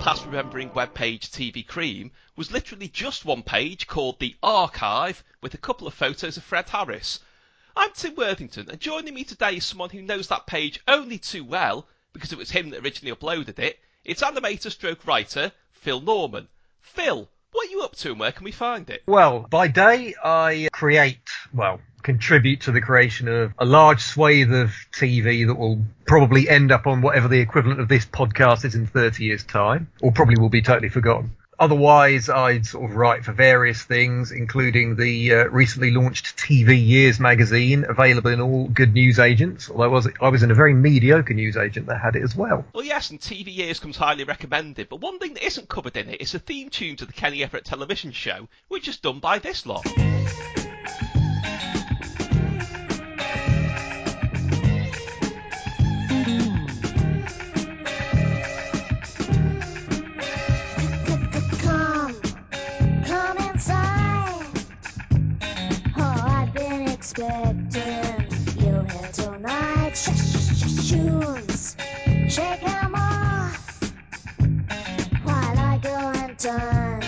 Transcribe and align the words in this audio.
past 0.00 0.24
remembering 0.24 0.70
webpage 0.70 1.28
TV 1.28 1.66
Cream 1.66 2.10
was 2.34 2.50
literally 2.50 2.88
just 2.88 3.26
one 3.26 3.42
page 3.42 3.86
called 3.86 4.18
The 4.18 4.34
Archive 4.42 5.22
with 5.42 5.52
a 5.52 5.58
couple 5.58 5.86
of 5.86 5.92
photos 5.92 6.38
of 6.38 6.42
Fred 6.42 6.70
Harris. 6.70 7.20
I'm 7.76 7.92
Tim 7.92 8.14
Worthington, 8.14 8.70
and 8.70 8.80
joining 8.80 9.12
me 9.12 9.24
today 9.24 9.56
is 9.56 9.66
someone 9.66 9.90
who 9.90 10.00
knows 10.00 10.28
that 10.28 10.46
page 10.46 10.80
only 10.88 11.18
too 11.18 11.44
well 11.44 11.86
because 12.14 12.32
it 12.32 12.38
was 12.38 12.50
him 12.50 12.70
that 12.70 12.82
originally 12.82 13.14
uploaded 13.14 13.58
it. 13.58 13.78
It's 14.02 14.22
animator 14.22 14.70
stroke 14.70 15.06
writer 15.06 15.52
Phil 15.72 16.00
Norman. 16.00 16.48
Phil, 16.80 17.28
what 17.52 17.68
are 17.68 17.70
you 17.70 17.82
up 17.82 17.94
to 17.96 18.12
and 18.12 18.20
where 18.20 18.32
can 18.32 18.44
we 18.44 18.52
find 18.52 18.88
it? 18.88 19.02
Well, 19.06 19.40
by 19.50 19.68
day, 19.68 20.14
I 20.24 20.70
create, 20.72 21.28
well, 21.52 21.78
contribute 22.02 22.62
to 22.62 22.72
the 22.72 22.80
creation 22.80 23.28
of 23.28 23.52
a 23.58 23.64
large 23.64 24.00
swathe 24.02 24.52
of 24.52 24.72
TV 24.92 25.46
that 25.46 25.54
will 25.54 25.82
probably 26.06 26.48
end 26.48 26.72
up 26.72 26.86
on 26.86 27.02
whatever 27.02 27.28
the 27.28 27.40
equivalent 27.40 27.80
of 27.80 27.88
this 27.88 28.06
podcast 28.06 28.64
is 28.64 28.74
in 28.74 28.86
30 28.86 29.24
years' 29.24 29.44
time, 29.44 29.88
or 30.00 30.12
probably 30.12 30.36
will 30.38 30.48
be 30.48 30.62
totally 30.62 30.88
forgotten. 30.88 31.32
Otherwise, 31.60 32.30
I'd 32.30 32.64
sort 32.64 32.90
of 32.90 32.96
write 32.96 33.22
for 33.22 33.32
various 33.32 33.82
things, 33.82 34.32
including 34.32 34.96
the 34.96 35.34
uh, 35.34 35.44
recently 35.48 35.90
launched 35.90 36.38
TV 36.38 36.82
Years 36.82 37.20
magazine, 37.20 37.84
available 37.86 38.30
in 38.30 38.40
all 38.40 38.66
good 38.68 38.94
news 38.94 39.18
agents. 39.18 39.70
Although 39.70 39.84
I 39.84 39.86
was, 39.88 40.08
I 40.22 40.28
was 40.30 40.42
in 40.42 40.50
a 40.50 40.54
very 40.54 40.72
mediocre 40.72 41.34
news 41.34 41.58
agent 41.58 41.86
that 41.88 42.00
had 42.00 42.16
it 42.16 42.22
as 42.22 42.34
well. 42.34 42.64
Well, 42.72 42.86
yes, 42.86 43.10
and 43.10 43.20
TV 43.20 43.54
Years 43.54 43.78
comes 43.78 43.98
highly 43.98 44.24
recommended, 44.24 44.88
but 44.88 45.02
one 45.02 45.18
thing 45.18 45.34
that 45.34 45.44
isn't 45.44 45.68
covered 45.68 45.98
in 45.98 46.08
it 46.08 46.22
is 46.22 46.32
the 46.32 46.38
theme 46.38 46.70
tune 46.70 46.96
to 46.96 47.04
the 47.04 47.12
Kenny 47.12 47.44
Everett 47.44 47.66
television 47.66 48.12
show, 48.12 48.48
which 48.68 48.88
is 48.88 48.96
done 48.96 49.18
by 49.18 49.38
this 49.38 49.66
lot. 49.66 49.86
Expecting 67.10 68.26
you 68.60 68.86
here 68.86 69.10
tonight. 69.12 69.96
Shoes, 69.96 71.76
shake 72.28 72.62
'em 72.62 72.94
off 72.94 73.92
while 75.24 75.58
I 75.58 75.78
go 75.82 75.96
and 76.22 76.38
turn 76.38 77.00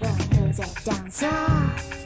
the 0.00 0.28
music 0.40 0.84
down 0.84 1.10
soft. 1.10 2.03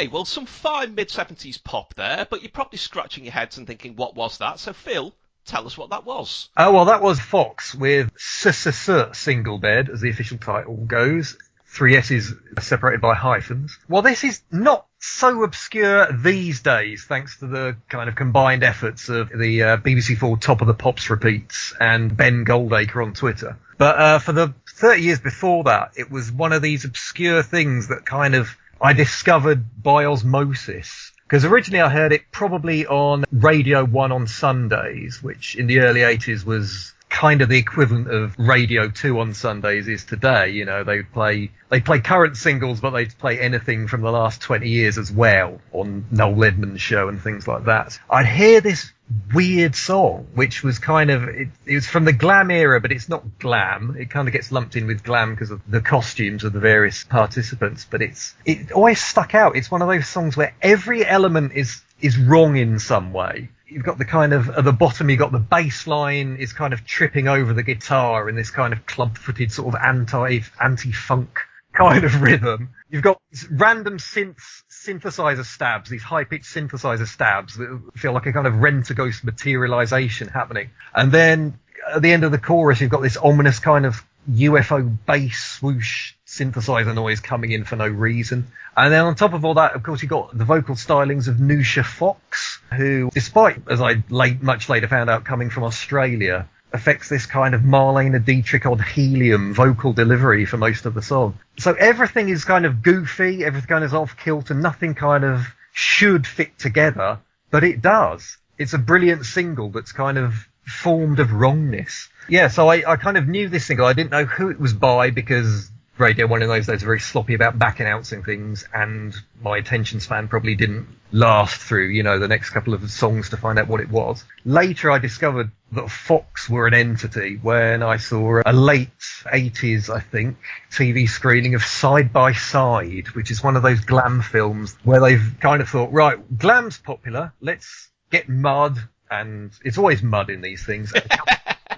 Okay, 0.00 0.08
well, 0.08 0.24
some 0.24 0.46
fine 0.46 0.94
mid 0.94 1.10
70s 1.10 1.62
pop 1.62 1.92
there, 1.92 2.26
but 2.30 2.40
you're 2.40 2.50
probably 2.50 2.78
scratching 2.78 3.24
your 3.24 3.34
heads 3.34 3.58
and 3.58 3.66
thinking, 3.66 3.96
what 3.96 4.14
was 4.14 4.38
that? 4.38 4.58
So, 4.58 4.72
Phil, 4.72 5.14
tell 5.44 5.66
us 5.66 5.76
what 5.76 5.90
that 5.90 6.06
was. 6.06 6.48
Oh, 6.56 6.72
well, 6.72 6.86
that 6.86 7.02
was 7.02 7.20
Fox 7.20 7.74
with 7.74 8.10
SSS 8.16 9.18
single 9.18 9.58
bed, 9.58 9.90
as 9.90 10.00
the 10.00 10.08
official 10.08 10.38
title 10.38 10.74
goes. 10.74 11.36
Three 11.66 11.98
S's 11.98 12.32
separated 12.62 13.02
by 13.02 13.14
hyphens. 13.14 13.78
Well, 13.90 14.00
this 14.00 14.24
is 14.24 14.40
not 14.50 14.86
so 15.00 15.42
obscure 15.42 16.10
these 16.10 16.62
days, 16.62 17.04
thanks 17.04 17.38
to 17.40 17.46
the 17.46 17.76
kind 17.90 18.08
of 18.08 18.16
combined 18.16 18.64
efforts 18.64 19.10
of 19.10 19.28
the 19.28 19.62
uh, 19.62 19.76
BBC4 19.76 20.40
Top 20.40 20.62
of 20.62 20.66
the 20.66 20.72
Pops 20.72 21.10
repeats 21.10 21.74
and 21.78 22.16
Ben 22.16 22.46
Goldacre 22.46 23.04
on 23.04 23.12
Twitter. 23.12 23.58
But 23.76 23.98
uh, 23.98 24.18
for 24.18 24.32
the 24.32 24.54
30 24.66 25.02
years 25.02 25.20
before 25.20 25.64
that, 25.64 25.90
it 25.98 26.10
was 26.10 26.32
one 26.32 26.54
of 26.54 26.62
these 26.62 26.86
obscure 26.86 27.42
things 27.42 27.88
that 27.88 28.06
kind 28.06 28.34
of 28.34 28.56
I 28.80 28.92
discovered 28.92 29.82
by 29.82 30.06
osmosis. 30.06 31.12
Because 31.24 31.44
originally 31.44 31.80
I 31.80 31.88
heard 31.88 32.12
it 32.12 32.32
probably 32.32 32.86
on 32.86 33.24
Radio 33.30 33.84
1 33.84 34.10
on 34.10 34.26
Sundays, 34.26 35.22
which 35.22 35.54
in 35.54 35.68
the 35.68 35.80
early 35.80 36.00
80s 36.00 36.44
was 36.44 36.92
kind 37.08 37.42
of 37.42 37.48
the 37.48 37.58
equivalent 37.58 38.08
of 38.10 38.34
Radio 38.38 38.88
2 38.88 39.20
on 39.20 39.34
Sundays 39.34 39.86
is 39.86 40.04
today. 40.04 40.50
You 40.50 40.64
know, 40.64 40.82
they 40.82 41.02
play, 41.02 41.50
they 41.68 41.80
play 41.80 42.00
current 42.00 42.36
singles, 42.36 42.80
but 42.80 42.90
they'd 42.90 43.16
play 43.18 43.38
anything 43.38 43.86
from 43.86 44.00
the 44.00 44.10
last 44.10 44.40
20 44.40 44.68
years 44.68 44.96
as 44.96 45.12
well 45.12 45.60
on 45.72 46.06
Noel 46.10 46.44
Edmonds 46.44 46.80
show 46.80 47.08
and 47.08 47.20
things 47.20 47.46
like 47.46 47.66
that. 47.66 47.98
I'd 48.08 48.26
hear 48.26 48.60
this 48.60 48.90
weird 49.34 49.74
song, 49.74 50.26
which 50.34 50.62
was 50.62 50.78
kind 50.78 51.10
of, 51.10 51.24
it, 51.24 51.48
it 51.66 51.74
was 51.74 51.86
from 51.86 52.04
the 52.04 52.12
glam 52.12 52.50
era, 52.50 52.80
but 52.80 52.92
it's 52.92 53.08
not 53.08 53.38
glam. 53.38 53.96
It 53.98 54.10
kind 54.10 54.28
of 54.28 54.32
gets 54.32 54.52
lumped 54.52 54.76
in 54.76 54.86
with 54.86 55.02
glam 55.02 55.34
because 55.34 55.50
of 55.50 55.60
the 55.68 55.80
costumes 55.80 56.44
of 56.44 56.52
the 56.52 56.60
various 56.60 57.04
participants, 57.04 57.86
but 57.88 58.02
it's, 58.02 58.34
it 58.44 58.72
always 58.72 59.02
stuck 59.02 59.34
out. 59.34 59.56
It's 59.56 59.70
one 59.70 59.82
of 59.82 59.88
those 59.88 60.08
songs 60.08 60.36
where 60.36 60.54
every 60.62 61.04
element 61.04 61.52
is, 61.54 61.82
is 62.00 62.18
wrong 62.18 62.56
in 62.56 62.78
some 62.78 63.12
way 63.12 63.48
you've 63.70 63.84
got 63.84 63.98
the 63.98 64.04
kind 64.04 64.32
of 64.32 64.50
at 64.50 64.64
the 64.64 64.72
bottom 64.72 65.08
you've 65.08 65.18
got 65.18 65.30
the 65.30 65.38
bass 65.38 65.86
line 65.86 66.36
is 66.36 66.52
kind 66.52 66.72
of 66.72 66.84
tripping 66.84 67.28
over 67.28 67.52
the 67.52 67.62
guitar 67.62 68.28
in 68.28 68.34
this 68.34 68.50
kind 68.50 68.72
of 68.72 68.84
club 68.86 69.16
footed 69.16 69.52
sort 69.52 69.72
of 69.72 69.80
anti 69.80 70.40
anti 70.60 70.90
funk 70.90 71.38
kind 71.80 72.04
of 72.04 72.22
rhythm. 72.22 72.70
You've 72.90 73.02
got 73.02 73.20
these 73.30 73.48
random 73.50 73.98
synths 73.98 74.62
synthesizer 74.70 75.44
stabs, 75.44 75.90
these 75.90 76.02
high 76.02 76.24
pitched 76.24 76.46
synthesizer 76.46 77.06
stabs 77.06 77.56
that 77.56 77.80
feel 77.96 78.12
like 78.12 78.26
a 78.26 78.32
kind 78.32 78.46
of 78.46 78.56
rent 78.56 78.90
a 78.90 78.94
ghost 78.94 79.24
materialization 79.24 80.28
happening. 80.28 80.70
And 80.94 81.10
then 81.10 81.58
at 81.92 82.02
the 82.02 82.12
end 82.12 82.24
of 82.24 82.32
the 82.32 82.38
chorus 82.38 82.80
you've 82.80 82.90
got 82.90 83.02
this 83.02 83.16
ominous 83.16 83.58
kind 83.58 83.86
of 83.86 84.04
UFO 84.30 84.96
bass 85.06 85.58
swoosh 85.58 86.14
synthesizer 86.26 86.94
noise 86.94 87.20
coming 87.20 87.52
in 87.52 87.64
for 87.64 87.76
no 87.76 87.86
reason. 87.86 88.46
And 88.76 88.92
then 88.92 89.04
on 89.04 89.14
top 89.14 89.32
of 89.32 89.44
all 89.44 89.54
that, 89.54 89.74
of 89.74 89.82
course, 89.82 90.02
you've 90.02 90.10
got 90.10 90.36
the 90.36 90.44
vocal 90.44 90.74
stylings 90.74 91.26
of 91.26 91.36
Noosha 91.36 91.84
Fox, 91.84 92.60
who, 92.72 93.10
despite, 93.12 93.62
as 93.68 93.80
I 93.80 94.02
late, 94.08 94.42
much 94.42 94.68
later 94.68 94.88
found 94.88 95.10
out, 95.10 95.24
coming 95.24 95.50
from 95.50 95.64
Australia, 95.64 96.48
affects 96.72 97.08
this 97.08 97.26
kind 97.26 97.54
of 97.54 97.62
Marlene 97.62 98.24
Dietrich 98.24 98.66
on 98.66 98.78
helium 98.78 99.54
vocal 99.54 99.92
delivery 99.92 100.44
for 100.46 100.56
most 100.56 100.86
of 100.86 100.94
the 100.94 101.02
song. 101.02 101.38
So 101.58 101.74
everything 101.74 102.28
is 102.28 102.44
kind 102.44 102.64
of 102.64 102.82
goofy, 102.82 103.44
everything 103.44 103.68
kind 103.68 103.84
of 103.84 103.90
is 103.90 103.94
off 103.94 104.16
kilter, 104.16 104.54
nothing 104.54 104.94
kind 104.94 105.24
of 105.24 105.46
should 105.72 106.26
fit 106.26 106.58
together, 106.58 107.18
but 107.50 107.64
it 107.64 107.82
does. 107.82 108.36
It's 108.58 108.74
a 108.74 108.78
brilliant 108.78 109.24
single 109.24 109.70
that's 109.70 109.92
kind 109.92 110.18
of 110.18 110.34
formed 110.64 111.18
of 111.18 111.32
wrongness. 111.32 112.08
Yeah, 112.28 112.48
so 112.48 112.68
I, 112.68 112.92
I 112.92 112.96
kind 112.96 113.16
of 113.16 113.26
knew 113.26 113.48
this 113.48 113.66
single. 113.66 113.86
I 113.86 113.92
didn't 113.92 114.10
know 114.10 114.24
who 114.24 114.50
it 114.50 114.60
was 114.60 114.72
by 114.72 115.10
because 115.10 115.70
Radio 116.00 116.26
One 116.26 116.42
in 116.42 116.48
those 116.48 116.66
days 116.66 116.82
very 116.82 116.98
sloppy 116.98 117.34
about 117.34 117.58
back 117.58 117.78
announcing 117.80 118.22
things, 118.22 118.66
and 118.72 119.14
my 119.42 119.58
attention 119.58 120.00
span 120.00 120.28
probably 120.28 120.54
didn't 120.54 120.88
last 121.12 121.56
through, 121.56 121.88
you 121.88 122.02
know, 122.02 122.18
the 122.18 122.28
next 122.28 122.50
couple 122.50 122.74
of 122.74 122.90
songs 122.90 123.30
to 123.30 123.36
find 123.36 123.58
out 123.58 123.68
what 123.68 123.80
it 123.80 123.90
was. 123.90 124.24
Later, 124.44 124.90
I 124.90 124.98
discovered 124.98 125.50
that 125.72 125.90
Fox 125.90 126.48
were 126.48 126.66
an 126.66 126.74
entity 126.74 127.38
when 127.40 127.82
I 127.82 127.98
saw 127.98 128.40
a 128.44 128.52
late 128.52 128.88
80s, 129.26 129.94
I 129.94 130.00
think, 130.00 130.38
TV 130.70 131.08
screening 131.08 131.54
of 131.54 131.62
Side 131.62 132.12
by 132.12 132.32
Side, 132.32 133.08
which 133.08 133.30
is 133.30 133.42
one 133.42 133.56
of 133.56 133.62
those 133.62 133.80
glam 133.80 134.22
films 134.22 134.76
where 134.84 135.00
they've 135.00 135.36
kind 135.40 135.60
of 135.60 135.68
thought, 135.68 135.92
right, 135.92 136.18
glam's 136.38 136.78
popular, 136.78 137.32
let's 137.40 137.90
get 138.10 138.28
mud, 138.28 138.78
and 139.10 139.52
it's 139.64 139.78
always 139.78 140.02
mud 140.02 140.30
in 140.30 140.40
these 140.40 140.64
things. 140.64 140.92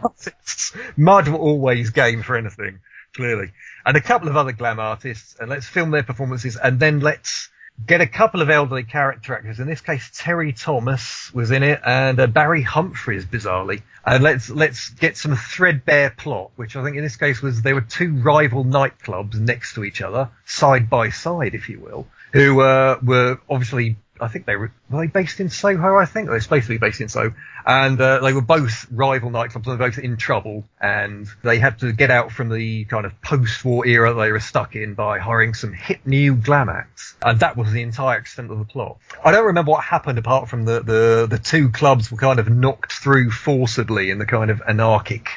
mud 0.96 1.28
will 1.28 1.40
always 1.40 1.90
game 1.90 2.22
for 2.22 2.36
anything, 2.36 2.80
clearly. 3.14 3.52
And 3.84 3.96
a 3.96 4.00
couple 4.00 4.28
of 4.28 4.36
other 4.36 4.52
glam 4.52 4.78
artists, 4.78 5.36
and 5.38 5.48
let's 5.48 5.66
film 5.66 5.90
their 5.90 6.02
performances, 6.02 6.56
and 6.56 6.78
then 6.78 7.00
let's 7.00 7.50
get 7.86 8.00
a 8.00 8.06
couple 8.06 8.42
of 8.42 8.50
elderly 8.50 8.84
character 8.84 9.34
actors. 9.34 9.58
In 9.58 9.66
this 9.66 9.80
case, 9.80 10.10
Terry 10.14 10.52
Thomas 10.52 11.32
was 11.34 11.50
in 11.50 11.62
it, 11.62 11.80
and 11.84 12.20
uh, 12.20 12.26
Barry 12.26 12.62
Humphries, 12.62 13.24
bizarrely. 13.24 13.82
And 14.04 14.22
let's 14.22 14.50
let's 14.50 14.90
get 14.90 15.16
some 15.16 15.36
threadbare 15.36 16.10
plot, 16.10 16.50
which 16.56 16.76
I 16.76 16.84
think 16.84 16.96
in 16.96 17.02
this 17.02 17.16
case 17.16 17.40
was 17.40 17.62
there 17.62 17.74
were 17.74 17.80
two 17.80 18.14
rival 18.14 18.64
nightclubs 18.64 19.34
next 19.34 19.74
to 19.74 19.84
each 19.84 20.02
other, 20.02 20.30
side 20.44 20.90
by 20.90 21.10
side, 21.10 21.54
if 21.54 21.68
you 21.68 21.80
will, 21.80 22.06
who 22.32 22.60
uh, 22.60 22.98
were 23.02 23.38
obviously 23.48 23.96
I 24.22 24.28
think 24.28 24.46
they 24.46 24.56
were, 24.56 24.72
were 24.88 25.00
they 25.00 25.06
based 25.08 25.40
in 25.40 25.50
Soho. 25.50 25.96
I 25.96 26.04
think 26.04 26.28
they're 26.28 26.40
supposed 26.40 26.66
to 26.66 26.70
be 26.70 26.78
based 26.78 27.00
in 27.00 27.08
Soho, 27.08 27.34
and 27.66 28.00
uh, 28.00 28.20
they 28.20 28.32
were 28.32 28.40
both 28.40 28.86
rival 28.90 29.30
nightclubs. 29.30 29.56
and 29.56 29.64
They 29.64 29.70
were 29.72 29.90
both 29.90 29.98
in 29.98 30.16
trouble, 30.16 30.64
and 30.80 31.26
they 31.42 31.58
had 31.58 31.80
to 31.80 31.92
get 31.92 32.10
out 32.10 32.30
from 32.30 32.48
the 32.48 32.84
kind 32.84 33.04
of 33.04 33.20
post-war 33.20 33.86
era 33.86 34.14
they 34.14 34.30
were 34.30 34.40
stuck 34.40 34.76
in 34.76 34.94
by 34.94 35.18
hiring 35.18 35.54
some 35.54 35.72
hip 35.72 36.00
new 36.06 36.36
glam 36.36 36.68
acts, 36.68 37.16
and 37.20 37.40
that 37.40 37.56
was 37.56 37.72
the 37.72 37.82
entire 37.82 38.18
extent 38.18 38.50
of 38.50 38.58
the 38.58 38.64
plot. 38.64 38.98
I 39.24 39.32
don't 39.32 39.46
remember 39.46 39.72
what 39.72 39.84
happened 39.84 40.18
apart 40.18 40.48
from 40.48 40.64
the 40.64 40.80
the 40.80 41.26
the 41.28 41.38
two 41.38 41.70
clubs 41.70 42.10
were 42.10 42.18
kind 42.18 42.38
of 42.38 42.48
knocked 42.48 42.92
through 42.92 43.30
forcibly 43.30 44.10
in 44.10 44.18
the 44.18 44.26
kind 44.26 44.50
of 44.50 44.62
anarchic 44.66 45.28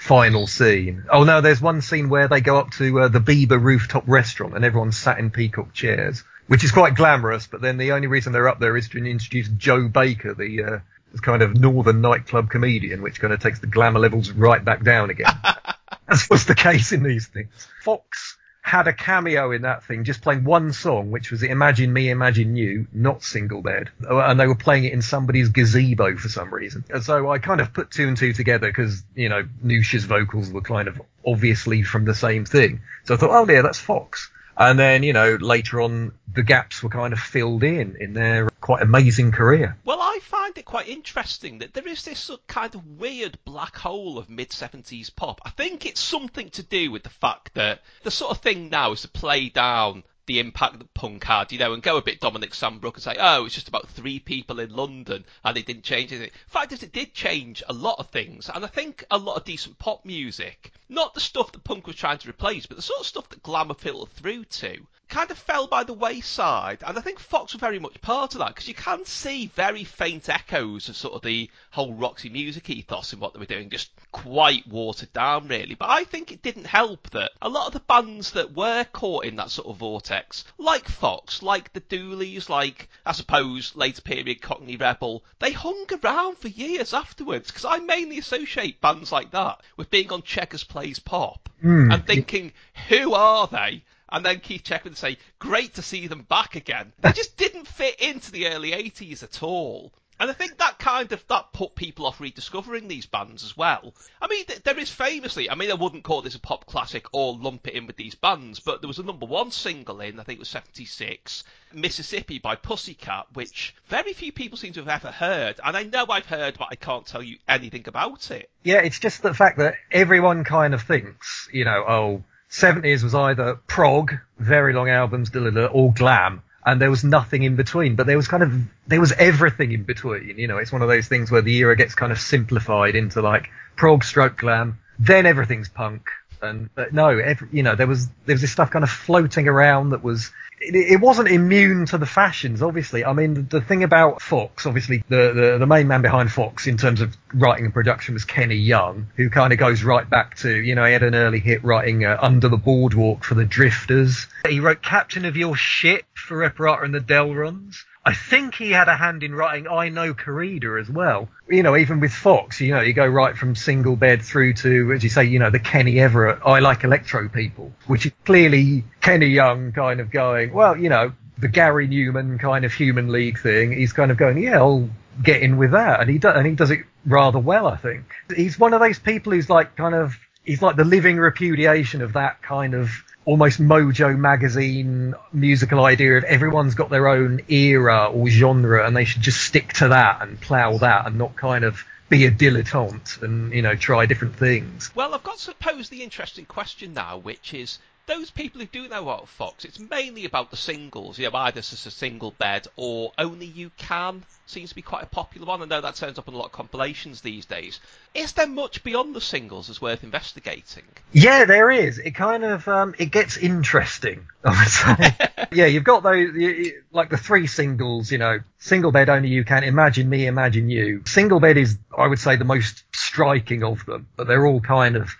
final 0.00 0.46
scene. 0.46 1.04
Oh 1.10 1.24
no, 1.24 1.42
there's 1.42 1.60
one 1.60 1.82
scene 1.82 2.08
where 2.08 2.26
they 2.26 2.40
go 2.40 2.56
up 2.58 2.70
to 2.78 3.00
uh, 3.00 3.08
the 3.08 3.20
Biba 3.20 3.62
rooftop 3.62 4.04
restaurant 4.06 4.56
and 4.56 4.64
everyone's 4.64 4.96
sat 4.96 5.18
in 5.18 5.30
peacock 5.30 5.74
chairs. 5.74 6.24
Which 6.50 6.64
is 6.64 6.72
quite 6.72 6.96
glamorous. 6.96 7.46
But 7.46 7.60
then 7.60 7.76
the 7.76 7.92
only 7.92 8.08
reason 8.08 8.32
they're 8.32 8.48
up 8.48 8.58
there 8.58 8.76
is 8.76 8.88
to 8.88 8.98
introduce 8.98 9.46
Joe 9.46 9.86
Baker, 9.86 10.34
the 10.34 10.64
uh, 10.64 10.78
kind 11.22 11.42
of 11.42 11.56
northern 11.56 12.00
nightclub 12.00 12.50
comedian, 12.50 13.02
which 13.02 13.20
kind 13.20 13.32
of 13.32 13.38
takes 13.38 13.60
the 13.60 13.68
glamour 13.68 14.00
levels 14.00 14.32
right 14.32 14.64
back 14.64 14.82
down 14.82 15.10
again. 15.10 15.32
That's 16.08 16.28
what's 16.28 16.46
the 16.46 16.56
case 16.56 16.90
in 16.90 17.04
these 17.04 17.28
things. 17.28 17.50
Fox 17.84 18.36
had 18.62 18.88
a 18.88 18.92
cameo 18.92 19.52
in 19.52 19.62
that 19.62 19.84
thing, 19.84 20.02
just 20.02 20.22
playing 20.22 20.42
one 20.42 20.72
song, 20.72 21.12
which 21.12 21.30
was 21.30 21.44
Imagine 21.44 21.92
Me, 21.92 22.10
Imagine 22.10 22.56
You, 22.56 22.88
not 22.92 23.22
Single 23.22 23.62
Bed. 23.62 23.90
And 24.08 24.40
they 24.40 24.48
were 24.48 24.56
playing 24.56 24.86
it 24.86 24.92
in 24.92 25.02
somebody's 25.02 25.50
gazebo 25.50 26.16
for 26.16 26.28
some 26.28 26.52
reason. 26.52 26.84
And 26.90 27.04
so 27.04 27.30
I 27.30 27.38
kind 27.38 27.60
of 27.60 27.72
put 27.72 27.92
two 27.92 28.08
and 28.08 28.16
two 28.16 28.32
together 28.32 28.66
because, 28.66 29.04
you 29.14 29.28
know, 29.28 29.48
Noosha's 29.64 30.04
vocals 30.04 30.50
were 30.50 30.62
kind 30.62 30.88
of 30.88 31.00
obviously 31.24 31.84
from 31.84 32.04
the 32.04 32.14
same 32.14 32.44
thing. 32.44 32.80
So 33.04 33.14
I 33.14 33.18
thought, 33.18 33.30
oh 33.30 33.48
yeah, 33.48 33.62
that's 33.62 33.78
Fox. 33.78 34.32
And 34.60 34.78
then, 34.78 35.02
you 35.02 35.14
know, 35.14 35.38
later 35.40 35.80
on, 35.80 36.12
the 36.30 36.42
gaps 36.42 36.82
were 36.82 36.90
kind 36.90 37.14
of 37.14 37.18
filled 37.18 37.64
in 37.64 37.96
in 37.98 38.12
their 38.12 38.50
quite 38.60 38.82
amazing 38.82 39.32
career. 39.32 39.78
Well, 39.86 40.02
I 40.02 40.18
find 40.22 40.56
it 40.58 40.66
quite 40.66 40.86
interesting 40.86 41.60
that 41.60 41.72
there 41.72 41.88
is 41.88 42.04
this 42.04 42.30
kind 42.46 42.74
of 42.74 42.86
weird 42.86 43.38
black 43.46 43.74
hole 43.74 44.18
of 44.18 44.28
mid 44.28 44.50
70s 44.50 45.16
pop. 45.16 45.40
I 45.46 45.50
think 45.50 45.86
it's 45.86 45.98
something 45.98 46.50
to 46.50 46.62
do 46.62 46.90
with 46.90 47.04
the 47.04 47.08
fact 47.08 47.54
that 47.54 47.80
the 48.02 48.10
sort 48.10 48.32
of 48.32 48.42
thing 48.42 48.68
now 48.68 48.92
is 48.92 49.00
to 49.00 49.08
play 49.08 49.48
down 49.48 50.04
the 50.26 50.38
impact 50.38 50.78
that 50.78 50.94
punk 50.94 51.24
had, 51.24 51.50
you 51.52 51.58
know, 51.58 51.72
and 51.72 51.82
go 51.82 51.96
a 51.96 52.02
bit 52.02 52.20
Dominic 52.20 52.52
Sandbrook 52.52 52.94
and 52.94 53.02
say, 53.02 53.16
oh, 53.18 53.46
it's 53.46 53.54
just 53.54 53.68
about 53.68 53.88
three 53.88 54.18
people 54.18 54.60
in 54.60 54.74
London 54.74 55.24
and 55.44 55.56
it 55.56 55.66
didn't 55.66 55.84
change 55.84 56.12
anything. 56.12 56.30
Fact 56.46 56.72
is, 56.72 56.82
it 56.82 56.92
did 56.92 57.14
change 57.14 57.62
a 57.68 57.72
lot 57.72 57.98
of 57.98 58.10
things, 58.10 58.50
and 58.54 58.64
I 58.64 58.68
think 58.68 59.04
a 59.10 59.18
lot 59.18 59.36
of 59.36 59.44
decent 59.44 59.78
pop 59.78 60.04
music, 60.04 60.72
not 60.88 61.14
the 61.14 61.20
stuff 61.20 61.52
that 61.52 61.64
punk 61.64 61.86
was 61.86 61.96
trying 61.96 62.18
to 62.18 62.28
replace, 62.28 62.66
but 62.66 62.76
the 62.76 62.82
sort 62.82 63.00
of 63.00 63.06
stuff 63.06 63.28
that 63.30 63.42
glamour 63.42 63.74
filtered 63.74 64.14
through 64.14 64.44
to, 64.44 64.86
kind 65.10 65.30
of 65.30 65.36
fell 65.38 65.66
by 65.66 65.84
the 65.84 65.92
wayside, 65.92 66.82
and 66.86 66.96
I 66.96 67.00
think 67.00 67.18
Fox 67.18 67.52
were 67.52 67.58
very 67.58 67.78
much 67.78 68.00
part 68.00 68.34
of 68.34 68.38
that 68.38 68.48
because 68.48 68.68
you 68.68 68.74
can 68.74 69.04
see 69.04 69.48
very 69.48 69.84
faint 69.84 70.28
echoes 70.28 70.88
of 70.88 70.96
sort 70.96 71.14
of 71.14 71.22
the 71.22 71.50
whole 71.70 71.92
Roxy 71.92 72.28
Music 72.28 72.70
ethos 72.70 73.12
in 73.12 73.20
what 73.20 73.34
they 73.34 73.40
were 73.40 73.46
doing, 73.46 73.70
just 73.70 73.90
quite 74.12 74.66
watered 74.66 75.12
down, 75.12 75.48
really. 75.48 75.74
But 75.74 75.90
I 75.90 76.04
think 76.04 76.32
it 76.32 76.42
didn't 76.42 76.66
help 76.66 77.10
that 77.10 77.32
a 77.42 77.48
lot 77.48 77.66
of 77.66 77.72
the 77.72 77.80
bands 77.80 78.30
that 78.32 78.54
were 78.54 78.84
caught 78.84 79.24
in 79.24 79.36
that 79.36 79.50
sort 79.50 79.68
of 79.68 79.76
vortex, 79.76 80.44
like 80.58 80.88
Fox, 80.88 81.42
like 81.42 81.72
the 81.72 81.80
Dooleys, 81.80 82.48
like 82.48 82.88
I 83.04 83.12
suppose 83.12 83.74
later 83.76 84.02
period 84.02 84.40
Cockney 84.40 84.76
Rebel, 84.76 85.24
they 85.40 85.52
hung 85.52 85.86
around 86.02 86.38
for 86.38 86.48
years 86.48 86.94
afterwards 86.94 87.48
because 87.50 87.64
I 87.64 87.78
mainly 87.78 88.18
associate 88.18 88.80
bands 88.80 89.12
like 89.12 89.32
that 89.32 89.60
with 89.76 89.90
being 89.90 90.12
on 90.12 90.22
Cheggers 90.22 90.64
Plays 90.64 90.98
Pop 90.98 91.48
Mm. 91.62 91.92
and 91.92 92.06
thinking, 92.06 92.52
who 92.88 93.12
are 93.12 93.46
they? 93.46 93.82
And 94.12 94.24
then 94.24 94.40
Keith 94.40 94.68
would 94.84 94.96
say, 94.96 95.18
great 95.38 95.74
to 95.74 95.82
see 95.82 96.06
them 96.06 96.22
back 96.22 96.56
again. 96.56 96.92
They 97.00 97.12
just 97.12 97.36
didn't 97.36 97.66
fit 97.66 98.00
into 98.00 98.32
the 98.32 98.48
early 98.48 98.72
80s 98.72 99.22
at 99.22 99.42
all. 99.42 99.92
And 100.20 100.28
I 100.28 100.34
think 100.34 100.58
that 100.58 100.78
kind 100.78 101.10
of, 101.12 101.26
that 101.28 101.54
put 101.54 101.74
people 101.74 102.04
off 102.04 102.20
rediscovering 102.20 102.88
these 102.88 103.06
bands 103.06 103.42
as 103.42 103.56
well. 103.56 103.94
I 104.20 104.28
mean, 104.28 104.44
th- 104.44 104.64
there 104.64 104.78
is 104.78 104.90
famously, 104.90 105.48
I 105.48 105.54
mean, 105.54 105.70
I 105.70 105.74
wouldn't 105.74 106.04
call 106.04 106.20
this 106.20 106.34
a 106.34 106.38
pop 106.38 106.66
classic 106.66 107.06
or 107.12 107.34
lump 107.34 107.66
it 107.66 107.72
in 107.72 107.86
with 107.86 107.96
these 107.96 108.14
bands, 108.14 108.60
but 108.60 108.82
there 108.82 108.88
was 108.88 108.98
a 108.98 109.02
number 109.02 109.24
one 109.24 109.50
single 109.50 110.02
in, 110.02 110.20
I 110.20 110.24
think 110.24 110.36
it 110.36 110.40
was 110.40 110.50
76, 110.50 111.42
Mississippi 111.72 112.38
by 112.38 112.54
Pussycat, 112.54 113.28
which 113.32 113.74
very 113.86 114.12
few 114.12 114.30
people 114.30 114.58
seem 114.58 114.74
to 114.74 114.80
have 114.80 115.02
ever 115.02 115.10
heard. 115.10 115.58
And 115.64 115.74
I 115.74 115.84
know 115.84 116.04
I've 116.10 116.26
heard, 116.26 116.58
but 116.58 116.68
I 116.70 116.74
can't 116.74 117.06
tell 117.06 117.22
you 117.22 117.38
anything 117.48 117.84
about 117.86 118.30
it. 118.30 118.50
Yeah, 118.62 118.80
it's 118.82 118.98
just 118.98 119.22
the 119.22 119.32
fact 119.32 119.56
that 119.56 119.76
everyone 119.90 120.44
kind 120.44 120.74
of 120.74 120.82
thinks, 120.82 121.48
you 121.50 121.64
know, 121.64 121.82
oh, 121.88 122.24
70s 122.50 123.02
was 123.02 123.14
either 123.14 123.56
prog, 123.66 124.14
very 124.38 124.72
long 124.72 124.88
albums, 124.88 125.30
or 125.34 125.92
glam. 125.92 126.42
And 126.66 126.80
there 126.80 126.90
was 126.90 127.04
nothing 127.04 127.42
in 127.42 127.56
between, 127.56 127.96
but 127.96 128.06
there 128.06 128.16
was 128.16 128.28
kind 128.28 128.42
of, 128.42 128.52
there 128.86 129.00
was 129.00 129.12
everything 129.12 129.72
in 129.72 129.84
between. 129.84 130.36
You 130.36 130.46
know, 130.46 130.58
it's 130.58 130.72
one 130.72 130.82
of 130.82 130.88
those 130.88 131.08
things 131.08 131.30
where 131.30 131.42
the 131.42 131.56
era 131.56 131.74
gets 131.74 131.94
kind 131.94 132.12
of 132.12 132.20
simplified 132.20 132.96
into 132.96 133.22
like 133.22 133.48
prog 133.76 134.04
stroke 134.04 134.36
glam, 134.36 134.78
then 134.98 135.24
everything's 135.24 135.68
punk. 135.70 136.10
And, 136.42 136.70
but 136.74 136.92
no, 136.92 137.08
every, 137.18 137.48
you 137.52 137.62
know, 137.62 137.74
there 137.74 137.86
was, 137.86 138.08
there 138.26 138.34
was 138.34 138.40
this 138.40 138.52
stuff 138.52 138.70
kind 138.70 138.82
of 138.82 138.90
floating 138.90 139.48
around 139.48 139.90
that 139.90 140.02
was, 140.02 140.30
it, 140.60 141.00
wasn't 141.00 141.28
immune 141.28 141.86
to 141.86 141.98
the 141.98 142.06
fashions, 142.06 142.62
obviously. 142.62 143.04
I 143.04 143.12
mean, 143.12 143.48
the, 143.48 143.60
thing 143.60 143.82
about 143.82 144.20
Fox, 144.20 144.66
obviously, 144.66 145.02
the, 145.08 145.32
the, 145.32 145.58
the 145.58 145.66
main 145.66 145.88
man 145.88 146.02
behind 146.02 146.30
Fox 146.30 146.66
in 146.66 146.76
terms 146.76 147.00
of 147.00 147.16
writing 147.32 147.64
and 147.64 147.74
production 147.74 148.14
was 148.14 148.24
Kenny 148.24 148.56
Young, 148.56 149.06
who 149.16 149.30
kind 149.30 149.52
of 149.52 149.58
goes 149.58 149.82
right 149.82 150.08
back 150.08 150.36
to, 150.38 150.54
you 150.54 150.74
know, 150.74 150.84
he 150.84 150.92
had 150.92 151.02
an 151.02 151.14
early 151.14 151.40
hit 151.40 151.64
writing 151.64 152.04
uh, 152.04 152.18
Under 152.20 152.48
the 152.48 152.58
Boardwalk 152.58 153.24
for 153.24 153.34
the 153.34 153.44
Drifters. 153.44 154.26
He 154.48 154.60
wrote 154.60 154.82
Captain 154.82 155.24
of 155.24 155.36
Your 155.36 155.56
Ship 155.56 156.04
for 156.14 156.36
Reparata 156.36 156.84
and 156.84 156.94
the 156.94 157.00
Delrons. 157.00 157.84
I 158.10 158.14
think 158.14 158.56
he 158.56 158.72
had 158.72 158.88
a 158.88 158.96
hand 158.96 159.22
in 159.22 159.32
writing 159.32 159.68
Ai 159.68 159.88
No 159.88 160.14
Corrida 160.14 160.80
as 160.80 160.90
well. 160.90 161.28
You 161.48 161.62
know, 161.62 161.76
even 161.76 162.00
with 162.00 162.12
Fox, 162.12 162.60
you 162.60 162.74
know, 162.74 162.80
you 162.80 162.92
go 162.92 163.06
right 163.06 163.36
from 163.36 163.54
single 163.54 163.94
bed 163.94 164.22
through 164.22 164.54
to, 164.54 164.92
as 164.92 165.04
you 165.04 165.08
say, 165.08 165.26
you 165.26 165.38
know, 165.38 165.50
the 165.50 165.60
Kenny 165.60 166.00
Everett 166.00 166.40
I 166.44 166.58
Like 166.58 166.82
Electro 166.82 167.28
People, 167.28 167.72
which 167.86 168.06
is 168.06 168.12
clearly 168.24 168.82
Kenny 169.00 169.28
Young 169.28 169.70
kind 169.70 170.00
of 170.00 170.10
going, 170.10 170.52
well, 170.52 170.76
you 170.76 170.88
know, 170.88 171.12
the 171.38 171.46
Gary 171.46 171.86
Numan 171.86 172.40
kind 172.40 172.64
of 172.64 172.72
human 172.72 173.12
league 173.12 173.38
thing. 173.38 173.70
He's 173.70 173.92
kind 173.92 174.10
of 174.10 174.16
going, 174.16 174.38
yeah, 174.38 174.56
I'll 174.56 174.90
get 175.22 175.40
in 175.40 175.56
with 175.56 175.70
that. 175.70 176.00
And 176.00 176.10
he, 176.10 176.18
do, 176.18 176.30
and 176.30 176.44
he 176.44 176.56
does 176.56 176.72
it 176.72 176.80
rather 177.06 177.38
well, 177.38 177.68
I 177.68 177.76
think. 177.76 178.06
He's 178.34 178.58
one 178.58 178.74
of 178.74 178.80
those 178.80 178.98
people 178.98 179.34
who's 179.34 179.48
like 179.48 179.76
kind 179.76 179.94
of, 179.94 180.18
he's 180.42 180.60
like 180.60 180.74
the 180.74 180.84
living 180.84 181.16
repudiation 181.16 182.02
of 182.02 182.14
that 182.14 182.42
kind 182.42 182.74
of 182.74 182.90
almost 183.24 183.60
Mojo 183.60 184.16
magazine 184.16 185.14
musical 185.32 185.84
idea 185.84 186.16
of 186.16 186.24
everyone's 186.24 186.74
got 186.74 186.90
their 186.90 187.08
own 187.08 187.40
era 187.48 188.06
or 188.06 188.28
genre 188.28 188.86
and 188.86 188.96
they 188.96 189.04
should 189.04 189.22
just 189.22 189.42
stick 189.42 189.72
to 189.74 189.88
that 189.88 190.22
and 190.22 190.40
plough 190.40 190.78
that 190.78 191.06
and 191.06 191.18
not 191.18 191.36
kind 191.36 191.64
of 191.64 191.84
be 192.08 192.26
a 192.26 192.30
dilettante 192.30 193.22
and, 193.22 193.52
you 193.52 193.62
know, 193.62 193.76
try 193.76 194.04
different 194.04 194.34
things. 194.34 194.90
Well, 194.94 195.14
I've 195.14 195.22
got 195.22 195.38
to 195.38 195.54
pose 195.54 195.88
the 195.88 196.02
interesting 196.02 196.44
question 196.44 196.92
now, 196.92 197.18
which 197.18 197.54
is 197.54 197.78
those 198.10 198.30
people 198.30 198.60
who 198.60 198.66
do 198.66 198.88
know 198.88 199.02
about 199.02 199.28
Fox, 199.28 199.64
it's 199.64 199.78
mainly 199.78 200.24
about 200.24 200.50
the 200.50 200.56
singles, 200.56 201.16
you 201.16 201.30
know, 201.30 201.36
either 201.38 201.60
as 201.60 201.86
a 201.86 201.90
single 201.90 202.32
bed 202.32 202.66
or 202.74 203.12
Only 203.16 203.46
You 203.46 203.70
Can 203.78 204.24
seems 204.46 204.70
to 204.70 204.74
be 204.74 204.82
quite 204.82 205.04
a 205.04 205.06
popular 205.06 205.46
one. 205.46 205.62
I 205.62 205.66
know 205.66 205.80
that 205.80 205.94
turns 205.94 206.18
up 206.18 206.26
on 206.26 206.34
a 206.34 206.36
lot 206.36 206.46
of 206.46 206.52
compilations 206.52 207.20
these 207.20 207.46
days. 207.46 207.78
Is 208.12 208.32
there 208.32 208.48
much 208.48 208.82
beyond 208.82 209.14
the 209.14 209.20
singles 209.20 209.68
that's 209.68 209.80
worth 209.80 210.02
investigating? 210.02 210.82
Yeah, 211.12 211.44
there 211.44 211.70
is. 211.70 211.98
It 211.98 212.16
kind 212.16 212.42
of 212.42 212.66
um, 212.66 212.96
it 212.98 213.12
gets 213.12 213.36
interesting. 213.36 214.26
I 214.44 214.58
would 214.58 214.68
say. 214.68 215.46
yeah, 215.52 215.66
you've 215.66 215.84
got 215.84 216.02
those 216.02 216.34
you- 216.34 216.82
like 216.90 217.10
the 217.10 217.16
three 217.16 217.46
singles. 217.46 218.10
You 218.10 218.18
know, 218.18 218.40
single 218.58 218.90
bed 218.90 219.08
only 219.08 219.28
you 219.28 219.44
can. 219.44 219.62
Imagine 219.62 220.08
me, 220.08 220.26
imagine 220.26 220.68
you. 220.68 221.02
Single 221.06 221.38
bed 221.38 221.56
is, 221.56 221.78
I 221.96 222.08
would 222.08 222.18
say, 222.18 222.34
the 222.34 222.44
most 222.44 222.82
striking 222.92 223.62
of 223.62 223.86
them, 223.86 224.08
but 224.16 224.26
they're 224.26 224.46
all 224.46 224.60
kind 224.60 224.96
of 224.96 225.14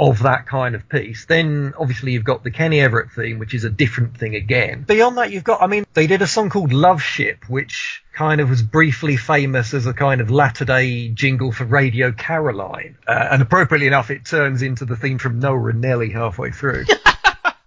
of 0.00 0.22
that 0.22 0.46
kind 0.46 0.74
of 0.74 0.88
piece. 0.88 1.26
Then 1.26 1.74
obviously 1.78 2.12
you've 2.12 2.24
got 2.24 2.42
the 2.42 2.50
Kenny 2.50 2.80
Everett 2.80 3.12
theme, 3.12 3.38
which 3.38 3.52
is 3.52 3.64
a 3.64 3.70
different 3.70 4.16
thing 4.16 4.34
again. 4.34 4.82
Beyond 4.82 5.18
that, 5.18 5.30
you've 5.30 5.44
got, 5.44 5.60
I 5.60 5.66
mean, 5.66 5.84
they 5.92 6.06
did 6.06 6.22
a 6.22 6.26
song 6.26 6.48
called 6.48 6.72
Love 6.72 7.02
Ship, 7.02 7.38
which 7.48 8.02
kind 8.14 8.40
of 8.40 8.48
was 8.48 8.62
briefly 8.62 9.18
famous 9.18 9.74
as 9.74 9.86
a 9.86 9.92
kind 9.92 10.22
of 10.22 10.30
latter 10.30 10.64
day 10.64 11.08
jingle 11.08 11.52
for 11.52 11.64
Radio 11.64 12.12
Caroline. 12.12 12.96
Uh, 13.06 13.28
and 13.32 13.42
appropriately 13.42 13.86
enough, 13.86 14.10
it 14.10 14.24
turns 14.24 14.62
into 14.62 14.86
the 14.86 14.96
theme 14.96 15.18
from 15.18 15.38
Noah 15.38 15.66
and 15.66 15.82
Nelly 15.82 16.10
halfway 16.10 16.50
through. 16.50 16.86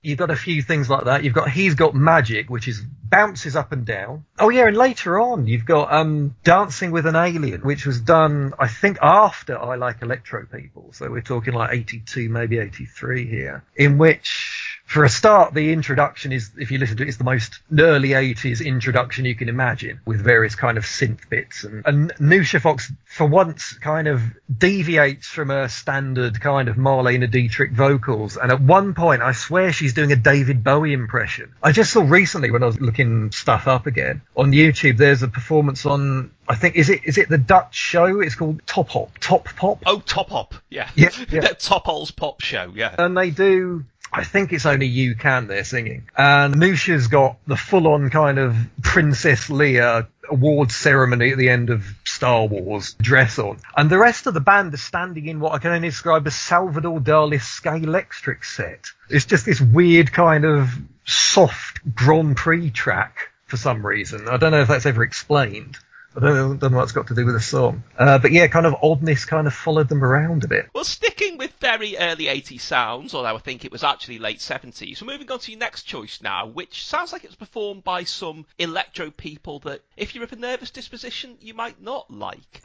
You've 0.03 0.19
got 0.19 0.29
a 0.29 0.35
few 0.35 0.61
things 0.61 0.89
like 0.89 1.05
that. 1.05 1.23
You've 1.23 1.33
got 1.33 1.49
He's 1.49 1.75
Got 1.75 1.95
Magic, 1.95 2.49
which 2.49 2.67
is 2.67 2.81
bounces 2.81 3.55
up 3.55 3.71
and 3.71 3.85
down. 3.85 4.25
Oh 4.37 4.49
yeah, 4.49 4.67
and 4.67 4.75
later 4.75 5.19
on 5.19 5.47
you've 5.47 5.65
got 5.65 5.93
um 5.93 6.35
Dancing 6.43 6.91
with 6.91 7.05
an 7.05 7.15
Alien, 7.15 7.61
which 7.61 7.85
was 7.85 8.01
done 8.01 8.53
I 8.59 8.67
think 8.67 8.97
after 9.01 9.57
I 9.57 9.75
Like 9.75 10.01
Electro 10.01 10.45
People. 10.45 10.89
So 10.91 11.09
we're 11.09 11.21
talking 11.21 11.53
like 11.53 11.73
82, 11.73 12.27
maybe 12.27 12.59
83 12.59 13.27
here, 13.27 13.63
in 13.75 13.97
which 13.97 14.62
for 14.85 15.03
a 15.03 15.09
start, 15.09 15.53
the 15.53 15.73
introduction 15.73 16.31
is, 16.31 16.51
if 16.57 16.69
you 16.69 16.77
listen 16.77 16.97
to 16.97 17.03
it, 17.03 17.07
it's 17.09 17.17
the 17.17 17.23
most 17.23 17.59
early 17.79 18.09
80s 18.09 18.63
introduction 18.63 19.25
you 19.25 19.33
can 19.33 19.49
imagine 19.49 19.99
with 20.05 20.21
various 20.21 20.53
kind 20.53 20.77
of 20.77 20.83
synth 20.83 21.27
bits. 21.29 21.63
And, 21.63 21.83
and 21.85 22.13
Noosha 22.17 22.61
Fox, 22.61 22.91
for 23.05 23.25
once, 23.25 23.73
kind 23.73 24.07
of 24.07 24.21
deviates 24.55 25.27
from 25.27 25.49
her 25.49 25.67
standard 25.67 26.39
kind 26.39 26.67
of 26.67 26.75
Marlene 26.75 27.29
Dietrich 27.31 27.71
vocals. 27.71 28.37
And 28.37 28.51
at 28.51 28.61
one 28.61 28.93
point, 28.93 29.23
I 29.23 29.31
swear 29.31 29.73
she's 29.73 29.93
doing 29.93 30.11
a 30.11 30.15
David 30.15 30.63
Bowie 30.63 30.93
impression. 30.93 31.53
I 31.63 31.71
just 31.71 31.91
saw 31.91 32.03
recently 32.03 32.51
when 32.51 32.61
I 32.61 32.67
was 32.67 32.79
looking 32.79 33.31
stuff 33.31 33.67
up 33.67 33.87
again 33.87 34.21
on 34.35 34.51
YouTube, 34.51 34.97
there's 34.97 35.23
a 35.23 35.27
performance 35.27 35.87
on, 35.87 36.29
I 36.47 36.55
think, 36.55 36.75
is 36.75 36.89
it, 36.89 37.01
is 37.03 37.17
it 37.17 37.29
the 37.29 37.39
Dutch 37.39 37.73
show? 37.73 38.19
It's 38.19 38.35
called 38.35 38.61
Top 38.67 38.89
Hop, 38.89 39.17
Top 39.19 39.45
Pop. 39.55 39.81
Oh, 39.87 40.01
Top 40.01 40.29
Hop, 40.29 40.53
yeah. 40.69 40.89
Yeah, 40.93 41.09
yeah. 41.31 41.41
Top 41.57 41.85
Hole's 41.85 42.11
pop 42.11 42.41
show, 42.41 42.71
yeah. 42.75 42.93
and 42.99 43.17
they 43.17 43.31
do 43.31 43.85
I 44.13 44.23
think 44.23 44.53
it's 44.53 44.65
only 44.65 44.85
you 44.85 45.15
can 45.15 45.47
they're 45.47 45.63
singing. 45.63 46.07
And 46.15 46.55
Noosha's 46.55 47.07
got 47.07 47.37
the 47.47 47.57
full 47.57 47.87
on 47.87 48.09
kind 48.09 48.37
of 48.37 48.55
Princess 48.81 49.49
Leia 49.49 50.07
award 50.29 50.71
ceremony 50.71 51.31
at 51.31 51.37
the 51.37 51.49
end 51.49 51.69
of 51.69 51.83
Star 52.05 52.45
Wars 52.45 52.93
dress 53.01 53.39
on. 53.39 53.57
And 53.75 53.89
the 53.89 53.97
rest 53.97 54.27
of 54.27 54.33
the 54.33 54.39
band 54.39 54.73
are 54.73 54.77
standing 54.77 55.27
in 55.27 55.39
what 55.39 55.53
I 55.53 55.57
can 55.57 55.71
only 55.71 55.89
describe 55.89 56.27
as 56.27 56.35
Salvador 56.35 56.99
Dali's 56.99 57.41
Scalextric 57.41 58.45
set. 58.45 58.85
It's 59.09 59.25
just 59.25 59.45
this 59.45 59.59
weird 59.59 60.11
kind 60.11 60.45
of 60.45 60.69
soft 61.05 61.81
Grand 61.95 62.37
Prix 62.37 62.69
track 62.69 63.29
for 63.47 63.57
some 63.57 63.85
reason. 63.85 64.27
I 64.29 64.37
don't 64.37 64.51
know 64.51 64.61
if 64.61 64.67
that's 64.67 64.85
ever 64.85 65.03
explained. 65.03 65.77
I 66.15 66.19
don't 66.19 66.35
know, 66.35 66.53
don't 66.53 66.71
know 66.71 66.77
what 66.77 66.83
it's 66.83 66.91
got 66.91 67.07
to 67.07 67.15
do 67.15 67.25
with 67.25 67.33
the 67.33 67.41
song. 67.41 67.83
Uh, 67.97 68.19
but 68.19 68.31
yeah, 68.31 68.45
kind 68.47 68.67
of 68.67 68.75
oddness 68.83 69.25
kind 69.25 69.47
of 69.47 69.53
followed 69.53 69.89
them 69.89 70.03
around 70.03 70.43
a 70.43 70.47
bit. 70.47 70.69
Well, 70.73 70.83
sticking 70.83 71.37
with 71.37 71.51
very 71.53 71.97
early 71.97 72.25
80s 72.25 72.61
sounds, 72.61 73.15
although 73.15 73.35
I 73.35 73.39
think 73.39 73.65
it 73.65 73.71
was 73.71 73.83
actually 73.83 74.19
late 74.19 74.37
70s, 74.37 75.01
we're 75.01 75.11
moving 75.11 75.31
on 75.31 75.39
to 75.39 75.51
your 75.51 75.59
next 75.59 75.83
choice 75.83 76.21
now, 76.21 76.45
which 76.45 76.85
sounds 76.85 77.11
like 77.11 77.23
it 77.23 77.31
was 77.31 77.35
performed 77.35 77.83
by 77.83 78.03
some 78.03 78.45
electro 78.59 79.09
people 79.09 79.59
that, 79.59 79.81
if 79.97 80.13
you're 80.13 80.23
of 80.23 80.33
a 80.33 80.35
nervous 80.35 80.69
disposition, 80.69 81.35
you 81.41 81.55
might 81.55 81.81
not 81.81 82.11
like. 82.11 82.61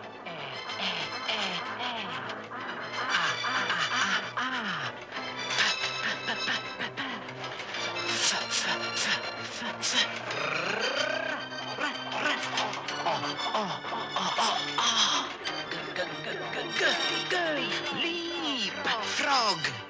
frog. 19.17 19.86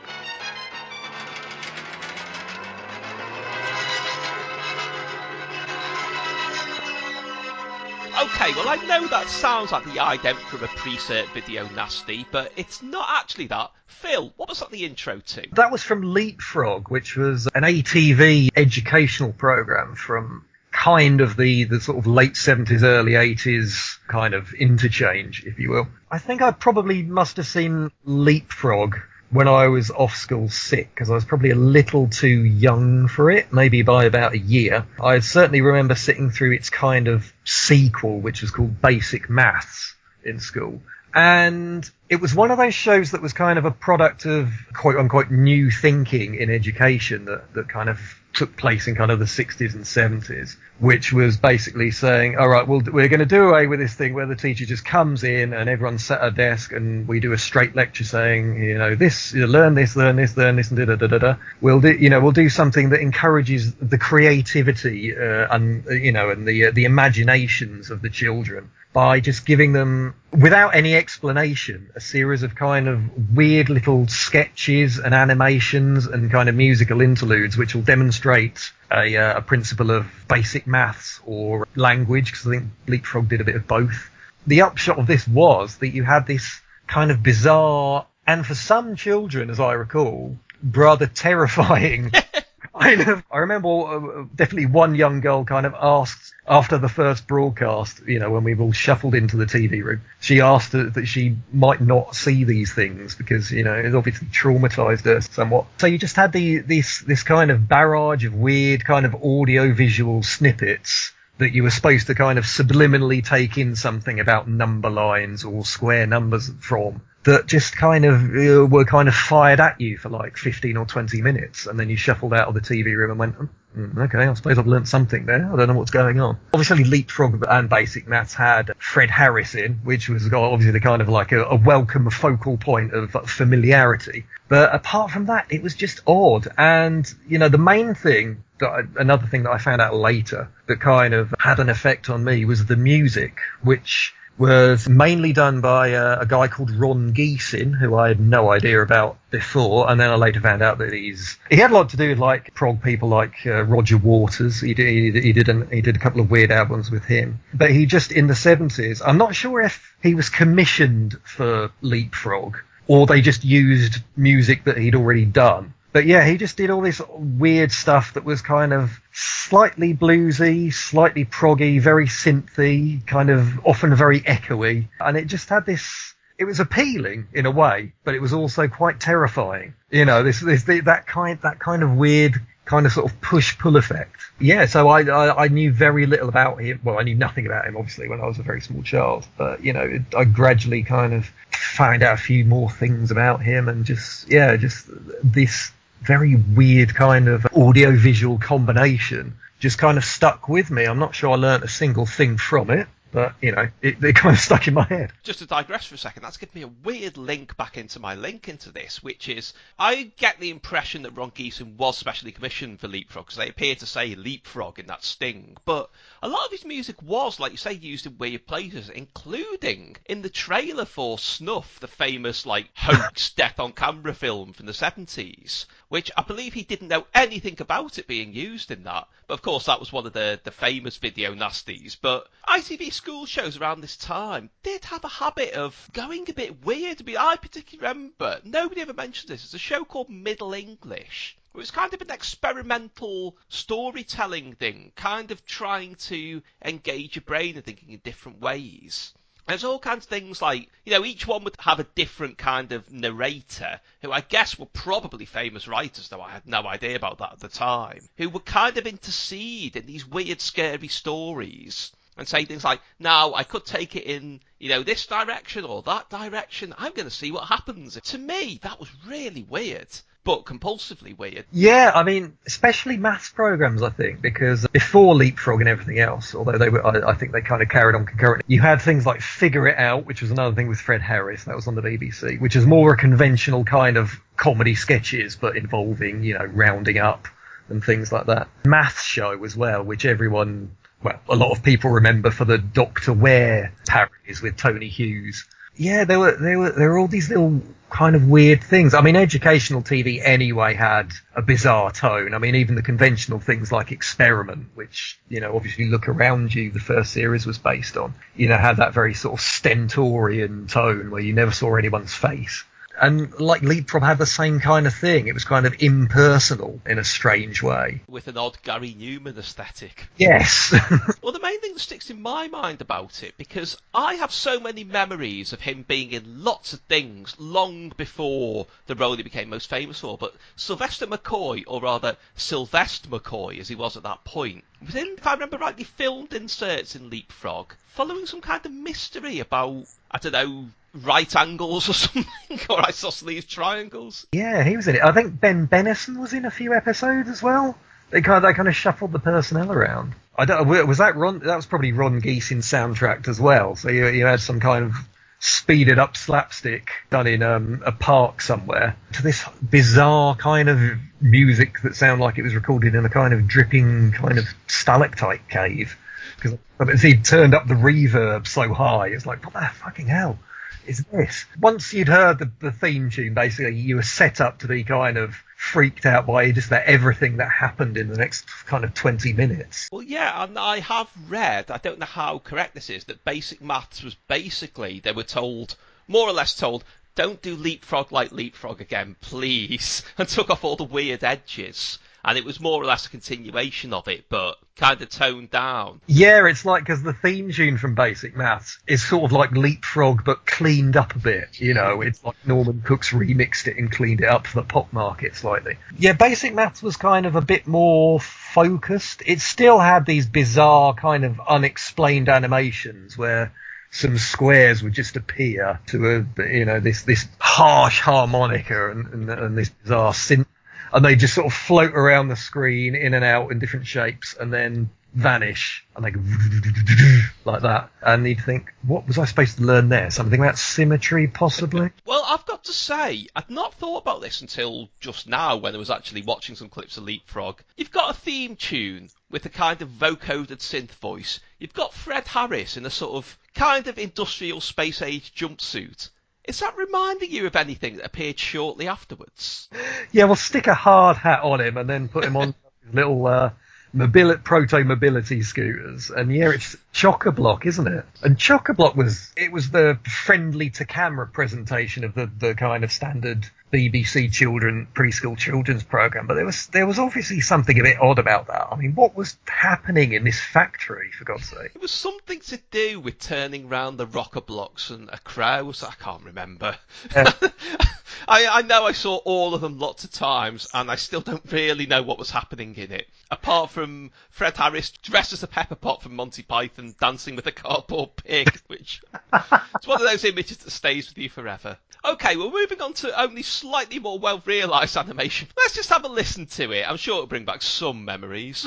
Okay, 8.19 8.51
well, 8.55 8.67
I 8.67 8.77
know 8.87 9.05
that 9.09 9.29
sounds 9.29 9.71
like 9.71 9.83
the 9.83 9.99
ident 9.99 10.37
from 10.37 10.63
a 10.63 10.67
pre-cert 10.67 11.31
video 11.35 11.69
nasty, 11.69 12.25
but 12.31 12.51
it's 12.55 12.81
not 12.81 13.07
actually 13.11 13.45
that. 13.47 13.69
Phil, 13.85 14.33
what 14.37 14.49
was 14.49 14.59
that 14.59 14.71
the 14.71 14.85
intro 14.85 15.19
to? 15.19 15.47
That 15.51 15.71
was 15.71 15.83
from 15.83 16.01
Leapfrog, 16.01 16.89
which 16.89 17.15
was 17.15 17.47
an 17.53 17.61
ATV 17.61 18.49
educational 18.55 19.33
program 19.33 19.95
from 19.95 20.45
kind 20.71 21.21
of 21.21 21.37
the, 21.37 21.65
the 21.65 21.79
sort 21.79 21.99
of 21.99 22.07
late 22.07 22.33
70s, 22.33 22.81
early 22.81 23.11
80s 23.11 23.99
kind 24.07 24.33
of 24.33 24.51
interchange, 24.53 25.43
if 25.45 25.59
you 25.59 25.69
will. 25.69 25.87
I 26.09 26.17
think 26.17 26.41
I 26.41 26.49
probably 26.51 27.03
must 27.03 27.37
have 27.37 27.45
seen 27.45 27.91
Leapfrog 28.03 28.95
when 29.29 29.47
I 29.47 29.67
was 29.67 29.91
off 29.91 30.15
school 30.15 30.49
sick 30.49 30.89
because 30.93 31.09
I 31.09 31.13
was 31.13 31.25
probably 31.25 31.51
a 31.51 31.55
little 31.55 32.07
too 32.07 32.27
young 32.27 33.07
for 33.07 33.29
it, 33.29 33.51
maybe 33.51 33.81
by 33.81 34.05
about 34.05 34.33
a 34.33 34.37
year. 34.37 34.85
I 35.01 35.19
certainly 35.19 35.61
remember 35.61 35.95
sitting 35.95 36.29
through 36.29 36.53
its 36.53 36.69
kind 36.69 37.07
of 37.07 37.31
sequel, 37.43 38.19
which 38.19 38.41
was 38.41 38.51
called 38.51 38.81
Basic 38.81 39.29
Maths 39.29 39.95
in 40.23 40.39
school. 40.39 40.81
And 41.13 41.89
it 42.09 42.21
was 42.21 42.35
one 42.35 42.51
of 42.51 42.57
those 42.57 42.75
shows 42.75 43.11
that 43.11 43.21
was 43.21 43.33
kind 43.33 43.57
of 43.57 43.65
a 43.65 43.71
product 43.71 44.25
of 44.25 44.51
quote 44.73 44.97
unquote 44.97 45.31
new 45.31 45.71
thinking 45.71 46.35
in 46.35 46.49
education 46.49 47.25
that, 47.25 47.53
that 47.53 47.69
kind 47.69 47.89
of 47.89 47.99
took 48.37 48.55
place 48.55 48.87
in 48.87 48.93
kind 48.93 49.09
of 49.09 49.17
the 49.17 49.25
60s 49.25 49.73
and 49.73 49.83
70s, 49.83 50.57
which 50.79 51.11
was 51.11 51.37
basically 51.37 51.89
saying, 51.89 52.37
all 52.37 52.47
right, 52.47 52.67
well, 52.67 52.81
we're 52.85 53.07
going 53.07 53.19
to 53.19 53.25
do 53.25 53.49
away 53.49 53.65
with 53.65 53.79
this 53.79 53.95
thing 53.95 54.13
where 54.13 54.27
the 54.27 54.35
teacher 54.35 54.63
just 54.63 54.85
comes 54.85 55.23
in 55.23 55.53
and 55.53 55.67
everyone's 55.67 56.09
at 56.11 56.23
a 56.23 56.29
desk 56.29 56.71
and 56.71 57.07
we 57.07 57.19
do 57.19 57.33
a 57.33 57.37
straight 57.37 57.75
lecture 57.75 58.03
saying, 58.03 58.61
you 58.61 58.77
know, 58.77 58.93
this, 58.93 59.33
you 59.33 59.47
learn 59.47 59.73
this, 59.73 59.95
learn 59.95 60.17
this, 60.17 60.37
learn 60.37 60.55
this, 60.55 60.69
and 60.69 60.77
da 60.77 60.85
da 60.85 60.95
da 60.95 61.07
da 61.07 61.17
da. 61.17 61.35
We'll 61.61 61.81
do, 61.81 61.91
you 61.91 62.11
know, 62.11 62.21
we'll 62.21 62.31
do 62.31 62.47
something 62.47 62.91
that 62.91 62.99
encourages 62.99 63.73
the 63.73 63.97
creativity 63.97 65.17
uh, 65.17 65.47
and, 65.49 65.87
uh, 65.87 65.93
you 65.93 66.11
know, 66.11 66.29
and 66.29 66.47
the 66.47 66.67
uh, 66.67 66.71
the 66.71 66.85
imaginations 66.85 67.89
of 67.89 68.03
the 68.03 68.09
children 68.09 68.69
by 68.97 69.19
just 69.19 69.45
giving 69.45 69.73
them, 69.73 70.15
without 70.31 70.75
any 70.75 70.95
explanation, 70.95 71.91
a 71.95 72.01
series 72.01 72.41
of 72.41 72.55
kind 72.55 72.87
of 72.87 73.35
weird 73.37 73.69
little 73.69 74.07
sketches 74.07 74.97
and 74.97 75.13
animations 75.13 76.07
and 76.07 76.31
kind 76.31 76.49
of 76.49 76.55
musical 76.55 76.99
interludes 77.01 77.55
which 77.55 77.75
will 77.75 77.83
demonstrate 77.83 78.71
a, 78.91 79.15
uh, 79.15 79.37
a 79.37 79.41
principle 79.43 79.91
of 79.91 80.07
basic 80.27 80.65
maths 80.65 81.21
or 81.27 81.67
language, 81.75 82.31
because 82.31 82.47
I 82.47 82.57
think 82.57 82.71
Leapfrog 82.87 83.29
did 83.29 83.39
a 83.39 83.43
bit 83.43 83.55
of 83.55 83.67
both. 83.67 84.09
The 84.47 84.63
upshot 84.63 84.97
of 84.97 85.05
this 85.05 85.27
was 85.27 85.77
that 85.77 85.89
you 85.89 86.03
had 86.03 86.25
this 86.25 86.59
kind 86.87 87.11
of 87.11 87.21
bizarre, 87.21 88.07
and 88.25 88.43
for 88.43 88.55
some 88.55 88.95
children, 88.95 89.51
as 89.51 89.59
I 89.59 89.73
recall, 89.73 90.35
rather 90.71 91.05
terrifying 91.05 92.11
kind 92.73 93.01
of. 93.01 93.23
I 93.31 93.39
remember 93.39 93.67
uh, 93.67 94.25
definitely 94.35 94.67
one 94.67 94.95
young 94.95 95.21
girl 95.21 95.45
kind 95.45 95.65
of 95.65 95.75
asked 95.79 96.33
after 96.47 96.77
the 96.77 96.89
first 96.89 97.27
broadcast, 97.27 98.01
you 98.07 98.19
know, 98.19 98.29
when 98.31 98.43
we've 98.43 98.61
all 98.61 98.71
shuffled 98.71 99.15
into 99.15 99.37
the 99.37 99.45
TV 99.45 99.83
room, 99.83 100.01
she 100.19 100.41
asked 100.41 100.71
that 100.71 100.93
that 100.95 101.05
she 101.05 101.37
might 101.51 101.81
not 101.81 102.15
see 102.15 102.43
these 102.43 102.73
things 102.73 103.15
because 103.15 103.51
you 103.51 103.63
know 103.63 103.75
it 103.75 103.93
obviously 103.93 104.27
traumatized 104.27 105.05
her 105.05 105.21
somewhat. 105.21 105.65
So 105.79 105.87
you 105.87 105.97
just 105.97 106.15
had 106.15 106.31
the 106.31 106.59
this 106.59 107.01
this 107.01 107.23
kind 107.23 107.51
of 107.51 107.67
barrage 107.67 108.25
of 108.25 108.33
weird 108.33 108.85
kind 108.85 109.05
of 109.05 109.15
audio 109.15 109.73
visual 109.73 110.23
snippets 110.23 111.11
that 111.37 111.53
you 111.53 111.63
were 111.63 111.69
supposed 111.69 112.07
to 112.07 112.15
kind 112.15 112.39
of 112.39 112.45
subliminally 112.45 113.23
take 113.23 113.57
in 113.57 113.75
something 113.75 114.19
about 114.19 114.47
number 114.47 114.89
lines 114.89 115.43
or 115.43 115.63
square 115.65 116.07
numbers 116.07 116.51
from 116.59 117.01
that 117.27 117.45
just 117.45 117.75
kind 117.75 118.05
of 118.05 118.23
uh, 118.23 118.65
were 118.65 118.85
kind 118.85 119.09
of 119.09 119.13
fired 119.13 119.59
at 119.59 119.81
you 119.81 119.97
for 119.97 120.07
like 120.07 120.37
15 120.37 120.77
or 120.77 120.85
20 120.85 121.21
minutes 121.21 121.67
and 121.67 121.77
then 121.77 121.89
you 121.89 121.97
shuffled 121.97 122.33
out 122.33 122.47
of 122.47 122.53
the 122.53 122.61
TV 122.61 122.95
room 122.95 123.11
and 123.11 123.19
went 123.19 123.35
"Hmm, 123.35 123.99
okay 123.99 124.25
I 124.25 124.33
suppose 124.33 124.57
I've 124.57 124.65
learnt 124.65 124.87
something 124.87 125.25
there. 125.25 125.45
I 125.51 125.57
don't 125.57 125.67
know 125.67 125.73
what's 125.73 125.91
going 125.91 126.21
on. 126.21 126.39
Obviously 126.53 126.85
Leapfrog 126.85 127.43
and 127.49 127.69
Basic 127.69 128.07
Maths 128.07 128.33
had 128.33 128.71
Fred 128.79 129.11
Harris 129.11 129.55
in 129.55 129.73
which 129.83 130.07
was 130.07 130.31
obviously 130.31 130.71
the 130.71 130.79
kind 130.79 131.01
of 131.01 131.09
like 131.09 131.33
a, 131.33 131.43
a 131.43 131.55
welcome 131.55 132.09
focal 132.09 132.55
point 132.55 132.93
of 132.93 133.11
familiarity. 133.29 134.25
But 134.47 134.73
apart 134.73 135.11
from 135.11 135.25
that 135.25 135.47
it 135.49 135.61
was 135.61 135.75
just 135.75 135.99
odd. 136.07 136.47
And 136.57 137.13
you 137.27 137.39
know 137.39 137.49
the 137.49 137.57
main 137.57 137.93
thing 137.93 138.41
I, 138.61 138.83
another 138.95 139.27
thing 139.27 139.43
that 139.43 139.51
I 139.51 139.57
found 139.57 139.81
out 139.81 139.95
later 139.95 140.49
that 140.67 140.79
kind 140.79 141.13
of 141.13 141.35
had 141.39 141.59
an 141.59 141.67
effect 141.67 142.09
on 142.09 142.23
me 142.23 142.45
was 142.45 142.65
the 142.65 142.77
music, 142.77 143.37
which 143.61 144.13
was 144.37 144.87
mainly 144.87 145.33
done 145.33 145.61
by 145.61 145.93
uh, 145.93 146.19
a 146.19 146.25
guy 146.25 146.47
called 146.47 146.71
Ron 146.71 147.13
Geesin, 147.13 147.73
who 147.75 147.95
I 147.95 148.09
had 148.09 148.19
no 148.19 148.51
idea 148.51 148.81
about 148.81 149.17
before, 149.31 149.89
and 149.89 149.99
then 149.99 150.09
I 150.09 150.15
later 150.15 150.39
found 150.39 150.61
out 150.61 150.77
that 150.77 150.93
he's 150.93 151.37
he 151.49 151.57
had 151.57 151.71
a 151.71 151.73
lot 151.73 151.89
to 151.89 151.97
do 151.97 152.09
with 152.09 152.19
like 152.19 152.53
prog 152.53 152.81
people 152.81 153.09
like 153.09 153.45
uh, 153.45 153.63
Roger 153.63 153.97
Waters. 153.97 154.61
He 154.61 154.73
did 154.73 154.87
he, 154.87 155.21
he 155.21 155.33
did 155.33 155.49
an, 155.49 155.69
he 155.71 155.81
did 155.81 155.95
a 155.95 155.99
couple 155.99 156.21
of 156.21 156.29
weird 156.29 156.51
albums 156.51 156.91
with 156.91 157.05
him, 157.05 157.39
but 157.53 157.71
he 157.71 157.85
just 157.85 158.11
in 158.11 158.27
the 158.27 158.35
seventies. 158.35 159.01
I'm 159.01 159.17
not 159.17 159.35
sure 159.35 159.61
if 159.61 159.95
he 160.03 160.15
was 160.15 160.29
commissioned 160.29 161.17
for 161.23 161.71
Leapfrog 161.81 162.57
or 162.87 163.05
they 163.05 163.21
just 163.21 163.43
used 163.43 164.01
music 164.15 164.63
that 164.63 164.77
he'd 164.77 164.95
already 164.95 165.25
done. 165.25 165.73
But 165.97 166.05
yeah, 166.05 166.27
he 166.27 166.37
just 166.37 166.57
did 166.57 166.69
all 166.69 166.81
this 166.81 167.01
weird 167.09 167.71
stuff 167.71 168.13
that 168.13 168.23
was 168.23 168.43
kind 168.43 168.71
of 168.71 169.01
slightly 169.13 169.95
bluesy, 169.95 170.71
slightly 170.71 171.25
proggy, 171.25 171.81
very 171.81 172.05
synthy, 172.05 173.03
kind 173.07 173.31
of 173.31 173.65
often 173.65 173.95
very 173.95 174.21
echoey, 174.21 174.89
and 174.99 175.17
it 175.17 175.25
just 175.25 175.49
had 175.49 175.65
this. 175.65 176.13
It 176.37 176.45
was 176.45 176.59
appealing 176.59 177.29
in 177.33 177.47
a 177.47 177.51
way, 177.51 177.93
but 178.03 178.13
it 178.13 178.21
was 178.21 178.31
also 178.31 178.67
quite 178.67 178.99
terrifying. 178.99 179.73
You 179.89 180.05
know, 180.05 180.21
this, 180.21 180.39
this 180.39 180.65
that 180.65 181.07
kind 181.07 181.41
that 181.41 181.57
kind 181.57 181.81
of 181.81 181.93
weird 181.93 182.35
kind 182.65 182.85
of 182.85 182.91
sort 182.91 183.11
of 183.11 183.19
push 183.21 183.57
pull 183.57 183.75
effect. 183.75 184.21
Yeah, 184.39 184.67
so 184.67 184.89
I, 184.89 185.01
I 185.01 185.45
I 185.45 185.47
knew 185.47 185.73
very 185.73 186.05
little 186.05 186.29
about 186.29 186.61
him. 186.61 186.79
Well, 186.83 186.99
I 186.99 187.01
knew 187.01 187.15
nothing 187.15 187.47
about 187.47 187.65
him 187.65 187.75
obviously 187.75 188.07
when 188.07 188.21
I 188.21 188.27
was 188.27 188.37
a 188.37 188.43
very 188.43 188.61
small 188.61 188.83
child, 188.83 189.25
but 189.35 189.63
you 189.63 189.73
know, 189.73 189.81
it, 189.81 190.03
I 190.15 190.25
gradually 190.25 190.83
kind 190.83 191.15
of 191.15 191.31
found 191.49 192.03
out 192.03 192.13
a 192.13 192.21
few 192.21 192.45
more 192.45 192.69
things 192.69 193.09
about 193.09 193.41
him 193.41 193.67
and 193.67 193.83
just 193.83 194.29
yeah, 194.29 194.55
just 194.57 194.85
this 195.23 195.71
very 196.01 196.35
weird 196.35 196.93
kind 196.95 197.27
of 197.27 197.45
audio 197.55 197.91
visual 197.91 198.37
combination 198.37 199.35
just 199.59 199.77
kind 199.77 199.97
of 199.97 200.05
stuck 200.05 200.47
with 200.47 200.69
me. 200.69 200.85
I'm 200.85 200.99
not 200.99 201.15
sure 201.15 201.31
I 201.31 201.35
learnt 201.35 201.63
a 201.63 201.67
single 201.67 202.05
thing 202.05 202.37
from 202.37 202.69
it, 202.69 202.87
but 203.11 203.35
you 203.41 203.51
know, 203.51 203.69
it, 203.81 204.03
it 204.03 204.15
kind 204.15 204.35
of 204.35 204.41
stuck 204.41 204.67
in 204.67 204.73
my 204.73 204.83
head. 204.83 205.11
Just 205.23 205.39
to 205.39 205.45
digress 205.45 205.85
for 205.85 205.95
a 205.95 205.97
second, 205.97 206.23
that's 206.23 206.37
given 206.37 206.59
me 206.59 206.61
a 206.63 206.71
weird 206.83 207.17
link 207.17 207.55
back 207.57 207.77
into 207.77 207.99
my 207.99 208.15
link 208.15 208.47
into 208.49 208.71
this, 208.71 209.01
which 209.01 209.29
is 209.29 209.53
I 209.79 210.11
get 210.17 210.39
the 210.39 210.49
impression 210.49 211.03
that 211.03 211.15
Ron 211.15 211.31
Geesin 211.31 211.75
was 211.75 211.97
specially 211.97 212.31
commissioned 212.31 212.79
for 212.79 212.87
Leapfrog 212.87 213.25
because 213.25 213.37
they 213.37 213.49
appear 213.49 213.75
to 213.75 213.85
say 213.85 214.15
Leapfrog 214.15 214.79
in 214.79 214.87
that 214.87 215.03
sting, 215.03 215.57
but 215.65 215.89
a 216.21 216.27
lot 216.27 216.45
of 216.45 216.51
his 216.51 216.65
music 216.65 217.01
was, 217.01 217.39
like 217.39 217.51
you 217.51 217.57
say, 217.57 217.73
used 217.73 218.05
in 218.05 218.17
weird 218.17 218.47
places, 218.47 218.89
including 218.89 219.95
in 220.05 220.21
the 220.21 220.29
trailer 220.29 220.85
for 220.85 221.19
Snuff, 221.19 221.79
the 221.79 221.87
famous 221.87 222.45
like 222.45 222.69
hoax 222.75 223.29
death 223.35 223.59
on 223.59 223.71
camera 223.71 224.13
film 224.13 224.53
from 224.53 224.65
the 224.65 224.71
70s, 224.71 225.65
which 225.89 226.11
I 226.17 226.23
believe 226.23 226.53
he 226.53 226.63
didn't 226.63 226.87
know 226.87 227.05
anything 227.13 227.57
about 227.59 227.97
it 227.97 228.07
being 228.07 228.33
used 228.33 228.71
in 228.71 228.83
that. 228.83 229.07
But 229.27 229.35
of 229.35 229.41
course, 229.41 229.65
that 229.65 229.79
was 229.79 229.91
one 229.91 230.05
of 230.05 230.13
the, 230.13 230.39
the 230.43 230.51
famous 230.51 230.97
video 230.97 231.33
nasties. 231.33 231.97
But 231.99 232.27
ITV 232.47 232.93
school 232.97 233.27
shows 233.27 233.57
around 233.57 233.79
this 233.79 233.95
time 233.95 234.49
did 234.63 234.83
have 234.85 235.03
a 235.03 235.07
habit 235.07 235.53
of 235.53 235.87
going 235.93 236.27
a 236.27 236.33
bit 236.33 236.65
weird. 236.65 236.99
I 236.99 237.03
mean, 237.03 237.17
I 237.17 237.35
particularly 237.35 237.87
remember, 237.87 238.41
nobody 238.43 238.81
ever 238.81 238.93
mentioned 238.93 239.29
this, 239.29 239.43
there's 239.43 239.53
a 239.53 239.59
show 239.59 239.85
called 239.85 240.09
Middle 240.09 240.55
English. 240.55 241.37
It 241.53 241.57
was 241.57 241.69
kind 241.69 241.93
of 241.93 242.01
an 242.01 242.09
experimental 242.09 243.37
storytelling 243.49 244.55
thing, 244.55 244.93
kind 244.95 245.29
of 245.29 245.45
trying 245.45 245.93
to 246.09 246.41
engage 246.65 247.15
your 247.15 247.21
brain 247.21 247.55
and 247.55 247.63
thinking 247.63 247.91
in 247.91 247.99
different 247.99 248.41
ways. 248.41 249.13
There's 249.47 249.63
all 249.63 249.79
kinds 249.79 250.05
of 250.05 250.09
things 250.09 250.41
like, 250.41 250.67
you 250.83 250.93
know, 250.93 251.05
each 251.05 251.27
one 251.27 251.43
would 251.43 251.55
have 251.59 251.79
a 251.79 251.83
different 251.83 252.39
kind 252.39 252.71
of 252.71 252.91
narrator, 252.91 253.79
who 254.01 254.11
I 254.11 254.21
guess 254.21 254.57
were 254.57 254.65
probably 254.65 255.25
famous 255.25 255.67
writers, 255.67 256.09
though 256.09 256.21
I 256.21 256.31
had 256.31 256.47
no 256.47 256.65
idea 256.65 256.95
about 256.95 257.19
that 257.19 257.33
at 257.33 257.39
the 257.41 257.47
time, 257.47 258.09
who 258.17 258.27
would 258.29 258.45
kind 258.45 258.75
of 258.75 258.87
intercede 258.87 259.75
in 259.75 259.85
these 259.85 260.05
weird, 260.05 260.41
scary 260.41 260.87
stories 260.87 261.91
and 262.17 262.27
say 262.27 262.45
things 262.45 262.63
like, 262.63 262.81
now 262.99 263.33
I 263.33 263.43
could 263.43 263.65
take 263.65 263.95
it 263.95 264.03
in, 264.03 264.39
you 264.59 264.69
know, 264.69 264.83
this 264.83 265.05
direction 265.05 265.65
or 265.65 265.81
that 265.83 266.09
direction. 266.09 266.73
I'm 266.77 266.93
going 266.93 267.07
to 267.07 267.13
see 267.13 267.31
what 267.31 267.45
happens. 267.45 267.99
To 268.01 268.17
me, 268.17 268.59
that 268.63 268.79
was 268.79 268.89
really 269.07 269.43
weird, 269.43 269.87
but 270.23 270.45
compulsively 270.45 271.17
weird. 271.17 271.45
Yeah, 271.51 271.91
I 271.93 272.03
mean, 272.03 272.37
especially 272.45 272.97
maths 272.97 273.29
programs, 273.29 273.83
I 273.83 273.89
think, 273.89 274.21
because 274.21 274.65
before 274.67 275.15
Leapfrog 275.15 275.61
and 275.61 275.69
everything 275.69 275.99
else, 275.99 276.35
although 276.35 276.57
they 276.57 276.69
were, 276.69 276.85
I, 276.85 277.11
I 277.11 277.13
think 277.13 277.31
they 277.31 277.41
kind 277.41 277.61
of 277.61 277.69
carried 277.69 277.95
on 277.95 278.05
concurrently, 278.05 278.43
you 278.47 278.61
had 278.61 278.81
things 278.81 279.05
like 279.05 279.21
Figure 279.21 279.67
It 279.67 279.77
Out, 279.77 280.05
which 280.05 280.21
was 280.21 280.31
another 280.31 280.55
thing 280.55 280.67
with 280.67 280.79
Fred 280.79 281.01
Harris, 281.01 281.45
that 281.45 281.55
was 281.55 281.67
on 281.67 281.75
the 281.75 281.81
BBC, 281.81 282.41
which 282.41 282.55
is 282.55 282.65
more 282.65 282.93
a 282.93 282.97
conventional 282.97 283.63
kind 283.63 283.95
of 283.95 284.11
comedy 284.35 284.75
sketches, 284.75 285.35
but 285.35 285.55
involving, 285.55 286.23
you 286.23 286.33
know, 286.33 286.45
rounding 286.45 286.97
up 286.97 287.27
and 287.69 287.83
things 287.83 288.11
like 288.11 288.25
that. 288.27 288.47
Maths 288.65 289.03
show 289.03 289.43
as 289.43 289.55
well, 289.55 289.83
which 289.83 290.05
everyone, 290.05 290.75
well, 291.03 291.19
a 291.29 291.35
lot 291.35 291.51
of 291.51 291.63
people 291.63 291.91
remember 291.91 292.31
for 292.31 292.45
the 292.45 292.57
Doctor 292.57 293.13
Ware 293.13 293.73
parodies 293.87 294.41
with 294.41 294.57
Tony 294.57 294.89
Hughes. 294.89 295.45
Yeah, 295.75 296.05
there 296.05 296.19
were 296.19 296.35
there 296.35 296.57
were 296.57 296.71
there 296.71 296.89
were 296.89 296.97
all 296.97 297.07
these 297.07 297.29
little 297.29 297.61
kind 297.89 298.15
of 298.15 298.27
weird 298.27 298.63
things. 298.63 298.93
I 298.93 299.01
mean, 299.01 299.15
educational 299.15 299.81
TV 299.81 300.19
anyway 300.23 300.73
had 300.73 301.13
a 301.35 301.41
bizarre 301.41 301.91
tone. 301.91 302.33
I 302.33 302.39
mean, 302.39 302.55
even 302.55 302.75
the 302.75 302.81
conventional 302.81 303.39
things 303.39 303.71
like 303.71 303.91
Experiment, 303.91 304.69
which 304.75 305.19
you 305.29 305.39
know, 305.39 305.55
obviously 305.55 305.85
look 305.85 306.09
around 306.09 306.53
you, 306.53 306.71
the 306.71 306.79
first 306.79 307.13
series 307.13 307.45
was 307.45 307.57
based 307.57 307.95
on, 307.95 308.13
you 308.35 308.49
know, 308.49 308.57
had 308.57 308.77
that 308.77 308.93
very 308.93 309.13
sort 309.13 309.35
of 309.35 309.41
stentorian 309.41 310.67
tone 310.67 311.11
where 311.11 311.21
you 311.21 311.33
never 311.33 311.51
saw 311.51 311.75
anyone's 311.75 312.13
face. 312.13 312.63
And 312.99 313.39
like 313.39 313.61
Leapfrog 313.61 314.03
had 314.03 314.17
the 314.17 314.25
same 314.25 314.59
kind 314.59 314.87
of 314.87 314.93
thing. 314.93 315.27
It 315.27 315.33
was 315.33 315.43
kind 315.43 315.65
of 315.65 315.75
impersonal 315.79 316.81
in 316.85 316.97
a 316.99 317.03
strange 317.03 317.61
way. 317.61 318.01
With 318.07 318.27
an 318.27 318.37
odd 318.37 318.57
Gary 318.63 318.95
Numan 318.97 319.37
aesthetic. 319.37 320.07
Yes. 320.17 320.73
Well, 321.21 321.33
the 321.33 321.39
main 321.39 321.59
thing 321.59 321.73
that 321.73 321.79
sticks 321.79 322.09
in 322.09 322.21
my 322.21 322.47
mind 322.47 322.79
about 322.79 323.21
it, 323.21 323.33
because 323.37 323.77
I 323.93 324.15
have 324.15 324.31
so 324.31 324.59
many 324.59 324.83
memories 324.83 325.51
of 325.51 325.59
him 325.59 325.83
being 325.85 326.11
in 326.11 326.43
lots 326.43 326.73
of 326.73 326.79
things 326.81 327.35
long 327.37 327.89
before 327.97 328.67
the 328.85 328.95
role 328.95 329.17
he 329.17 329.23
became 329.23 329.49
most 329.49 329.69
famous 329.69 329.99
for, 329.99 330.17
but 330.17 330.35
Sylvester 330.55 331.05
McCoy, 331.05 331.63
or 331.67 331.81
rather 331.81 332.15
Sylvester 332.35 333.09
McCoy 333.09 333.59
as 333.59 333.67
he 333.67 333.75
was 333.75 333.97
at 333.97 334.03
that 334.03 334.23
point, 334.23 334.63
in, 334.81 335.15
if 335.17 335.25
I 335.25 335.33
remember 335.33 335.57
rightly, 335.57 335.83
filmed 335.83 336.33
inserts 336.33 336.95
in 336.95 337.09
Leapfrog, 337.09 337.73
following 337.93 338.25
some 338.25 338.41
kind 338.41 338.65
of 338.65 338.71
mystery 338.71 339.39
about, 339.39 339.85
I 340.11 340.17
don't 340.19 340.31
know, 340.33 340.65
right 340.93 341.35
angles 341.35 341.89
or 341.89 341.93
something, 341.93 342.25
or 342.69 342.79
isosceles 342.81 343.45
triangles. 343.45 344.27
yeah, 344.31 344.63
he 344.63 344.75
was 344.75 344.87
in 344.87 344.95
it. 344.95 345.01
I 345.03 345.11
think 345.11 345.39
Ben 345.39 345.67
Benison 345.67 346.17
was 346.19 346.33
in 346.33 346.45
a 346.45 346.51
few 346.51 346.73
episodes 346.73 347.29
as 347.29 347.41
well. 347.41 347.77
They 348.09 348.21
kind 348.21 348.37
of, 348.37 348.49
they 348.49 348.55
kind 348.55 348.69
of 348.69 348.75
shuffled 348.75 349.11
the 349.11 349.19
personnel 349.19 349.71
around. 349.71 350.13
I 350.37 350.45
don't. 350.45 350.67
Was 350.87 350.99
that 350.99 351.17
Ron? 351.17 351.39
That 351.39 351.55
was 351.55 351.65
probably 351.65 351.91
Ron 351.91 352.21
Geesin 352.21 352.59
soundtracked 352.59 353.27
as 353.27 353.39
well. 353.39 353.75
So 353.75 353.89
you 353.89 354.07
you 354.07 354.25
had 354.25 354.39
some 354.39 354.59
kind 354.59 354.85
of 354.85 354.93
speeded 355.39 355.99
up 355.99 356.17
slapstick 356.17 356.89
done 357.09 357.27
in 357.27 357.43
um, 357.43 357.83
a 357.85 357.91
park 357.91 358.41
somewhere 358.41 358.97
to 359.13 359.21
this 359.21 359.43
bizarre 359.61 360.35
kind 360.35 360.67
of 360.67 360.79
music 361.21 361.81
that 361.83 361.95
sounded 361.95 362.23
like 362.23 362.37
it 362.37 362.43
was 362.43 362.55
recorded 362.55 362.95
in 362.95 363.05
a 363.05 363.09
kind 363.09 363.33
of 363.33 363.47
dripping 363.47 364.11
kind 364.11 364.39
of 364.39 364.45
stalactite 364.67 365.47
cave 365.49 365.97
because 366.41 367.01
he 367.01 367.17
turned 367.17 367.53
up 367.53 367.67
the 367.67 367.73
reverb 367.73 368.47
so 368.47 368.73
high. 368.73 369.07
It's 369.07 369.25
like 369.25 369.43
what 369.43 369.53
the 369.53 369.69
fucking 369.75 370.07
hell 370.07 370.39
is 370.87 371.03
this? 371.11 371.45
Once 371.59 371.93
you'd 371.93 372.07
heard 372.07 372.39
the, 372.39 372.51
the 372.59 372.71
theme 372.71 373.09
tune, 373.09 373.33
basically 373.33 373.75
you 373.75 373.97
were 373.97 374.03
set 374.03 374.41
up 374.41 374.59
to 374.59 374.67
be 374.67 374.83
kind 374.83 375.17
of 375.17 375.35
freaked 375.57 376.05
out 376.05 376.27
by 376.27 376.51
just 376.51 376.67
about 376.67 376.83
everything 376.83 377.37
that 377.37 377.49
happened 377.49 377.97
in 377.97 378.07
the 378.07 378.15
next 378.15 378.45
kind 378.67 378.83
of 378.83 378.93
20 378.93 379.33
minutes. 379.33 379.89
Well, 379.91 380.03
yeah, 380.03 380.43
and 380.43 380.57
I 380.57 380.79
have 380.79 381.09
read, 381.27 381.71
I 381.71 381.79
don't 381.79 381.97
know 381.97 382.05
how 382.05 382.37
correct 382.39 382.75
this 382.75 382.91
is, 382.91 383.05
that 383.05 383.25
basic 383.25 383.59
maths 383.59 384.03
was 384.03 384.15
basically, 384.27 384.99
they 384.99 385.11
were 385.11 385.23
told, 385.23 385.75
more 386.07 386.29
or 386.29 386.31
less 386.31 386.55
told, 386.55 386.83
don't 387.15 387.41
do 387.41 387.55
leapfrog 387.55 388.11
like 388.11 388.31
leapfrog 388.31 388.79
again, 388.79 389.15
please, 389.19 390.03
and 390.19 390.29
took 390.29 390.51
off 390.51 390.63
all 390.63 390.75
the 390.75 390.83
weird 390.83 391.23
edges. 391.23 391.97
And 392.27 392.37
it 392.37 392.43
was 392.43 392.59
more 392.59 392.81
or 392.81 392.85
less 392.85 393.05
a 393.05 393.09
continuation 393.09 393.93
of 393.93 394.09
it, 394.09 394.25
but 394.27 394.57
kind 394.75 395.01
of 395.01 395.09
toned 395.09 395.49
down. 395.49 396.01
Yeah, 396.07 396.45
it's 396.45 396.65
like 396.65 396.83
because 396.83 397.01
the 397.01 397.13
theme 397.13 397.53
tune 397.53 397.77
from 397.77 397.95
Basic 397.95 398.35
Maths 398.35 398.79
is 398.85 399.01
sort 399.01 399.23
of 399.23 399.31
like 399.31 399.51
Leapfrog 399.53 400.25
but 400.25 400.45
cleaned 400.45 400.97
up 400.97 401.15
a 401.15 401.19
bit. 401.19 401.61
You 401.61 401.73
know, 401.73 401.99
mm. 401.99 402.05
it's 402.05 402.21
like 402.25 402.35
Norman 402.45 402.81
Cook's 402.81 403.11
remixed 403.11 403.67
it 403.67 403.77
and 403.77 403.89
cleaned 403.89 404.19
it 404.19 404.27
up 404.27 404.45
for 404.45 404.59
the 404.59 404.67
pop 404.67 404.91
market 404.91 405.37
slightly. 405.37 405.77
Yeah, 405.97 406.13
Basic 406.13 406.53
Maths 406.53 406.83
was 406.83 406.97
kind 406.97 407.25
of 407.25 407.37
a 407.37 407.41
bit 407.41 407.65
more 407.65 408.19
focused. 408.19 409.23
It 409.25 409.39
still 409.39 409.79
had 409.79 410.05
these 410.05 410.25
bizarre 410.25 410.93
kind 410.95 411.23
of 411.23 411.39
unexplained 411.47 412.27
animations 412.27 413.17
where 413.17 413.53
some 413.89 414.17
squares 414.17 414.83
would 414.83 414.93
just 414.93 415.15
appear 415.15 415.79
to 415.87 416.25
a 416.37 416.43
you 416.49 416.65
know 416.65 416.81
this 416.81 417.03
this 417.03 417.25
harsh 417.39 418.01
harmonica 418.01 418.91
and, 418.91 419.07
and, 419.07 419.29
and 419.29 419.57
this 419.57 419.69
bizarre 419.69 420.11
synth 420.11 420.45
and 420.93 421.03
they 421.03 421.15
just 421.15 421.33
sort 421.33 421.47
of 421.47 421.53
float 421.53 421.93
around 421.93 422.27
the 422.27 422.35
screen 422.35 422.95
in 422.95 423.13
and 423.13 423.23
out 423.23 423.51
in 423.51 423.59
different 423.59 423.87
shapes 423.87 424.35
and 424.39 424.53
then 424.53 424.89
vanish 425.13 425.85
and 425.95 426.05
they 426.05 426.11
go 426.11 426.19
like 427.45 427.61
that 427.63 427.89
and 428.03 428.27
you'd 428.27 428.39
think 428.41 428.71
what 428.83 429.07
was 429.07 429.17
i 429.17 429.25
supposed 429.25 429.57
to 429.57 429.63
learn 429.63 429.89
there 429.89 430.11
something 430.11 430.39
about 430.39 430.57
symmetry 430.57 431.27
possibly 431.27 431.89
Well, 432.05 432.23
I've 432.27 432.45
got 432.45 432.65
to 432.65 432.73
say, 432.73 433.27
I'd 433.35 433.49
not 433.49 433.73
thought 433.73 434.01
about 434.01 434.21
this 434.21 434.41
until 434.41 434.89
just 434.99 435.27
now 435.27 435.57
when 435.57 435.73
I 435.73 435.77
was 435.77 435.89
actually 435.89 436.21
watching 436.21 436.55
some 436.55 436.69
clips 436.69 436.97
of 436.97 437.03
Leapfrog. 437.05 437.61
You've 437.77 437.91
got 437.91 438.11
a 438.11 438.19
theme 438.19 438.55
tune 438.55 439.09
with 439.29 439.45
a 439.45 439.49
kind 439.49 439.81
of 439.81 439.89
vocoded 439.89 440.59
synth 440.59 440.91
voice. 440.91 441.39
You've 441.57 441.73
got 441.73 441.93
Fred 441.93 442.27
Harris 442.27 442.77
in 442.77 442.85
a 442.85 442.89
sort 442.89 443.13
of 443.15 443.37
kind 443.55 443.87
of 443.87 443.97
industrial 443.97 444.61
space 444.61 445.01
age 445.01 445.33
jumpsuit. 445.33 446.09
Is 446.47 446.59
that 446.61 446.77
reminding 446.77 447.31
you 447.31 447.45
of 447.45 447.55
anything 447.55 447.97
that 447.97 448.05
appeared 448.05 448.39
shortly 448.39 448.87
afterwards? 448.87 449.69
yeah 450.11 450.25
we'll 450.25 450.35
stick 450.35 450.67
a 450.67 450.73
hard 450.73 451.17
hat 451.17 451.41
on 451.43 451.61
him 451.61 451.77
and 451.77 451.89
then 451.89 452.07
put 452.07 452.23
him 452.23 452.37
on 452.37 452.47
his 452.85 452.93
little 452.93 453.27
uh 453.27 453.51
mobili- 453.95 454.43
proto 454.43 454.83
mobility 454.83 455.41
scooters 455.43 456.09
and 456.09 456.33
yeah 456.33 456.51
it's 456.51 456.75
chock-a-block 456.93 457.65
isn't 457.65 457.87
it 457.87 458.05
and 458.23 458.37
chock-a-block 458.37 458.95
was 458.95 459.31
it 459.35 459.51
was 459.51 459.69
the 459.71 459.97
friendly 460.03 460.69
to 460.69 460.85
camera 460.85 461.27
presentation 461.27 462.03
of 462.03 462.13
the 462.13 462.29
the 462.37 462.55
kind 462.55 462.83
of 462.83 462.91
standard 462.91 463.49
bbc 463.73 464.31
children 464.31 464.87
preschool 464.93 465.37
children's 465.37 465.83
program 465.83 466.25
but 466.25 466.35
there 466.35 466.45
was 466.45 466.67
there 466.67 466.87
was 466.87 466.99
obviously 466.99 467.41
something 467.41 467.79
a 467.79 467.83
bit 467.83 467.97
odd 468.01 468.17
about 468.17 468.47
that 468.47 468.67
i 468.71 468.75
mean 468.75 468.93
what 468.95 469.15
was 469.15 469.37
happening 469.47 470.13
in 470.13 470.23
this 470.23 470.39
factory 470.39 471.11
for 471.11 471.25
god's 471.25 471.49
sake 471.49 471.71
It 471.75 471.81
was 471.81 471.91
something 471.91 472.39
to 472.41 472.59
do 472.71 472.99
with 472.99 473.19
turning 473.19 473.67
round 473.69 473.97
the 473.97 474.05
rocker 474.05 474.41
blocks 474.41 474.89
and 474.89 475.09
a 475.09 475.19
crow, 475.19 475.71
so 475.71 475.87
I 475.87 475.93
can't 475.93 476.23
remember. 476.23 476.75
Yeah. 477.15 477.31
I, 478.27 478.47
I 478.47 478.61
know 478.63 478.85
I 478.85 478.91
saw 478.91 479.17
all 479.17 479.53
of 479.53 479.61
them 479.61 479.79
lots 479.79 480.03
of 480.03 480.11
times, 480.11 480.67
and 480.73 480.89
I 480.89 480.95
still 480.95 481.21
don't 481.21 481.51
really 481.51 481.85
know 481.85 482.01
what 482.01 482.17
was 482.17 482.31
happening 482.31 482.75
in 482.75 482.91
it. 482.91 483.07
Apart 483.31 483.71
from 483.71 484.11
Fred 484.29 484.57
Harris 484.57 484.91
dressed 484.91 485.33
as 485.33 485.43
a 485.43 485.47
pepper 485.47 485.75
pot 485.75 486.01
from 486.01 486.15
Monty 486.15 486.43
Python 486.43 486.95
dancing 486.99 487.35
with 487.35 487.47
a 487.47 487.51
cardboard 487.51 488.15
pig, 488.17 488.59
which 488.67 489.01
it's 489.33 489.87
one 489.87 490.01
of 490.01 490.09
those 490.09 490.25
images 490.25 490.57
that 490.57 490.71
stays 490.71 491.09
with 491.09 491.17
you 491.17 491.29
forever. 491.29 491.77
Okay, 492.05 492.37
well, 492.37 492.51
moving 492.51 492.81
on 492.81 492.93
to 492.93 493.21
only 493.21 493.43
slightly 493.43 493.99
more 493.99 494.19
well 494.19 494.41
realised 494.45 494.97
animation. 494.97 495.47
Let's 495.57 495.75
just 495.75 495.89
have 495.89 496.05
a 496.05 496.07
listen 496.07 496.45
to 496.45 496.71
it. 496.71 496.89
I'm 496.89 496.97
sure 496.97 497.15
it'll 497.15 497.27
bring 497.27 497.45
back 497.45 497.61
some 497.61 498.05
memories. 498.05 498.65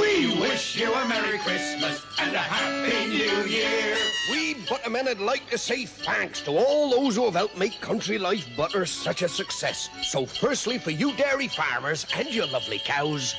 We 0.00 0.40
wish 0.40 0.76
you 0.76 0.92
a 0.92 1.08
Merry 1.08 1.38
Christmas 1.38 2.04
and 2.18 2.34
a 2.34 2.38
Happy 2.38 3.08
New 3.08 3.44
Year. 3.44 3.96
We 4.30 4.54
Buttermen 4.68 5.04
would 5.04 5.20
like 5.20 5.50
to 5.50 5.58
say 5.58 5.84
thanks 5.84 6.40
to 6.42 6.52
all 6.52 6.90
those 6.90 7.16
who 7.16 7.26
have 7.26 7.34
helped 7.34 7.58
make 7.58 7.80
Country 7.82 8.16
Life 8.16 8.48
Butter 8.56 8.86
such 8.86 9.20
a 9.22 9.28
success. 9.28 9.90
So 10.02 10.24
firstly 10.24 10.78
for 10.78 10.90
you 10.90 11.12
dairy 11.12 11.48
farmers 11.48 12.06
and 12.16 12.28
your 12.32 12.46
lovely 12.46 12.78
cows, 12.78 13.34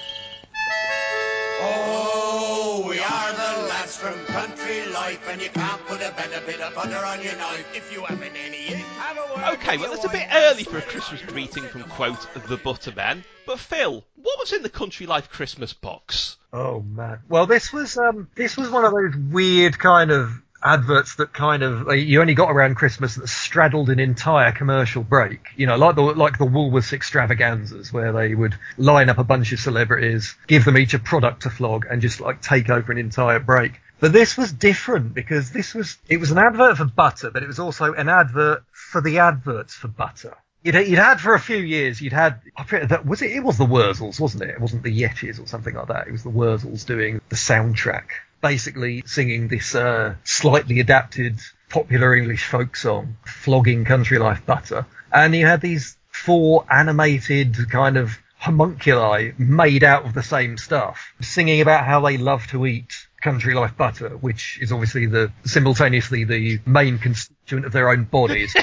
Oh, 1.61 2.85
we 2.87 2.99
are 2.99 3.31
the 3.31 3.67
lads 3.67 3.95
from 3.97 4.13
country 4.25 4.85
life, 4.87 5.27
and 5.29 5.41
you 5.41 5.49
can't 5.49 5.85
put 5.85 6.01
a 6.01 6.11
better 6.11 6.45
bit 6.45 6.59
of 6.61 6.75
butter 6.75 6.97
on 6.97 7.21
your 7.21 7.35
knife 7.37 7.65
if 7.73 7.91
you 7.93 8.03
haven't 8.03 8.35
any. 8.35 8.75
Have 8.75 9.17
a 9.17 9.35
word 9.35 9.53
Okay, 9.53 9.77
well, 9.77 9.87
your 9.87 9.95
it's 9.95 10.05
a 10.05 10.09
bit 10.09 10.27
early 10.31 10.63
for 10.63 10.77
a 10.77 10.81
Christmas 10.81 11.21
greeting 11.21 11.63
from, 11.63 11.83
quote, 11.83 12.27
the 12.47 12.57
Buttermen. 12.57 13.23
But 13.45 13.59
Phil, 13.59 14.03
what 14.15 14.39
was 14.39 14.53
in 14.53 14.63
the 14.63 14.69
Country 14.69 15.05
Life 15.05 15.29
Christmas 15.29 15.73
box? 15.73 16.37
Oh 16.51 16.81
man. 16.81 17.19
Well, 17.29 17.45
this 17.45 17.71
was 17.71 17.97
um, 17.97 18.29
this 18.35 18.57
was 18.57 18.69
one 18.69 18.85
of 18.85 18.91
those 18.91 19.15
weird 19.15 19.77
kind 19.77 20.11
of 20.11 20.31
adverts 20.65 21.15
that 21.15 21.31
kind 21.31 21.63
of 21.63 21.95
you 21.95 22.19
only 22.19 22.33
got 22.33 22.51
around 22.51 22.75
Christmas 22.75 23.15
that 23.15 23.29
straddled 23.29 23.89
an 23.89 23.99
entire 23.99 24.51
commercial 24.51 25.03
break. 25.03 25.39
You 25.55 25.67
know, 25.67 25.77
like 25.77 25.95
the 25.95 26.01
like 26.01 26.37
the 26.37 26.45
Woolworths 26.45 26.91
extravaganzas 26.91 27.93
where 27.93 28.11
they 28.11 28.33
would 28.33 28.55
line 28.77 29.09
up 29.09 29.19
a 29.19 29.23
bunch 29.23 29.51
of 29.53 29.59
celebrities, 29.59 30.35
give 30.47 30.65
them 30.65 30.77
each 30.77 30.93
a 30.93 30.99
product 30.99 31.43
to 31.43 31.49
flog, 31.49 31.85
and 31.89 32.01
just 32.01 32.19
like 32.19 32.41
take 32.41 32.69
over 32.69 32.91
an 32.91 32.97
entire 32.97 33.39
break. 33.39 33.79
But 33.99 34.11
this 34.11 34.35
was 34.37 34.51
different 34.51 35.13
because 35.13 35.51
this 35.51 35.73
was 35.73 35.97
it 36.09 36.17
was 36.17 36.31
an 36.31 36.39
advert 36.39 36.77
for 36.77 36.85
butter, 36.85 37.31
but 37.31 37.43
it 37.43 37.47
was 37.47 37.59
also 37.59 37.93
an 37.93 38.09
advert 38.09 38.63
for 38.71 39.01
the 39.01 39.19
adverts 39.19 39.73
for 39.73 39.87
butter. 39.87 40.35
You'd, 40.63 40.75
you'd 40.87 40.97
had 40.97 41.21
for 41.21 41.35
a 41.35 41.39
few 41.39 41.57
years, 41.57 42.01
you'd 42.01 42.11
had, 42.11 42.41
that 42.71 43.05
was 43.05 43.21
it, 43.21 43.29
it 43.29 43.43
was 43.43 43.59
the 43.59 43.67
Wurzels, 43.67 44.19
wasn't 44.19 44.45
it? 44.45 44.49
It 44.49 44.59
wasn't 44.59 44.81
the 44.81 45.01
Yetis 45.01 45.39
or 45.39 45.45
something 45.45 45.75
like 45.75 45.89
that. 45.89 46.07
It 46.07 46.11
was 46.11 46.23
the 46.23 46.31
Wurzels 46.31 46.87
doing 46.87 47.21
the 47.29 47.35
soundtrack, 47.35 48.07
basically 48.45 49.01
singing 49.07 49.47
this, 49.47 49.73
uh, 49.73 50.13
slightly 50.23 50.79
adapted 50.79 51.39
popular 51.67 52.15
English 52.15 52.45
folk 52.45 52.75
song, 52.75 53.17
flogging 53.25 53.85
country 53.85 54.19
life 54.19 54.45
butter. 54.45 54.85
And 55.11 55.33
you 55.35 55.47
had 55.47 55.61
these 55.61 55.97
four 56.11 56.63
animated 56.71 57.55
kind 57.71 57.97
of 57.97 58.19
homunculi 58.37 59.33
made 59.39 59.83
out 59.83 60.05
of 60.05 60.13
the 60.13 60.21
same 60.21 60.59
stuff, 60.59 61.11
singing 61.21 61.59
about 61.59 61.85
how 61.85 62.01
they 62.01 62.17
love 62.17 62.45
to 62.47 62.67
eat 62.67 62.93
country 63.19 63.55
life 63.55 63.75
butter, 63.75 64.09
which 64.09 64.59
is 64.61 64.71
obviously 64.71 65.07
the 65.07 65.31
simultaneously 65.45 66.23
the 66.23 66.59
main 66.67 66.99
constituent 66.99 67.65
of 67.65 67.71
their 67.71 67.89
own 67.89 68.03
bodies. 68.03 68.55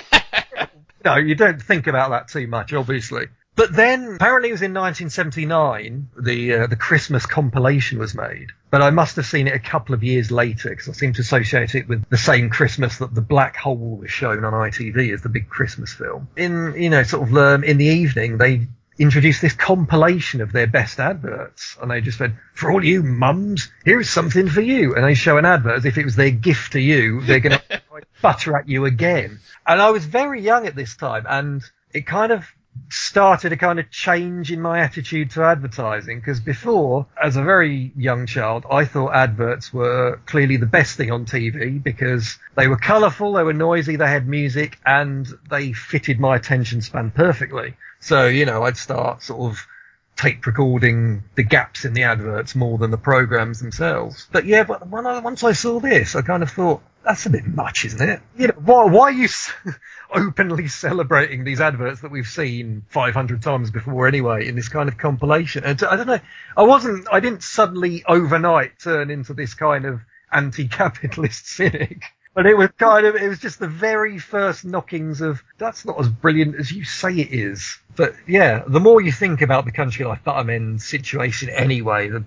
no, 1.05 1.17
you 1.17 1.35
don't 1.35 1.61
think 1.61 1.89
about 1.89 2.11
that 2.11 2.29
too 2.29 2.47
much, 2.47 2.73
obviously. 2.73 3.27
But 3.55 3.75
then, 3.75 4.15
apparently, 4.15 4.49
it 4.49 4.53
was 4.53 4.63
in 4.63 4.73
1979 4.73 6.09
the 6.19 6.55
uh, 6.55 6.67
the 6.69 6.77
Christmas 6.77 7.27
compilation 7.27 7.99
was 7.99 8.15
made. 8.15 8.49
But 8.71 8.81
I 8.81 8.91
must 8.91 9.17
have 9.17 9.27
seen 9.27 9.47
it 9.47 9.55
a 9.55 9.59
couple 9.59 9.95
of 9.95 10.03
years 10.03 10.31
later 10.31 10.71
because 10.71 10.89
I 10.89 10.93
seem 10.93 11.13
to 11.15 11.21
associate 11.21 11.75
it 11.75 11.87
with 11.87 12.09
the 12.09 12.17
same 12.17 12.49
Christmas 12.49 12.97
that 12.99 13.15
the 13.15 13.21
Black 13.21 13.57
Hole 13.57 13.99
was 13.99 14.11
shown 14.11 14.45
on 14.45 14.55
ITV 14.55 15.13
as 15.13 15.21
the 15.21 15.29
big 15.29 15.51
Christmas 15.51 15.93
film. 15.93 16.29
In 16.35 16.75
you 16.79 16.89
know, 16.89 17.03
sort 17.03 17.29
of 17.29 17.37
um, 17.37 17.63
in 17.63 17.77
the 17.77 17.87
evening, 17.87 18.39
they 18.39 18.69
introduced 18.99 19.43
this 19.43 19.53
compilation 19.53 20.41
of 20.41 20.53
their 20.53 20.67
best 20.67 20.99
adverts, 20.99 21.77
and 21.81 21.91
they 21.91 22.01
just 22.01 22.17
said, 22.17 22.35
"For 22.55 22.73
all 22.73 22.83
you 22.83 23.03
mums, 23.03 23.71
here's 23.85 24.09
something 24.09 24.49
for 24.49 24.63
you," 24.63 24.95
and 24.95 25.05
they 25.05 25.15
show 25.15 25.37
an 25.37 25.45
advert 25.45 25.77
as 25.77 25.85
if 25.85 25.99
it 25.99 26.07
was 26.07 26.17
their 26.17 26.31
gift 26.31 26.73
to 26.73 26.81
you. 26.81 27.21
They're 27.21 27.41
going 27.41 27.59
to 27.71 27.83
butter 28.23 28.57
at 28.57 28.67
you 28.67 28.87
again. 28.87 29.41
And 29.67 29.81
I 29.81 29.91
was 29.91 30.07
very 30.07 30.41
young 30.41 30.67
at 30.67 30.75
this 30.75 30.97
time, 30.97 31.27
and 31.29 31.63
it 31.93 32.07
kind 32.07 32.33
of 32.33 32.47
started 32.89 33.53
a 33.53 33.57
kind 33.57 33.79
of 33.79 33.91
change 33.91 34.53
in 34.53 34.61
my 34.61 34.81
attitude 34.81 35.31
to 35.31 35.43
advertising 35.43 36.21
because 36.21 36.41
before, 36.41 37.07
as 37.23 37.37
a 37.37 37.43
very 37.43 37.93
young 37.97 38.27
child, 38.27 38.65
I 38.71 38.85
thought 38.85 39.15
adverts 39.15 39.73
were 39.73 40.21
clearly 40.27 40.57
the 40.57 40.67
best 40.67 40.97
thing 40.97 41.11
on 41.11 41.25
TV 41.25 41.83
because 41.83 42.39
they 42.55 42.69
were 42.69 42.77
colourful, 42.77 43.33
they 43.33 43.43
were 43.43 43.53
noisy, 43.53 43.97
they 43.97 44.09
had 44.09 44.29
music, 44.29 44.79
and 44.85 45.27
they 45.51 45.73
fitted 45.73 46.21
my 46.21 46.37
attention 46.37 46.83
span 46.83 47.11
perfectly. 47.11 47.75
So, 48.01 48.27
you 48.27 48.45
know, 48.45 48.65
I'd 48.65 48.77
start 48.77 49.23
sort 49.23 49.53
of 49.53 49.67
tape 50.17 50.47
recording 50.47 51.25
the 51.35 51.43
gaps 51.43 51.85
in 51.85 51.95
the 51.95 52.03
adverts 52.05 52.55
more 52.55 52.79
than 52.79 52.91
the 52.91 52.99
programs 52.99 53.61
themselves. 53.61 54.29
But 54.31 54.45
yeah, 54.45 54.65
but 54.65 54.83
I, 54.83 55.19
once 55.21 55.43
I 55.43 55.53
saw 55.53 55.81
this, 55.81 56.15
I 56.15 56.23
kind 56.23 56.43
of 56.43 56.51
thought, 56.51 56.83
that's 57.05 57.27
a 57.27 57.31
bit 57.31 57.47
much, 57.47 57.85
isn't 57.85 58.09
it? 58.09 58.21
You 58.37 58.49
know, 58.49 58.55
why, 58.65 58.85
why 58.85 59.03
are 59.05 59.13
you 59.13 59.29
openly 60.11 60.69
celebrating 60.69 61.45
these 61.45 61.61
adverts 61.61 62.01
that 62.03 62.11
we've 62.11 62.27
seen 62.27 62.85
500 62.89 63.43
times 63.43 63.71
before 63.71 64.07
anyway 64.07 64.47
in 64.47 64.55
this 64.55 64.69
kind 64.69 64.89
of 64.89 64.99
compilation? 64.99 65.65
And 65.65 65.83
I 65.83 65.97
don't 65.97 66.07
know, 66.07 66.21
I 66.57 66.63
wasn't, 66.63 67.09
I 67.11 67.21
didn't 67.21 67.43
suddenly 67.43 68.05
overnight 68.07 68.79
turn 68.79 69.11
into 69.11 69.35
this 69.35 69.55
kind 69.55 69.85
of 69.85 70.01
anti-capitalist 70.31 71.47
cynic. 71.57 72.03
But 72.35 72.47
it 72.47 72.57
was 72.57 72.71
kind 72.79 73.05
of, 73.05 73.15
it 73.15 73.29
was 73.29 73.39
just 73.39 73.59
the 73.59 73.69
very 73.69 74.19
first 74.19 74.65
knockings 74.65 75.21
of, 75.21 75.43
that's 75.59 75.85
not 75.85 76.01
as 76.01 76.09
brilliant 76.09 76.57
as 76.57 76.73
you 76.73 76.85
say 76.85 77.13
it 77.13 77.31
is. 77.31 77.79
But 77.95 78.15
yeah, 78.27 78.63
the 78.67 78.81
more 78.81 79.03
you 79.03 79.13
think 79.13 79.43
about 79.43 79.67
the 79.67 79.73
country 79.73 80.07
life 80.07 80.21
that 80.25 80.33
I'm 80.33 80.49
in 80.49 80.79
situation 80.79 81.51
anyway, 81.51 82.09
the, 82.09 82.25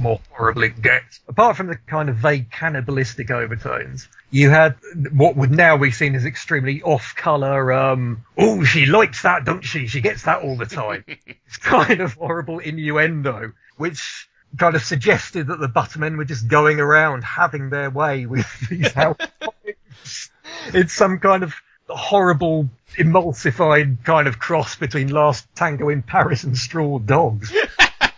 more 0.00 0.20
horrible 0.30 0.64
it 0.64 0.82
gets. 0.82 1.20
Apart 1.28 1.56
from 1.56 1.68
the 1.68 1.76
kind 1.86 2.08
of 2.08 2.16
vague 2.16 2.50
cannibalistic 2.50 3.30
overtones, 3.30 4.08
you 4.32 4.50
had 4.50 4.74
what 5.12 5.36
would 5.36 5.52
now 5.52 5.76
be 5.76 5.92
seen 5.92 6.16
as 6.16 6.24
extremely 6.24 6.82
off-color, 6.82 7.72
um, 7.72 8.24
oh, 8.36 8.64
she 8.64 8.86
likes 8.86 9.22
that, 9.22 9.44
don't 9.44 9.62
she? 9.64 9.86
She 9.86 10.00
gets 10.00 10.24
that 10.24 10.42
all 10.42 10.56
the 10.56 10.66
time. 10.66 11.04
it's 11.06 11.58
kind 11.58 12.00
of 12.00 12.14
horrible 12.14 12.58
innuendo, 12.58 13.52
which 13.76 14.28
kind 14.58 14.76
of 14.76 14.82
suggested 14.82 15.48
that 15.48 15.60
the 15.60 15.68
Buttermen 15.68 16.16
were 16.16 16.24
just 16.24 16.48
going 16.48 16.80
around 16.80 17.24
having 17.24 17.70
their 17.70 17.90
way 17.90 18.26
with 18.26 18.46
these 18.68 18.92
housewives. 18.92 20.30
it's 20.68 20.92
some 20.92 21.18
kind 21.18 21.42
of 21.42 21.54
horrible 21.88 22.68
emulsified 22.96 24.04
kind 24.04 24.28
of 24.28 24.38
cross 24.38 24.76
between 24.76 25.08
Last 25.08 25.46
Tango 25.54 25.88
in 25.88 26.02
Paris 26.02 26.44
and 26.44 26.56
Straw 26.56 26.98
Dogs. 26.98 27.52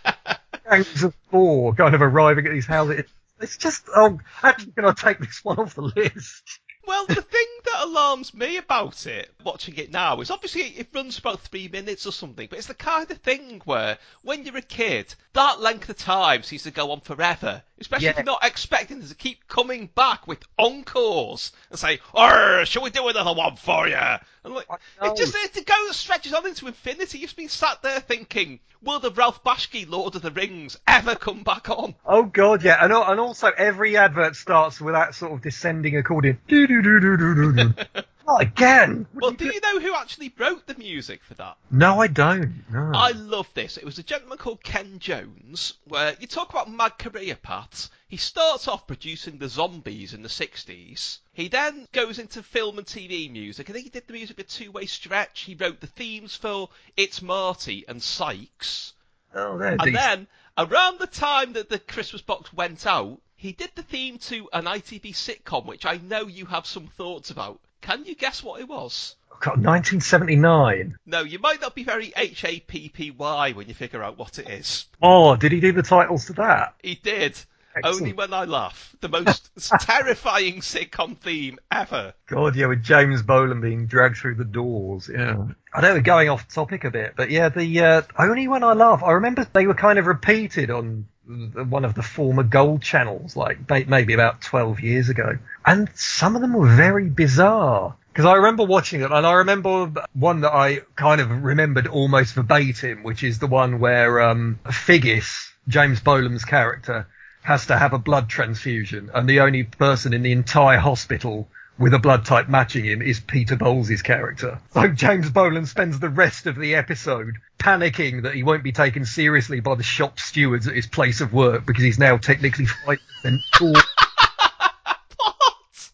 Gangs 0.69 1.03
of 1.03 1.15
four 1.31 1.73
kind 1.73 1.95
of 1.95 2.01
arriving 2.01 2.45
at 2.45 2.51
these 2.51 2.65
houses. 2.65 3.05
It's 3.39 3.57
just, 3.57 3.87
oh, 3.95 4.19
actually, 4.41 4.71
can 4.71 4.85
I 4.85 4.93
take 4.93 5.19
this 5.19 5.43
one 5.43 5.59
off 5.59 5.75
the 5.75 5.81
list? 5.81 6.43
Well, 6.85 7.05
the 7.05 7.15
thing 7.15 7.47
that 7.71 7.85
alarms 7.85 8.33
me 8.33 8.57
about 8.57 9.05
it, 9.05 9.31
watching 9.43 9.75
it 9.77 9.91
now, 9.91 10.19
is 10.21 10.31
obviously 10.31 10.61
it 10.61 10.89
runs 10.93 11.19
about 11.19 11.41
three 11.41 11.67
minutes 11.67 12.05
or 12.05 12.11
something, 12.11 12.47
but 12.49 12.57
it's 12.57 12.67
the 12.67 12.73
kind 12.73 13.09
of 13.09 13.17
thing 13.19 13.61
where 13.65 13.97
when 14.21 14.45
you're 14.45 14.57
a 14.57 14.61
kid, 14.61 15.13
that 15.33 15.59
length 15.59 15.89
of 15.89 15.97
time 15.97 16.43
seems 16.43 16.63
to 16.63 16.71
go 16.71 16.91
on 16.91 17.01
forever. 17.01 17.63
Especially 17.79 18.07
if 18.07 18.15
you're 18.15 18.25
not 18.25 18.43
expecting 18.43 18.99
them 18.99 19.07
to 19.07 19.13
keep 19.13 19.47
coming 19.47 19.87
back 19.93 20.25
with 20.25 20.43
encores 20.57 21.51
and 21.69 21.77
say, 21.77 21.99
"Oh, 22.11 22.63
shall 22.63 22.81
we 22.81 22.89
do 22.89 23.07
another 23.07 23.33
one 23.33 23.55
for 23.55 23.87
you?" 23.87 23.95
And 23.95 24.55
like, 24.55 24.67
it 25.03 25.15
just 25.15 25.35
it 25.35 25.63
goes 25.63 25.95
stretches 25.95 26.33
on 26.33 26.47
into 26.47 26.65
infinity. 26.65 27.19
You've 27.19 27.35
been 27.35 27.49
sat 27.49 27.83
there 27.83 27.99
thinking, 27.99 28.61
"Will 28.81 28.99
the 28.99 29.11
Ralph 29.11 29.43
Bakshi 29.43 29.87
Lord 29.87 30.15
of 30.15 30.23
the 30.23 30.31
Rings 30.31 30.75
ever 30.87 31.13
come 31.13 31.43
back 31.43 31.69
on?" 31.69 31.93
Oh 32.03 32.23
god, 32.23 32.63
yeah, 32.63 32.83
and, 32.83 32.91
and 32.91 33.19
also 33.19 33.51
every 33.55 33.95
advert 33.95 34.35
starts 34.35 34.81
with 34.81 34.95
that 34.95 35.13
sort 35.13 35.33
of 35.33 35.43
descending 35.43 35.97
accordion. 35.97 36.39
Do 36.47 36.65
do 36.65 36.81
do 36.81 36.99
do 36.99 37.15
do 37.15 37.35
do 37.35 37.53
do. 37.53 37.56
Mm. 37.57 38.05
Not 38.27 38.41
again. 38.41 39.07
What 39.13 39.21
Well, 39.21 39.31
do 39.31 39.37
do 39.37 39.45
you 39.45 39.53
you 39.53 39.61
know 39.61 39.79
who 39.79 39.95
actually 39.95 40.33
wrote 40.37 40.67
the 40.67 40.75
music 40.75 41.23
for 41.23 41.33
that? 41.35 41.55
No, 41.71 42.01
I 42.01 42.07
don't. 42.07 42.65
No. 42.69 42.91
I 42.93 43.11
love 43.11 43.47
this. 43.53 43.77
It 43.77 43.85
was 43.85 43.99
a 43.99 44.03
gentleman 44.03 44.37
called 44.37 44.61
Ken 44.61 44.99
Jones, 44.99 45.75
where 45.85 46.13
you 46.19 46.27
talk 46.27 46.49
about 46.49 46.69
mad 46.69 46.97
career 46.99 47.37
paths. 47.41 47.89
He 48.09 48.17
starts 48.17 48.67
off 48.67 48.85
producing 48.85 49.37
the 49.37 49.47
zombies 49.47 50.13
in 50.13 50.23
the 50.23 50.27
60s. 50.29 51.19
He 51.31 51.47
then 51.47 51.87
goes 51.93 52.19
into 52.19 52.43
film 52.43 52.77
and 52.79 52.85
TV 52.87 53.31
music. 53.31 53.69
I 53.69 53.73
think 53.73 53.85
he 53.85 53.89
did 53.91 54.07
the 54.07 54.13
music 54.13 54.35
for 54.35 54.43
Two 54.43 54.71
Way 54.71 54.87
Stretch. 54.87 55.41
He 55.41 55.55
wrote 55.55 55.79
the 55.79 55.87
themes 55.87 56.35
for 56.35 56.67
It's 56.97 57.21
Marty 57.21 57.85
and 57.87 58.03
Sykes. 58.03 58.91
oh, 59.35 59.57
they're 59.57 59.69
And 59.71 59.79
decent. 59.79 59.95
then, 59.95 60.27
around 60.57 60.99
the 60.99 61.07
time 61.07 61.53
that 61.53 61.69
the 61.69 61.79
Christmas 61.79 62.21
box 62.21 62.51
went 62.51 62.85
out, 62.85 63.21
he 63.39 63.51
did 63.51 63.69
the 63.75 63.83
theme 63.83 64.17
to 64.17 64.49
an 64.51 64.65
ITV 64.65 65.13
sitcom, 65.13 65.65
which 65.65 65.85
I 65.85 65.97
know 65.97 66.25
you 66.25 66.47
have 66.47 66.65
some 66.65 66.87
thoughts 66.87 67.29
about. 67.29 67.59
Can 67.81 68.03
you 68.03 68.15
guess 68.15 68.43
what 68.43 68.59
it 68.59 68.67
was? 68.67 69.15
God, 69.39 69.63
1979. 69.63 70.97
No, 71.05 71.21
you 71.21 71.37
might 71.37 71.61
not 71.61 71.75
be 71.75 71.83
very 71.83 72.11
H 72.17 72.43
A 72.43 72.59
P 72.59 72.89
P 72.89 73.11
Y 73.11 73.51
when 73.51 73.67
you 73.67 73.75
figure 73.75 74.01
out 74.01 74.17
what 74.17 74.39
it 74.39 74.49
is. 74.49 74.87
Oh, 75.03 75.35
did 75.35 75.51
he 75.51 75.59
do 75.59 75.71
the 75.71 75.83
titles 75.83 76.25
to 76.25 76.33
that? 76.33 76.73
He 76.81 76.95
did. 76.95 77.39
Excellent. 77.75 78.01
Only 78.01 78.13
when 78.13 78.33
I 78.33 78.45
laugh. 78.45 78.95
The 79.01 79.09
most 79.09 79.51
terrifying 79.81 80.61
sitcom 80.61 81.15
theme 81.15 81.59
ever. 81.71 82.15
God, 82.25 82.55
yeah, 82.55 82.65
with 82.65 82.81
James 82.81 83.21
Bolam 83.21 83.61
being 83.61 83.85
dragged 83.85 84.17
through 84.17 84.35
the 84.35 84.45
doors. 84.45 85.07
Yeah. 85.13 85.49
I 85.75 85.81
know 85.81 85.93
we're 85.93 86.01
going 86.01 86.29
off 86.29 86.47
topic 86.47 86.85
a 86.85 86.89
bit, 86.89 87.13
but 87.15 87.29
yeah, 87.29 87.49
the 87.49 87.81
uh, 87.81 88.01
only 88.17 88.47
when 88.47 88.63
I 88.63 88.73
laugh, 88.73 89.03
I 89.03 89.11
remember 89.11 89.45
they 89.53 89.67
were 89.67 89.75
kind 89.75 89.99
of 89.99 90.07
repeated 90.07 90.71
on 90.71 91.05
one 91.27 91.83
of 91.83 91.93
the 91.93 92.03
former 92.03 92.43
gold 92.43 92.81
channels, 92.81 93.35
like 93.35 93.59
maybe 93.87 94.13
about 94.13 94.41
12 94.41 94.79
years 94.79 95.09
ago. 95.09 95.37
And 95.65 95.89
some 95.95 96.35
of 96.35 96.41
them 96.41 96.53
were 96.53 96.67
very 96.67 97.09
bizarre. 97.09 97.95
Because 98.13 98.25
I 98.25 98.35
remember 98.35 98.63
watching 98.63 99.01
it, 99.01 99.11
and 99.11 99.27
I 99.27 99.33
remember 99.33 99.91
one 100.13 100.41
that 100.41 100.53
I 100.53 100.81
kind 100.95 101.21
of 101.21 101.43
remembered 101.43 101.85
almost 101.85 102.33
verbatim, 102.33 103.03
which 103.03 103.23
is 103.23 103.39
the 103.39 103.47
one 103.47 103.79
where 103.79 104.21
um, 104.21 104.59
Figgis, 104.65 105.51
James 105.67 105.99
Bolam's 105.99 106.43
character, 106.43 107.07
has 107.43 107.67
to 107.67 107.77
have 107.77 107.93
a 107.93 107.99
blood 107.99 108.27
transfusion, 108.27 109.11
and 109.13 109.29
the 109.29 109.41
only 109.41 109.63
person 109.63 110.13
in 110.13 110.23
the 110.23 110.31
entire 110.31 110.79
hospital 110.79 111.47
with 111.79 111.93
a 111.93 111.99
blood 111.99 112.25
type 112.25 112.49
matching 112.49 112.85
him 112.85 113.01
is 113.01 113.19
Peter 113.19 113.55
Bowles' 113.55 114.01
character. 114.01 114.59
So 114.73 114.87
James 114.87 115.29
Bolam 115.29 115.67
spends 115.67 115.99
the 115.99 116.09
rest 116.09 116.47
of 116.47 116.55
the 116.55 116.75
episode 116.75 117.35
panicking 117.59 118.23
that 118.23 118.33
he 118.33 118.43
won't 118.43 118.63
be 118.63 118.71
taken 118.71 119.05
seriously 119.05 119.59
by 119.59 119.75
the 119.75 119.83
shop 119.83 120.19
stewards 120.19 120.67
at 120.67 120.75
his 120.75 120.87
place 120.87 121.21
of 121.21 121.33
work 121.33 121.65
because 121.65 121.83
he's 121.83 121.99
now 121.99 122.17
technically 122.17 122.65
five 122.65 122.99
percent 123.21 123.41
tall. 123.55 123.75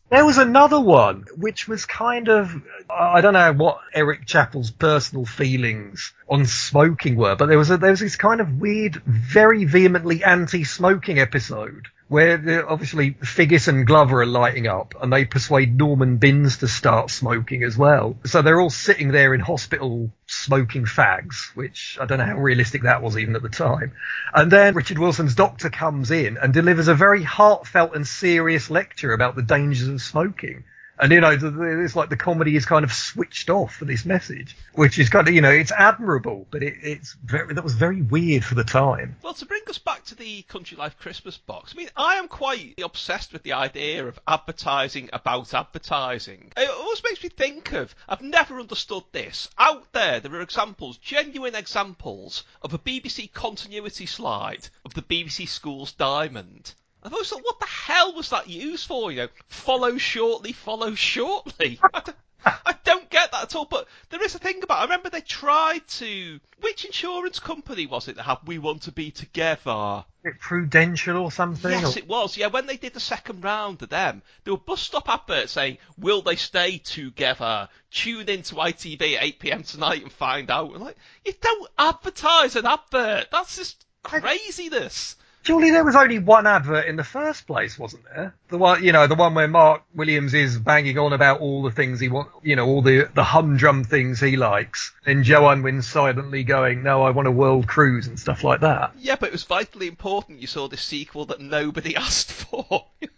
There 0.09 0.25
was 0.25 0.37
another 0.37 0.79
one 0.79 1.25
which 1.37 1.67
was 1.67 1.85
kind 1.85 2.29
of 2.29 2.53
I 2.87 3.21
don't 3.21 3.33
know 3.33 3.51
what 3.53 3.79
Eric 3.95 4.27
Chappell's 4.27 4.69
personal 4.69 5.25
feelings 5.25 6.13
on 6.29 6.45
smoking 6.45 7.15
were, 7.15 7.35
but 7.35 7.47
there 7.47 7.57
was 7.57 7.71
a, 7.71 7.77
there 7.77 7.89
was 7.89 7.99
this 7.99 8.15
kind 8.15 8.39
of 8.39 8.61
weird, 8.61 9.01
very 9.07 9.65
vehemently 9.65 10.23
anti-smoking 10.23 11.17
episode 11.17 11.87
where 12.07 12.69
obviously 12.69 13.11
Figgis 13.11 13.67
and 13.67 13.87
Glover 13.87 14.21
are 14.21 14.25
lighting 14.25 14.67
up, 14.67 14.95
and 15.01 15.11
they 15.11 15.25
persuade 15.25 15.77
Norman 15.77 16.17
Binns 16.17 16.57
to 16.57 16.67
start 16.67 17.09
smoking 17.09 17.63
as 17.63 17.77
well. 17.77 18.17
So 18.25 18.41
they're 18.41 18.59
all 18.61 18.69
sitting 18.69 19.11
there 19.11 19.33
in 19.33 19.39
hospital 19.39 20.11
smoking 20.27 20.85
fags, 20.85 21.55
which 21.55 21.97
I 21.99 22.05
don't 22.05 22.19
know 22.19 22.25
how 22.25 22.37
realistic 22.37 22.83
that 22.83 23.01
was 23.01 23.17
even 23.17 23.35
at 23.35 23.41
the 23.41 23.49
time. 23.49 23.93
And 24.33 24.51
then 24.51 24.75
Richard 24.75 24.99
Wilson's 24.99 25.35
doctor 25.35 25.69
comes 25.69 26.11
in 26.11 26.37
and 26.37 26.53
delivers 26.53 26.87
a 26.87 26.95
very 26.95 27.23
heartfelt 27.23 27.95
and 27.95 28.07
serious 28.07 28.69
lecture 28.69 29.13
about 29.13 29.35
the 29.35 29.41
dangers 29.41 29.87
of 29.87 30.01
smoking. 30.01 30.63
And 31.03 31.11
you 31.11 31.19
know, 31.19 31.37
it's 31.37 31.97
like 31.97 32.07
the 32.07 32.15
comedy 32.15 32.55
is 32.55 32.65
kind 32.65 32.85
of 32.85 32.93
switched 32.93 33.49
off 33.49 33.75
for 33.75 33.83
this 33.83 34.05
message, 34.05 34.55
which 34.75 34.97
is 34.97 35.09
kind 35.09 35.27
of 35.27 35.33
you 35.33 35.41
know, 35.41 35.51
it's 35.51 35.73
admirable, 35.73 36.47
but 36.49 36.63
it, 36.63 36.75
it's 36.81 37.17
very 37.25 37.53
that 37.55 37.61
was 37.61 37.73
very 37.73 38.01
weird 38.01 38.45
for 38.45 38.55
the 38.55 38.63
time. 38.63 39.17
Well, 39.21 39.33
to 39.33 39.45
bring 39.45 39.63
us 39.67 39.77
back 39.77 40.05
to 40.05 40.15
the 40.15 40.43
Country 40.43 40.77
Life 40.77 40.97
Christmas 40.97 41.37
box, 41.37 41.73
I 41.75 41.77
mean, 41.77 41.89
I 41.97 42.15
am 42.15 42.29
quite 42.29 42.79
obsessed 42.81 43.33
with 43.33 43.43
the 43.43 43.51
idea 43.51 44.07
of 44.07 44.17
advertising 44.25 45.09
about 45.11 45.53
advertising. 45.53 46.53
It 46.55 46.69
always 46.69 47.03
makes 47.03 47.21
me 47.21 47.27
think 47.27 47.73
of, 47.73 47.93
I've 48.07 48.21
never 48.21 48.57
understood 48.57 49.03
this. 49.11 49.49
Out 49.57 49.91
there, 49.91 50.21
there 50.21 50.33
are 50.35 50.41
examples, 50.41 50.99
genuine 50.99 51.53
examples, 51.53 52.45
of 52.61 52.73
a 52.73 52.79
BBC 52.79 53.33
continuity 53.33 54.05
slide 54.05 54.69
of 54.85 54.93
the 54.93 55.01
BBC 55.01 55.49
Schools 55.49 55.91
Diamond. 55.91 56.73
I've 57.05 57.13
always 57.13 57.29
thought, 57.29 57.43
what 57.43 57.59
the 57.59 57.65
hell 57.65 58.13
was 58.13 58.29
that 58.29 58.47
used 58.47 58.87
for? 58.87 59.11
You 59.11 59.23
know, 59.23 59.27
follow 59.47 59.97
shortly, 59.97 60.53
follow 60.53 60.95
shortly. 60.95 61.79
I 61.93 61.99
don't, 61.99 62.17
I 62.45 62.75
don't 62.83 63.09
get 63.09 63.31
that 63.31 63.43
at 63.43 63.55
all. 63.55 63.65
But 63.65 63.87
there 64.09 64.23
is 64.23 64.35
a 64.35 64.39
thing 64.39 64.61
about. 64.63 64.77
It. 64.77 64.81
I 64.81 64.83
remember 64.83 65.09
they 65.09 65.21
tried 65.21 65.87
to. 65.99 66.39
Which 66.61 66.85
insurance 66.85 67.39
company 67.39 67.85
was 67.85 68.07
it 68.07 68.15
that 68.15 68.23
had 68.23 68.37
"We 68.45 68.57
Want 68.57 68.83
to 68.83 68.91
Be 68.91 69.11
Together"? 69.11 70.05
It 70.23 70.39
Prudential 70.39 71.17
or 71.17 71.31
something? 71.31 71.71
Yes, 71.71 71.95
or- 71.95 71.99
it 71.99 72.07
was. 72.07 72.37
Yeah, 72.37 72.47
when 72.47 72.65
they 72.65 72.77
did 72.77 72.93
the 72.93 72.99
second 73.01 73.43
round 73.43 73.81
of 73.81 73.89
them, 73.89 74.21
there 74.43 74.53
were 74.53 74.59
bus 74.59 74.81
stop 74.81 75.09
adverts 75.09 75.51
saying, 75.51 75.77
"Will 75.97 76.21
they 76.21 76.37
stay 76.37 76.77
together? 76.77 77.67
Tune 77.91 78.29
in 78.29 78.43
to 78.43 78.55
ITV 78.55 79.15
at 79.17 79.23
8 79.23 79.39
p.m. 79.39 79.63
tonight 79.63 80.03
and 80.03 80.11
find 80.11 80.49
out." 80.49 80.73
And 80.73 80.83
like, 80.83 80.97
you 81.25 81.33
don't 81.41 81.69
advertise 81.77 82.55
an 82.55 82.65
advert. 82.65 83.27
That's 83.31 83.57
just 83.57 83.85
craziness. 84.03 85.17
Surely 85.43 85.71
there 85.71 85.83
was 85.83 85.95
only 85.95 86.19
one 86.19 86.47
advert 86.47 86.85
in 86.85 86.95
the 86.95 87.03
first 87.03 87.45
place, 87.45 87.77
wasn't 87.77 88.03
there? 88.05 88.33
The 88.47 88.57
one, 88.57 88.83
you 88.83 88.91
know, 88.91 89.07
the 89.07 89.15
one 89.15 89.35
where 89.35 89.47
Mark 89.47 89.83
Williams 89.93 90.33
is 90.33 90.57
banging 90.57 90.97
on 90.97 91.13
about 91.13 91.41
all 91.41 91.63
the 91.63 91.71
things 91.71 91.99
he 91.99 92.09
wants, 92.09 92.31
you 92.43 92.55
know, 92.55 92.65
all 92.65 92.81
the 92.81 93.09
the 93.13 93.23
humdrum 93.23 93.83
things 93.83 94.19
he 94.19 94.37
likes, 94.37 94.93
and 95.05 95.23
Joe 95.23 95.49
Unwin 95.49 95.81
silently 95.81 96.43
going, 96.43 96.83
"No, 96.83 97.03
I 97.03 97.11
want 97.11 97.27
a 97.27 97.31
world 97.31 97.67
cruise" 97.67 98.07
and 98.07 98.19
stuff 98.19 98.43
like 98.43 98.61
that. 98.61 98.93
Yeah, 98.97 99.17
but 99.19 99.29
it 99.29 99.33
was 99.33 99.43
vitally 99.43 99.87
important 99.87 100.39
you 100.39 100.47
saw 100.47 100.67
this 100.67 100.81
sequel 100.81 101.25
that 101.25 101.41
nobody 101.41 101.95
asked 101.97 102.31
for. 102.31 102.85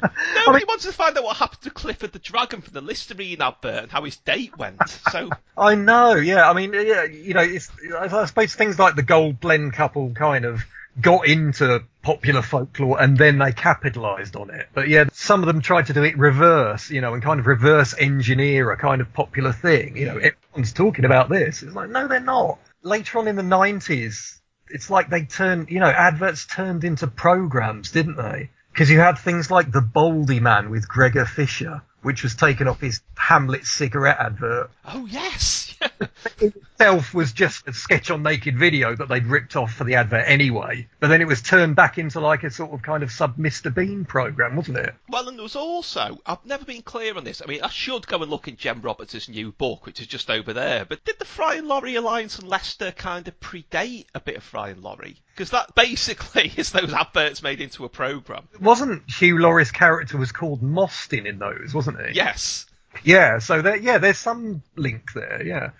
Nobody 0.46 0.64
wants 0.64 0.84
to 0.84 0.92
find 0.92 1.16
out 1.18 1.24
what 1.24 1.36
happened 1.36 1.62
to 1.62 1.70
Clifford 1.70 2.12
the 2.12 2.18
Dragon 2.18 2.60
from 2.60 2.72
the 2.72 2.80
Listerine 2.80 3.42
advert 3.42 3.84
and 3.84 3.92
how 3.92 4.04
his 4.04 4.16
date 4.16 4.56
went. 4.56 4.88
So, 5.10 5.30
I 5.56 5.74
know, 5.74 6.14
yeah. 6.14 6.48
I 6.48 6.52
mean, 6.52 6.72
yeah, 6.72 7.04
you 7.04 7.34
know, 7.34 7.40
it's 7.40 7.70
I 7.98 8.26
suppose 8.26 8.54
things 8.54 8.78
like 8.78 8.94
the 8.94 9.02
Gold 9.02 9.40
Blend 9.40 9.72
couple 9.72 10.10
kind 10.10 10.44
of 10.44 10.62
got 11.00 11.26
into 11.26 11.84
popular 12.02 12.42
folklore 12.42 13.00
and 13.00 13.16
then 13.16 13.38
they 13.38 13.52
capitalized 13.52 14.36
on 14.36 14.50
it. 14.50 14.68
But 14.74 14.88
yeah, 14.88 15.04
some 15.12 15.40
of 15.42 15.46
them 15.46 15.60
tried 15.60 15.86
to 15.86 15.92
do 15.92 16.02
it 16.04 16.18
reverse, 16.18 16.90
you 16.90 17.00
know, 17.00 17.14
and 17.14 17.22
kind 17.22 17.40
of 17.40 17.46
reverse 17.46 17.94
engineer 17.98 18.70
a 18.70 18.76
kind 18.76 19.00
of 19.00 19.12
popular 19.12 19.52
thing. 19.52 19.96
You 19.96 20.06
know, 20.06 20.16
everyone's 20.16 20.72
talking 20.72 21.04
about 21.04 21.28
this. 21.28 21.62
It's 21.62 21.74
like, 21.74 21.90
no, 21.90 22.08
they're 22.08 22.20
not. 22.20 22.58
Later 22.82 23.18
on 23.18 23.28
in 23.28 23.36
the 23.36 23.42
90s, 23.42 24.38
it's 24.70 24.90
like 24.90 25.10
they 25.10 25.22
turned, 25.22 25.70
you 25.70 25.80
know, 25.80 25.86
adverts 25.86 26.46
turned 26.46 26.84
into 26.84 27.06
programs, 27.06 27.90
didn't 27.90 28.16
they? 28.16 28.50
Because 28.72 28.90
you 28.90 29.00
had 29.00 29.18
things 29.18 29.50
like 29.50 29.72
The 29.72 29.80
Baldy 29.80 30.40
Man 30.40 30.70
with 30.70 30.88
Gregor 30.88 31.24
Fisher, 31.24 31.82
which 32.08 32.22
was 32.22 32.34
taken 32.34 32.66
off 32.66 32.80
his 32.80 33.02
Hamlet 33.18 33.66
cigarette 33.66 34.18
advert 34.18 34.70
oh 34.86 35.06
yes, 35.06 35.76
itself 36.40 37.12
was 37.12 37.32
just 37.32 37.68
a 37.68 37.72
sketch 37.72 38.10
on 38.10 38.22
naked 38.22 38.58
video 38.58 38.94
that 38.96 39.08
they'd 39.08 39.26
ripped 39.26 39.56
off 39.56 39.74
for 39.74 39.84
the 39.84 39.96
advert 39.96 40.24
anyway. 40.26 40.88
But 41.00 41.08
then 41.08 41.20
it 41.20 41.26
was 41.26 41.42
turned 41.42 41.76
back 41.76 41.98
into 41.98 42.20
like 42.20 42.44
a 42.44 42.50
sort 42.50 42.72
of 42.72 42.82
kind 42.82 43.02
of 43.02 43.10
sub 43.10 43.36
Mr. 43.36 43.74
Bean 43.74 44.04
program, 44.04 44.56
wasn't 44.56 44.78
it? 44.78 44.94
Well, 45.08 45.28
and 45.28 45.36
there 45.36 45.42
was 45.42 45.56
also, 45.56 46.18
I've 46.24 46.44
never 46.46 46.64
been 46.64 46.82
clear 46.82 47.16
on 47.16 47.24
this. 47.24 47.42
I 47.42 47.46
mean, 47.46 47.62
I 47.62 47.68
should 47.68 48.06
go 48.06 48.22
and 48.22 48.30
look 48.30 48.48
in 48.48 48.56
Jem 48.56 48.80
Roberts' 48.80 49.28
new 49.28 49.52
book, 49.52 49.84
which 49.84 50.00
is 50.00 50.06
just 50.06 50.30
over 50.30 50.52
there. 50.52 50.84
But 50.84 51.04
did 51.04 51.18
the 51.18 51.24
Fry 51.24 51.56
and 51.56 51.68
Laurie 51.68 51.96
alliance 51.96 52.38
and 52.38 52.48
Leicester 52.48 52.92
kind 52.92 53.28
of 53.28 53.38
predate 53.40 54.06
a 54.14 54.20
bit 54.20 54.36
of 54.36 54.42
Fry 54.42 54.70
and 54.70 54.82
Laurie? 54.82 55.20
Because 55.38 55.50
that 55.50 55.72
basically 55.76 56.52
is 56.56 56.72
those 56.72 56.92
adverts 56.92 57.44
made 57.44 57.60
into 57.60 57.84
a 57.84 57.88
program. 57.88 58.48
Wasn't 58.60 59.08
Hugh 59.08 59.38
Laurie's 59.38 59.70
character 59.70 60.18
was 60.18 60.32
called 60.32 60.64
Mostyn 60.64 61.28
in 61.28 61.38
those, 61.38 61.72
wasn't 61.72 62.04
he? 62.04 62.16
Yes. 62.16 62.66
Yeah, 63.04 63.38
so 63.38 63.62
there, 63.62 63.76
yeah, 63.76 63.98
there's 63.98 64.18
some 64.18 64.64
link 64.74 65.12
there, 65.14 65.40
yeah. 65.46 65.70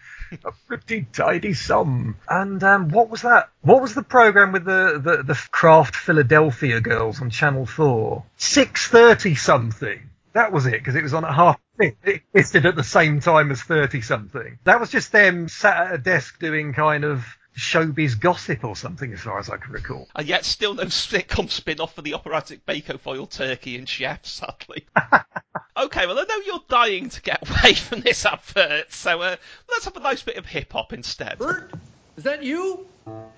A 0.45 0.53
pretty 0.69 1.09
tidy 1.13 1.55
sum. 1.55 2.15
And 2.29 2.63
um, 2.63 2.91
what 2.91 3.11
was 3.11 3.23
that? 3.23 3.49
What 3.63 3.83
was 3.83 3.95
the 3.95 4.05
program 4.05 4.53
with 4.53 4.65
the, 4.65 5.01
the, 5.03 5.25
the 5.25 5.49
Kraft 5.51 5.97
Philadelphia 5.97 6.81
girls 6.81 7.21
on 7.21 7.31
Channel 7.31 7.67
4? 7.67 8.25
6.30 8.39 9.37
something. 9.37 9.99
That 10.35 10.53
was 10.53 10.67
it, 10.67 10.73
because 10.73 10.95
it 10.95 11.03
was 11.03 11.15
on 11.15 11.25
at 11.25 11.35
half. 11.35 11.59
It 11.81 11.97
existed 12.05 12.65
at 12.65 12.77
the 12.77 12.85
same 12.85 13.19
time 13.19 13.51
as 13.51 13.61
30 13.61 14.03
something. 14.03 14.59
That 14.63 14.79
was 14.79 14.91
just 14.91 15.11
them 15.11 15.49
sat 15.49 15.89
at 15.89 15.95
a 15.95 15.99
desk 15.99 16.39
doing 16.39 16.75
kind 16.75 17.05
of 17.05 17.25
showbiz 17.59 18.19
gossip 18.19 18.65
or 18.65 18.77
something, 18.77 19.13
as 19.13 19.21
far 19.21 19.39
as 19.39 19.51
I 19.51 19.57
can 19.57 19.73
recall. 19.73 20.09
And 20.15 20.27
yet 20.27 20.45
still 20.45 20.75
no 20.75 20.85
sitcom 20.85 21.51
spin-off 21.51 21.95
for 21.95 22.03
the 22.03 22.15
operatic 22.15 22.65
Bacofoil 22.65 23.29
Turkey 23.29 23.77
and 23.77 23.89
Chef, 23.89 24.25
sadly. 24.25 24.87
okay, 25.77 26.07
well 26.07 26.19
I 26.19 26.23
know 26.23 26.41
you're 26.47 26.63
dying 26.69 27.09
to 27.11 27.21
get 27.21 27.49
away 27.49 27.75
from 27.75 28.01
this 28.01 28.25
advert, 28.25 28.93
so 28.93 29.21
uh, 29.21 29.37
let's 29.69 29.85
have 29.85 29.97
a 29.97 30.01
nice 30.01 30.23
bit 30.23 30.37
of 30.37 30.47
hip-hop 30.47 30.93
instead. 30.93 31.39
Bert, 31.39 31.73
is 32.17 32.25
that 32.25 32.45
you? 32.45 32.87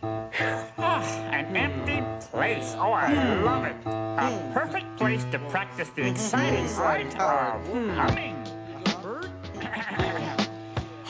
Oh, 0.03 0.31
an 1.31 1.57
empty 1.57 2.03
place. 2.31 2.75
Oh, 2.77 2.93
I 2.93 3.13
hmm. 3.13 3.45
love 3.45 3.65
it. 3.65 3.77
A 3.87 4.31
hmm. 4.31 4.53
perfect 4.53 4.97
place 4.99 5.25
to 5.33 5.39
practice 5.51 5.89
the 5.91 6.03
mm-hmm. 6.03 6.13
exciting 6.13 7.15
art 7.19 7.63
mm-hmm. 7.65 7.71
of 7.71 7.75
mm-hmm. 7.75 7.97
humming. 7.97 8.37
Bert? 9.03 10.10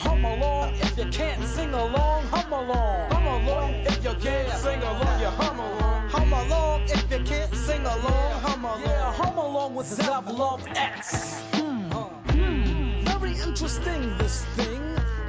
Hum 0.01 0.25
along 0.25 0.73
if 0.81 0.97
you 0.97 1.05
can't 1.05 1.43
sing 1.43 1.73
along. 1.73 2.23
Hum 2.33 2.51
along. 2.51 3.11
Hum 3.11 3.27
along 3.27 3.73
if 3.85 4.03
you 4.03 4.13
can't 4.15 4.51
sing 4.53 4.81
along. 4.81 5.19
You 5.21 5.27
hum 5.27 5.59
along. 5.59 6.09
Hum 6.09 6.33
along 6.33 6.81
if 6.85 7.11
you 7.11 7.19
can't 7.23 7.55
sing 7.55 7.85
along. 7.85 8.31
Hum 8.45 8.65
along. 8.65 8.81
Yeah, 8.81 9.13
hum 9.13 9.37
along 9.37 9.75
with 9.75 9.87
Zev 9.87 10.25
Love 10.37 10.65
X. 10.75 11.39
Hmm. 11.53 11.91
Hmm. 12.33 13.01
Very 13.05 13.33
interesting 13.47 14.17
this 14.17 14.43
thing. 14.57 14.81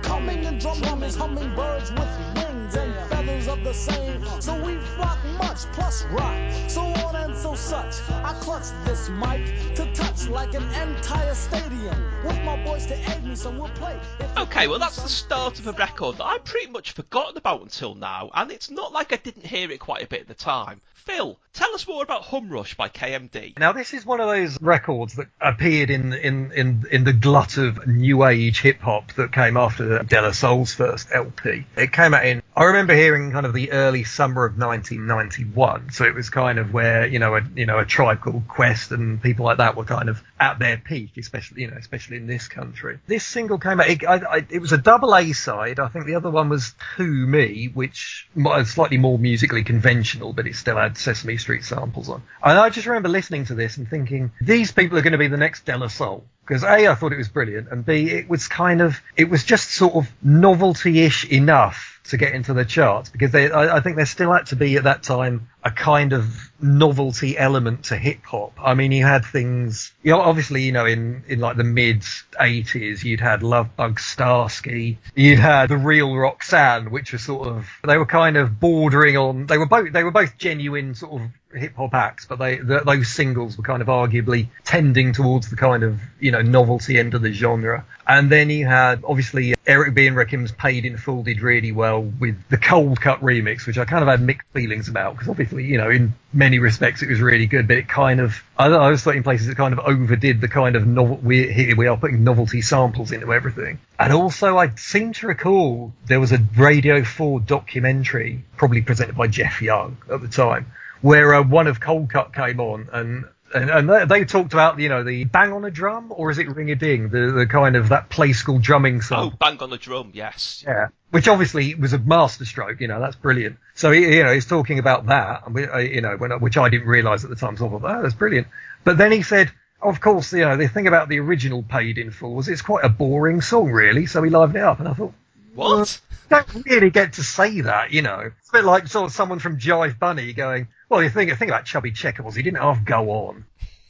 Coming 0.02 0.44
in 0.44 0.58
drum 0.58 1.02
is 1.02 1.16
hummingbirds 1.16 1.90
with 1.92 2.12
wings 2.36 2.74
and 2.74 2.94
feathers 3.10 3.48
of 3.48 3.62
the 3.64 3.74
same. 3.74 4.24
So 4.40 4.54
we 4.64 4.76
flock 4.96 5.18
much 5.38 5.60
plus 5.72 6.04
rock. 6.06 6.38
So 6.68 6.82
on 6.82 7.16
and 7.16 7.36
so 7.36 7.54
such. 7.54 7.94
I 8.32 8.34
clutch 8.36 8.70
this 8.86 9.10
mic 9.10 9.74
to 9.74 9.92
touch 9.92 10.26
like 10.26 10.54
an 10.54 10.62
entire 10.88 11.34
stadium. 11.34 12.24
With 12.24 12.42
my 12.44 12.64
boys 12.64 12.86
to 12.86 12.94
aid 12.94 13.24
me, 13.24 13.34
so 13.34 13.50
we'll 13.50 13.68
play. 13.68 14.00
Okay, 14.38 14.68
well 14.68 14.78
that's 14.78 15.02
the 15.02 15.08
start 15.08 15.58
of 15.58 15.66
a 15.66 15.72
record 15.72 16.16
that 16.16 16.24
I'd 16.24 16.44
pretty 16.44 16.70
much 16.70 16.92
forgotten 16.92 17.36
about 17.36 17.60
until 17.60 17.94
now, 17.94 18.30
and 18.32 18.50
it's 18.50 18.70
not 18.70 18.90
like 18.90 19.12
I 19.12 19.16
didn't 19.16 19.44
hear 19.44 19.70
it 19.70 19.80
quite 19.80 20.02
a 20.02 20.06
bit 20.06 20.22
at 20.22 20.28
the 20.28 20.34
time. 20.34 20.80
Phil, 20.94 21.36
tell 21.52 21.74
us 21.74 21.86
more 21.86 22.02
about 22.02 22.22
Hum 22.22 22.48
Rush 22.48 22.76
by 22.76 22.88
KMD. 22.88 23.58
Now 23.58 23.72
this 23.72 23.92
is 23.92 24.06
one 24.06 24.20
of 24.20 24.28
those 24.28 24.56
records 24.62 25.16
that 25.16 25.26
appeared 25.40 25.90
in 25.90 26.12
in 26.12 26.52
in, 26.52 26.84
in 26.90 27.04
the 27.04 27.12
glut 27.12 27.58
of 27.58 27.86
new 27.88 28.24
age 28.24 28.60
hip 28.60 28.80
hop 28.80 29.12
that 29.14 29.32
came 29.32 29.56
after 29.56 30.02
De 30.04 30.22
La 30.22 30.30
Soul's 30.30 30.72
first 30.72 31.08
LP. 31.12 31.66
It 31.76 31.92
came 31.92 32.14
out 32.14 32.24
in 32.24 32.42
I 32.56 32.64
remember 32.64 32.94
hearing 32.94 33.32
kind 33.32 33.46
of 33.46 33.52
the 33.52 33.72
early 33.72 34.04
summer 34.04 34.44
of 34.44 34.58
1991, 34.58 35.90
so 35.90 36.04
it 36.04 36.14
was 36.14 36.30
kind 36.30 36.58
of 36.58 36.72
where 36.72 37.06
you 37.06 37.18
know 37.18 37.34
a 37.34 37.42
you 37.56 37.66
know 37.66 37.80
a 37.80 37.84
tribe 37.84 38.20
called 38.22 38.48
Quest 38.48 38.92
and 38.92 39.22
people 39.22 39.44
like 39.44 39.58
that 39.58 39.76
were 39.76 39.84
kind 39.84 40.08
of 40.08 40.22
at 40.40 40.58
their 40.58 40.76
peak, 40.76 41.16
especially 41.16 41.62
you 41.62 41.70
know 41.70 41.76
especially 41.76 42.16
in 42.16 42.26
this 42.26 42.48
country. 42.48 42.98
This 43.06 43.24
single 43.24 43.58
came 43.58 43.80
out. 43.80 43.88
It, 43.88 44.04
I, 44.06 44.16
I, 44.16 44.46
it 44.48 44.60
was 44.60 44.72
a 44.72 44.78
double 44.78 45.14
A 45.14 45.32
side. 45.32 45.80
I 45.80 45.88
think 45.88 46.06
the 46.06 46.14
other 46.14 46.30
one 46.30 46.48
was 46.48 46.74
To 46.96 47.04
Me, 47.04 47.70
which 47.72 48.28
was 48.34 48.70
slightly 48.70 48.98
more 48.98 49.18
musically 49.18 49.64
conventional, 49.64 50.32
but 50.32 50.46
it 50.46 50.56
still 50.56 50.76
had 50.76 50.96
Sesame 50.96 51.36
Street 51.36 51.64
samples 51.64 52.08
on. 52.08 52.22
And 52.42 52.58
I 52.58 52.70
just 52.70 52.86
remember 52.86 53.08
listening 53.08 53.44
to 53.46 53.54
this 53.54 53.76
and 53.76 53.88
thinking 53.88 54.30
these 54.40 54.72
people 54.72 54.98
are 54.98 55.02
going 55.02 55.12
to 55.12 55.18
be 55.18 55.28
the 55.28 55.36
next 55.36 55.64
De 55.64 55.76
La 55.76 55.88
Soul 55.88 56.24
because 56.46 56.64
a 56.64 56.88
I 56.88 56.94
thought 56.94 57.12
it 57.12 57.18
was 57.18 57.28
brilliant, 57.28 57.68
and 57.70 57.84
b 57.84 58.10
it 58.10 58.28
was 58.28 58.48
kind 58.48 58.80
of 58.80 59.00
it 59.16 59.30
was 59.30 59.44
just 59.44 59.70
sort 59.70 59.94
of 59.94 60.10
novelty-ish 60.22 61.24
enough 61.30 61.91
to 62.04 62.16
get 62.16 62.32
into 62.32 62.52
the 62.52 62.64
charts 62.64 63.10
because 63.10 63.30
they 63.30 63.50
I, 63.50 63.76
I 63.76 63.80
think 63.80 63.96
there 63.96 64.06
still 64.06 64.32
had 64.32 64.46
to 64.46 64.56
be 64.56 64.76
at 64.76 64.84
that 64.84 65.02
time 65.02 65.48
a 65.64 65.70
kind 65.70 66.12
of 66.12 66.50
novelty 66.60 67.38
element 67.38 67.84
to 67.84 67.96
hip 67.96 68.24
hop. 68.24 68.52
I 68.60 68.74
mean, 68.74 68.90
you 68.90 69.04
had 69.04 69.24
things, 69.24 69.92
you 70.02 70.10
know, 70.10 70.20
obviously, 70.20 70.62
you 70.62 70.72
know, 70.72 70.86
in, 70.86 71.22
in 71.28 71.38
like 71.38 71.56
the 71.56 71.64
mid 71.64 72.00
80s, 72.00 73.04
you'd 73.04 73.20
had 73.20 73.40
Lovebug 73.40 73.98
Starski, 73.98 74.96
you'd 75.14 75.38
had 75.38 75.68
The 75.68 75.76
Real 75.76 76.14
Roxanne, 76.14 76.90
which 76.90 77.12
was 77.12 77.22
sort 77.22 77.46
of, 77.46 77.68
they 77.84 77.96
were 77.96 78.06
kind 78.06 78.36
of 78.36 78.58
bordering 78.58 79.16
on, 79.16 79.46
they 79.46 79.58
were 79.58 79.66
both, 79.66 79.92
they 79.92 80.02
were 80.02 80.10
both 80.10 80.36
genuine 80.36 80.96
sort 80.96 81.22
of 81.22 81.30
hip 81.54 81.76
hop 81.76 81.94
acts, 81.94 82.26
but 82.26 82.38
they, 82.38 82.56
the, 82.56 82.80
those 82.80 83.08
singles 83.08 83.56
were 83.56 83.64
kind 83.64 83.82
of 83.82 83.88
arguably 83.88 84.48
tending 84.64 85.12
towards 85.12 85.48
the 85.50 85.56
kind 85.56 85.84
of, 85.84 86.00
you 86.18 86.32
know, 86.32 86.42
novelty 86.42 86.98
end 86.98 87.14
of 87.14 87.22
the 87.22 87.32
genre. 87.32 87.84
And 88.06 88.30
then 88.30 88.50
you 88.50 88.66
had, 88.66 89.04
obviously, 89.06 89.54
Eric 89.66 89.94
B. 89.94 90.06
and 90.06 90.16
Rakim's 90.16 90.50
Paid 90.50 90.84
in 90.84 90.96
Full 90.96 91.22
did 91.22 91.40
really 91.40 91.70
well 91.70 92.02
with 92.02 92.36
the 92.48 92.58
Coldcut 92.58 93.20
remix, 93.20 93.66
which 93.66 93.78
I 93.78 93.84
kind 93.84 94.02
of 94.02 94.08
had 94.08 94.20
mixed 94.20 94.48
feelings 94.52 94.88
about 94.88 95.14
because 95.14 95.28
obviously, 95.28 95.64
you 95.64 95.78
know, 95.78 95.88
in 95.88 96.14
many 96.32 96.58
respects 96.58 97.02
it 97.02 97.08
was 97.08 97.20
really 97.20 97.46
good, 97.46 97.68
but 97.68 97.76
it 97.76 97.88
kind 97.88 98.20
of, 98.20 98.42
I, 98.58 98.66
I 98.66 98.90
was 98.90 99.02
thought 99.02 99.14
in 99.14 99.22
places 99.22 99.48
it 99.48 99.56
kind 99.56 99.72
of 99.72 99.78
overdid 99.80 100.40
the 100.40 100.48
kind 100.48 100.74
of 100.74 100.86
novel, 100.86 101.16
we, 101.16 101.52
here 101.52 101.76
we 101.76 101.86
are 101.86 101.96
putting 101.96 102.24
novelty 102.24 102.60
samples 102.60 103.12
into 103.12 103.32
everything. 103.32 103.78
And 103.98 104.12
also 104.12 104.58
I 104.58 104.74
seem 104.74 105.12
to 105.14 105.28
recall 105.28 105.92
there 106.06 106.20
was 106.20 106.32
a 106.32 106.38
Radio 106.56 107.04
4 107.04 107.40
documentary, 107.40 108.44
probably 108.56 108.82
presented 108.82 109.16
by 109.16 109.28
Jeff 109.28 109.62
Young 109.62 109.98
at 110.10 110.20
the 110.20 110.28
time, 110.28 110.72
where 111.02 111.34
uh, 111.34 111.42
one 111.42 111.68
of 111.68 111.80
Coldcut 111.80 112.34
came 112.34 112.58
on 112.58 112.88
and 112.92 113.24
and, 113.54 113.70
and 113.70 114.10
they, 114.10 114.24
talked 114.24 114.52
about 114.52 114.78
you 114.78 114.88
know 114.88 115.04
the 115.04 115.24
bang 115.24 115.52
on 115.52 115.64
a 115.64 115.70
drum 115.70 116.12
or 116.14 116.30
is 116.30 116.38
it 116.38 116.48
ring 116.48 116.70
a 116.70 116.74
ding 116.74 117.08
the 117.08 117.32
the 117.32 117.46
kind 117.46 117.76
of 117.76 117.90
that 117.90 118.08
play 118.08 118.32
school 118.32 118.58
drumming 118.58 119.00
song. 119.00 119.32
Oh, 119.32 119.36
bang 119.38 119.58
on 119.58 119.70
the 119.70 119.78
drum, 119.78 120.10
yes. 120.14 120.64
yeah 120.66 120.88
which 121.10 121.28
obviously 121.28 121.74
was 121.74 121.92
a 121.92 121.98
masterstroke 121.98 122.80
you 122.80 122.88
know 122.88 123.00
that's 123.00 123.16
brilliant 123.16 123.58
so 123.74 123.92
he, 123.92 124.16
you 124.16 124.22
know 124.22 124.32
he's 124.32 124.46
talking 124.46 124.78
about 124.78 125.06
that 125.06 125.46
and 125.46 125.54
we, 125.54 125.66
uh, 125.66 125.78
you 125.78 126.00
know 126.00 126.16
when, 126.16 126.30
which 126.40 126.56
I 126.56 126.68
didn't 126.68 126.88
realise 126.88 127.24
at 127.24 127.30
the 127.30 127.36
time 127.36 127.56
so 127.56 127.66
I 127.66 127.70
thought 127.70 127.82
oh, 127.84 128.02
that's 128.02 128.14
brilliant 128.14 128.48
but 128.84 128.98
then 128.98 129.12
he 129.12 129.22
said 129.22 129.50
of 129.80 130.00
course 130.00 130.32
you 130.32 130.44
know 130.44 130.56
the 130.56 130.68
thing 130.68 130.86
about 130.86 131.08
the 131.08 131.20
original 131.20 131.62
paid 131.62 131.98
in 131.98 132.10
full 132.10 132.34
was 132.34 132.48
it's 132.48 132.62
quite 132.62 132.84
a 132.84 132.88
boring 132.88 133.40
song 133.40 133.70
really 133.70 134.06
so 134.06 134.22
he 134.22 134.30
livened 134.30 134.56
it 134.56 134.62
up 134.62 134.80
and 134.80 134.88
I 134.88 134.94
thought 134.94 135.14
What? 135.54 136.00
don't 136.32 136.64
really 136.66 136.90
get 136.90 137.14
to 137.14 137.22
say 137.22 137.60
that, 137.62 137.92
you 137.92 138.02
know. 138.02 138.20
It's 138.38 138.48
a 138.48 138.52
bit 138.52 138.64
like 138.64 138.88
sort 138.88 139.06
of 139.06 139.12
someone 139.12 139.38
from 139.38 139.58
Jive 139.58 139.98
Bunny 139.98 140.32
going, 140.32 140.68
well, 140.88 141.02
you 141.02 141.10
think, 141.10 141.30
think 141.38 141.50
about 141.50 141.64
Chubby 141.64 141.92
Checkables, 141.92 142.34
he 142.34 142.42
didn't 142.42 142.60
half 142.60 142.84
go 142.84 143.10
on. 143.10 143.44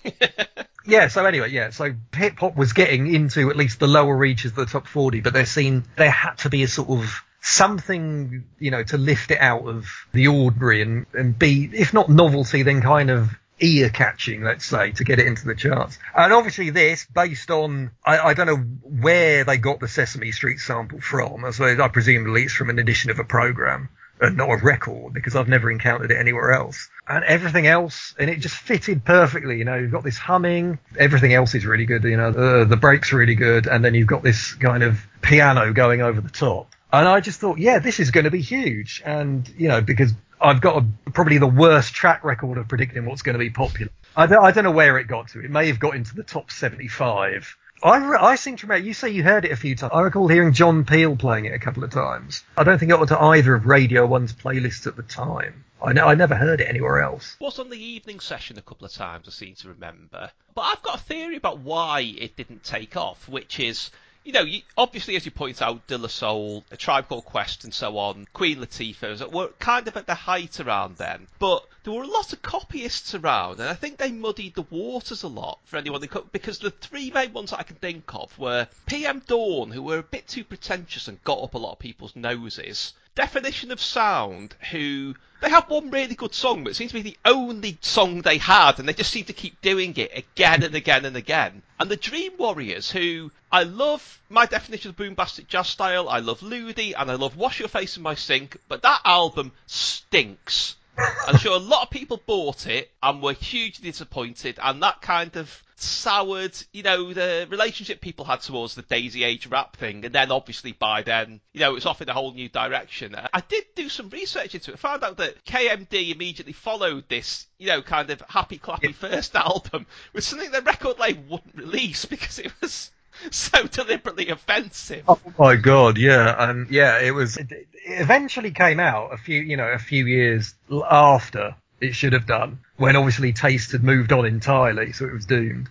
yeah, 0.87 1.09
so 1.09 1.25
anyway, 1.25 1.51
yeah, 1.51 1.71
so 1.71 1.95
hip 2.15 2.39
hop 2.39 2.57
was 2.57 2.73
getting 2.73 3.13
into 3.13 3.51
at 3.51 3.57
least 3.57 3.79
the 3.79 3.87
lower 3.87 4.17
reaches 4.17 4.51
of 4.53 4.57
the 4.57 4.67
top 4.67 4.87
40, 4.87 5.21
but 5.21 5.33
there 5.33 5.47
seemed, 5.47 5.85
there 5.97 6.11
had 6.11 6.35
to 6.39 6.51
be 6.51 6.63
a 6.65 6.69
sort 6.69 6.91
of 6.91 7.23
something, 7.41 8.45
you 8.59 8.71
know, 8.71 8.83
to 8.83 8.99
lift 8.99 9.31
it 9.31 9.41
out 9.41 9.67
of 9.67 9.87
the 10.13 10.29
ordinary 10.29 10.83
and, 10.83 11.07
and 11.13 11.39
be, 11.39 11.71
if 11.73 11.95
not 11.95 12.09
novelty, 12.09 12.63
then 12.63 12.81
kind 12.81 13.11
of 13.11 13.31
ear 13.63 13.89
catching, 13.89 14.43
let's 14.43 14.67
say, 14.67 14.93
to 14.93 15.05
get 15.05 15.19
it 15.19 15.27
into 15.27 15.47
the 15.47 15.55
charts. 15.55 15.99
And 16.15 16.33
obviously 16.33 16.71
this, 16.71 17.07
based 17.07 17.51
on, 17.51 17.93
I, 18.05 18.19
I 18.19 18.35
don't 18.35 18.47
know 18.47 18.57
where 18.57 19.45
they 19.45 19.57
got 19.57 19.81
the 19.81 19.89
Sesame 19.89 20.33
Street 20.33 20.59
sample 20.59 21.01
from. 21.01 21.45
I 21.45 21.51
suppose, 21.51 21.79
I 21.81 21.89
presumably 21.89 22.45
it's 22.45 22.53
from 22.53 22.71
an 22.71 22.79
edition 22.79 23.11
of 23.11 23.19
a 23.19 23.25
program 23.25 23.89
and 24.21 24.37
not 24.37 24.51
a 24.51 24.57
record 24.57 25.15
because 25.15 25.35
I've 25.35 25.49
never 25.49 25.71
encountered 25.71 26.11
it 26.11 26.17
anywhere 26.19 26.53
else. 26.53 26.91
And 27.09 27.25
everything 27.25 27.67
else, 27.67 28.15
and 28.19 28.31
it 28.31 28.41
just 28.41 28.55
fitted 28.55 29.05
perfectly. 29.05 29.59
You 29.59 29.65
know, 29.65 29.77
you've 29.77 29.91
got 29.91 30.05
this 30.05 30.19
humming, 30.19 30.79
everything 30.97 31.35
else 31.35 31.55
is 31.55 31.67
really 31.67 31.87
good. 31.87 32.05
You 32.05 32.17
know, 32.17 32.31
the, 32.31 32.65
the 32.65 32.77
break's 32.77 33.13
really 33.13 33.35
good, 33.35 33.67
and 33.67 33.85
then 33.85 33.95
you've 33.95 34.07
got 34.07 34.23
this 34.23 34.55
kind 34.55 34.83
of 34.83 35.05
piano 35.21 35.73
going 35.73 36.03
over 36.03 36.21
the 36.21 36.31
top. 36.31 36.69
And 36.93 37.09
I 37.09 37.21
just 37.21 37.41
thought, 37.41 37.59
yeah, 37.59 37.79
this 37.79 38.01
is 38.01 38.11
going 38.11 38.25
to 38.25 38.31
be 38.31 38.43
huge. 38.43 39.03
And, 39.05 39.49
you 39.57 39.69
know, 39.69 39.81
because 39.81 40.13
I've 40.43 40.61
got 40.61 40.83
a, 40.83 41.11
probably 41.11 41.39
the 41.39 41.47
worst 41.47 41.95
track 41.95 42.25
record 42.25 42.59
of 42.59 42.69
predicting 42.69 43.07
what's 43.07 43.23
going 43.23 43.35
to 43.35 43.39
be 43.39 43.51
popular. 43.51 43.93
I 44.17 44.27
don't, 44.27 44.45
I 44.45 44.51
don't 44.51 44.65
know 44.65 44.73
where 44.73 44.99
it 44.99 45.07
got 45.07 45.29
to. 45.29 45.41
It 45.41 45.51
may 45.51 45.69
have 45.69 45.79
got 45.79 45.95
into 45.95 46.15
the 46.15 46.23
top 46.23 46.51
75. 46.51 47.57
I, 47.83 47.97
I 47.99 48.35
seem 48.37 48.57
to 48.57 48.67
remember, 48.67 48.87
you 48.87 48.95
say 48.95 49.11
you 49.11 49.25
heard 49.25 49.45
it 49.45 49.51
a 49.51 49.57
few 49.57 49.75
times. 49.75 49.93
I 49.95 50.01
recall 50.03 50.29
hearing 50.29 50.53
John 50.53 50.85
Peel 50.85 51.17
playing 51.17 51.47
it 51.47 51.55
a 51.55 51.59
couple 51.59 51.83
of 51.83 51.91
times. 51.91 52.45
I 52.57 52.63
don't 52.63 52.79
think 52.79 52.91
it 52.91 52.95
got 52.95 53.01
onto 53.01 53.17
either 53.17 53.55
of 53.55 53.67
Radio 53.67 54.07
1's 54.07 54.33
playlists 54.35 54.87
at 54.87 54.97
the 54.97 55.03
time. 55.03 55.65
I, 55.83 55.91
I 55.91 56.15
never 56.15 56.37
heard 56.37 56.61
it 56.61 56.69
anywhere 56.69 57.01
else. 57.01 57.37
was 57.41 57.59
on 57.59 57.71
the 57.71 57.83
evening 57.83 58.21
session 58.21 58.57
a 58.57 58.63
couple 58.63 58.87
of 58.87 58.93
times, 58.93 59.27
I 59.27 59.33
seem 59.33 59.55
to 59.57 59.69
remember. 59.69 60.31
But 60.55 60.63
I've 60.63 60.83
got 60.83 61.01
a 61.01 61.03
theory 61.03 61.37
about 61.37 61.59
why 61.59 62.01
it 62.01 62.37
didn't 62.37 62.63
take 62.63 62.97
off, 62.97 63.29
which 63.29 63.59
is, 63.59 63.91
you 64.25 64.33
know, 64.33 64.43
you, 64.43 64.63
obviously, 64.77 65.17
as 65.17 65.25
you 65.25 65.33
point 65.33 65.61
out, 65.61 65.87
De 65.89 65.99
La 65.99 66.07
Soul, 66.07 66.65
A 66.71 66.77
Tribe 66.77 67.09
Called 67.09 67.25
Quest, 67.25 67.65
and 67.65 67.75
so 67.75 67.99
on, 67.99 68.27
Queen 68.33 68.59
Latifah 68.59 69.31
were 69.33 69.49
kind 69.59 69.89
of 69.89 69.97
at 69.97 70.07
the 70.07 70.15
height 70.15 70.61
around 70.61 70.97
then. 70.97 71.27
But 71.39 71.67
there 71.83 71.93
were 71.93 72.05
a 72.05 72.07
lot 72.07 72.33
of 72.33 72.41
copyists 72.41 73.15
around, 73.15 73.59
and 73.59 73.69
I 73.69 73.75
think 73.75 73.99
they 73.99 74.13
muddied 74.13 74.55
the 74.55 74.63
waters 74.63 75.25
a 75.25 75.29
lot 75.29 75.59
for 75.65 75.77
anyone 75.77 76.01
they 76.01 76.07
could, 76.07 76.31
because 76.31 76.59
the 76.59 76.71
three 76.71 77.11
main 77.11 77.33
ones 77.33 77.51
that 77.51 77.59
I 77.59 77.65
can 77.65 77.77
think 77.77 78.15
of 78.15 78.39
were 78.39 78.69
PM 78.87 79.21
Dawn, 79.27 79.73
who 79.73 79.83
were 79.83 79.99
a 79.99 80.05
bit 80.05 80.29
too 80.29 80.45
pretentious 80.45 81.09
and 81.09 81.23
got 81.25 81.43
up 81.43 81.55
a 81.55 81.59
lot 81.59 81.73
of 81.73 81.79
people's 81.81 82.15
noses. 82.15 82.95
Definition 83.15 83.71
of 83.71 83.81
Sound, 83.81 84.55
who 84.71 85.15
they 85.43 85.51
have 85.51 85.69
one 85.69 85.91
really 85.91 86.15
good 86.15 86.35
song, 86.35 86.65
but 86.65 86.71
it 86.71 86.75
seems 86.77 86.93
to 86.93 87.03
be 87.03 87.03
the 87.03 87.19
only 87.25 87.77
song 87.83 88.23
they 88.23 88.39
had, 88.39 88.79
and 88.79 88.89
they 88.89 88.95
just 88.95 89.11
seem 89.11 89.25
to 89.27 89.33
keep 89.33 89.61
doing 89.61 89.95
it 89.97 90.17
again 90.17 90.63
and 90.63 90.75
again 90.75 91.05
and 91.05 91.17
again. 91.17 91.63
And 91.79 91.91
the 91.91 91.97
Dream 91.97 92.33
Warriors, 92.39 92.91
who 92.91 93.33
I 93.51 93.65
love 93.65 94.21
my 94.31 94.47
definition 94.47 94.91
of 94.91 94.97
boombastic 94.97 95.49
jazz 95.49 95.69
style, 95.69 96.09
I 96.09 96.21
love 96.21 96.43
Ludi, 96.43 96.95
and 96.95 97.11
I 97.11 97.15
love 97.15 97.37
Wash 97.37 97.59
Your 97.59 97.69
Face 97.69 97.97
in 97.97 98.03
My 98.03 98.15
Sink, 98.15 98.57
but 98.69 98.83
that 98.83 99.03
album 99.05 99.53
stinks. 99.67 100.77
I'm 100.99 101.39
sure 101.39 101.57
a 101.57 101.61
lot 101.61 101.83
of 101.83 101.91
people 101.91 102.21
bought 102.27 102.67
it 102.67 102.91
and 103.03 103.23
were 103.23 103.33
hugely 103.33 103.91
disappointed, 103.91 104.59
and 104.63 104.83
that 104.83 105.01
kind 105.01 105.37
of 105.37 105.63
soured, 105.77 106.57
you 106.73 106.83
know, 106.83 107.13
the 107.13 107.47
relationship 107.51 108.01
people 108.01 108.25
had 108.25 108.41
towards 108.41 108.75
the 108.75 108.83
Daisy 108.83 109.25
Age 109.25 109.47
rap 109.47 109.77
thing, 109.77 110.05
and 110.05 110.15
then 110.15 110.31
obviously 110.31 110.73
by 110.73 111.03
then, 111.03 111.41
you 111.53 111.61
know, 111.61 111.71
it 111.71 111.75
was 111.75 111.87
off 111.87 112.03
in 112.03 112.09
a 112.09 112.13
whole 112.13 112.33
new 112.33 112.49
direction. 112.49 113.17
I 113.33 113.41
did 113.41 113.65
do 113.75 113.89
some 113.89 114.11
research 114.11 114.55
into 114.55 114.73
it, 114.73 114.79
found 114.79 115.03
out 115.03 115.17
that 115.17 115.45
KMD 115.45 116.15
immediately 116.15 116.53
followed 116.53 117.09
this, 117.09 117.47
you 117.59 117.69
know, 117.69 117.83
kind 117.83 118.11
of 118.11 118.23
happy 118.29 118.59
clappy 118.59 118.95
first 118.95 119.35
album 119.37 119.87
with 120.13 120.25
something 120.25 120.51
the 120.51 120.63
record 120.63 120.99
label 120.99 121.23
wouldn't 121.29 121.57
release 121.57 122.05
because 122.05 122.39
it 122.39 122.53
was 122.61 122.91
so 123.31 123.65
deliberately 123.65 124.29
offensive. 124.29 125.05
Oh 125.09 125.19
my 125.39 125.57
god, 125.57 125.99
yeah, 125.99 126.51
and 126.51 126.71
yeah, 126.71 127.01
it 127.01 127.13
was. 127.13 127.37
It, 127.37 127.53
it 127.53 127.69
eventually 127.85 128.51
came 128.51 128.81
out 128.81 129.13
a 129.13 129.17
few, 129.17 129.41
you 129.41 129.57
know, 129.57 129.69
a 129.69 129.79
few 129.79 130.07
years 130.07 130.55
after 130.89 131.55
it 131.81 131.95
should 131.95 132.13
have 132.13 132.27
done, 132.27 132.61
when 132.77 132.97
obviously 132.97 133.33
taste 133.33 133.73
had 133.73 133.83
moved 133.83 134.13
on 134.13 134.25
entirely, 134.25 134.93
so 134.93 135.05
it 135.05 135.13
was 135.13 135.27
doomed. 135.27 135.69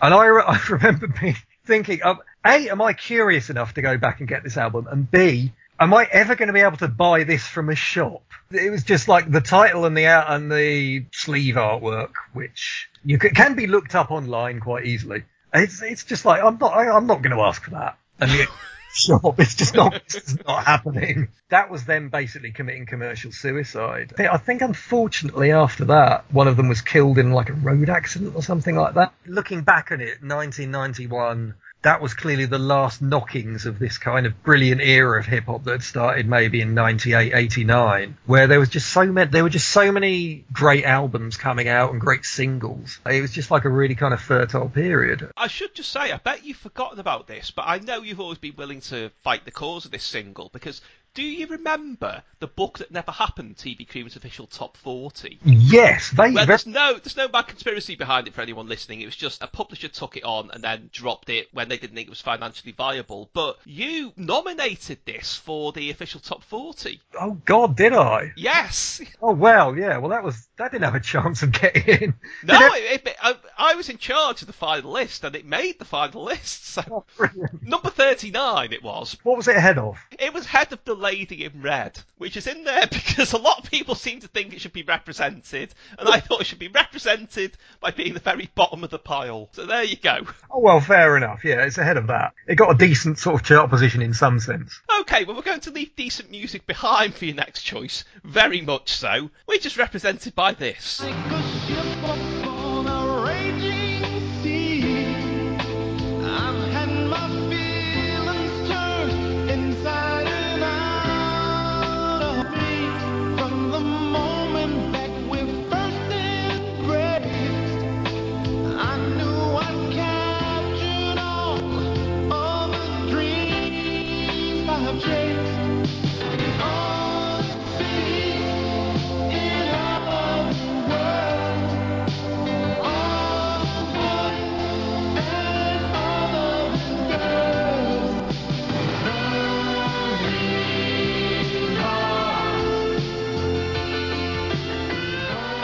And 0.00 0.14
I, 0.14 0.18
I 0.26 0.60
remember 0.68 1.08
me 1.22 1.36
thinking, 1.64 2.02
um, 2.02 2.20
a, 2.44 2.70
am 2.70 2.82
I 2.82 2.92
curious 2.92 3.50
enough 3.50 3.74
to 3.74 3.82
go 3.82 3.98
back 3.98 4.20
and 4.20 4.28
get 4.28 4.42
this 4.42 4.56
album, 4.56 4.88
and 4.90 5.10
b, 5.10 5.52
am 5.78 5.94
I 5.94 6.08
ever 6.10 6.34
going 6.34 6.48
to 6.48 6.52
be 6.52 6.60
able 6.60 6.78
to 6.78 6.88
buy 6.88 7.24
this 7.24 7.46
from 7.46 7.68
a 7.68 7.74
shop? 7.74 8.22
It 8.50 8.70
was 8.70 8.84
just 8.84 9.08
like 9.08 9.30
the 9.30 9.40
title 9.40 9.84
and 9.84 9.96
the 9.96 10.04
and 10.04 10.50
the 10.50 11.06
sleeve 11.12 11.54
artwork, 11.54 12.12
which 12.32 12.88
you 13.04 13.18
can 13.18 13.54
be 13.54 13.66
looked 13.66 13.94
up 13.94 14.10
online 14.10 14.60
quite 14.60 14.86
easily. 14.86 15.24
It's 15.54 15.82
it's 15.82 16.04
just 16.04 16.24
like 16.24 16.42
I'm 16.42 16.58
not 16.58 16.72
I, 16.72 16.90
I'm 16.90 17.06
not 17.06 17.22
going 17.22 17.36
to 17.36 17.42
ask 17.42 17.62
for 17.62 17.70
that. 17.70 17.98
And 18.20 18.30
the 18.30 18.46
shop, 18.94 19.38
it's 19.38 19.54
just 19.54 19.74
not 19.74 19.94
it's 19.94 20.36
not 20.46 20.64
happening. 20.64 21.28
That 21.50 21.70
was 21.70 21.84
them 21.84 22.08
basically 22.08 22.52
committing 22.52 22.86
commercial 22.86 23.32
suicide. 23.32 24.14
I 24.18 24.38
think 24.38 24.62
unfortunately 24.62 25.52
after 25.52 25.86
that, 25.86 26.24
one 26.32 26.48
of 26.48 26.56
them 26.56 26.68
was 26.68 26.80
killed 26.80 27.18
in 27.18 27.32
like 27.32 27.50
a 27.50 27.54
road 27.54 27.90
accident 27.90 28.34
or 28.34 28.42
something 28.42 28.76
like 28.76 28.94
that. 28.94 29.12
Looking 29.26 29.62
back 29.62 29.92
on 29.92 30.00
it, 30.00 30.22
1991. 30.22 31.54
That 31.82 32.00
was 32.00 32.14
clearly 32.14 32.46
the 32.46 32.58
last 32.58 33.02
knockings 33.02 33.66
of 33.66 33.78
this 33.78 33.98
kind 33.98 34.26
of 34.26 34.42
brilliant 34.42 34.80
era 34.80 35.18
of 35.18 35.26
hip 35.26 35.44
hop 35.44 35.64
that 35.64 35.82
started 35.82 36.28
maybe 36.28 36.60
in 36.60 36.74
98, 36.74 37.32
89, 37.34 38.16
where 38.26 38.46
there 38.46 38.60
was 38.60 38.68
just 38.68 38.88
so 38.88 39.04
many, 39.04 39.30
there 39.30 39.42
were 39.42 39.50
just 39.50 39.68
so 39.68 39.90
many 39.90 40.44
great 40.52 40.84
albums 40.84 41.36
coming 41.36 41.68
out 41.68 41.90
and 41.92 42.00
great 42.00 42.24
singles. 42.24 43.00
It 43.04 43.20
was 43.20 43.32
just 43.32 43.50
like 43.50 43.64
a 43.64 43.68
really 43.68 43.94
kind 43.94 44.14
of 44.14 44.20
fertile 44.20 44.68
period. 44.68 45.30
I 45.36 45.48
should 45.48 45.74
just 45.74 45.90
say, 45.90 46.12
I 46.12 46.18
bet 46.18 46.44
you've 46.44 46.56
forgotten 46.56 47.00
about 47.00 47.26
this, 47.26 47.50
but 47.50 47.64
I 47.66 47.78
know 47.78 48.02
you've 48.02 48.20
always 48.20 48.38
been 48.38 48.54
willing 48.56 48.80
to 48.82 49.10
fight 49.22 49.44
the 49.44 49.50
cause 49.50 49.84
of 49.84 49.90
this 49.90 50.04
single 50.04 50.50
because 50.52 50.80
Do 51.14 51.22
you 51.22 51.46
remember 51.46 52.22
the 52.38 52.46
book 52.46 52.78
that 52.78 52.90
never 52.90 53.12
happened, 53.12 53.56
TV 53.56 53.86
Cream's 53.86 54.16
official 54.16 54.46
top 54.46 54.78
40? 54.78 55.38
Yes, 55.44 56.10
they. 56.10 56.30
Well, 56.30 56.44
ve- 56.44 56.48
there's 56.48 56.66
no 56.66 56.94
there's 56.94 57.18
no 57.18 57.28
bad 57.28 57.48
conspiracy 57.48 57.96
behind 57.96 58.26
it 58.28 58.32
for 58.34 58.40
anyone 58.40 58.66
listening. 58.66 59.02
It 59.02 59.06
was 59.06 59.16
just 59.16 59.42
a 59.42 59.46
publisher 59.46 59.88
took 59.88 60.16
it 60.16 60.24
on 60.24 60.50
and 60.52 60.64
then 60.64 60.88
dropped 60.90 61.28
it 61.28 61.48
when 61.52 61.68
they 61.68 61.76
didn't 61.76 61.96
think 61.96 62.06
it 62.06 62.10
was 62.10 62.22
financially 62.22 62.72
viable. 62.72 63.28
But 63.34 63.58
you 63.66 64.14
nominated 64.16 65.00
this 65.04 65.36
for 65.36 65.72
the 65.72 65.90
official 65.90 66.18
top 66.20 66.42
40. 66.44 66.98
oh 67.20 67.32
God, 67.44 67.76
did 67.76 67.92
I? 67.92 68.32
Yes. 68.34 69.02
Oh 69.20 69.34
well, 69.34 69.76
yeah. 69.76 69.98
Well, 69.98 70.10
that 70.10 70.24
was 70.24 70.48
that 70.56 70.72
didn't 70.72 70.84
have 70.84 70.94
a 70.94 71.00
chance 71.00 71.42
of 71.42 71.52
getting 71.52 71.84
in. 72.02 72.14
No, 72.42 72.56
it? 72.74 73.06
it, 73.06 73.16
I, 73.22 73.36
I 73.58 73.74
was 73.74 73.90
in 73.90 73.98
charge 73.98 74.40
of 74.40 74.46
the 74.46 74.54
final 74.54 74.92
list 74.92 75.24
and 75.24 75.36
it 75.36 75.44
made 75.44 75.78
the 75.78 75.84
final 75.84 76.24
list. 76.24 76.60
So 76.72 77.04
Oh, 77.20 77.28
number 77.60 77.90
39 77.90 78.72
it 78.72 78.82
was. 78.82 79.18
What 79.24 79.36
was 79.36 79.46
it 79.46 79.56
ahead 79.56 79.76
of? 79.76 79.98
It 80.18 80.32
was 80.32 80.46
head 80.46 80.72
of 80.72 80.82
the 80.84 80.94
lady 81.02 81.44
in 81.44 81.60
red, 81.60 81.98
which 82.16 82.36
is 82.36 82.46
in 82.46 82.64
there 82.64 82.86
because 82.90 83.32
a 83.32 83.38
lot 83.38 83.58
of 83.58 83.70
people 83.70 83.94
seem 83.94 84.20
to 84.20 84.28
think 84.28 84.54
it 84.54 84.60
should 84.60 84.72
be 84.72 84.82
represented, 84.82 85.74
and 85.98 86.08
I 86.08 86.20
thought 86.20 86.40
it 86.40 86.46
should 86.46 86.58
be 86.58 86.68
represented 86.68 87.56
by 87.80 87.90
being 87.90 88.14
the 88.14 88.20
very 88.20 88.50
bottom 88.54 88.84
of 88.84 88.90
the 88.90 88.98
pile. 88.98 89.48
So 89.52 89.66
there 89.66 89.82
you 89.82 89.96
go. 89.96 90.26
Oh 90.50 90.60
well, 90.60 90.80
fair 90.80 91.16
enough. 91.16 91.44
Yeah, 91.44 91.62
it's 91.64 91.78
ahead 91.78 91.96
of 91.96 92.06
that. 92.06 92.32
It 92.46 92.54
got 92.54 92.74
a 92.74 92.78
decent 92.78 93.18
sort 93.18 93.34
of 93.36 93.46
chart 93.46 93.68
position 93.68 94.00
in 94.00 94.14
some 94.14 94.40
sense. 94.40 94.80
Okay, 95.00 95.24
well 95.24 95.36
we're 95.36 95.42
going 95.42 95.60
to 95.60 95.70
leave 95.70 95.94
decent 95.96 96.30
music 96.30 96.66
behind 96.66 97.14
for 97.14 97.24
your 97.24 97.34
next 97.34 97.62
choice, 97.62 98.04
very 98.24 98.60
much 98.60 98.92
so. 98.92 99.30
We're 99.46 99.58
just 99.58 99.76
represented 99.76 100.34
by 100.34 100.52
this. 100.52 101.02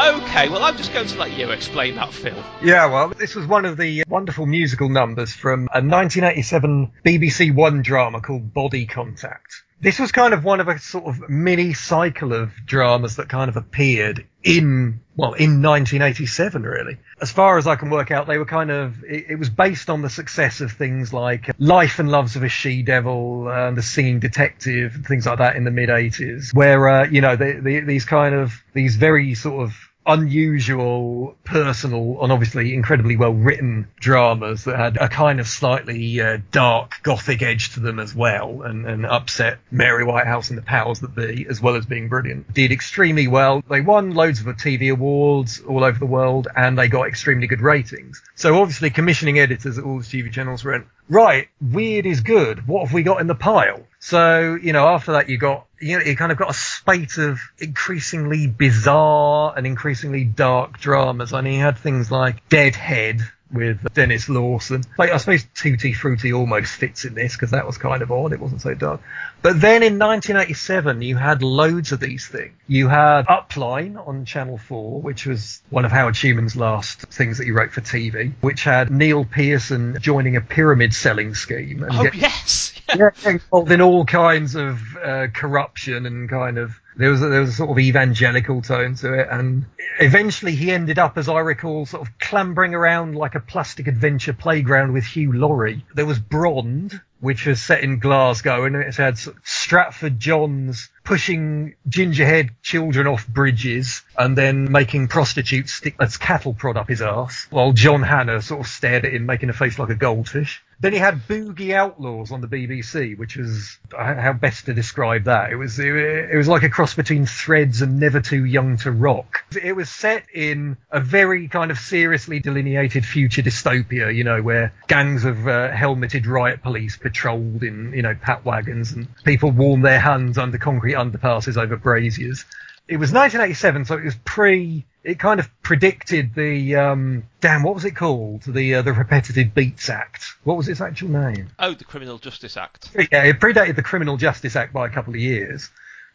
Okay, 0.09 0.49
well 0.49 0.63
I'm 0.65 0.79
just 0.79 0.95
going 0.95 1.07
to 1.07 1.19
let 1.19 1.37
you 1.37 1.51
explain 1.51 1.97
that, 1.97 2.15
Phil. 2.15 2.43
Yeah, 2.65 2.87
well, 2.87 3.11
this 3.11 3.35
was 3.35 3.47
one 3.47 3.67
of 3.67 3.77
the 3.77 4.05
wonderful 4.09 4.47
musical 4.47 4.89
numbers 4.89 5.35
from 5.35 5.69
a 5.71 5.85
1987 5.85 6.93
BBC 7.05 7.55
One 7.55 7.83
drama 7.83 8.23
called 8.23 8.55
Body 8.55 8.87
Contact. 8.87 9.65
This 9.83 9.99
was 9.99 10.11
kind 10.11 10.33
of 10.33 10.45
one 10.45 10.61
of 10.61 10.69
a 10.69 10.79
sort 10.79 11.05
of 11.05 11.29
mini 11.29 11.75
cycle 11.75 12.33
of 12.33 12.53
dramas 12.65 13.17
that 13.17 13.29
kind 13.29 13.51
of 13.51 13.59
appeared 13.59 14.27
in, 14.43 15.01
well, 15.15 15.35
in 15.35 15.63
1987, 15.63 16.63
really. 16.63 16.97
As 17.21 17.31
far 17.31 17.59
as 17.59 17.67
I 17.67 17.77
can 17.77 17.91
work 17.91 18.11
out, 18.11 18.27
they 18.27 18.39
were 18.39 18.47
kind 18.47 18.71
of, 18.71 19.05
it, 19.05 19.27
it 19.29 19.39
was 19.39 19.51
based 19.51 19.91
on 19.91 20.01
the 20.01 20.11
success 20.11 20.63
of 20.63 20.73
things 20.73 21.13
like 21.13 21.51
Life 21.59 21.99
and 21.99 22.11
Loves 22.11 22.35
of 22.35 22.43
a 22.43 22.49
She-Devil, 22.49 23.47
uh, 23.47 23.71
The 23.73 23.83
Singing 23.83 24.21
Detective, 24.21 24.95
and 24.95 25.07
things 25.07 25.27
like 25.27 25.39
that 25.39 25.55
in 25.55 25.65
the 25.65 25.71
mid 25.71 25.91
80s, 25.91 26.55
where, 26.55 26.89
uh, 26.89 27.07
you 27.09 27.21
know, 27.21 27.37
these 27.37 28.07
kind 28.07 28.35
of, 28.35 28.55
these 28.73 28.97
very 28.97 29.35
sort 29.35 29.65
of 29.65 29.77
unusual, 30.09 31.37
personal, 31.45 32.23
and 32.23 32.33
obviously 32.33 32.75
incredibly 32.75 33.17
well 33.17 33.33
written 33.33 33.87
dramas 34.01 34.65
that 34.65 34.77
had 34.77 34.97
a 34.97 35.09
kind 35.09 35.39
of 35.39 35.47
slightly 35.47 36.21
uh, 36.21 36.39
dark 36.51 36.95
gothic 37.03 37.43
edge 37.43 37.75
to 37.75 37.81
them 37.81 38.01
as 38.01 38.15
well, 38.15 38.63
and, 38.63 38.87
and 38.87 39.05
upset 39.05 39.59
Mary 39.71 40.05
Whitehouse 40.05 40.49
and 40.49 40.59
the 40.59 40.63
powers 40.63 41.01
that 41.01 41.15
be, 41.15 41.47
as 41.49 41.61
well 41.61 41.77
as 41.77 41.85
being 41.85 42.09
brilliant. 42.09 42.53
Did 42.55 42.73
extremely 42.73 43.29
well. 43.29 43.63
They 43.69 43.83
won 43.83 44.15
loads 44.15 44.41
of 44.41 44.47
TV 44.47 44.91
awards 44.91 45.61
all 45.61 45.85
over 45.85 45.99
the 45.99 46.07
world, 46.07 46.49
and 46.57 46.79
they 46.79 46.89
got 46.89 47.07
extremely 47.07 47.47
good 47.47 47.61
ratings. 47.61 48.23
So 48.35 48.61
obviously, 48.61 48.91
commissioning 48.91 49.39
editors 49.39 49.79
at 49.79 49.85
all 49.85 49.99
the 49.99 50.05
TV 50.05 50.33
channels 50.33 50.65
went, 50.65 50.87
right, 51.09 51.49
weird 51.61 52.07
is 52.07 52.23
good. 52.23 52.67
What 52.67 52.87
have 52.87 52.95
we 52.95 53.03
got 53.03 53.21
in 53.21 53.27
the 53.27 53.35
pile? 53.35 53.83
So, 54.01 54.55
you 54.55 54.73
know, 54.73 54.89
after 54.89 55.13
that 55.13 55.29
you 55.29 55.39
got, 55.39 55.67
you 55.81 55.99
know, 55.99 56.05
you 56.05 56.17
kind 56.17 56.33
of 56.33 56.39
got 56.39 56.51
a 56.51 56.55
spate 56.55 57.19
of 57.19 57.39
increasingly 57.59 58.47
bizarre 58.47 59.55
and 59.57 59.67
increasingly 59.67 60.25
dark 60.25 60.79
dramas. 60.79 61.33
I 61.33 61.41
mean, 61.41 61.61
had 61.61 61.79
things 61.79 62.11
like 62.11 62.49
Deadhead 62.49 63.21
with 63.53 63.93
Denis 63.95 64.29
Lawson. 64.29 64.83
Like, 64.99 65.11
I 65.11 65.17
suppose 65.17 65.45
Tutti 65.55 65.93
Frutti 65.93 66.33
almost 66.33 66.75
fits 66.75 67.05
in 67.05 67.15
this 67.15 67.35
because 67.35 67.53
that 67.53 67.67
was 67.67 67.79
kind 67.79 68.03
of 68.03 68.11
odd. 68.13 68.33
It 68.33 68.41
wasn't 68.41 68.61
so 68.61 68.75
dark. 68.75 69.01
But 69.41 69.61
then 69.61 69.83
in 69.83 69.99
1987, 69.99 71.03
you 71.03 71.17
had 71.17 71.43
loads 71.43 71.93
of 71.93 72.01
these 72.01 72.27
things. 72.27 72.53
You 72.67 72.89
had 72.89 73.27
Upline 73.27 74.05
on 74.07 74.25
Channel 74.25 74.59
4, 74.59 75.01
which 75.01 75.27
was 75.27 75.63
one 75.71 75.85
of 75.85 75.93
Howard 75.93 76.17
Schuman's 76.17 76.57
last 76.57 77.01
things 77.03 77.39
that 77.39 77.45
he 77.45 77.51
wrote 77.53 77.71
for 77.73 77.81
TV, 77.81 78.33
which 78.41 78.65
had 78.65 78.91
Neil 78.91 79.25
Pearson 79.25 79.97
joining 80.01 80.37
a 80.37 80.41
pyramid 80.41 80.93
selling 80.93 81.35
scheme. 81.35 81.83
And 81.85 81.93
Oh 81.95 82.03
get- 82.05 82.15
yes. 82.17 82.75
yeah, 82.97 83.11
involved 83.25 83.71
in 83.71 83.81
all 83.81 84.05
kinds 84.05 84.55
of 84.55 84.81
uh, 84.97 85.27
corruption 85.33 86.07
and 86.07 86.29
kind 86.29 86.59
of 86.59 86.73
there 86.99 87.11
was 87.11 87.23
a, 87.23 87.29
there 87.29 87.41
was 87.41 87.51
a 87.51 87.55
sort 87.55 87.71
of 87.71 87.79
evangelical 87.79 88.61
tone 88.61 88.97
to 88.97 89.15
it, 89.15 89.29
and 89.31 89.65
eventually 90.01 90.55
he 90.55 90.73
ended 90.73 90.99
up, 90.99 91.17
as 91.17 91.29
I 91.29 91.39
recall, 91.39 91.87
sort 91.87 92.07
of 92.07 92.19
clambering 92.19 92.75
around 92.75 93.15
like 93.15 93.37
a 93.37 93.41
plastic 93.41 93.87
adventure 93.87 94.33
playground 94.33 94.93
with 94.93 95.05
Hugh 95.05 95.33
Laurie. 95.33 95.87
There 95.95 96.07
was 96.07 96.19
Brond, 96.19 97.01
which 97.21 97.47
was 97.47 97.63
set 97.63 97.85
in 97.85 98.01
Glasgow, 98.01 98.65
and 98.65 98.75
it 98.75 98.97
had 98.97 99.17
Stratford 99.45 100.19
Johns 100.19 100.91
pushing 101.09 101.75
gingerhead 101.89 102.51
children 102.63 103.07
off 103.07 103.27
bridges 103.27 104.03
and 104.19 104.37
then 104.37 104.71
making 104.71 105.09
prostitutes 105.09 105.73
stick 105.73 105.95
a 105.99 106.07
cattle 106.07 106.53
prod 106.53 106.77
up 106.77 106.87
his 106.87 107.01
arse, 107.01 107.47
while 107.49 107.73
John 107.73 108.03
Hannah 108.03 108.43
sort 108.43 108.61
of 108.61 108.67
stared 108.67 109.07
at 109.07 109.15
him, 109.15 109.25
making 109.25 109.49
a 109.49 109.55
face 109.55 109.79
like 109.79 109.89
a 109.89 109.95
goldfish. 109.95 110.63
Then 110.81 110.93
he 110.93 110.99
had 110.99 111.27
Boogie 111.27 111.75
Outlaws 111.75 112.31
on 112.31 112.41
the 112.41 112.47
BBC, 112.47 113.19
which 113.19 113.37
was 113.37 113.79
how 113.91 114.33
best 114.33 114.67
to 114.67 114.75
describe 114.75 115.25
that. 115.25 115.51
It 115.51 115.57
was 115.57 115.79
it, 115.81 116.37
was 116.37 116.47
like 116.47 116.63
a 116.63 116.69
cross 116.69 116.95
between 116.95 117.27
Threads 117.27 117.83
and 117.83 117.99
Never 117.99 118.21
Too 118.21 118.45
Young 118.45 118.77
to 118.79 118.93
Rock. 118.93 119.45
It 119.61 119.75
was 119.75 119.91
set 119.91 120.27
in 120.33 120.77
a 120.93 121.01
very 121.01 121.49
kind 121.49 121.73
of 121.73 121.79
seriously 121.79 122.39
delineated 122.39 123.05
future 123.05 123.43
dystopia, 123.43 124.15
you 124.15 124.23
know, 124.23 124.41
where 124.41 124.73
gangs 124.87 125.25
of 125.25 125.49
uh, 125.49 125.73
helmeted 125.73 126.27
riot 126.27 126.63
police 126.63 126.97
patrolled 126.97 127.65
in 127.65 127.93
you 127.93 128.03
know 128.03 128.15
pat 128.15 128.45
wagons 128.45 128.93
and 128.93 129.09
people 129.25 129.51
warmed 129.51 129.85
their 129.85 129.99
hands 129.99 130.39
under 130.39 130.59
concrete 130.59 130.95
underpasses 130.99 131.57
over 131.57 131.77
braziers. 131.77 132.45
It 132.89 132.97
was 132.97 133.13
1987, 133.13 133.85
so 133.85 133.99
it 133.99 134.05
was 134.05 134.17
pre. 134.25 134.87
It 135.05 135.19
kind 135.19 135.41
of 135.41 135.49
predicted 135.63 136.35
the 136.35 136.77
um, 136.77 137.25
damn. 137.41 137.63
What 137.63 137.75
was 137.75 137.85
it 137.85 137.95
called? 137.95 138.43
The 138.43 138.77
uh, 138.77 138.83
the 138.83 138.95
Repetitive 138.95 139.55
Beats 139.55 139.91
Act. 139.91 140.25
What 140.45 140.57
was 140.57 140.69
its 140.69 140.81
actual 140.81 141.11
name? 141.11 141.51
Oh, 141.59 141.75
the 141.75 141.85
Criminal 141.85 142.19
Justice 142.19 142.57
Act. 142.57 142.91
Yeah, 142.95 143.25
it 143.25 143.41
predated 143.41 143.77
the 143.77 143.83
Criminal 143.83 144.17
Justice 144.17 144.57
Act 144.57 144.73
by 144.73 144.87
a 144.87 144.91
couple 144.91 145.13
of 145.13 145.21
years, 145.21 145.69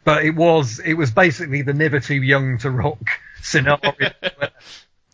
but 0.03 0.25
it 0.25 0.36
was 0.36 0.79
it 0.79 0.95
was 0.95 1.11
basically 1.11 1.61
the 1.61 1.73
never 1.73 1.99
too 1.99 2.15
young 2.15 2.57
to 2.59 2.71
rock 2.71 3.07
scenario. 3.41 3.93
where 4.38 4.49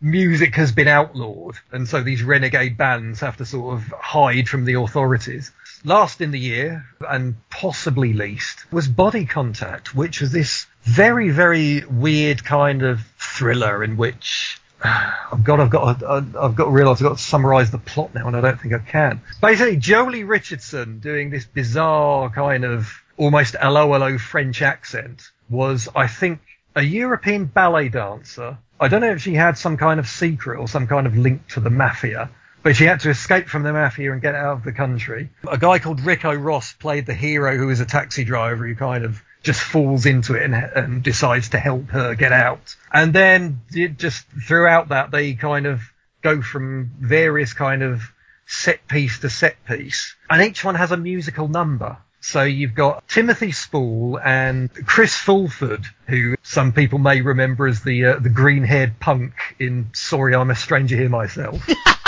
Music 0.01 0.55
has 0.55 0.71
been 0.71 0.87
outlawed, 0.87 1.55
and 1.73 1.87
so 1.87 2.01
these 2.01 2.23
renegade 2.23 2.77
bands 2.77 3.19
have 3.19 3.35
to 3.37 3.45
sort 3.45 3.75
of 3.75 3.93
hide 3.99 4.47
from 4.47 4.63
the 4.63 4.75
authorities. 4.75 5.51
Last 5.85 6.19
in 6.19 6.31
the 6.31 6.39
year, 6.39 6.85
and 7.07 7.35
possibly 7.49 8.13
least, 8.13 8.71
was 8.71 8.87
Body 8.87 9.25
Contact, 9.25 9.95
which 9.95 10.19
was 10.19 10.31
this 10.31 10.67
very, 10.83 11.29
very 11.29 11.85
weird 11.85 12.43
kind 12.43 12.83
of 12.83 13.01
thriller 13.17 13.83
in 13.83 13.95
which 13.95 14.59
oh 14.83 15.13
I've 15.31 15.43
got, 15.43 15.59
I've 15.59 15.69
got, 15.69 16.03
I've 16.03 16.55
got 16.55 16.65
to 16.65 16.69
realise 16.69 17.01
I've 17.01 17.07
got 17.07 17.17
to 17.17 17.23
summarise 17.23 17.71
the 17.71 17.77
plot 17.77 18.13
now, 18.13 18.27
and 18.27 18.35
I 18.35 18.41
don't 18.41 18.59
think 18.59 18.73
I 18.73 18.79
can. 18.79 19.21
Basically, 19.41 19.77
Joely 19.77 20.27
Richardson 20.27 20.99
doing 20.99 21.29
this 21.29 21.45
bizarre 21.45 22.29
kind 22.29 22.65
of 22.65 22.91
almost 23.17 23.55
hello 23.61 23.93
hello 23.93 24.17
French 24.17 24.61
accent 24.61 25.29
was, 25.49 25.89
I 25.95 26.07
think, 26.07 26.39
a 26.75 26.81
European 26.81 27.45
ballet 27.45 27.89
dancer. 27.89 28.57
I 28.79 28.87
don't 28.87 29.01
know 29.01 29.11
if 29.11 29.21
she 29.21 29.33
had 29.33 29.57
some 29.57 29.75
kind 29.75 29.99
of 29.99 30.07
secret 30.07 30.59
or 30.59 30.67
some 30.67 30.87
kind 30.87 31.07
of 31.07 31.17
link 31.17 31.47
to 31.49 31.59
the 31.59 31.69
mafia, 31.69 32.29
but 32.63 32.75
she 32.75 32.85
had 32.85 32.99
to 33.01 33.09
escape 33.09 33.47
from 33.47 33.63
the 33.63 33.73
mafia 33.73 34.11
and 34.11 34.21
get 34.21 34.35
out 34.35 34.57
of 34.57 34.63
the 34.63 34.71
country. 34.71 35.29
A 35.49 35.57
guy 35.57 35.79
called 35.79 36.01
Ricco 36.01 36.33
Ross 36.33 36.73
played 36.73 37.05
the 37.05 37.13
hero 37.13 37.57
who 37.57 37.69
is 37.69 37.79
a 37.79 37.85
taxi 37.85 38.23
driver 38.23 38.67
who 38.67 38.75
kind 38.75 39.05
of 39.05 39.21
just 39.43 39.61
falls 39.61 40.05
into 40.05 40.35
it 40.35 40.43
and, 40.43 40.55
and 40.55 41.03
decides 41.03 41.49
to 41.49 41.59
help 41.59 41.89
her 41.89 42.15
get 42.15 42.33
out. 42.33 42.75
And 42.91 43.13
then 43.13 43.61
just 43.97 44.25
throughout 44.47 44.89
that, 44.89 45.11
they 45.11 45.33
kind 45.33 45.65
of 45.65 45.81
go 46.21 46.41
from 46.41 46.91
various 46.99 47.53
kind 47.53 47.83
of 47.83 48.01
set 48.45 48.87
piece 48.87 49.19
to 49.19 49.29
set 49.29 49.63
piece, 49.65 50.15
and 50.29 50.41
each 50.41 50.63
one 50.63 50.75
has 50.75 50.91
a 50.91 50.97
musical 50.97 51.47
number. 51.47 51.97
So 52.21 52.43
you've 52.43 52.75
got 52.75 53.07
Timothy 53.07 53.53
Spall 53.53 54.19
and 54.19 54.69
Chris 54.85 55.15
Fulford, 55.15 55.85
who 56.07 56.35
some 56.43 56.73
people 56.73 56.99
may 56.99 57.21
remember 57.21 57.65
as 57.65 57.81
the 57.81 58.05
uh, 58.05 58.19
the 58.19 58.29
green-haired 58.29 58.99
punk 58.99 59.33
in 59.57 59.91
Sorry 59.93 60.35
I'm 60.35 60.49
a 60.49 60.55
Stranger 60.55 60.97
Here 60.97 61.07
Myself. 61.07 61.65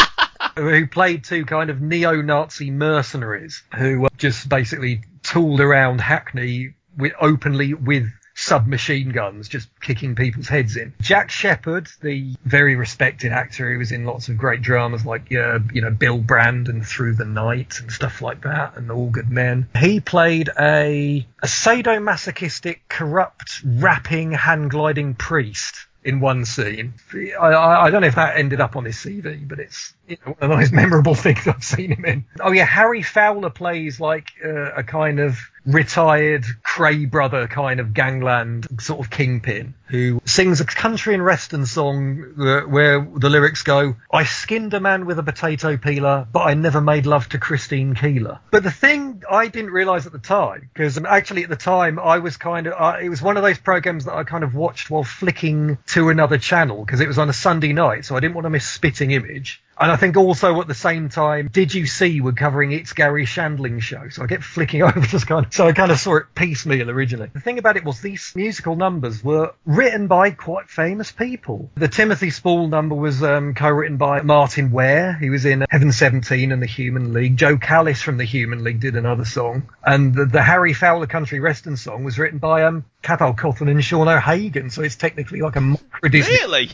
who 0.56 0.88
played 0.88 1.24
two 1.24 1.46
kind 1.46 1.70
of 1.70 1.82
neo-Nazi 1.82 2.72
mercenaries 2.72 3.64
who 3.76 4.08
just 4.18 4.48
basically 4.50 5.02
tooled 5.24 5.62
around 5.62 6.02
Hackney 6.02 6.74
with, 6.98 7.14
openly 7.20 7.74
with 7.74 8.10
submachine 8.34 9.10
guns, 9.10 9.48
just 9.50 9.70
kicking 9.82 10.16
people's 10.16 10.48
heads 10.48 10.76
in. 10.76 10.94
Jack 11.02 11.30
Shepherd, 11.30 11.88
the 12.02 12.36
very 12.46 12.76
respected 12.76 13.32
actor 13.32 13.72
who 13.72 13.78
was 13.78 13.92
in 13.92 14.06
lots 14.06 14.30
of 14.30 14.38
great 14.38 14.62
dramas 14.62 15.06
like, 15.06 15.32
uh, 15.34 15.60
you 15.74 15.82
know, 15.82 15.92
Bill 15.92 16.18
Brand 16.18 16.68
and 16.68 16.86
Through 16.86 17.16
the 17.16 17.26
Night 17.26 17.80
and 17.80 17.92
stuff 17.92 18.22
like 18.22 18.42
that, 18.44 18.78
and 18.78 18.92
All 18.92 19.10
Good 19.10 19.30
Men. 19.30 19.68
He 19.78 20.00
played 20.00 20.50
a, 20.60 21.26
a 21.44 21.48
sadomasochistic, 21.48 22.80
corrupt, 22.90 23.62
rapping, 23.66 24.32
hand 24.32 24.72
gliding 24.72 25.16
priest 25.16 25.88
in 26.04 26.20
one 26.20 26.46
scene. 26.46 26.94
I, 27.40 27.54
I, 27.54 27.90
don't 27.92 28.02
know 28.02 28.08
if 28.08 28.16
that 28.16 28.38
ended 28.38 28.60
up 28.60 28.76
on 28.76 28.86
his 28.86 28.96
CV, 28.96 29.48
but 29.48 29.60
it's 29.60 29.94
you 30.08 30.18
know, 30.26 30.34
one 30.34 30.38
of 30.42 30.50
the 30.50 30.56
most 30.56 30.72
memorable 30.74 31.16
things 31.16 31.48
I've 31.48 31.64
seen 31.64 31.92
him 31.92 32.06
in. 32.06 32.26
Oh 32.40 32.52
yeah, 32.52 32.66
Harry 32.66 33.04
Fowler 33.04 33.50
plays 33.50 34.00
like 34.00 34.32
uh, 34.44 34.72
a 34.74 34.84
kind 34.84 35.20
of 35.20 35.38
retired 35.66 36.44
Kray 36.64 37.10
brother 37.10 37.48
kind 37.48 37.80
of 37.80 37.94
gangland 37.94 38.68
sort 38.80 39.00
of 39.00 39.12
kingpin 39.12 39.76
who 39.92 40.22
sings 40.26 40.62
a 40.62 40.66
country 40.66 41.14
and 41.14 41.24
western 41.24 41.66
song 41.66 42.34
where 42.70 43.02
the 43.02 43.30
lyrics 43.30 43.64
go, 43.64 43.96
I 44.12 44.24
skinned 44.24 44.74
a 44.74 44.80
man 44.80 45.06
with 45.06 45.20
a 45.20 45.24
potato 45.24 45.76
peeler, 45.76 46.26
but 46.32 46.40
I 46.40 46.54
never 46.54 46.80
made 46.80 47.06
love 47.06 47.28
to 47.30 47.38
Christine 47.38 47.94
Keeler. 47.94 48.40
But 48.52 48.64
the 48.64 48.72
thing 48.72 49.24
I 49.30 49.50
didn't 49.50 49.72
realize 49.72 50.06
at 50.06 50.14
the 50.14 50.20
time, 50.20 50.70
because 50.74 50.98
actually 50.98 51.44
at 51.44 51.50
the 51.50 51.58
time 51.58 52.00
I 52.00 52.20
was 52.20 52.38
kind 52.38 52.68
of, 52.68 52.74
uh, 52.78 53.00
it 53.02 53.10
was 53.10 53.22
one 53.22 53.36
of 53.36 53.44
those 53.44 53.60
programs 53.60 54.06
that 54.06 54.14
I 54.14 54.24
kind 54.24 54.46
of 54.46 54.56
watched 54.56 54.90
while 54.90 55.04
flicking 55.04 55.78
to 55.88 56.08
another 56.08 56.38
channel 56.38 56.86
because 56.86 57.02
it 57.02 57.08
was 57.08 57.18
on 57.18 57.30
a 57.30 57.34
Sunday 57.34 57.74
night, 57.74 58.06
so 58.06 58.16
I 58.16 58.22
didn't 58.22 58.36
want 58.36 58.46
to 58.46 58.50
miss 58.50 58.68
Spitting 58.68 59.12
Image. 59.12 59.62
And 59.82 59.92
I 59.92 59.96
think 59.96 60.16
also 60.16 60.62
at 60.62 60.68
the 60.68 60.76
same 60.76 61.10
time, 61.10 61.50
Did 61.52 61.74
You 61.74 61.88
See 61.88 62.22
were 62.22 62.34
covering 62.34 62.72
It's 62.72 62.94
Garry 62.94 63.26
Shandling 63.26 63.82
show. 63.82 64.10
So 64.10 64.22
I 64.22 64.28
get 64.28 64.44
flicking 64.44 64.82
over 64.84 65.02
just 65.02 65.26
kind 65.26 65.48
of, 65.48 65.54
so 65.54 65.68
I 65.68 65.74
kind 65.74 65.92
of 65.92 66.00
saw 66.00 66.18
it 66.18 66.26
piecemeal 66.36 66.92
originally. 66.92 67.32
The 67.34 67.40
thing 67.40 67.58
about 67.58 67.78
it 67.78 67.84
was 67.84 68.00
these 68.00 68.32
musical 68.36 68.76
numbers 68.76 69.24
were 69.24 69.54
written 69.66 70.06
by 70.06 70.32
quite 70.32 70.70
famous 70.70 71.12
people. 71.12 71.72
The 71.74 71.88
Timothy 71.88 72.30
Spall 72.30 72.68
number 72.68 72.94
was 72.94 73.24
um, 73.24 73.56
co-written 73.56 73.98
by 73.98 74.22
Martyn 74.22 74.70
Ware. 74.70 75.18
He 75.20 75.32
was 75.32 75.46
in 75.46 75.66
Heaven 75.68 75.92
17 75.92 76.52
and 76.52 76.62
The 76.62 76.68
Human 76.68 77.12
League. 77.12 77.38
Jo 77.38 77.58
Callis 77.58 78.04
from 78.04 78.18
The 78.18 78.24
Human 78.24 78.64
League 78.64 78.82
did 78.82 78.96
another 78.96 79.26
song. 79.26 79.68
And 79.84 80.14
the, 80.14 80.26
the 80.26 80.44
Harry 80.44 80.74
Fowler 80.74 81.08
Country 81.08 81.40
Western 81.40 81.76
song 81.76 82.04
was 82.04 82.20
written 82.20 82.38
by 82.38 82.66
um, 82.66 82.86
Cathal 83.02 83.34
Coughlan 83.34 83.72
and 83.72 83.84
Sean 83.84 84.08
O'Hagan. 84.08 84.70
So 84.70 84.84
it's 84.84 84.96
technically 84.96 85.42
like 85.42 85.56
a 85.56 85.76
Disney. 86.08 86.36
Really? 86.36 86.70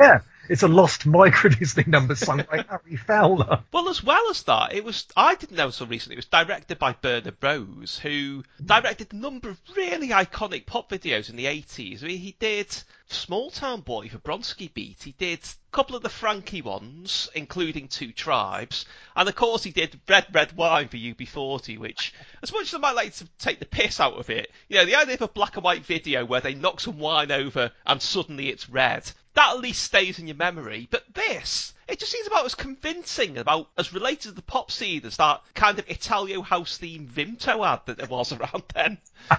Yeah. 0.00 0.20
It's 0.48 0.64
a 0.64 0.68
lost 0.68 1.06
micro 1.06 1.50
Disney 1.50 1.84
number 1.86 2.16
sung 2.16 2.44
by 2.50 2.64
Harry 2.68 2.96
Fowler. 2.96 3.62
Well, 3.72 3.88
as 3.88 4.02
well 4.02 4.28
as 4.28 4.42
that, 4.44 4.72
it 4.72 4.84
was 4.84 5.06
I 5.16 5.36
didn't 5.36 5.56
know 5.56 5.66
until 5.66 5.86
recently. 5.86 6.16
It 6.16 6.18
was 6.18 6.26
directed 6.26 6.80
by 6.80 6.94
Bernard 6.94 7.36
Rose, 7.40 7.98
who 7.98 8.42
directed 8.64 9.12
a 9.12 9.16
number 9.16 9.50
of 9.50 9.60
really 9.76 10.08
iconic 10.08 10.66
pop 10.66 10.90
videos 10.90 11.30
in 11.30 11.36
the 11.36 11.44
80s. 11.44 12.02
I 12.02 12.08
mean, 12.08 12.18
he 12.18 12.36
did 12.40 12.74
Small 13.06 13.50
Town 13.50 13.82
Boy 13.82 14.08
for 14.08 14.18
Bronski 14.18 14.72
Beat. 14.74 15.04
He 15.04 15.12
did 15.12 15.38
a 15.38 15.76
couple 15.76 15.94
of 15.94 16.02
the 16.02 16.08
Frankie 16.08 16.62
ones, 16.62 17.28
including 17.36 17.86
Two 17.86 18.10
Tribes, 18.10 18.84
and 19.14 19.28
of 19.28 19.36
course 19.36 19.62
he 19.62 19.70
did 19.70 20.00
Red 20.08 20.26
Red 20.32 20.56
Wine 20.56 20.88
for 20.88 20.96
UB40, 20.96 21.78
which, 21.78 22.14
as 22.42 22.52
much 22.52 22.62
as 22.62 22.74
I 22.74 22.78
might 22.78 22.96
like 22.96 23.14
to 23.14 23.28
take 23.38 23.60
the 23.60 23.66
piss 23.66 24.00
out 24.00 24.14
of 24.14 24.28
it, 24.28 24.50
you 24.68 24.78
know, 24.78 24.86
the 24.86 24.96
idea 24.96 25.14
of 25.14 25.22
a 25.22 25.28
black 25.28 25.56
and 25.56 25.64
white 25.64 25.86
video 25.86 26.24
where 26.24 26.40
they 26.40 26.54
knock 26.54 26.80
some 26.80 26.98
wine 26.98 27.30
over 27.30 27.70
and 27.86 28.02
suddenly 28.02 28.48
it's 28.48 28.68
red 28.68 29.08
that 29.34 29.54
at 29.54 29.60
least 29.60 29.82
stays 29.82 30.18
in 30.18 30.26
your 30.26 30.36
memory. 30.36 30.88
But 30.90 31.04
this, 31.14 31.72
it 31.88 31.98
just 31.98 32.12
seems 32.12 32.26
about 32.26 32.44
as 32.44 32.54
convincing, 32.54 33.38
about 33.38 33.68
as 33.78 33.92
related 33.92 34.22
to 34.22 34.32
the 34.32 34.42
pop 34.42 34.70
scene 34.70 35.04
as 35.04 35.16
that 35.16 35.42
kind 35.54 35.78
of 35.78 35.88
Italo 35.88 36.42
house 36.42 36.78
theme 36.78 37.08
Vimto 37.12 37.66
ad 37.66 37.80
that 37.86 37.98
there 37.98 38.06
was 38.06 38.32
around 38.32 38.62
then. 38.74 38.98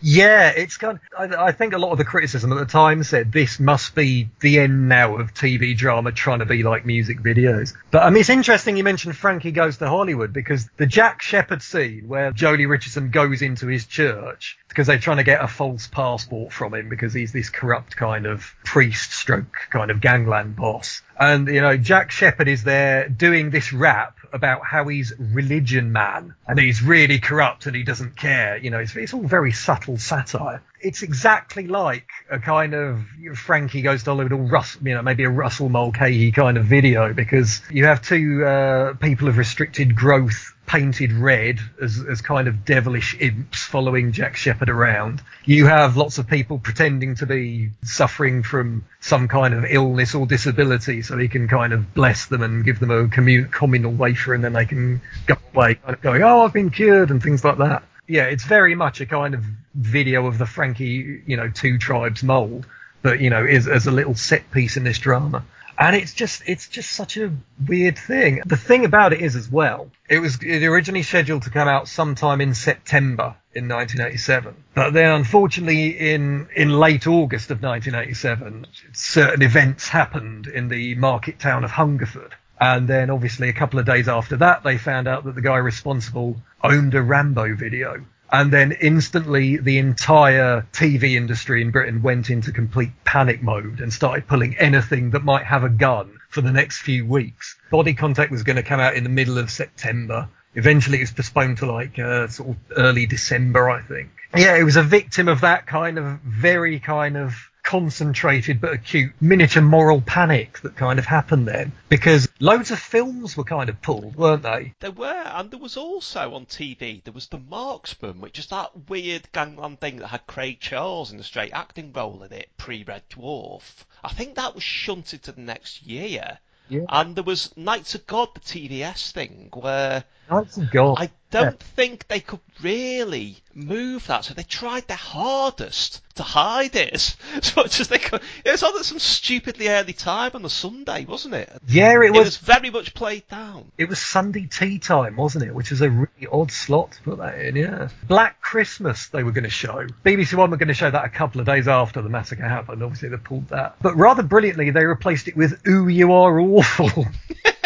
Yeah, 0.00 0.50
it's 0.50 0.76
got. 0.76 1.00
I, 1.18 1.24
I 1.46 1.52
think 1.52 1.72
a 1.72 1.78
lot 1.78 1.92
of 1.92 1.98
the 1.98 2.04
criticism 2.04 2.52
at 2.52 2.58
the 2.58 2.66
time 2.66 3.02
said 3.02 3.32
this 3.32 3.58
must 3.58 3.94
be 3.94 4.28
the 4.40 4.60
end 4.60 4.88
now 4.88 5.16
of 5.16 5.34
TV 5.34 5.76
drama 5.76 6.12
trying 6.12 6.40
to 6.40 6.44
be 6.44 6.62
like 6.62 6.86
music 6.86 7.20
videos. 7.20 7.74
But 7.90 8.04
I 8.04 8.10
mean, 8.10 8.20
it's 8.20 8.30
interesting 8.30 8.76
you 8.76 8.84
mentioned 8.84 9.16
Frankie 9.16 9.50
Goes 9.50 9.78
to 9.78 9.88
Hollywood 9.88 10.32
because 10.32 10.68
the 10.76 10.86
Jack 10.86 11.22
Shepherd 11.22 11.62
scene 11.62 12.06
where 12.06 12.32
Joely 12.32 12.68
Richardson 12.68 13.10
goes 13.10 13.42
into 13.42 13.66
his 13.66 13.86
church 13.86 14.58
because 14.74 14.88
they're 14.88 14.98
trying 14.98 15.18
to 15.18 15.22
get 15.22 15.40
a 15.40 15.46
false 15.46 15.86
passport 15.86 16.52
from 16.52 16.74
him 16.74 16.88
because 16.88 17.14
he's 17.14 17.32
this 17.32 17.48
corrupt 17.48 17.96
kind 17.96 18.26
of 18.26 18.52
priest 18.64 19.12
stroke 19.12 19.68
kind 19.70 19.92
of 19.92 20.00
gangland 20.00 20.56
boss. 20.56 21.00
And, 21.16 21.46
you 21.46 21.60
know, 21.60 21.76
Jack 21.76 22.10
Shepherd 22.10 22.48
is 22.48 22.64
there 22.64 23.08
doing 23.08 23.50
this 23.50 23.72
rap 23.72 24.18
about 24.32 24.66
how 24.66 24.88
he's 24.88 25.12
religion 25.16 25.92
man 25.92 26.34
and 26.48 26.58
he's 26.58 26.82
really 26.82 27.20
corrupt 27.20 27.66
and 27.66 27.76
he 27.76 27.84
doesn't 27.84 28.16
care. 28.16 28.56
You 28.56 28.70
know, 28.70 28.80
it's, 28.80 28.96
it's 28.96 29.14
all 29.14 29.22
very 29.22 29.52
subtle 29.52 29.96
satire. 29.96 30.60
It's 30.80 31.02
exactly 31.02 31.68
like 31.68 32.08
a 32.28 32.40
kind 32.40 32.74
of 32.74 33.04
Frankie 33.36 33.82
Goes 33.82 34.02
to 34.02 34.10
Hollywood 34.10 34.32
or 34.32 34.64
you 34.82 34.94
know, 34.94 35.02
maybe 35.02 35.22
a 35.22 35.30
Russell 35.30 35.68
Mulcahy 35.68 36.32
kind 36.32 36.58
of 36.58 36.64
video 36.64 37.14
because 37.14 37.62
you 37.70 37.84
have 37.84 38.02
two 38.02 38.44
uh, 38.44 38.94
people 38.94 39.28
of 39.28 39.38
restricted 39.38 39.94
growth 39.94 40.53
painted 40.66 41.12
red 41.12 41.58
as, 41.80 42.02
as 42.08 42.20
kind 42.20 42.48
of 42.48 42.64
devilish 42.64 43.16
imps 43.20 43.62
following 43.62 44.12
Jack 44.12 44.36
Shepherd 44.36 44.70
around. 44.70 45.22
You 45.44 45.66
have 45.66 45.96
lots 45.96 46.18
of 46.18 46.26
people 46.26 46.58
pretending 46.58 47.16
to 47.16 47.26
be 47.26 47.70
suffering 47.82 48.42
from 48.42 48.84
some 49.00 49.28
kind 49.28 49.54
of 49.54 49.64
illness 49.68 50.14
or 50.14 50.26
disability 50.26 51.02
so 51.02 51.18
he 51.18 51.28
can 51.28 51.48
kind 51.48 51.72
of 51.72 51.94
bless 51.94 52.26
them 52.26 52.42
and 52.42 52.64
give 52.64 52.80
them 52.80 52.90
a 52.90 53.08
commun- 53.08 53.48
communal 53.50 53.92
wafer 53.92 54.34
and 54.34 54.42
then 54.42 54.54
they 54.54 54.64
can 54.64 55.00
go 55.26 55.36
away 55.54 55.74
kind 55.74 55.94
of 55.94 56.00
going, 56.00 56.22
oh, 56.22 56.42
I've 56.42 56.52
been 56.52 56.70
cured 56.70 57.10
and 57.10 57.22
things 57.22 57.44
like 57.44 57.58
that. 57.58 57.82
Yeah, 58.06 58.24
it's 58.24 58.44
very 58.44 58.74
much 58.74 59.00
a 59.00 59.06
kind 59.06 59.34
of 59.34 59.44
video 59.74 60.26
of 60.26 60.38
the 60.38 60.46
Frankie, 60.46 61.22
you 61.26 61.36
know, 61.36 61.48
two 61.48 61.78
tribes 61.78 62.22
mold, 62.22 62.66
but, 63.02 63.20
you 63.20 63.30
know, 63.30 63.44
is 63.44 63.66
as 63.68 63.86
a 63.86 63.90
little 63.90 64.14
set 64.14 64.50
piece 64.50 64.76
in 64.76 64.84
this 64.84 64.98
drama 64.98 65.44
and 65.78 65.96
it's 65.96 66.14
just 66.14 66.42
it's 66.46 66.68
just 66.68 66.92
such 66.92 67.16
a 67.16 67.32
weird 67.66 67.98
thing. 67.98 68.42
The 68.46 68.56
thing 68.56 68.84
about 68.84 69.12
it 69.12 69.20
is 69.20 69.36
as 69.36 69.50
well, 69.50 69.90
it 70.08 70.18
was 70.18 70.42
it 70.42 70.64
originally 70.64 71.02
scheduled 71.02 71.42
to 71.42 71.50
come 71.50 71.68
out 71.68 71.88
sometime 71.88 72.40
in 72.40 72.54
September 72.54 73.36
in 73.54 73.68
1987, 73.68 74.54
but 74.74 74.92
then 74.92 75.12
unfortunately 75.12 76.12
in 76.12 76.48
in 76.54 76.70
late 76.70 77.06
August 77.06 77.50
of 77.50 77.62
1987, 77.62 78.66
certain 78.92 79.42
events 79.42 79.88
happened 79.88 80.46
in 80.46 80.68
the 80.68 80.94
market 80.96 81.38
town 81.38 81.64
of 81.64 81.70
Hungerford. 81.70 82.34
And 82.60 82.88
then 82.88 83.10
obviously 83.10 83.48
a 83.48 83.52
couple 83.52 83.80
of 83.80 83.86
days 83.86 84.08
after 84.08 84.36
that, 84.36 84.62
they 84.62 84.78
found 84.78 85.08
out 85.08 85.24
that 85.24 85.34
the 85.34 85.42
guy 85.42 85.56
responsible 85.56 86.36
owned 86.62 86.94
a 86.94 87.02
Rambo 87.02 87.56
video 87.56 88.04
and 88.34 88.52
then 88.52 88.72
instantly 88.72 89.58
the 89.58 89.78
entire 89.78 90.66
TV 90.72 91.14
industry 91.14 91.62
in 91.62 91.70
Britain 91.70 92.02
went 92.02 92.30
into 92.30 92.50
complete 92.50 92.90
panic 93.04 93.40
mode 93.40 93.78
and 93.78 93.92
started 93.92 94.26
pulling 94.26 94.58
anything 94.58 95.10
that 95.10 95.22
might 95.22 95.44
have 95.44 95.62
a 95.62 95.68
gun 95.68 96.18
for 96.30 96.40
the 96.40 96.50
next 96.50 96.78
few 96.78 97.06
weeks. 97.06 97.56
Body 97.70 97.94
Contact 97.94 98.32
was 98.32 98.42
going 98.42 98.56
to 98.56 98.64
come 98.64 98.80
out 98.80 98.96
in 98.96 99.04
the 99.04 99.08
middle 99.08 99.38
of 99.38 99.52
September. 99.52 100.28
Eventually, 100.56 100.98
it 100.98 101.02
was 101.02 101.12
postponed 101.12 101.58
to 101.58 101.70
like 101.70 101.96
uh, 101.96 102.26
sort 102.26 102.48
of 102.48 102.56
early 102.76 103.06
December, 103.06 103.70
I 103.70 103.82
think. 103.82 104.10
Yeah, 104.36 104.56
it 104.56 104.64
was 104.64 104.74
a 104.74 104.82
victim 104.82 105.28
of 105.28 105.42
that 105.42 105.68
kind 105.68 105.96
of 105.96 106.18
very 106.22 106.80
kind 106.80 107.16
of 107.16 107.36
concentrated 107.64 108.60
but 108.60 108.74
acute 108.74 109.12
miniature 109.20 109.62
moral 109.62 110.00
panic 110.02 110.60
that 110.60 110.76
kind 110.76 110.98
of 110.98 111.06
happened 111.06 111.48
then 111.48 111.72
because 111.88 112.28
loads 112.38 112.70
of 112.70 112.78
films 112.78 113.36
were 113.36 113.44
kind 113.44 113.70
of 113.70 113.80
pulled, 113.80 114.14
weren't 114.16 114.42
they? 114.42 114.74
There 114.80 114.92
were, 114.92 115.06
and 115.06 115.50
there 115.50 115.58
was 115.58 115.76
also 115.76 116.34
on 116.34 116.44
TV, 116.46 117.02
there 117.02 117.12
was 117.12 117.26
The 117.28 117.38
Marksman, 117.38 118.20
which 118.20 118.38
is 118.38 118.46
that 118.48 118.88
weird 118.88 119.32
gangland 119.32 119.80
thing 119.80 119.96
that 119.96 120.08
had 120.08 120.26
Craig 120.26 120.60
Charles 120.60 121.10
in 121.10 121.16
the 121.16 121.24
straight 121.24 121.52
acting 121.52 121.92
role 121.92 122.22
in 122.22 122.32
it, 122.32 122.50
pre 122.58 122.84
Red 122.84 123.08
Dwarf. 123.08 123.84
I 124.04 124.10
think 124.10 124.34
that 124.34 124.54
was 124.54 124.62
shunted 124.62 125.22
to 125.24 125.32
the 125.32 125.40
next 125.40 125.82
year. 125.82 126.38
Yeah. 126.68 126.84
And 126.88 127.16
there 127.16 127.24
was 127.24 127.54
Knights 127.56 127.94
of 127.94 128.06
God, 128.06 128.28
the 128.34 128.40
TVS 128.40 129.10
thing, 129.12 129.50
where 129.52 130.04
Knights 130.30 130.56
of 130.56 130.70
God. 130.70 130.96
I 130.98 131.10
don't 131.30 131.58
think 131.58 132.06
they 132.06 132.20
could 132.20 132.40
really 132.62 133.36
move 133.54 134.06
that, 134.06 134.24
so 134.24 134.34
they 134.34 134.44
tried 134.44 134.86
their 134.86 134.96
hardest 134.96 136.00
to 136.14 136.22
hide 136.22 136.76
it 136.76 136.92
as, 136.92 137.56
much 137.56 137.80
as 137.80 137.88
they 137.88 137.98
could. 137.98 138.20
It 138.44 138.50
was 138.52 138.62
on 138.62 138.76
at 138.78 138.84
some 138.84 139.00
stupidly 139.00 139.68
early 139.68 139.92
time 139.92 140.30
on 140.34 140.44
a 140.44 140.48
Sunday, 140.48 141.04
wasn't 141.04 141.34
it? 141.34 141.50
Yeah, 141.66 141.94
it 141.94 141.98
was. 141.98 142.06
It 142.06 142.10
was. 142.12 142.24
was 142.26 142.36
very 142.38 142.70
much 142.70 142.94
played 142.94 143.26
down. 143.28 143.72
It 143.76 143.88
was 143.88 143.98
Sunday 143.98 144.46
tea 144.46 144.78
time, 144.78 145.16
wasn't 145.16 145.44
it? 145.44 145.54
Which 145.54 145.72
is 145.72 145.80
a 145.80 145.90
really 145.90 146.28
odd 146.30 146.52
slot 146.52 146.92
to 146.92 147.02
put 147.02 147.18
that 147.18 147.38
in, 147.38 147.56
yeah. 147.56 147.88
Black 148.06 148.40
Christmas 148.40 149.08
they 149.08 149.24
were 149.24 149.32
going 149.32 149.44
to 149.44 149.50
show. 149.50 149.86
BBC 150.04 150.34
One 150.34 150.50
were 150.50 150.56
going 150.56 150.68
to 150.68 150.74
show 150.74 150.90
that 150.90 151.04
a 151.04 151.08
couple 151.08 151.40
of 151.40 151.46
days 151.46 151.66
after 151.66 152.00
the 152.00 152.08
massacre 152.08 152.48
happened. 152.48 152.82
Obviously 152.82 153.08
they 153.08 153.16
pulled 153.16 153.48
that. 153.48 153.76
But 153.82 153.96
rather 153.96 154.22
brilliantly, 154.22 154.70
they 154.70 154.84
replaced 154.84 155.26
it 155.28 155.36
with 155.36 155.66
Ooh, 155.66 155.88
You 155.88 156.12
Are 156.12 156.38
Awful. 156.40 157.06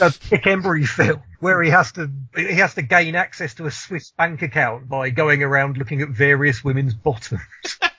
a 0.00 0.12
Dick 0.30 0.46
Emery 0.46 0.84
film 0.84 1.22
where 1.40 1.62
he 1.62 1.70
has 1.70 1.92
to 1.92 2.10
he 2.36 2.54
has 2.54 2.74
to 2.74 2.82
gain 2.82 3.14
access 3.14 3.54
to 3.54 3.66
a 3.66 3.70
Swiss 3.70 4.10
bank 4.10 4.42
account 4.42 4.88
by 4.88 5.10
going 5.10 5.42
around 5.42 5.76
looking 5.76 6.02
at 6.02 6.08
various 6.08 6.64
women's 6.64 6.94
bottoms. 6.94 7.42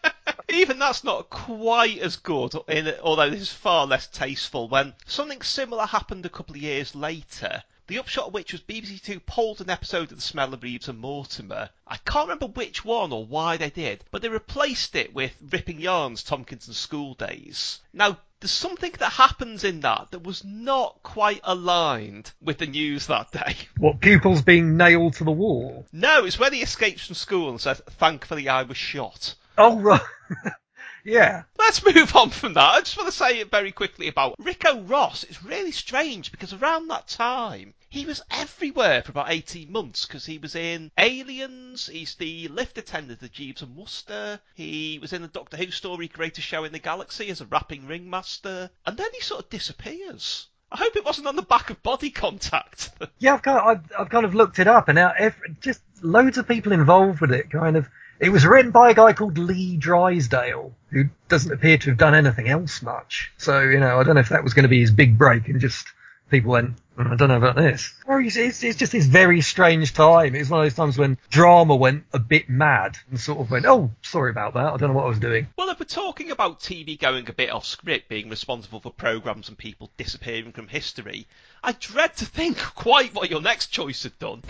Even 0.49 0.77
that's 0.77 1.03
not 1.03 1.29
quite 1.29 1.97
as 1.99 2.15
good, 2.15 2.53
in, 2.67 2.93
although 3.01 3.29
this 3.29 3.41
is 3.41 3.51
far 3.51 3.87
less 3.87 4.07
tasteful, 4.07 4.69
when 4.69 4.93
something 5.05 5.41
similar 5.41 5.85
happened 5.85 6.25
a 6.25 6.29
couple 6.29 6.55
of 6.55 6.61
years 6.61 6.93
later. 6.93 7.63
The 7.87 7.97
upshot 7.97 8.27
of 8.27 8.33
which 8.33 8.53
was 8.53 8.61
BBC 8.61 9.01
Two 9.01 9.19
pulled 9.19 9.59
an 9.59 9.69
episode 9.69 10.11
of 10.11 10.17
The 10.17 10.21
Smell 10.21 10.53
of 10.53 10.63
Reeves 10.63 10.87
and 10.87 10.99
Mortimer. 10.99 11.69
I 11.85 11.97
can't 11.97 12.29
remember 12.29 12.47
which 12.47 12.85
one 12.85 13.11
or 13.11 13.25
why 13.25 13.57
they 13.57 13.69
did, 13.69 14.05
but 14.09 14.21
they 14.21 14.29
replaced 14.29 14.95
it 14.95 15.13
with 15.13 15.33
Ripping 15.41 15.81
Yarns 15.81 16.23
Tomkinson 16.23 16.75
School 16.75 17.13
Days. 17.13 17.81
Now, 17.91 18.19
there's 18.43 18.51
something 18.51 18.91
that 18.99 19.13
happens 19.13 19.63
in 19.63 19.79
that 19.79 20.11
that 20.11 20.21
was 20.21 20.43
not 20.43 21.01
quite 21.01 21.39
aligned 21.45 22.33
with 22.41 22.57
the 22.57 22.65
news 22.65 23.07
that 23.07 23.31
day. 23.31 23.55
What 23.77 24.01
pupils 24.01 24.41
being 24.41 24.75
nailed 24.75 25.13
to 25.13 25.23
the 25.23 25.31
wall? 25.31 25.85
No, 25.93 26.25
it's 26.25 26.37
when 26.37 26.51
he 26.51 26.61
escapes 26.61 27.05
from 27.05 27.15
school 27.15 27.51
and 27.51 27.61
says, 27.61 27.81
Thankfully 27.91 28.49
I 28.49 28.63
was 28.63 28.75
shot. 28.75 29.35
Oh 29.57 29.79
right, 29.79 30.01
yeah. 31.05 31.43
Let's 31.57 31.85
move 31.85 32.13
on 32.17 32.31
from 32.31 32.55
that. 32.55 32.73
I 32.73 32.79
just 32.81 32.97
want 32.97 33.09
to 33.09 33.15
say 33.15 33.39
it 33.39 33.49
very 33.49 33.71
quickly 33.71 34.09
about 34.09 34.35
Ricco 34.39 34.81
Ross. 34.81 35.23
It's 35.23 35.41
really 35.41 35.71
strange 35.71 36.29
because 36.29 36.51
around 36.51 36.89
that 36.89 37.07
time, 37.07 37.73
he 37.93 38.07
was 38.07 38.23
everywhere 38.31 39.03
for 39.03 39.11
about 39.11 39.29
18 39.29 39.71
months 39.71 40.07
because 40.07 40.25
he 40.25 40.39
was 40.39 40.55
in 40.55 40.89
Aliens, 40.97 41.85
he's 41.85 42.15
the 42.15 42.47
lift 42.47 42.75
attendant 42.79 43.21
at 43.21 43.31
Jeeves 43.31 43.61
and 43.61 43.75
Wooster, 43.75 44.39
he 44.55 44.97
was 44.99 45.13
in 45.13 45.21
the 45.21 45.27
Doctor 45.27 45.57
Who 45.57 45.69
story 45.69 46.07
Greatest 46.07 46.47
Show 46.47 46.63
in 46.63 46.71
the 46.71 46.79
Galaxy 46.79 47.29
as 47.29 47.39
a 47.39 47.45
rapping 47.45 47.85
ringmaster, 47.85 48.71
and 48.87 48.97
then 48.97 49.09
he 49.13 49.21
sort 49.21 49.43
of 49.43 49.49
disappears. 49.51 50.47
I 50.71 50.77
hope 50.77 50.95
it 50.95 51.05
wasn't 51.05 51.27
on 51.27 51.35
the 51.35 51.43
back 51.43 51.69
of 51.69 51.83
body 51.83 52.09
contact. 52.09 52.89
Yeah, 53.19 53.35
I've 53.35 53.43
kind 53.43 53.59
of, 53.59 53.67
I've, 53.67 53.91
I've 53.99 54.09
kind 54.09 54.25
of 54.25 54.33
looked 54.33 54.57
it 54.57 54.67
up, 54.67 54.89
and 54.89 54.95
now 54.95 55.13
just 55.61 55.81
loads 56.01 56.39
of 56.39 56.47
people 56.47 56.71
involved 56.71 57.21
with 57.21 57.31
it. 57.31 57.51
Kind 57.51 57.77
of, 57.77 57.87
it 58.19 58.29
was 58.29 58.43
written 58.43 58.71
by 58.71 58.89
a 58.89 58.95
guy 58.95 59.13
called 59.13 59.37
Lee 59.37 59.77
Drysdale, 59.77 60.73
who 60.89 61.03
doesn't 61.29 61.51
appear 61.51 61.77
to 61.77 61.91
have 61.91 61.99
done 61.99 62.15
anything 62.15 62.49
else 62.49 62.81
much. 62.81 63.31
So 63.37 63.61
you 63.61 63.79
know, 63.79 63.99
I 63.99 64.03
don't 64.03 64.15
know 64.15 64.21
if 64.21 64.29
that 64.29 64.43
was 64.43 64.55
going 64.55 64.63
to 64.63 64.69
be 64.69 64.81
his 64.81 64.89
big 64.89 65.15
break, 65.15 65.47
and 65.47 65.61
just 65.61 65.85
people 66.33 66.51
went, 66.51 66.73
"Oh, 66.97 67.03
I 67.11 67.15
don't 67.15 67.29
know 67.29 67.37
about 67.37 67.55
this. 67.55 67.93
It's, 68.09 68.35
it's, 68.35 68.63
it's 68.63 68.79
just 68.79 68.91
this 68.91 69.05
very 69.05 69.41
strange 69.41 69.93
time. 69.93 70.33
It's 70.33 70.49
one 70.49 70.61
of 70.61 70.65
those 70.65 70.73
times 70.75 70.97
when 70.97 71.19
drama 71.29 71.75
went 71.75 72.05
a 72.11 72.17
bit 72.17 72.49
mad 72.49 72.97
and 73.09 73.19
sort 73.19 73.39
of 73.39 73.51
went, 73.51 73.65
oh, 73.67 73.91
sorry 74.01 74.31
about 74.31 74.55
that. 74.55 74.73
I 74.73 74.77
don't 74.77 74.89
know 74.89 74.95
what 74.95 75.05
I 75.05 75.09
was 75.09 75.19
doing. 75.19 75.47
well, 75.57 75.69
if 75.69 75.79
we're 75.79 75.85
talking 75.85 76.31
about 76.31 76.59
TV 76.59 76.99
going 76.99 77.29
a 77.29 77.33
bit 77.33 77.51
off 77.51 77.65
script, 77.65 78.09
being 78.09 78.29
responsible 78.29 78.79
for 78.79 78.91
programmes 78.91 79.47
and 79.47 79.57
people 79.57 79.91
disappearing 79.95 80.51
from 80.53 80.67
history, 80.67 81.27
I 81.63 81.73
dread 81.73 82.17
to 82.17 82.25
think 82.25 82.57
quite 82.57 83.13
what 83.13 83.29
your 83.29 83.41
next 83.41 83.67
choice 83.67 84.03
had 84.03 84.17
done. 84.17 84.41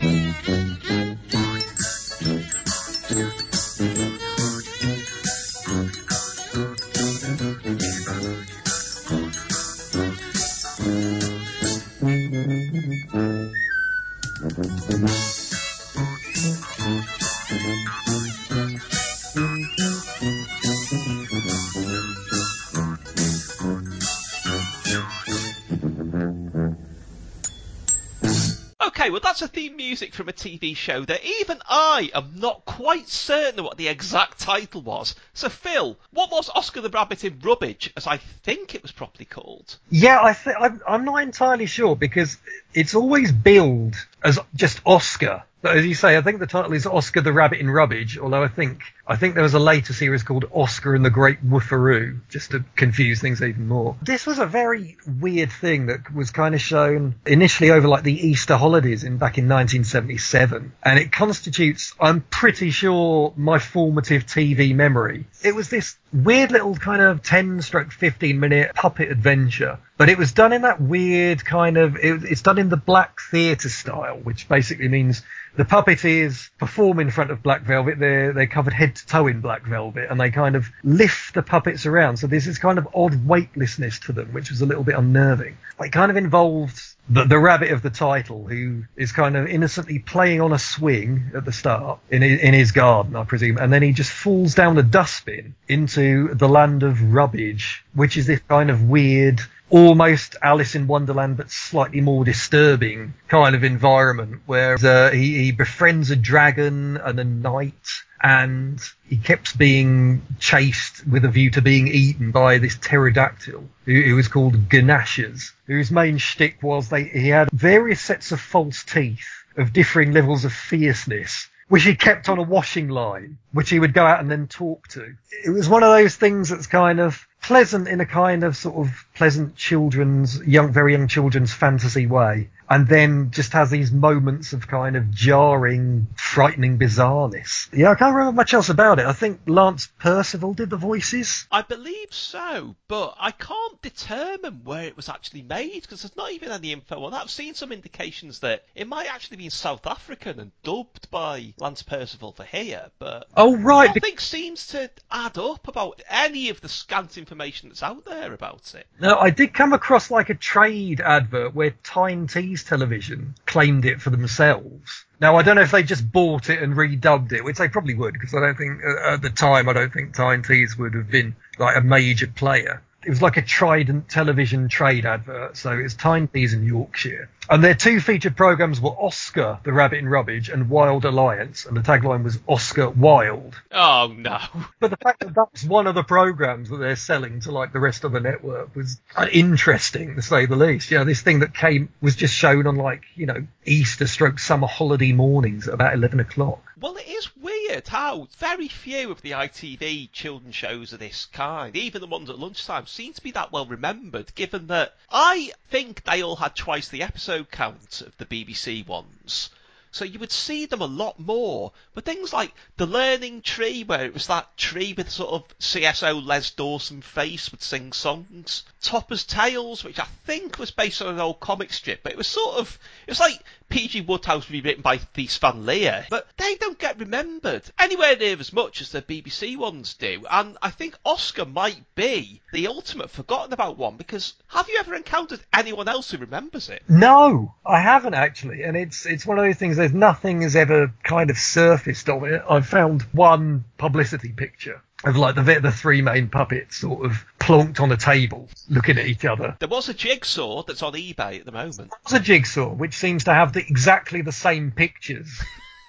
Music 30.04 30.16
from 30.16 30.28
a 30.28 30.34
TV 30.34 30.76
show 30.76 31.06
that 31.06 31.24
even 31.40 31.62
I 31.70 32.12
am 32.14 32.34
not 32.36 32.66
quite 32.66 33.08
certain 33.08 33.64
what 33.64 33.78
the 33.78 33.88
exact 33.88 34.38
title 34.38 34.82
was. 34.82 35.16
So, 35.34 35.48
Phil, 35.48 35.98
what 36.12 36.30
was 36.30 36.50
Oscar 36.50 36.82
the 36.82 36.90
Rabbit 36.90 37.24
in 37.24 37.40
Rubbish, 37.40 37.90
as 37.96 38.06
I 38.06 38.18
think 38.18 38.76
it 38.76 38.82
was 38.82 38.92
properly 38.92 39.24
called? 39.24 39.78
Yeah, 39.90 40.20
I 40.22 40.34
th- 40.34 40.82
I'm 40.86 41.06
not 41.06 41.24
entirely 41.24 41.68
sure 41.68 41.96
because 41.96 42.38
it's 42.74 42.96
always 42.96 43.32
billed 43.32 43.96
as 44.24 44.40
just 44.56 44.82
Oscar. 44.86 45.44
As 45.64 45.86
you 45.86 45.96
say, 45.96 46.18
I 46.18 46.22
think 46.22 46.40
the 46.40 46.48
title 46.48 46.74
is 46.74 46.86
Oscar 46.86 47.22
the 47.22 47.32
Rabbit 47.32 47.60
in 47.60 47.70
Rubbish. 47.70 48.18
Although 48.18 48.44
I 48.44 48.50
think 48.50 48.82
I 49.08 49.16
think 49.16 49.34
there 49.34 49.44
was 49.44 49.54
a 49.54 49.60
later 49.60 49.94
series 49.94 50.24
called 50.24 50.46
Oscar 50.52 50.94
and 50.94 51.06
the 51.06 51.10
Great 51.10 51.46
Woofaroo, 51.46 52.20
just 52.30 52.52
to 52.52 52.66
confuse 52.76 53.22
things 53.22 53.42
even 53.42 53.68
more. 53.68 53.96
This 54.02 54.26
was 54.26 54.40
a 54.40 54.46
very 54.46 54.98
weird 55.20 55.52
thing 55.52 55.86
that 55.86 56.14
was 56.14 56.32
kind 56.32 56.54
of 56.54 56.60
shown 56.60 57.16
initially 57.26 57.72
over 57.72 57.88
like 57.88 58.04
the 58.04 58.28
Easter 58.28 58.58
holidays 58.58 59.06
in 59.06 59.18
back 59.18 59.38
in 59.38 59.46
1977, 59.46 60.74
and 60.84 61.00
it 61.00 61.14
constitutes, 61.14 61.94
I'm 62.00 62.22
pretty 62.22 62.72
sure, 62.72 63.34
my 63.38 63.60
formative 63.60 64.26
TV 64.26 64.76
memory. 64.76 65.28
It 65.44 65.56
was 65.56 65.70
this 65.70 65.98
weird 66.14 66.52
little 66.52 66.76
kind 66.76 67.02
of 67.02 67.24
10 67.24 67.62
stroke 67.62 67.92
15 67.92 68.40
minute 68.40 68.74
puppet 68.76 69.12
adventure 69.12 69.80
but 69.98 70.10
it 70.10 70.18
was 70.18 70.32
done 70.32 70.54
in 70.54 70.62
that 70.62 70.80
weird 70.80 71.44
kind 71.44 71.78
of 71.78 71.96
it, 71.96 72.24
it's 72.24 72.42
done 72.42 72.58
in 72.60 72.70
the 72.70 72.78
black 72.78 73.20
theatre 73.32 73.70
style 73.70 74.18
which 74.24 74.48
basically 74.48 74.88
means 74.88 75.24
the 75.56 75.66
puppeteers 75.66 76.50
perform 76.58 77.00
in 77.00 77.12
front 77.12 77.30
of 77.30 77.44
black 77.44 77.62
velvet 77.62 78.00
they're 78.00 78.34
they're 78.34 78.48
covered 78.48 78.74
head 78.74 78.96
to 78.96 79.06
toe 79.06 79.28
in 79.28 79.42
black 79.42 79.64
velvet 79.64 80.10
and 80.10 80.20
they 80.20 80.32
kind 80.32 80.56
of 80.56 80.68
lift 80.84 81.34
the 81.34 81.44
puppets 81.44 81.86
around. 81.86 82.18
So 82.18 82.28
there's 82.28 82.46
this 82.46 82.58
kind 82.58 82.78
of 82.78 82.88
odd 82.94 83.28
weightlessness 83.28 84.00
to 84.00 84.14
them 84.14 84.34
which 84.34 84.50
was 84.50 84.62
a 84.62 84.66
little 84.66 84.84
bit 84.84 84.96
unnerving. 84.96 85.58
It 85.80 85.92
kind 85.92 86.10
of 86.10 86.18
involved 86.18 86.82
the, 87.10 87.26
the 87.26 87.38
rabbit 87.38 87.72
of 87.72 87.82
the 87.82 87.90
title 87.90 88.46
who 88.48 88.84
is 88.96 89.12
kind 89.12 89.36
of 89.36 89.48
innocently 89.48 90.00
playing 90.00 90.42
on 90.42 90.54
a 90.54 90.60
swing 90.60 91.32
at 91.36 91.44
the 91.46 91.52
start 91.52 92.00
in 92.10 92.22
his, 92.22 92.40
in 92.40 92.54
his 92.54 92.72
garden, 92.72 93.16
I 93.16 93.26
presume, 93.26 93.58
and 93.58 93.72
then 93.74 93.82
he 93.82 93.92
just 93.92 94.12
falls 94.12 94.56
down 94.56 94.78
a 94.78 94.84
dustbin 94.84 95.56
into 95.68 96.34
the 96.34 96.48
land 96.48 96.84
of 96.84 97.14
rubbish, 97.14 97.84
which 97.94 98.16
is 98.16 98.26
this 98.26 98.40
kind 98.48 98.70
of 98.70 98.84
weird, 98.84 99.42
almost 99.70 100.38
Alice 100.42 100.76
in 100.76 100.88
Wonderland, 100.88 101.38
but 101.38 101.52
slightly 101.52 102.00
more 102.00 102.24
disturbing 102.24 103.14
kind 103.28 103.56
of 103.56 103.64
environment 103.64 104.42
where 104.46 104.76
uh, 104.76 105.12
he, 105.12 105.44
he 105.44 105.52
befriends 105.52 106.10
a 106.10 106.16
dragon 106.16 106.98
and 106.98 107.20
a 107.20 107.24
knight 107.24 108.04
and 108.24 108.80
he 109.06 109.18
kept 109.18 109.58
being 109.58 110.26
chased 110.40 111.06
with 111.06 111.26
a 111.26 111.30
view 111.30 111.52
to 111.52 111.62
being 111.62 111.90
eaten 111.90 112.32
by 112.32 112.58
this 112.58 112.78
pterodactyl 112.78 113.70
who, 113.86 114.02
who 114.02 114.16
was 114.16 114.30
called 114.30 114.70
Ganashas, 114.70 115.52
whose 115.68 115.92
main 115.92 116.18
shtick 116.18 116.64
was 116.64 116.88
they 116.88 117.04
he 117.04 117.28
had 117.28 117.52
various 117.52 118.00
sets 118.00 118.32
of 118.32 118.40
false 118.40 118.84
teeth 118.84 119.28
of 119.58 119.74
differing 119.74 120.14
levels 120.14 120.46
of 120.46 120.54
fierceness. 120.54 121.50
Which 121.70 121.84
he 121.84 121.96
kept 121.96 122.30
on 122.30 122.38
a 122.38 122.44
washing 122.44 122.90
line, 122.90 123.38
which 123.52 123.70
he 123.70 123.80
would 123.80 123.94
go 123.94 124.06
out 124.06 124.20
and 124.20 124.30
then 124.30 124.48
talk 124.48 124.88
to. 124.90 125.16
It 125.44 125.50
was 125.50 125.68
one 125.68 125.82
of 125.82 125.90
those 125.90 126.16
things 126.16 126.50
that's 126.50 126.68
kind 126.68 127.00
of 127.00 127.26
pleasant 127.42 127.88
in 127.88 128.00
a 128.00 128.06
kind 128.06 128.44
of 128.44 128.56
sort 128.56 128.76
of 128.76 129.06
pleasant 129.16 129.56
children's, 129.56 130.40
young, 130.46 130.72
very 130.72 130.92
young 130.92 131.08
children's 131.08 131.54
fantasy 131.54 132.06
way, 132.06 132.50
and 132.70 132.88
then 132.88 133.32
just 133.32 133.54
has 133.54 133.70
these 133.70 133.92
moments 133.92 134.54
of 134.54 134.68
kind 134.68 134.96
of 134.96 135.12
jarring, 135.12 136.08
frightening 136.16 136.80
bizarreness. 136.80 137.70
Yeah, 137.74 137.92
I 137.92 137.96
can't 137.96 138.16
remember 138.16 138.36
much 138.36 138.54
else 138.54 138.70
about 138.70 139.00
it. 139.00 139.06
I 139.06 139.14
think 139.14 139.42
Lance 139.48 139.88
Percival 140.00 140.54
did 140.54 140.70
the 140.70 140.78
voices. 140.78 141.48
I 141.52 141.62
believe 141.62 142.14
so, 142.14 142.76
but 142.88 143.16
I 143.20 143.32
can't 143.32 143.82
determine 143.82 144.62
where 144.64 144.84
it 144.84 144.96
was 144.96 145.10
actually 145.10 145.44
made 145.44 145.82
because 145.82 146.02
there's 146.02 146.16
not 146.16 146.32
even 146.32 146.52
any 146.52 146.72
info 146.72 147.04
on 147.04 147.12
that. 147.12 147.22
I've 147.22 147.30
seen 147.30 147.54
some 147.54 147.72
indications 147.72 148.40
that 148.40 148.64
it 148.76 148.88
might 148.88 149.14
actually 149.14 149.38
be 149.38 149.50
South 149.50 149.86
African 149.86 150.40
and 150.40 150.52
dubbed 150.64 151.10
by 151.12 151.54
Lance 151.58 151.84
Percival 151.84 152.32
for 152.32 152.44
here, 152.44 152.92
but 153.00 153.28
Oh 153.36 153.56
right, 153.58 153.94
nothing 153.94 154.18
seems 154.18 154.68
to 154.68 154.90
add 155.12 155.38
up 155.38 155.68
about 155.68 156.02
any 156.10 156.50
of 156.50 156.62
the 156.62 156.70
scant 156.70 157.18
information 157.18 157.70
that's 157.70 157.84
out 157.84 158.06
there 158.06 158.34
about 158.34 158.74
it. 158.76 158.88
No, 159.00 159.18
I 159.18 159.30
did 159.30 159.54
come 159.54 159.74
across 159.74 160.10
like 160.10 160.30
a 160.30 160.36
trade 160.36 161.02
advert 161.02 161.54
where 161.54 161.72
Time 161.84 162.28
Tyne 162.28 162.53
Television 162.62 163.36
claimed 163.46 163.86
it 163.86 164.02
for 164.02 164.10
themselves. 164.10 165.06
Now 165.22 165.38
I 165.38 165.44
don't 165.44 165.56
know 165.56 165.62
if 165.62 165.72
they 165.72 165.84
just 165.84 166.12
bought 166.12 166.50
it 166.50 166.62
and 166.62 166.76
redubbed 166.76 167.32
it, 167.32 167.46
which 167.46 167.58
they 167.58 167.70
probably 167.70 167.94
would, 167.94 168.14
because 168.14 168.36
I 168.36 168.42
don't 168.42 168.58
think 168.58 168.82
uh, 168.84 169.14
at 169.14 169.22
the 169.22 169.30
time 169.30 169.70
I 169.70 169.74
don't 169.74 169.94
think 169.94 170.14
Tyne 170.14 170.44
Tees 170.44 170.78
would 170.78 170.94
have 170.94 171.10
been 171.10 171.36
like 171.58 171.78
a 171.78 171.82
major 171.82 172.28
player. 172.28 172.82
It 173.06 173.10
was 173.10 173.22
like 173.22 173.38
a 173.38 173.42
Trident 173.42 174.10
television 174.10 174.68
trade 174.68 175.06
advert, 175.06 175.56
so 175.56 175.72
it's 175.72 175.94
Tyne 175.94 176.28
Tees 176.28 176.54
in 176.54 176.66
Yorkshire. 176.66 177.30
And 177.50 177.64
their 177.64 177.74
two 177.74 178.00
featured 178.00 178.38
programs 178.38 178.80
were 178.80 178.92
Oscar, 178.92 179.60
the 179.64 179.74
Rabbit 179.74 180.00
in 180.00 180.08
Rubbish, 180.08 180.50
and 180.50 180.70
Wilde 180.70 181.06
Alliance, 181.06 181.66
and 181.66 181.76
the 181.76 181.82
tagline 181.82 182.24
was 182.24 182.40
Oscar 182.48 182.90
Wilde. 182.90 183.56
Oh 183.72 184.14
no. 184.16 184.40
But 184.80 184.92
the 184.92 184.98
fact 184.98 185.20
that 185.22 185.36
that's 185.36 185.64
one 185.64 185.88
of 185.88 185.96
the 185.96 186.04
programs 186.04 186.70
that 186.70 186.78
they're 186.78 186.96
selling 186.96 187.42
to 187.42 187.52
like 187.52 187.74
the 187.74 187.80
rest 187.80 188.04
of 188.04 188.12
the 188.12 188.20
network 188.20 188.76
was 188.76 189.00
interesting 189.32 190.16
to 190.16 190.22
say 190.22 190.46
the 190.46 190.56
least. 190.56 190.92
You 190.92 191.00
know, 191.00 191.06
this 191.06 191.22
thing 191.22 191.40
that 191.40 191.54
came 191.54 191.90
was 192.02 192.16
just 192.16 192.34
shown 192.34 192.68
on 192.68 192.76
like 192.76 193.04
you 193.16 193.26
know 193.26 193.46
Easter 193.66 194.08
stroke 194.08 194.40
summer 194.40 194.68
holiday 194.68 195.12
mornings 195.12 195.68
at 195.68 195.74
about 195.74 195.94
eleven 195.94 196.20
o'clock. 196.20 196.62
Well, 196.80 196.98
it 196.98 197.08
is 197.08 197.34
weird 197.38 197.88
how 197.88 198.28
very 198.38 198.68
few 198.68 199.10
of 199.10 199.22
the 199.22 199.32
ITV 199.32 200.12
children's 200.12 200.56
shows 200.56 200.92
of 200.92 201.00
this 201.00 201.28
kind, 201.32 201.76
even 201.78 202.02
the 202.02 202.08
ones 202.08 202.30
at 202.30 202.38
lunchtime, 202.38 202.88
seem 202.88 203.14
to 203.14 203.24
be 203.24 203.32
that 203.32 203.54
well 203.54 203.66
remembered, 203.66 204.36
given 204.36 204.68
that 204.68 204.94
I 205.10 205.54
think 205.70 206.04
they 206.04 206.22
all 206.22 206.36
had 206.36 206.58
twice 206.58 206.90
the 206.90 207.04
episode 207.04 207.33
episode 207.34 207.50
count 207.50 208.02
of 208.02 208.16
the 208.18 208.28
BBC 208.28 208.86
ones. 208.86 209.50
So 209.90 210.06
you 210.06 210.20
would 210.20 210.32
see 210.32 210.68
them 210.68 210.82
a 210.82 210.86
lot 210.86 211.20
more. 211.20 211.72
But 211.96 212.06
things 212.06 212.32
like 212.32 212.54
the 212.78 212.86
Learning 212.86 213.42
Tree, 213.42 213.84
where 213.84 214.06
it 214.06 214.14
was 214.14 214.28
that 214.28 214.56
tree 214.56 214.94
with 214.94 215.10
sort 215.10 215.32
of 215.34 215.58
CSO 215.58 216.24
Les 216.24 216.52
Dawson 216.52 217.02
face 217.02 217.52
would 217.52 217.64
sing 217.64 217.92
songs. 217.92 218.66
Topper's 218.84 219.24
Tales, 219.24 219.84
which 219.84 219.98
I 219.98 220.06
think 220.26 220.60
was 220.60 220.70
based 220.70 221.02
on 221.02 221.14
an 221.14 221.20
old 221.20 221.40
comic 221.40 221.72
strip, 221.72 222.04
but 222.04 222.12
it 222.12 222.18
was 222.18 222.28
sort 222.28 222.58
of, 222.58 222.78
it 223.08 223.12
was 223.12 223.20
like 223.20 223.40
P.G. 223.70 224.02
Wodehouse 224.02 224.50
rewritten 224.50 224.82
by 224.84 224.98
Thijs 224.98 225.40
Van 225.40 225.66
Leer. 225.66 226.06
But 226.10 226.28
they 226.38 226.56
don't 226.56 226.78
get 226.78 227.00
remembered 227.00 227.64
anywhere 227.80 228.16
near 228.18 228.38
as 228.40 228.54
much 228.54 228.82
as 228.82 228.92
the 228.92 229.02
BBC 229.02 229.58
ones 229.58 229.94
do. 229.96 230.26
And 230.30 230.58
I 230.62 230.70
think 230.70 230.96
Oscar 231.06 231.46
might 231.46 231.82
be 231.96 232.42
the 232.52 232.68
ultimate 232.68 233.10
forgotten 233.10 233.54
about 233.54 233.78
one 233.78 233.96
because 233.96 234.34
have 234.48 234.68
you 234.68 234.78
ever 234.80 234.94
encountered 234.94 235.40
anyone 235.54 235.88
else 235.88 236.12
who 236.12 236.18
remembers 236.18 236.70
it? 236.70 236.84
No, 236.88 237.56
I 237.66 237.80
haven't 237.80 238.14
actually, 238.14 238.64
and 238.64 238.76
it's 238.78 239.06
it's 239.06 239.26
one 239.26 239.40
of 239.40 239.46
those 239.46 239.58
things. 239.58 239.78
There's 239.78 239.94
nothing 239.94 240.42
has 240.42 240.56
ever 240.56 240.94
kind 241.04 241.30
of 241.30 241.38
surfaced 241.38 242.10
of 242.10 242.24
it. 242.26 242.44
I've 242.48 242.68
found 242.68 243.04
one 243.14 243.64
publicity 243.78 244.34
picture 244.34 244.82
of 245.04 245.18
like 245.18 245.36
the 245.36 245.60
the 245.62 245.72
three 245.72 246.02
main 246.02 246.30
puppets 246.30 246.78
sort 246.78 247.06
of 247.06 247.26
plonked 247.44 247.82
on 247.82 247.92
a 247.92 247.98
table, 247.98 248.48
looking 248.70 248.98
at 248.98 249.06
each 249.06 249.26
other. 249.26 249.58
There 249.60 249.68
was 249.68 249.90
a 249.90 249.94
jigsaw 249.94 250.64
that's 250.64 250.82
on 250.82 250.94
eBay 250.94 251.40
at 251.40 251.46
the 251.46 251.52
moment. 251.52 251.92
It's 252.04 252.14
a 252.14 252.20
jigsaw 252.20 252.70
which 252.70 252.96
seems 252.96 253.26
to 253.26 253.34
have 253.34 253.52
the, 253.52 253.60
exactly 253.60 254.22
the 254.22 254.32
same 254.32 254.72
pictures 254.72 255.44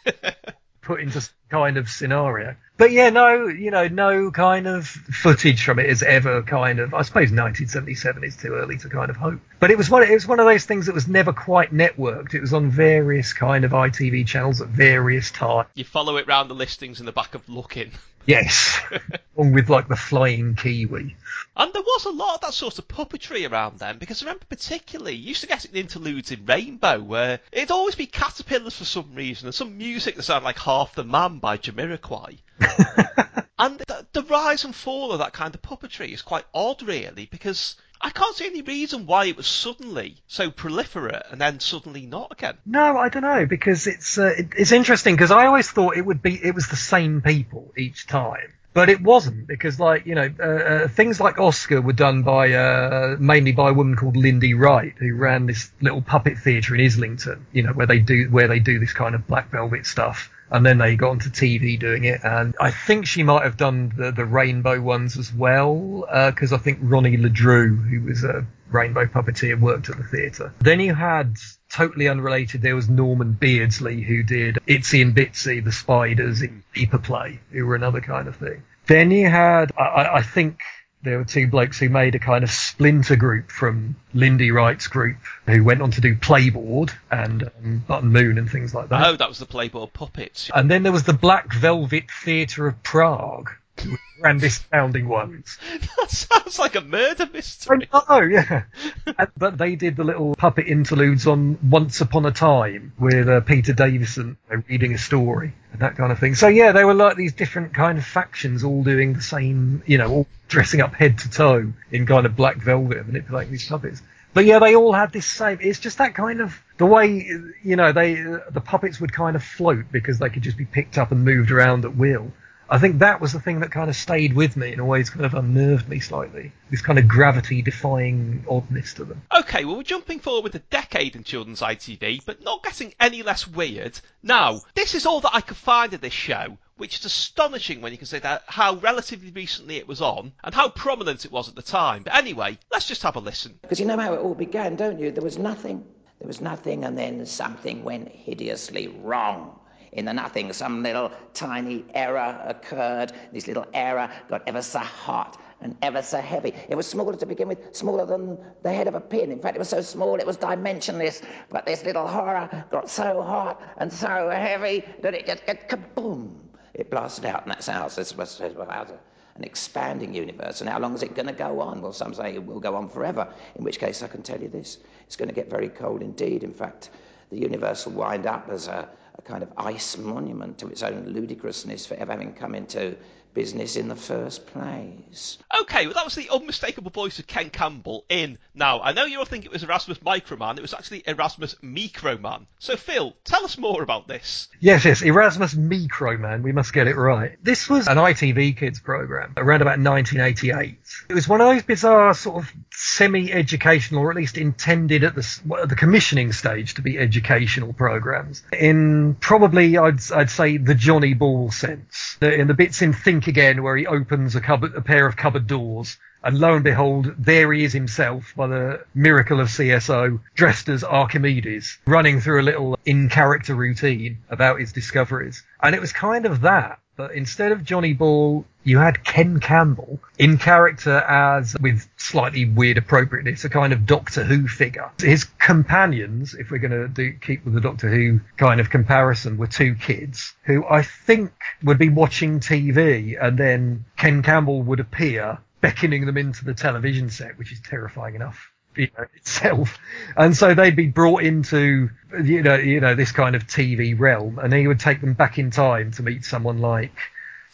put 0.83 1.01
into 1.01 1.21
some 1.21 1.35
kind 1.49 1.77
of 1.77 1.89
scenario. 1.89 2.57
But 2.77 2.91
yeah, 2.91 3.11
no, 3.11 3.47
you 3.47 3.71
know, 3.71 3.87
no 3.87 4.33
kind 4.33 4.67
of 4.67 4.89
footage 4.89 5.63
from 5.63 5.79
it 5.79 5.87
is 5.87 6.03
ever 6.03 6.43
kind 6.43 6.81
of. 6.81 6.93
I 6.93 7.03
suppose 7.03 7.31
1977 7.31 8.25
is 8.25 8.37
too 8.37 8.55
early 8.55 8.77
to 8.79 8.89
kind 8.89 9.11
of 9.11 9.17
hope. 9.17 9.39
But 9.61 9.71
it 9.71 9.79
was 9.79 9.89
one. 9.89 10.03
It 10.03 10.11
was 10.11 10.27
one 10.27 10.41
of 10.41 10.47
those 10.47 10.65
things 10.65 10.87
that 10.87 10.95
was 10.95 11.07
never 11.07 11.33
quite 11.33 11.73
networked. 11.73 12.35
It 12.35 12.41
was 12.41 12.53
on 12.53 12.71
various 12.71 13.33
kind 13.33 13.65
of 13.65 13.71
ITV 13.71 14.27
channels 14.27 14.61
at 14.61 14.69
various 14.69 15.31
times. 15.31 15.69
You 15.75 15.85
follow 15.85 16.17
it 16.17 16.27
round 16.27 16.51
the 16.51 16.55
listings 16.55 16.99
in 16.99 17.07
the 17.07 17.13
back 17.13 17.37
of 17.37 17.49
Look-in. 17.49 17.93
Yes, 18.27 18.81
along 19.37 19.53
with 19.53 19.69
like 19.69 19.89
the 19.89 19.97
flying 19.97 20.55
kiwi. 20.55 21.17
And 21.57 21.73
there 21.73 21.83
was 21.83 22.05
a 22.05 22.11
lot 22.11 22.37
of 22.37 22.41
that 22.41 22.55
sort 22.55 22.79
of 22.79 22.89
puppetry 22.89 23.51
around 23.51 23.79
then, 23.79 23.99
because 23.99 24.23
I 24.23 24.27
remember 24.27 24.47
particularly, 24.49 25.15
you 25.15 25.29
used 25.29 25.43
to 25.43 25.47
get 25.47 25.61
the 25.63 25.79
interludes 25.79 26.33
in 26.33 26.47
Rainbow 26.47 27.01
where 27.01 27.41
it'd 27.53 27.71
always 27.71 27.95
be 27.95 28.07
caterpillars 28.07 28.77
for 28.77 28.85
some 28.85 29.15
reason, 29.15 29.47
and 29.47 29.55
some 29.55 29.79
music 29.79 30.17
that 30.17 30.23
sounded 30.25 30.47
like 30.47 30.59
Half 30.59 30.95
the 30.95 31.05
Man 31.05 31.39
by 31.39 31.59
Jamiroquai. 31.59 32.39
and 33.59 33.79
the, 33.79 34.07
the 34.13 34.23
rise 34.23 34.65
and 34.65 34.75
fall 34.75 35.13
of 35.13 35.19
that 35.19 35.33
kind 35.33 35.55
of 35.55 35.63
puppetry 35.63 36.13
is 36.13 36.23
quite 36.23 36.45
odd, 36.53 36.83
really, 36.83 37.27
because 37.27 37.77
I 38.05 38.11
can't 38.11 38.37
see 38.37 38.45
any 38.45 38.61
reason 38.61 39.07
why 39.07 39.25
it 39.25 39.37
was 39.39 39.47
suddenly 39.47 40.17
so 40.27 40.51
proliferate 40.51 41.33
and 41.33 41.41
then 41.41 41.59
suddenly 41.59 42.05
not 42.05 42.33
again. 42.33 42.59
No, 42.67 42.99
I 42.99 43.09
don't 43.09 43.23
know 43.23 43.47
because 43.47 43.87
it's 43.87 44.19
uh, 44.19 44.35
it, 44.37 44.49
it's 44.59 44.73
interesting 44.73 45.15
because 45.15 45.31
I 45.31 45.47
always 45.47 45.71
thought 45.71 45.97
it 45.97 46.05
would 46.05 46.21
be 46.21 46.35
it 46.35 46.55
was 46.55 46.69
the 46.69 46.77
same 46.77 47.23
people 47.23 47.73
each 47.79 48.07
time. 48.07 48.53
But 48.75 48.91
it 48.91 49.01
wasn't 49.01 49.47
because, 49.47 49.81
like 49.81 50.05
you 50.05 50.17
know, 50.17 50.29
uh, 50.39 50.43
uh, 50.43 50.89
things 50.89 51.19
like 51.19 51.39
Oscar 51.39 51.81
were 51.81 51.95
done 51.95 52.25
by 52.25 52.53
uh, 52.53 53.17
mainly 53.19 53.53
by 53.53 53.71
a 53.71 53.73
woman 53.73 53.97
called 53.97 54.17
Lindy 54.17 54.53
Wright, 54.53 54.93
who 54.99 55.15
ran 55.15 55.47
this 55.47 55.71
little 55.81 56.03
puppet 56.03 56.37
theatre 56.37 56.75
in 56.75 56.85
Islington. 56.85 57.47
You 57.53 57.63
know, 57.63 57.73
where 57.73 57.87
they 57.87 58.01
do 58.01 58.29
where 58.31 58.49
they 58.49 58.59
do 58.59 58.81
this 58.81 58.93
kind 58.93 59.15
of 59.15 59.27
black 59.27 59.51
velvet 59.51 59.87
stuff 59.87 60.31
and 60.55 60.65
then 60.65 60.79
they 60.79 60.95
got 60.95 61.11
onto 61.11 61.31
TV 61.31 61.77
doing 61.77 62.05
it. 62.05 62.21
And 62.23 62.55
I 62.61 62.71
think 62.71 63.07
she 63.07 63.25
might 63.25 63.43
have 63.43 63.57
done 63.57 63.93
the, 63.97 64.13
the 64.13 64.25
rainbow 64.25 64.81
ones 64.81 65.19
as 65.19 65.35
well, 65.35 66.07
uh, 66.09 66.31
because 66.31 66.53
I 66.53 66.59
think 66.59 66.79
Ronnie 66.81 67.17
Le 67.17 67.29
Drew, 67.29 67.75
who 67.75 68.03
was 68.03 68.23
a 68.23 68.47
rainbow 68.71 69.07
puppeteer, 69.07 69.59
worked 69.59 69.91
at 69.91 69.97
the 69.97 70.05
theatre. 70.05 70.55
Then 70.61 70.79
you 70.79 70.95
had 70.95 71.35
totally 71.69 72.07
unrelated. 72.07 72.63
There 72.63 72.77
was 72.77 72.89
Norman 72.89 73.33
Beardsley 73.33 74.01
who 74.03 74.23
did 74.23 74.61
Itsy 74.69 75.03
and 75.03 75.13
Bitsy, 75.13 75.63
the 75.63 75.73
spiders 75.73 76.41
in 76.41 76.63
Deeper 76.73 76.99
Play, 76.99 77.41
who 77.51 77.67
were 77.67 77.75
another 77.75 78.01
kind 78.01 78.29
of 78.29 78.37
thing. 78.37 78.63
Then 78.87 79.11
you 79.11 79.29
had, 79.29 79.73
I, 79.77 80.19
I 80.19 80.23
think 80.23 80.61
there 81.05 81.19
were 81.19 81.25
two 81.25 81.47
blokes 81.47 81.79
who 81.79 81.89
made 81.89 82.15
a 82.15 82.19
kind 82.19 82.43
of 82.43 82.51
splinter 82.51 83.15
group 83.15 83.51
from 83.51 83.97
Lindy 84.15 84.51
Wright's 84.51 84.89
group 84.89 85.17
who 85.47 85.63
went 85.63 85.83
on 85.83 85.91
to 85.93 86.01
do 86.01 86.17
Playboard 86.17 86.93
and 87.11 87.45
um, 87.45 87.85
Button 87.87 88.11
Moon 88.11 88.39
and 88.39 88.51
things 88.51 88.75
like 88.75 88.89
that. 88.89 89.07
Oh, 89.07 89.17
that 89.17 89.29
was 89.29 89.39
the 89.39 89.47
Playboard 89.47 89.93
puppets. 89.93 90.51
And 90.55 90.71
then 90.71 90.83
there 90.83 90.93
was 90.93 91.05
the 91.05 91.13
Black 91.13 91.53
Velvet 91.53 92.11
Theatre 92.11 92.67
of 92.67 92.83
Prague. 92.83 93.51
Who 93.83 93.91
were 93.91 93.97
the 93.97 94.21
grandest 94.23 94.65
sounding 94.71 95.09
ones. 95.09 95.59
that 95.99 96.11
sounds 96.11 96.59
like 96.59 96.75
a 96.77 96.81
murder 96.81 97.29
mystery. 97.33 97.89
Oh 97.93 98.21
yeah, 98.23 98.65
And- 99.19 99.29
but 99.37 99.59
they 99.59 99.77
did 99.77 99.97
the 99.97 100.05
little 100.05 100.35
puppet 100.35 100.67
interludes 100.67 101.27
on 101.27 101.59
Once 101.69 102.01
Upon 102.01 102.27
a 102.27 102.31
Time 102.33 102.93
with 102.99 103.29
uh, 103.29 103.41
Peter 103.41 103.73
Davison 103.73 104.37
uh, 104.51 104.57
reading 104.69 104.95
a 104.95 104.99
story 104.99 105.53
and 105.73 105.81
that 105.81 105.97
kind 105.97 106.13
of 106.13 106.19
thing. 106.19 106.35
So 106.35 106.49
yeah, 106.49 106.73
they 106.73 106.85
were 106.85 106.95
like 106.95 107.17
these 107.17 107.33
different 107.33 107.75
kind 107.75 107.99
of 107.99 108.05
factions 108.05 108.65
all 108.65 108.83
doing 108.85 109.15
the 109.15 109.23
same, 109.23 109.83
you 109.87 109.99
know, 109.99 110.11
all 110.11 110.27
dressing 110.49 110.81
up 110.81 110.95
head 110.95 111.19
to 111.19 111.31
toe 111.31 111.73
in 111.91 112.07
kind 112.07 112.27
of 112.27 112.37
black 112.37 112.57
velvet 112.57 112.99
and 112.99 113.07
manipulating 113.09 113.51
these 113.53 113.69
puppets. 113.69 114.03
But 114.33 114.45
yeah, 114.47 114.59
they 114.59 114.75
all 114.75 114.93
had 114.93 115.13
this 115.13 115.27
same. 115.27 115.59
It's 115.61 115.79
just 115.79 115.99
that 115.99 116.15
kind 116.15 116.41
of 116.41 116.61
the 116.77 116.87
way 116.87 117.29
you 117.63 117.77
know 117.77 117.93
they 117.93 118.15
the 118.15 118.61
puppets 118.65 119.01
would 119.01 119.13
kind 119.13 119.37
of 119.37 119.45
float 119.45 119.85
because 119.93 120.19
they 120.19 120.29
could 120.29 120.43
just 120.43 120.57
be 120.57 120.65
picked 120.65 120.99
up 120.99 121.13
and 121.13 121.25
moved 121.25 121.53
around 121.53 121.85
at 121.85 121.97
will. 121.97 122.33
I 122.69 122.79
think 122.79 123.01
that 123.01 123.21
was 123.21 123.33
the 123.33 123.41
thing 123.41 123.61
that 123.61 123.71
kind 123.71 123.91
of 123.91 123.97
stayed 123.97 124.35
with 124.35 124.57
me 124.57 124.73
and 124.73 124.81
always 124.81 125.11
kind 125.11 125.27
of 125.27 125.35
unnerved 125.35 125.89
me 125.89 126.01
slightly. 126.01 126.53
This 126.71 126.81
kind 126.81 126.99
of 126.99 127.07
gravity 127.07 127.63
defying 127.63 128.45
oddness 128.49 128.95
to 128.95 129.05
them. 129.05 129.23
Okay, 129.37 129.65
well, 129.65 129.77
we're 129.77 129.83
jumping 129.83 130.21
forward 130.21 130.45
with 130.45 130.55
a 130.55 130.61
decade 130.71 131.15
in 131.15 131.25
children's 131.25 131.61
ITV, 131.61 132.25
but 132.25 132.43
not 132.43 132.65
getting 132.65 132.95
any 132.99 133.23
less 133.23 133.47
weird. 133.47 134.01
Now, 134.23 134.61
this 134.75 134.95
is 134.95 135.07
all 135.07 135.21
that 135.21 135.35
I 135.35 135.41
could 135.41 135.57
find 135.57 135.93
of 135.93 136.01
this 136.01 136.13
show, 136.13 136.57
which 136.77 136.99
is 136.99 137.05
astonishing 137.05 137.81
when 137.81 137.93
you 137.93 137.99
consider 137.99 138.41
how 138.47 138.77
relatively 138.77 139.31
recently 139.31 139.77
it 139.77 139.87
was 139.87 140.01
on 140.01 140.33
and 140.43 140.55
how 140.55 140.71
prominent 140.71 141.25
it 141.25 141.33
was 141.33 141.49
at 141.49 141.55
the 141.55 141.63
time. 141.63 142.03
But 142.03 142.17
anyway, 142.17 142.59
let's 142.73 142.89
just 142.89 143.03
have 143.03 143.17
a 143.17 143.21
listen. 143.21 143.59
Because 143.63 143.79
you 143.79 143.87
know 143.87 143.99
how 143.99 144.15
it 144.15 144.21
all 144.21 144.35
began, 144.35 144.77
don't 144.77 144.99
you? 144.99 145.11
There 145.11 145.23
was 145.23 145.39
nothing. 145.39 145.85
There 146.19 146.29
was 146.29 146.41
nothing, 146.41 146.85
and 146.85 146.97
then 146.97 147.27
something 147.27 147.85
went 147.85 148.09
hideously 148.09 148.89
wrong. 148.89 149.59
In 149.95 150.05
the 150.05 150.13
nothing, 150.13 150.53
some 150.53 150.83
little 150.83 151.13
tiny 151.35 151.85
error 151.95 152.43
occurred. 152.45 153.13
This 153.33 153.47
little 153.47 153.65
error 153.73 154.11
got 154.29 154.43
ever 154.49 154.61
so 154.61 154.81
hot 154.81 155.41
and 155.61 155.77
ever 155.83 156.03
so 156.03 156.21
heavy. 156.21 156.53
It 156.69 156.75
was 156.75 156.87
smaller 156.87 157.15
to 157.17 157.27
begin 157.27 157.47
with, 157.47 157.75
smaller 157.75 158.05
than 158.05 158.37
the 158.63 158.73
head 158.73 158.89
of 158.89 158.95
a 158.95 159.01
pin. 159.01 159.31
In 159.31 159.39
fact, 159.39 159.55
it 159.55 159.61
was 159.61 159.69
so 159.69 159.81
small 159.81 160.17
it 160.17 160.27
was 160.27 160.37
dimensionless. 160.37 161.23
But 161.49 161.65
this 161.65 161.85
little 161.85 162.09
horror 162.09 162.67
got 162.71 162.91
so 162.91 163.23
hot 163.23 163.63
and 163.79 163.93
so 163.93 164.29
heavy 164.31 164.85
that 165.01 165.15
it 165.15 165.27
just 165.27 165.47
got 165.47 165.69
kaboom. 165.69 166.41
It 166.75 166.91
blasted 166.91 167.27
out, 167.27 167.45
and 167.45 167.53
that's 167.53 167.69
how 167.69 167.89
this 167.89 168.17
was 168.17 168.41
about 168.41 168.91
an 169.37 169.45
expanding 169.45 170.13
universe. 170.13 170.61
And 170.61 170.69
how 170.69 170.81
long 170.81 170.95
is 170.95 171.05
it 171.05 171.15
going 171.15 171.29
to 171.29 171.33
go 171.33 171.61
on? 171.61 171.81
Well, 171.81 171.93
some 171.93 172.15
say 172.15 172.35
it 172.35 172.45
will 172.45 172.59
go 172.59 172.75
on 172.75 172.89
forever, 172.89 173.33
in 173.55 173.63
which 173.63 173.79
case 173.79 174.03
I 174.03 174.09
can 174.09 174.23
tell 174.23 174.41
you 174.41 174.49
this 174.49 174.79
it's 175.07 175.15
going 175.15 175.29
to 175.29 175.35
get 175.35 175.49
very 175.49 175.69
cold 175.69 176.03
indeed. 176.03 176.43
In 176.43 176.53
fact, 176.53 176.91
the 177.31 177.39
universe 177.39 177.87
will 177.87 177.95
wind 177.95 178.27
up 178.27 178.49
as 178.49 178.67
a, 178.67 178.89
a 179.17 179.23
kind 179.23 179.43
of 179.43 179.53
ice 179.57 179.97
monument 179.97 180.59
to 180.59 180.69
its 180.69 180.83
own 180.83 181.07
ludicrousness 181.07 181.87
for 181.87 181.95
ever 181.95 182.13
having 182.13 182.35
come 182.35 182.55
into 182.55 182.97
business 183.35 183.77
in 183.77 183.89
the 183.89 183.97
first 183.97 184.47
place. 184.47 185.39
Okay, 185.63 185.87
well, 185.87 185.95
that 185.95 186.05
was 186.05 186.15
the 186.15 186.31
unmistakable 186.31 186.91
voice 186.91 187.19
of 187.19 187.27
Ken 187.27 187.51
Campbell 187.51 188.05
in. 188.09 188.39
Now, 188.55 188.81
I 188.81 188.93
know 188.93 189.05
you 189.05 189.19
all 189.19 189.25
think 189.25 189.45
it 189.45 189.51
was 189.51 189.65
Erasmus 189.65 189.99
Microman, 189.99 190.57
it 190.57 190.63
was 190.63 190.73
actually 190.73 191.03
Erasmus 191.07 191.57
Microman. 191.57 192.47
So, 192.61 192.77
Phil, 192.77 193.15
tell 193.25 193.45
us 193.45 193.59
more 193.59 193.83
about 193.83 194.09
this. 194.09 194.49
Yes, 194.61 194.85
yes, 194.85 195.03
Erasmus 195.03 195.55
Microman, 195.55 196.43
we 196.43 196.53
must 196.53 196.73
get 196.73 196.87
it 196.87 196.97
right. 196.97 197.37
This 197.43 197.69
was 197.69 197.89
an 197.89 197.99
ITV 197.99 198.57
kids 198.57 198.79
program 198.81 199.35
around 199.37 199.63
about 199.63 199.81
1988. 199.81 200.79
It 201.09 201.15
was 201.15 201.29
one 201.29 201.41
of 201.41 201.49
those 201.49 201.65
bizarre 201.65 202.15
sort 202.15 202.45
of 202.45 202.53
semi-educational, 202.77 204.01
or 204.01 204.11
at 204.11 204.17
least 204.17 204.37
intended 204.37 205.05
at 205.05 205.15
the, 205.15 205.67
the 205.67 205.77
commissioning 205.77 206.33
stage 206.33 206.75
to 206.75 206.83
be 206.83 206.99
educational 206.99 207.73
programs. 207.73 208.43
In 208.53 209.15
probably, 209.15 209.79
I'd, 209.79 210.01
I'd 210.13 210.31
say, 210.31 210.57
the 210.57 210.75
Johnny 210.75 211.15
Ball 211.15 211.51
sense. 211.51 212.19
In 212.21 212.47
the 212.47 212.55
bits 212.55 212.83
in 212.83 212.93
Think 212.93 213.27
Again 213.27 213.63
where 213.63 213.77
he 213.77 213.87
opens 213.87 214.37
a 214.37 214.41
cupboard, 214.41 214.75
a 214.75 214.83
pair 214.83 215.07
of 215.07 215.17
cupboard 215.17 215.47
doors 215.47 215.97
and 216.25 216.39
lo 216.39 216.55
and 216.55 216.65
behold, 216.65 217.15
there 217.19 217.53
he 217.53 217.65
is 217.65 217.75
himself 217.75 218.33
by 218.35 218.47
the 218.47 218.85
miracle 218.95 219.41
of 219.41 219.49
CSO, 219.49 220.21
dressed 220.35 220.71
as 220.71 220.83
Archimedes, 220.83 221.77
running 221.87 222.21
through 222.21 222.41
a 222.41 222.43
little 222.43 222.79
in-character 222.87 223.55
routine 223.55 224.19
about 224.31 224.59
his 224.59 224.73
discoveries. 224.73 225.43
And 225.63 225.75
it 225.75 225.83
was 225.83 225.93
kind 225.93 226.25
of 226.25 226.41
that. 226.41 226.79
But 226.97 227.13
instead 227.13 227.51
of 227.51 227.65
Johnny 227.65 227.93
Ball, 227.93 228.45
you 228.63 228.79
had 228.79 229.03
Ken 229.03 229.41
Campbell 229.41 230.01
in 230.17 230.39
character 230.39 230.99
as, 230.99 231.57
with 231.61 231.89
slightly 231.97 232.45
weird 232.45 232.79
appropriateness, 232.79 233.45
a 233.45 233.49
kind 233.49 233.73
of 233.73 233.85
Doctor 233.85 234.23
Who 234.23 234.47
figure. 234.47 234.91
His 234.99 235.25
companions, 235.25 236.35
if 236.35 236.51
we're 236.51 236.59
going 236.59 236.95
to 236.95 237.13
keep 237.21 237.45
with 237.45 237.55
the 237.55 237.61
Doctor 237.61 237.89
Who 237.89 238.21
kind 238.37 238.61
of 238.61 238.71
comparison, 238.71 239.37
were 239.37 239.49
two 239.49 239.75
kids 239.75 240.35
who 240.45 240.65
I 240.67 240.83
think 240.83 241.33
would 241.65 241.79
be 241.79 241.89
watching 241.89 242.39
TV 242.39 243.21
and 243.21 243.37
then 243.37 243.85
Ken 243.97 244.23
Campbell 244.23 244.63
would 244.63 244.81
appear 244.81 245.39
beckoning 245.61 246.07
them 246.07 246.17
into 246.17 246.45
the 246.45 246.55
television 246.55 247.11
set, 247.11 247.39
which 247.39 247.51
is 247.51 247.61
terrifying 247.61 248.15
enough 248.15 248.54
you 248.77 248.89
know, 248.97 249.05
itself. 249.15 249.79
And 250.17 250.37
so 250.37 250.55
they'd 250.55 250.77
be 250.77 250.87
brought 250.87 251.23
into 251.23 251.91
you 252.23 252.43
know 252.43 252.57
you 252.57 252.81
know 252.81 252.95
this 252.95 253.13
kind 253.13 253.35
of 253.35 253.47
TV 253.47 253.99
realm, 253.99 254.39
and 254.39 254.53
he 254.53 254.67
would 254.67 254.81
take 254.81 255.01
them 255.01 255.15
back 255.15 255.39
in 255.39 255.51
time 255.51 255.93
to 255.93 256.03
meet 256.03 256.25
someone 256.25 256.59
like 256.59 256.93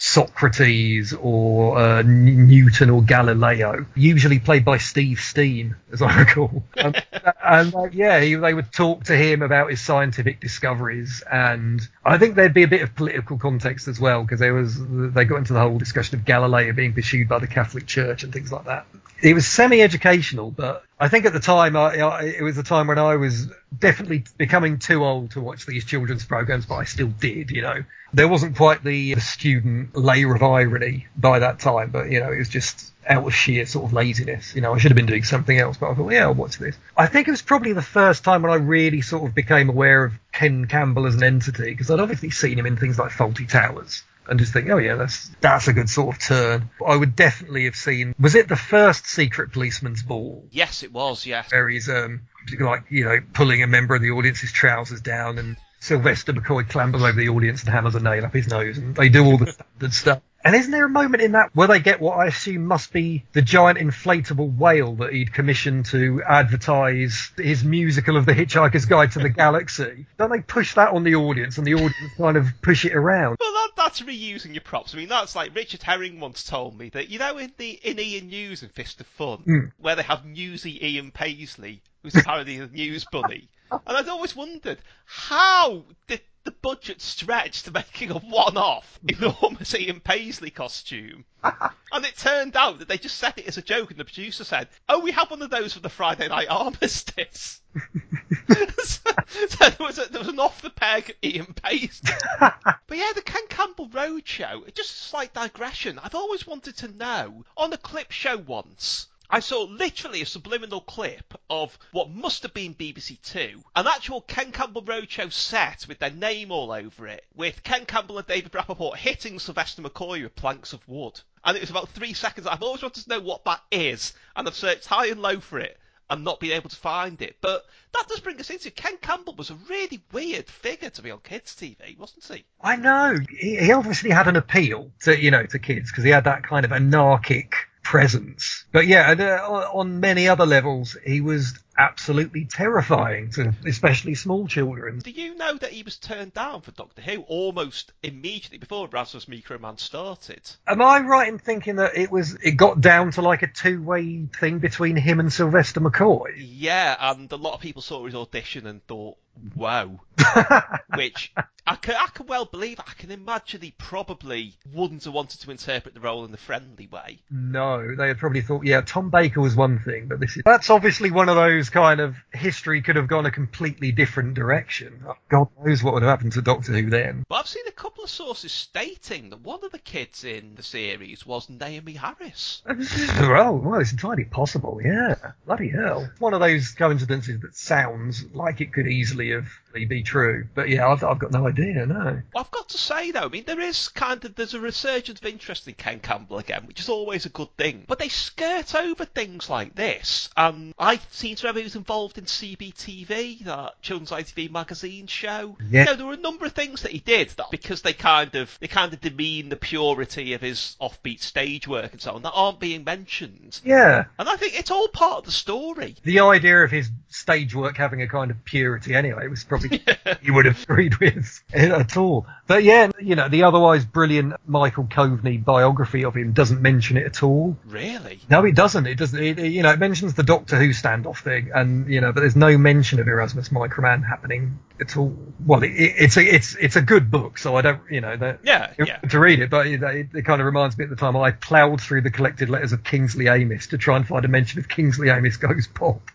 Socrates 0.02 1.12
or 1.12 1.78
uh, 1.78 2.00
Newton 2.00 2.88
or 2.88 3.02
Galileo, 3.02 3.84
usually 3.94 4.38
played 4.38 4.64
by 4.64 4.78
Steve 4.78 5.20
Steen, 5.20 5.76
as 5.92 6.00
I 6.00 6.20
recall. 6.20 6.64
and, 6.78 7.04
and 7.44 7.74
uh, 7.74 7.82
yeah, 7.92 8.18
he, 8.18 8.34
they 8.34 8.54
would 8.54 8.72
talk 8.72 9.04
to 9.04 9.16
him 9.16 9.42
about 9.42 9.68
his 9.68 9.78
scientific 9.82 10.40
discoveries, 10.40 11.22
and 11.30 11.86
I 12.02 12.16
think 12.16 12.34
there'd 12.34 12.54
be 12.54 12.62
a 12.62 12.68
bit 12.68 12.80
of 12.80 12.94
political 12.94 13.36
context 13.36 13.88
as 13.88 14.00
well 14.00 14.22
because 14.22 14.40
there 14.40 14.54
was 14.54 14.80
they 14.80 15.26
got 15.26 15.36
into 15.36 15.52
the 15.52 15.60
whole 15.60 15.76
discussion 15.76 16.18
of 16.18 16.24
Galileo 16.24 16.72
being 16.72 16.94
pursued 16.94 17.28
by 17.28 17.38
the 17.38 17.46
Catholic 17.46 17.86
Church 17.86 18.22
and 18.22 18.32
things 18.32 18.50
like 18.50 18.64
that. 18.64 18.86
It 19.22 19.34
was 19.34 19.46
semi-educational, 19.46 20.50
but 20.50 20.82
I 21.00 21.08
think 21.08 21.24
at 21.24 21.32
the 21.32 21.40
time 21.40 21.76
I, 21.76 21.96
I, 21.96 22.22
it 22.24 22.42
was 22.42 22.58
a 22.58 22.62
time 22.62 22.86
when 22.86 22.98
I 22.98 23.16
was 23.16 23.48
definitely 23.76 24.24
becoming 24.36 24.78
too 24.78 25.02
old 25.02 25.30
to 25.30 25.40
watch 25.40 25.64
these 25.64 25.86
children's 25.86 26.26
programs, 26.26 26.66
but 26.66 26.74
I 26.74 26.84
still 26.84 27.08
did, 27.08 27.50
you 27.50 27.62
know. 27.62 27.84
There 28.12 28.28
wasn't 28.28 28.56
quite 28.56 28.84
the, 28.84 29.14
the 29.14 29.20
student 29.22 29.96
layer 29.96 30.34
of 30.34 30.42
irony 30.42 31.06
by 31.16 31.38
that 31.38 31.58
time, 31.58 31.90
but 31.90 32.10
you 32.10 32.20
know, 32.20 32.30
it 32.30 32.36
was 32.36 32.50
just 32.50 32.92
out 33.08 33.26
of 33.26 33.34
sheer 33.34 33.64
sort 33.64 33.86
of 33.86 33.94
laziness. 33.94 34.54
You 34.54 34.60
know, 34.60 34.74
I 34.74 34.78
should 34.78 34.90
have 34.90 34.96
been 34.96 35.06
doing 35.06 35.24
something 35.24 35.58
else, 35.58 35.78
but 35.78 35.90
I 35.90 35.94
thought, 35.94 36.10
yeah, 36.10 36.24
I'll 36.24 36.34
watch 36.34 36.58
this. 36.58 36.76
I 36.94 37.06
think 37.06 37.28
it 37.28 37.30
was 37.30 37.40
probably 37.40 37.72
the 37.72 37.80
first 37.80 38.22
time 38.22 38.42
when 38.42 38.52
I 38.52 38.56
really 38.56 39.00
sort 39.00 39.26
of 39.26 39.34
became 39.34 39.70
aware 39.70 40.04
of 40.04 40.12
Ken 40.32 40.66
Campbell 40.66 41.06
as 41.06 41.14
an 41.14 41.22
entity, 41.22 41.70
because 41.70 41.90
I'd 41.90 42.00
obviously 42.00 42.28
seen 42.28 42.58
him 42.58 42.66
in 42.66 42.76
things 42.76 42.98
like 42.98 43.10
Fawlty 43.10 43.48
Towers 43.48 44.02
and 44.30 44.38
just 44.38 44.52
think, 44.52 44.70
oh 44.70 44.78
yeah, 44.78 44.94
that's 44.94 45.28
that's 45.40 45.68
a 45.68 45.72
good 45.72 45.90
sort 45.90 46.16
of 46.16 46.22
turn. 46.22 46.70
I 46.86 46.96
would 46.96 47.16
definitely 47.16 47.64
have 47.64 47.74
seen. 47.74 48.14
Was 48.18 48.36
it 48.36 48.48
the 48.48 48.56
first 48.56 49.06
Secret 49.06 49.52
Policeman's 49.52 50.02
Ball? 50.02 50.46
Yes, 50.50 50.82
it 50.82 50.92
was. 50.92 51.26
Yes. 51.26 51.52
Where 51.52 51.68
he's 51.68 51.88
um 51.90 52.22
like 52.58 52.84
you 52.88 53.04
know 53.04 53.18
pulling 53.34 53.62
a 53.62 53.66
member 53.66 53.94
of 53.94 54.02
the 54.02 54.12
audience's 54.12 54.52
trousers 54.52 55.02
down 55.02 55.38
and. 55.38 55.56
Sylvester 55.82 56.34
McCoy 56.34 56.68
clambers 56.68 57.00
over 57.00 57.18
the 57.18 57.30
audience 57.30 57.62
and 57.62 57.70
hammers 57.70 57.94
a 57.94 58.00
nail 58.00 58.26
up 58.26 58.34
his 58.34 58.48
nose, 58.48 58.76
and 58.76 58.94
they 58.94 59.08
do 59.08 59.24
all 59.24 59.38
the 59.38 59.50
standard 59.80 59.94
stuff. 59.94 60.20
And 60.42 60.56
isn't 60.56 60.70
there 60.72 60.86
a 60.86 60.88
moment 60.90 61.22
in 61.22 61.32
that 61.32 61.50
where 61.54 61.68
they 61.68 61.80
get 61.80 62.00
what 62.00 62.16
I 62.16 62.26
assume 62.26 62.64
must 62.66 62.92
be 62.94 63.24
the 63.32 63.42
giant 63.42 63.78
inflatable 63.78 64.56
whale 64.56 64.94
that 64.96 65.12
he'd 65.12 65.34
commissioned 65.34 65.84
to 65.86 66.22
advertise 66.26 67.30
his 67.36 67.62
musical 67.62 68.16
of 68.16 68.24
The 68.26 68.32
Hitchhiker's 68.32 68.86
Guide 68.86 69.12
to 69.12 69.18
the 69.18 69.28
Galaxy? 69.28 70.06
Don't 70.18 70.30
they 70.30 70.40
push 70.40 70.74
that 70.74 70.90
on 70.94 71.04
the 71.04 71.14
audience 71.14 71.58
and 71.58 71.66
the 71.66 71.74
audience 71.74 71.94
kind 72.16 72.36
of 72.38 72.46
push 72.62 72.84
it 72.86 72.94
around? 72.94 73.36
Well, 73.38 73.52
that, 73.52 73.70
that's 73.76 74.00
reusing 74.00 74.54
your 74.54 74.62
props. 74.62 74.94
I 74.94 74.96
mean, 74.96 75.08
that's 75.08 75.36
like 75.36 75.54
Richard 75.54 75.82
Herring 75.82 76.20
once 76.20 76.42
told 76.42 76.78
me 76.78 76.88
that 76.90 77.10
you 77.10 77.18
know 77.18 77.36
in 77.36 77.52
the 77.58 77.70
in 77.70 77.98
Ian 78.00 78.28
News 78.28 78.62
and 78.62 78.72
Fist 78.72 79.00
of 79.00 79.06
Fun, 79.08 79.44
Mm. 79.46 79.72
where 79.78 79.96
they 79.96 80.02
have 80.02 80.24
Newsy 80.24 80.84
Ian 80.86 81.10
Paisley, 81.10 81.82
who's 82.02 82.14
apparently 82.16 82.58
the 82.58 82.66
news 82.68 83.04
bunny, 83.12 83.48
and 83.70 83.80
I'd 83.86 84.08
always 84.08 84.34
wondered 84.34 84.78
how 85.04 85.84
did 86.08 86.20
the 86.44 86.50
budget 86.50 87.00
stretched 87.00 87.66
to 87.66 87.70
making 87.70 88.10
a 88.10 88.18
one-off 88.18 88.98
enormous 89.06 89.74
Ian 89.74 90.00
Paisley 90.00 90.50
costume? 90.50 91.24
And 91.92 92.04
it 92.04 92.16
turned 92.16 92.56
out 92.56 92.78
that 92.78 92.86
they 92.86 92.98
just 92.98 93.18
said 93.18 93.34
it 93.36 93.48
as 93.48 93.58
a 93.58 93.62
joke, 93.62 93.90
and 93.90 93.98
the 93.98 94.04
producer 94.04 94.44
said, 94.44 94.68
"Oh, 94.88 95.00
we 95.00 95.10
have 95.10 95.28
one 95.28 95.42
of 95.42 95.50
those 95.50 95.72
for 95.72 95.80
the 95.80 95.88
Friday 95.88 96.28
Night 96.28 96.46
Armistice." 96.48 97.60
so, 98.78 99.10
so 99.48 99.70
there 99.70 99.76
was 99.80 99.98
a, 99.98 100.04
there 100.04 100.20
was 100.20 100.28
an 100.28 100.38
off 100.38 100.62
the 100.62 100.70
peg 100.70 101.16
Ian 101.24 101.52
Paisley. 101.52 102.12
But 102.40 102.96
yeah, 102.98 103.10
the 103.14 103.22
Ken 103.22 103.46
Campbell 103.48 103.88
Roadshow, 103.88 104.72
just 104.74 104.90
a 104.90 104.94
slight 104.94 105.34
digression. 105.34 105.98
I've 105.98 106.14
always 106.14 106.46
wanted 106.46 106.76
to 106.78 106.88
know. 106.88 107.44
On 107.56 107.72
a 107.72 107.76
clip 107.76 108.12
show 108.12 108.36
once, 108.36 109.08
I 109.32 109.38
saw 109.38 109.62
literally 109.62 110.22
a 110.22 110.26
subliminal 110.26 110.80
clip 110.80 111.34
of 111.48 111.78
what 111.92 112.10
must 112.10 112.42
have 112.42 112.52
been 112.52 112.74
BBC 112.74 113.22
Two, 113.22 113.62
an 113.76 113.86
actual 113.86 114.22
Ken 114.22 114.50
Campbell 114.50 114.82
Roadshow 114.82 115.30
set 115.30 115.86
with 115.86 116.00
their 116.00 116.10
name 116.10 116.50
all 116.50 116.72
over 116.72 117.06
it, 117.06 117.24
with 117.36 117.62
Ken 117.62 117.86
Campbell 117.86 118.18
and 118.18 118.26
David 118.26 118.50
Rappaport 118.50 118.96
hitting 118.96 119.38
Sylvester 119.38 119.82
McCoy 119.82 120.24
with 120.24 120.34
planks 120.34 120.72
of 120.72 120.86
wood. 120.88 121.20
And 121.44 121.56
it 121.56 121.60
was 121.60 121.70
about 121.70 121.90
three 121.90 122.12
seconds. 122.12 122.48
I've 122.48 122.64
always 122.64 122.82
wanted 122.82 123.04
to 123.04 123.08
know 123.08 123.20
what 123.20 123.44
that 123.44 123.62
is, 123.70 124.14
and 124.34 124.48
I've 124.48 124.56
searched 124.56 124.86
high 124.86 125.06
and 125.06 125.22
low 125.22 125.38
for 125.38 125.60
it 125.60 125.78
and 126.10 126.24
not 126.24 126.40
been 126.40 126.50
able 126.50 126.68
to 126.68 126.76
find 126.76 127.22
it. 127.22 127.36
But 127.40 127.64
that 127.92 128.08
does 128.08 128.18
bring 128.18 128.40
us 128.40 128.50
into 128.50 128.72
Ken 128.72 128.96
Campbell 128.96 129.36
was 129.36 129.50
a 129.50 129.58
really 129.68 130.02
weird 130.10 130.48
figure 130.48 130.90
to 130.90 131.02
be 131.02 131.12
on 131.12 131.20
kids' 131.20 131.54
TV, 131.54 131.96
wasn't 131.96 132.24
he? 132.24 132.44
I 132.60 132.74
know 132.74 133.16
he, 133.38 133.56
he 133.56 133.72
obviously 133.72 134.10
had 134.10 134.26
an 134.26 134.34
appeal 134.34 134.90
to 135.02 135.16
you 135.16 135.30
know 135.30 135.46
to 135.46 135.60
kids 135.60 135.92
because 135.92 136.02
he 136.02 136.10
had 136.10 136.24
that 136.24 136.42
kind 136.42 136.64
of 136.64 136.72
anarchic 136.72 137.54
presence. 137.90 138.64
But 138.70 138.86
yeah, 138.86 139.10
uh, 139.18 139.68
on 139.74 139.98
many 139.98 140.28
other 140.28 140.46
levels, 140.46 140.96
he 141.04 141.20
was 141.20 141.58
absolutely 141.76 142.44
terrifying 142.44 143.30
to 143.32 143.52
especially 143.66 144.14
small 144.14 144.46
children. 144.46 145.00
Do 145.00 145.10
you 145.10 145.34
know 145.34 145.56
that 145.56 145.72
he 145.72 145.82
was 145.82 145.96
turned 145.96 146.32
down 146.32 146.60
for 146.60 146.70
Doctor 146.70 147.02
Who 147.02 147.22
almost 147.22 147.90
immediately 148.04 148.58
before 148.58 148.86
Rasmus 148.86 149.24
Microman 149.24 149.80
started? 149.80 150.48
Am 150.68 150.80
I 150.80 151.00
right 151.00 151.26
in 151.26 151.40
thinking 151.40 151.76
that 151.76 151.96
it 151.96 152.12
was 152.12 152.34
it 152.34 152.52
got 152.52 152.80
down 152.80 153.10
to 153.12 153.22
like 153.22 153.42
a 153.42 153.48
two 153.48 153.82
way 153.82 154.24
thing 154.38 154.60
between 154.60 154.94
him 154.94 155.18
and 155.18 155.32
Sylvester 155.32 155.80
McCoy? 155.80 156.34
Yeah, 156.36 156.96
and 157.00 157.32
a 157.32 157.36
lot 157.36 157.54
of 157.54 157.60
people 157.60 157.82
saw 157.82 158.06
his 158.06 158.14
audition 158.14 158.68
and 158.68 158.86
thought, 158.86 159.16
wow. 159.54 160.00
Which 160.94 161.32
I 161.66 161.76
can, 161.76 161.94
I 161.94 162.06
can 162.12 162.26
well 162.26 162.46
believe. 162.46 162.80
I 162.80 162.92
can 162.98 163.10
imagine 163.10 163.60
he 163.60 163.72
probably 163.72 164.54
wouldn't 164.72 165.04
have 165.04 165.14
wanted 165.14 165.40
to 165.42 165.50
interpret 165.50 165.94
the 165.94 166.00
role 166.00 166.24
in 166.24 166.32
the 166.32 166.36
friendly 166.36 166.88
way. 166.88 167.20
No, 167.30 167.94
they 167.94 168.08
had 168.08 168.18
probably 168.18 168.40
thought, 168.40 168.64
yeah, 168.64 168.80
Tom 168.80 169.10
Baker 169.10 169.40
was 169.40 169.54
one 169.54 169.78
thing, 169.78 170.08
but 170.08 170.20
this 170.20 170.36
is 170.36 170.42
that's 170.44 170.70
obviously 170.70 171.10
one 171.10 171.28
of 171.28 171.36
those 171.36 171.70
kind 171.70 172.00
of 172.00 172.16
history 172.32 172.82
could 172.82 172.96
have 172.96 173.06
gone 173.06 173.26
a 173.26 173.30
completely 173.30 173.92
different 173.92 174.34
direction. 174.34 175.04
Oh, 175.06 175.14
God 175.28 175.48
knows 175.62 175.82
what 175.82 175.94
would 175.94 176.02
have 176.02 176.10
happened 176.10 176.32
to 176.32 176.42
Doctor 176.42 176.72
Who 176.72 176.90
then. 176.90 177.24
But 177.28 177.36
I've 177.36 177.46
seen 177.46 177.68
a 177.68 177.72
couple 177.72 178.04
of 178.04 178.10
sources 178.10 178.52
stating 178.52 179.30
that 179.30 179.40
one 179.40 179.64
of 179.64 179.70
the 179.70 179.78
kids 179.78 180.24
in 180.24 180.56
the 180.56 180.62
series 180.62 181.24
was 181.24 181.46
Naomie 181.46 181.96
Harris. 181.96 182.62
well, 183.20 183.56
well, 183.56 183.80
it's 183.80 183.92
entirely 183.92 184.24
possible, 184.24 184.80
yeah. 184.82 185.14
Bloody 185.46 185.68
hell. 185.68 186.10
One 186.18 186.34
of 186.34 186.40
those 186.40 186.72
coincidences 186.72 187.40
that 187.42 187.54
sounds 187.54 188.24
like 188.34 188.60
it 188.60 188.72
could 188.72 188.88
easily 188.88 189.19
have 189.28 189.48
be 189.72 190.02
true. 190.02 190.46
But 190.54 190.68
yeah, 190.68 190.88
I've, 190.88 191.02
I've 191.04 191.18
got 191.18 191.32
no 191.32 191.46
idea, 191.46 191.86
no. 191.86 192.20
Well, 192.34 192.44
I've 192.44 192.50
got 192.50 192.68
to 192.70 192.78
say 192.78 193.10
though, 193.10 193.20
I 193.20 193.28
mean, 193.28 193.44
there 193.46 193.60
is 193.60 193.88
kind 193.88 194.24
of 194.24 194.34
there's 194.34 194.54
a 194.54 194.60
resurgence 194.60 195.20
of 195.20 195.26
interest 195.26 195.68
in 195.68 195.74
Ken 195.74 196.00
Campbell 196.00 196.38
again, 196.38 196.66
which 196.66 196.80
is 196.80 196.88
always 196.88 197.26
a 197.26 197.30
good 197.30 197.54
thing. 197.56 197.84
But 197.86 197.98
they 197.98 198.08
skirt 198.08 198.74
over 198.74 199.04
things 199.04 199.48
like 199.48 199.74
this. 199.74 200.30
Um, 200.36 200.74
I 200.78 201.00
seem 201.10 201.36
to 201.36 201.44
remember 201.44 201.60
he 201.60 201.64
was 201.64 201.76
involved 201.76 202.18
in 202.18 202.24
CBTV, 202.24 203.44
that 203.44 203.80
children's 203.82 204.10
ITV 204.10 204.50
magazine 204.50 205.06
show. 205.06 205.56
Yeah. 205.70 205.80
You 205.80 205.86
know, 205.86 205.94
there 205.94 206.06
were 206.06 206.14
a 206.14 206.18
number 206.18 206.46
of 206.46 206.52
things 206.52 206.82
that 206.82 206.92
he 206.92 206.98
did 206.98 207.30
that 207.30 207.50
because 207.50 207.82
they 207.82 207.92
kind 207.92 208.34
of 208.34 208.56
they 208.60 208.68
kind 208.68 208.92
of 208.92 209.00
demean 209.00 209.48
the 209.48 209.56
purity 209.56 210.34
of 210.34 210.40
his 210.40 210.76
offbeat 210.80 211.20
stage 211.20 211.68
work 211.68 211.92
and 211.92 212.00
so 212.00 212.12
on 212.12 212.22
that 212.22 212.32
aren't 212.32 212.60
being 212.60 212.84
mentioned. 212.84 213.60
Yeah. 213.64 214.04
And 214.18 214.28
I 214.28 214.36
think 214.36 214.58
it's 214.58 214.70
all 214.70 214.88
part 214.88 215.18
of 215.18 215.24
the 215.24 215.32
story. 215.32 215.96
The 216.02 216.20
idea 216.20 216.62
of 216.62 216.70
his 216.70 216.90
stage 217.08 217.54
work 217.54 217.76
having 217.76 218.02
a 218.02 218.08
kind 218.08 218.30
of 218.30 218.44
purity 218.44 218.94
anyway 218.94 219.09
was 219.14 219.44
probably 219.44 219.82
you 220.22 220.34
would 220.34 220.46
have 220.46 220.62
agreed 220.62 220.96
with 220.98 221.42
at 221.52 221.96
all. 221.96 222.26
But 222.46 222.64
yeah, 222.64 222.90
you 223.00 223.16
know, 223.16 223.28
the 223.28 223.44
otherwise 223.44 223.84
brilliant 223.84 224.34
Michael 224.46 224.84
Coveney 224.84 225.44
biography 225.44 226.04
of 226.04 226.16
him 226.16 226.32
doesn't 226.32 226.60
mention 226.60 226.96
it 226.96 227.06
at 227.06 227.22
all. 227.22 227.56
Really? 227.66 228.20
No, 228.28 228.44
it 228.44 228.54
doesn't. 228.54 228.86
It 228.86 228.96
doesn't. 228.96 229.22
It, 229.22 229.38
you 229.38 229.62
know, 229.62 229.70
it 229.70 229.78
mentions 229.78 230.14
the 230.14 230.22
Doctor 230.22 230.56
Who 230.56 230.70
standoff 230.70 231.18
thing, 231.18 231.50
and 231.54 231.88
you 231.88 232.00
know, 232.00 232.12
but 232.12 232.20
there's 232.20 232.36
no 232.36 232.56
mention 232.58 233.00
of 233.00 233.08
Erasmus 233.08 233.50
Microman 233.50 234.06
happening 234.06 234.58
at 234.80 234.96
all. 234.96 235.16
Well, 235.44 235.62
it, 235.62 235.72
it, 235.72 235.94
it's 235.98 236.16
a 236.16 236.22
it's 236.22 236.56
it's 236.56 236.76
a 236.76 236.82
good 236.82 237.10
book, 237.10 237.38
so 237.38 237.56
I 237.56 237.62
don't, 237.62 237.80
you 237.90 238.00
know, 238.00 238.16
that, 238.16 238.40
Yeah, 238.42 238.72
yeah. 238.78 238.98
to 238.98 239.18
read 239.18 239.40
it, 239.40 239.50
but 239.50 239.66
it, 239.66 239.82
it, 239.82 240.08
it 240.14 240.24
kind 240.24 240.40
of 240.40 240.46
reminds 240.46 240.76
me 240.78 240.84
at 240.84 240.90
the 240.90 240.96
time 240.96 241.16
I 241.16 241.30
ploughed 241.32 241.80
through 241.80 242.02
the 242.02 242.10
collected 242.10 242.48
letters 242.48 242.72
of 242.72 242.84
Kingsley 242.84 243.28
Amis 243.28 243.68
to 243.68 243.78
try 243.78 243.96
and 243.96 244.06
find 244.06 244.24
a 244.24 244.28
mention 244.28 244.58
of 244.60 244.68
Kingsley 244.68 245.10
Amis 245.10 245.36
goes 245.36 245.66
pop. 245.66 246.10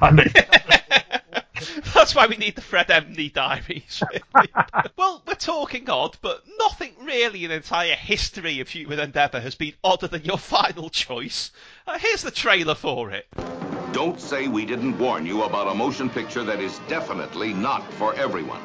That's 1.94 2.14
why 2.14 2.26
we 2.26 2.36
need 2.36 2.54
the 2.56 2.60
Fred 2.60 2.88
Emney 2.88 3.32
diaries. 3.32 4.02
really. 4.10 4.48
well, 4.96 5.22
we're 5.26 5.34
talking 5.34 5.88
odd, 5.88 6.16
but 6.20 6.42
nothing 6.58 6.92
really 7.02 7.44
in 7.44 7.50
the 7.50 7.56
entire 7.56 7.94
history 7.94 8.60
of 8.60 8.68
human 8.68 8.98
endeavour 8.98 9.40
has 9.40 9.54
been 9.54 9.74
odder 9.82 10.08
than 10.08 10.24
your 10.24 10.38
final 10.38 10.90
choice. 10.90 11.50
Uh, 11.86 11.98
here's 11.98 12.22
the 12.22 12.30
trailer 12.30 12.74
for 12.74 13.10
it. 13.10 13.26
Don't 13.92 14.20
say 14.20 14.48
we 14.48 14.66
didn't 14.66 14.98
warn 14.98 15.24
you 15.24 15.44
about 15.44 15.68
a 15.68 15.74
motion 15.74 16.10
picture 16.10 16.44
that 16.44 16.60
is 16.60 16.78
definitely 16.88 17.54
not 17.54 17.90
for 17.94 18.14
everyone. 18.14 18.62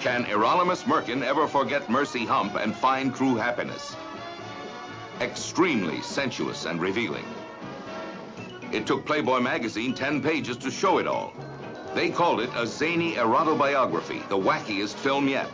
Can 0.00 0.22
Hieronymus 0.24 0.84
Merkin 0.84 1.22
ever 1.22 1.48
forget 1.48 1.90
Mercy 1.90 2.24
Hump 2.24 2.54
and 2.54 2.74
find 2.74 3.14
true 3.14 3.36
happiness? 3.36 3.96
Extremely 5.20 6.00
sensuous 6.02 6.66
and 6.66 6.80
revealing. 6.80 7.24
It 8.70 8.86
took 8.86 9.06
Playboy 9.06 9.40
magazine 9.40 9.94
10 9.94 10.22
pages 10.22 10.56
to 10.58 10.70
show 10.70 10.98
it 10.98 11.06
all. 11.06 11.32
They 11.98 12.10
called 12.10 12.40
it 12.40 12.50
a 12.54 12.64
zany 12.64 13.14
erotobiography, 13.14 14.28
the 14.28 14.38
wackiest 14.38 14.94
film 14.94 15.26
yet. 15.26 15.50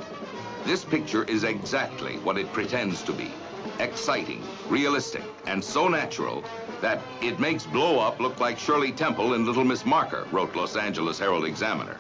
This 0.67 0.85
picture 0.85 1.25
is 1.25 1.43
exactly 1.43 2.19
what 2.19 2.37
it 2.37 2.53
pretends 2.53 3.01
to 3.05 3.15
be. 3.15 3.33
exciting, 3.79 4.43
realistic, 4.69 5.23
and 5.47 5.65
so 5.65 5.89
natural 5.89 6.45
that 6.83 7.01
it 7.23 7.41
makes 7.41 7.65
Blow 7.65 7.99
Up 7.99 8.21
look 8.21 8.41
like 8.41 8.59
Shirley 8.59 8.93
Temple 8.93 9.33
in 9.33 9.47
Little 9.47 9.65
Miss 9.65 9.87
Marker, 9.87 10.27
wrote 10.33 10.55
Los 10.55 10.77
Angeles 10.77 11.19
Herald 11.19 11.47
Examiner. 11.47 11.97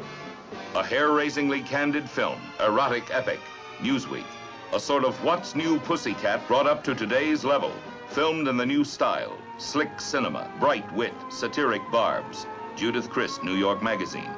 A 0.75 0.85
hair-raisingly 0.85 1.63
candid 1.63 2.09
film, 2.09 2.39
erotic 2.61 3.05
epic, 3.15 3.41
Newsweek. 3.81 4.27
A 4.75 4.79
sort 4.79 5.05
of 5.05 5.17
What's 5.25 5.55
New 5.55 5.79
Pussycat 5.81 6.47
brought 6.47 6.67
up 6.67 6.85
to 6.85 6.95
today's 6.95 7.45
level, 7.45 7.73
filmed 8.09 8.47
in 8.49 8.59
the 8.59 8.67
new 8.67 8.85
style, 8.85 9.39
slick 9.57 10.01
cinema, 10.01 10.51
bright 10.61 10.93
wit, 10.95 11.15
satiric 11.31 11.83
barbs. 11.91 12.47
Judith 12.77 13.09
Crist, 13.09 13.45
New 13.45 13.55
York 13.55 13.83
Magazine. 13.83 14.31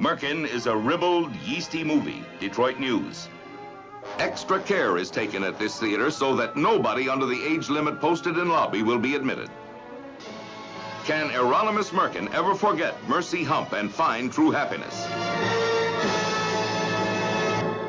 Merkin 0.00 0.48
is 0.48 0.66
a 0.66 0.76
ribald, 0.76 1.34
yeasty 1.36 1.84
movie, 1.84 2.24
Detroit 2.40 2.78
News. 2.78 3.28
Extra 4.18 4.60
care 4.60 4.96
is 4.96 5.10
taken 5.10 5.44
at 5.44 5.58
this 5.58 5.78
theater 5.78 6.10
so 6.10 6.34
that 6.36 6.56
nobody 6.56 7.08
under 7.08 7.26
the 7.26 7.44
age 7.44 7.68
limit 7.68 8.00
posted 8.00 8.38
in 8.38 8.48
lobby 8.48 8.82
will 8.82 8.98
be 8.98 9.14
admitted. 9.14 9.50
Can 11.04 11.28
Hieronymus 11.28 11.90
Merkin 11.90 12.32
ever 12.32 12.54
forget 12.54 12.94
Mercy 13.08 13.44
Hump 13.44 13.72
and 13.72 13.90
find 13.92 14.32
true 14.32 14.50
happiness? 14.50 15.67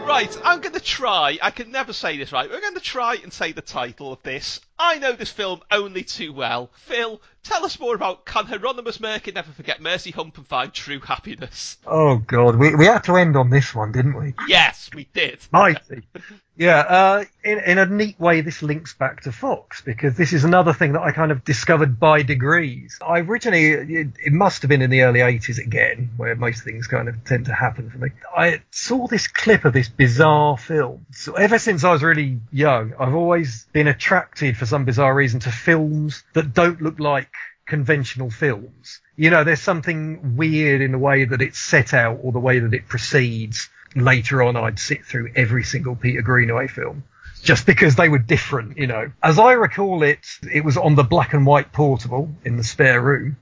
Right, 0.10 0.42
I'm 0.44 0.60
going 0.60 0.74
to 0.74 0.80
try. 0.80 1.38
I 1.40 1.52
can 1.52 1.72
never 1.72 1.94
say 1.94 2.18
this 2.18 2.32
right. 2.32 2.50
We're 2.50 2.62
going 2.62 2.74
to 2.74 2.80
try 2.80 3.18
and 3.22 3.32
say 3.32 3.52
the 3.52 3.62
title 3.62 4.12
of 4.12 4.24
this. 4.24 4.60
I 4.80 4.98
know 4.98 5.12
this 5.12 5.30
film 5.30 5.62
only 5.70 6.02
too 6.04 6.34
well. 6.34 6.72
Phil, 6.74 7.22
tell 7.44 7.64
us 7.64 7.80
more 7.80 7.94
about 7.94 8.26
Can 8.26 8.48
Hieronymus 8.48 8.98
Merkin 8.98 9.36
never 9.36 9.52
forget 9.52 9.84
Mercy 9.84 10.10
Hump 10.10 10.36
and 10.40 10.48
find 10.48 10.74
true 10.74 11.00
happiness? 11.00 11.78
Oh 11.86 12.18
God, 12.18 12.56
we 12.56 12.74
we 12.74 12.88
had 12.88 13.04
to 13.04 13.18
end 13.18 13.38
on 13.38 13.52
this 13.52 13.76
one, 13.76 13.92
didn't 13.92 14.18
we? 14.18 14.34
Yes, 14.48 14.90
we 14.96 15.08
did. 15.14 15.46
Mighty. 15.52 16.02
Yeah, 16.60 16.80
uh, 16.80 17.24
in, 17.42 17.60
in 17.60 17.78
a 17.78 17.86
neat 17.86 18.20
way, 18.20 18.42
this 18.42 18.62
links 18.62 18.94
back 18.94 19.22
to 19.22 19.32
Fox 19.32 19.80
because 19.80 20.18
this 20.18 20.34
is 20.34 20.44
another 20.44 20.74
thing 20.74 20.92
that 20.92 21.02
I 21.02 21.14
kind 21.14 21.32
of 21.32 21.46
discovered 21.46 22.02
by 22.02 22.22
degrees. 22.22 23.00
I 23.02 23.20
originally, 23.20 23.70
it, 23.72 24.08
it 24.26 24.34
must 24.34 24.62
have 24.64 24.68
been 24.68 24.82
in 24.82 24.90
the 24.90 25.04
early 25.04 25.22
80s 25.22 25.58
again, 25.58 26.12
where 26.18 26.36
most 26.36 26.66
things 26.66 26.86
kind 26.88 27.08
of 27.08 27.24
tend 27.24 27.46
to 27.46 27.54
happen 27.54 27.90
for 27.90 28.00
me. 28.00 28.10
I 28.36 28.62
saw 28.72 29.08
this 29.08 29.30
clip 29.30 29.64
of 29.64 29.72
this 29.72 29.88
bizarre 29.88 30.58
film. 30.58 31.06
So 31.12 31.36
ever 31.36 31.60
since 31.60 31.86
I 31.86 31.94
was 31.94 32.04
really 32.04 32.42
young, 32.52 32.94
I've 33.00 33.16
always 33.16 33.66
been 33.72 33.88
attracted 33.88 34.58
for 34.58 34.66
some 34.66 34.84
bizarre 34.84 35.16
reason 35.16 35.40
to 35.42 35.52
films 35.54 36.26
that 36.34 36.54
don't 36.54 36.82
look 36.82 37.00
like 37.00 37.30
conventional 37.66 38.32
films. 38.32 39.00
You 39.16 39.30
know, 39.30 39.46
there's 39.46 39.62
something 39.62 40.36
weird 40.36 40.82
in 40.82 40.92
the 40.92 40.98
way 40.98 41.24
that 41.24 41.42
it's 41.42 41.60
set 41.60 41.94
out 41.94 42.20
or 42.22 42.34
the 42.34 42.40
way 42.40 42.60
that 42.60 42.74
it 42.74 42.90
proceeds 42.90 43.70
later 43.96 44.44
on 44.44 44.56
I'd 44.56 44.80
sit 44.80 45.06
through 45.06 45.32
every 45.36 45.64
single 45.64 45.96
Peter 45.96 46.22
Greenaway 46.22 46.68
film 46.68 47.04
just 47.44 47.66
because 47.66 47.96
they 47.96 48.10
were 48.10 48.20
different, 48.20 48.78
you 48.78 48.88
know. 48.88 49.12
As 49.24 49.40
I 49.40 49.54
recall 49.54 50.04
it, 50.04 50.26
it 50.52 50.64
was 50.64 50.78
on 50.78 50.96
the 50.96 51.04
black 51.04 51.34
and 51.34 51.46
white 51.46 51.72
portable 51.72 52.30
in 52.44 52.58
the 52.58 52.64
spare 52.64 53.02
room. 53.02 53.38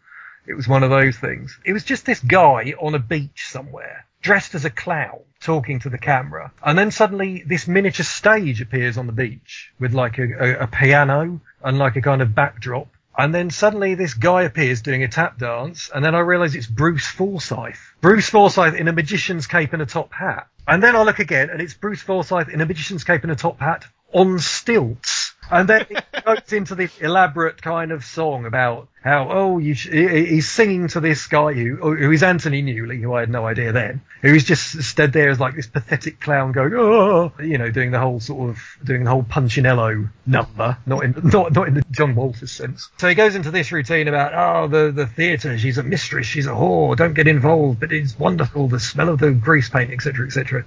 It 0.45 0.53
was 0.53 0.67
one 0.67 0.83
of 0.83 0.89
those 0.89 1.17
things. 1.17 1.59
It 1.65 1.73
was 1.73 1.83
just 1.83 2.05
this 2.05 2.19
guy 2.19 2.73
on 2.79 2.95
a 2.95 2.99
beach 2.99 3.47
somewhere, 3.49 4.05
dressed 4.21 4.55
as 4.55 4.65
a 4.65 4.69
clown, 4.69 5.19
talking 5.41 5.79
to 5.79 5.89
the 5.89 5.97
camera. 5.97 6.51
And 6.63 6.77
then 6.77 6.91
suddenly 6.91 7.43
this 7.45 7.67
miniature 7.67 8.05
stage 8.05 8.61
appears 8.61 8.97
on 8.97 9.07
the 9.07 9.13
beach 9.13 9.71
with 9.79 9.93
like 9.93 10.17
a, 10.19 10.23
a, 10.23 10.63
a 10.63 10.67
piano 10.67 11.41
and 11.63 11.77
like 11.77 11.95
a 11.95 12.01
kind 12.01 12.21
of 12.21 12.33
backdrop. 12.33 12.87
And 13.18 13.34
then 13.34 13.49
suddenly 13.49 13.95
this 13.95 14.13
guy 14.13 14.43
appears 14.43 14.84
doing 14.84 15.03
a 15.03 15.07
tap 15.07 15.39
dance, 15.39 15.89
and 15.93 16.05
then 16.05 16.13
I 16.13 16.20
realise 16.20 16.53
it's 16.53 16.68
Bruce 16.68 17.07
Forsyth. 17.07 17.95
Bruce 17.99 18.30
Forsyth 18.30 18.76
in 18.76 18.88
a 18.88 18.93
magician's 18.93 19.47
cape 19.47 19.74
and 19.74 19.82
a 19.82 19.88
top 19.88 20.13
hat. 20.13 20.47
And 20.68 20.84
then 20.84 20.95
I 20.95 21.01
look 21.01 21.18
again, 21.18 21.49
and 21.49 21.59
it's 21.59 21.74
Bruce 21.74 22.01
Forsyth 22.01 22.49
in 22.49 22.61
a 22.61 22.65
magician's 22.68 23.03
cape 23.03 23.24
and 23.24 23.32
a 23.32 23.36
top 23.36 23.59
hat 23.59 23.86
on 24.13 24.38
stilts. 24.38 25.26
And 25.49 25.69
then 25.69 25.85
it 25.89 26.25
goes 26.25 26.51
into 26.51 26.75
this 26.75 26.97
elaborate 26.99 27.61
kind 27.61 27.91
of 27.91 28.03
song 28.03 28.45
about 28.45 28.87
how, 29.01 29.29
oh, 29.31 29.57
you 29.57 29.73
sh- 29.73 29.89
he's 29.89 30.49
singing 30.49 30.89
to 30.89 30.99
this 30.99 31.27
guy 31.27 31.53
who, 31.53 31.79
oh, 31.81 31.95
who 31.95 32.11
is 32.11 32.23
Anthony 32.23 32.61
Newley, 32.61 33.01
who 33.01 33.13
I 33.13 33.21
had 33.21 33.29
no 33.29 33.45
idea 33.45 33.71
then, 33.71 34.01
who's 34.21 34.43
just 34.43 34.83
stood 34.83 35.13
there 35.13 35.29
as 35.29 35.39
like 35.39 35.55
this 35.55 35.67
pathetic 35.67 36.19
clown 36.19 36.51
going, 36.51 36.73
oh, 36.73 37.31
you 37.39 37.57
know, 37.57 37.71
doing 37.71 37.91
the 37.91 37.99
whole 37.99 38.19
sort 38.19 38.49
of, 38.49 38.59
doing 38.83 39.05
the 39.05 39.09
whole 39.09 39.23
Punchinello 39.23 40.09
number, 40.25 40.77
not 40.85 41.05
in, 41.05 41.15
not, 41.23 41.53
not 41.53 41.69
in 41.69 41.75
the 41.75 41.85
John 41.91 42.15
Walters 42.15 42.51
sense. 42.51 42.89
So 42.97 43.07
he 43.07 43.15
goes 43.15 43.35
into 43.35 43.51
this 43.51 43.71
routine 43.71 44.09
about, 44.09 44.33
oh, 44.33 44.67
the, 44.67 44.91
the 44.91 45.07
theatre, 45.07 45.57
she's 45.57 45.77
a 45.77 45.83
mistress, 45.83 46.27
she's 46.27 46.47
a 46.47 46.51
whore, 46.51 46.97
don't 46.97 47.13
get 47.13 47.27
involved, 47.27 47.79
but 47.79 47.93
it's 47.93 48.19
wonderful, 48.19 48.67
the 48.67 48.81
smell 48.81 49.07
of 49.07 49.19
the 49.19 49.31
grease 49.31 49.69
paint, 49.69 49.91
etc., 49.91 50.25
etc. 50.25 50.65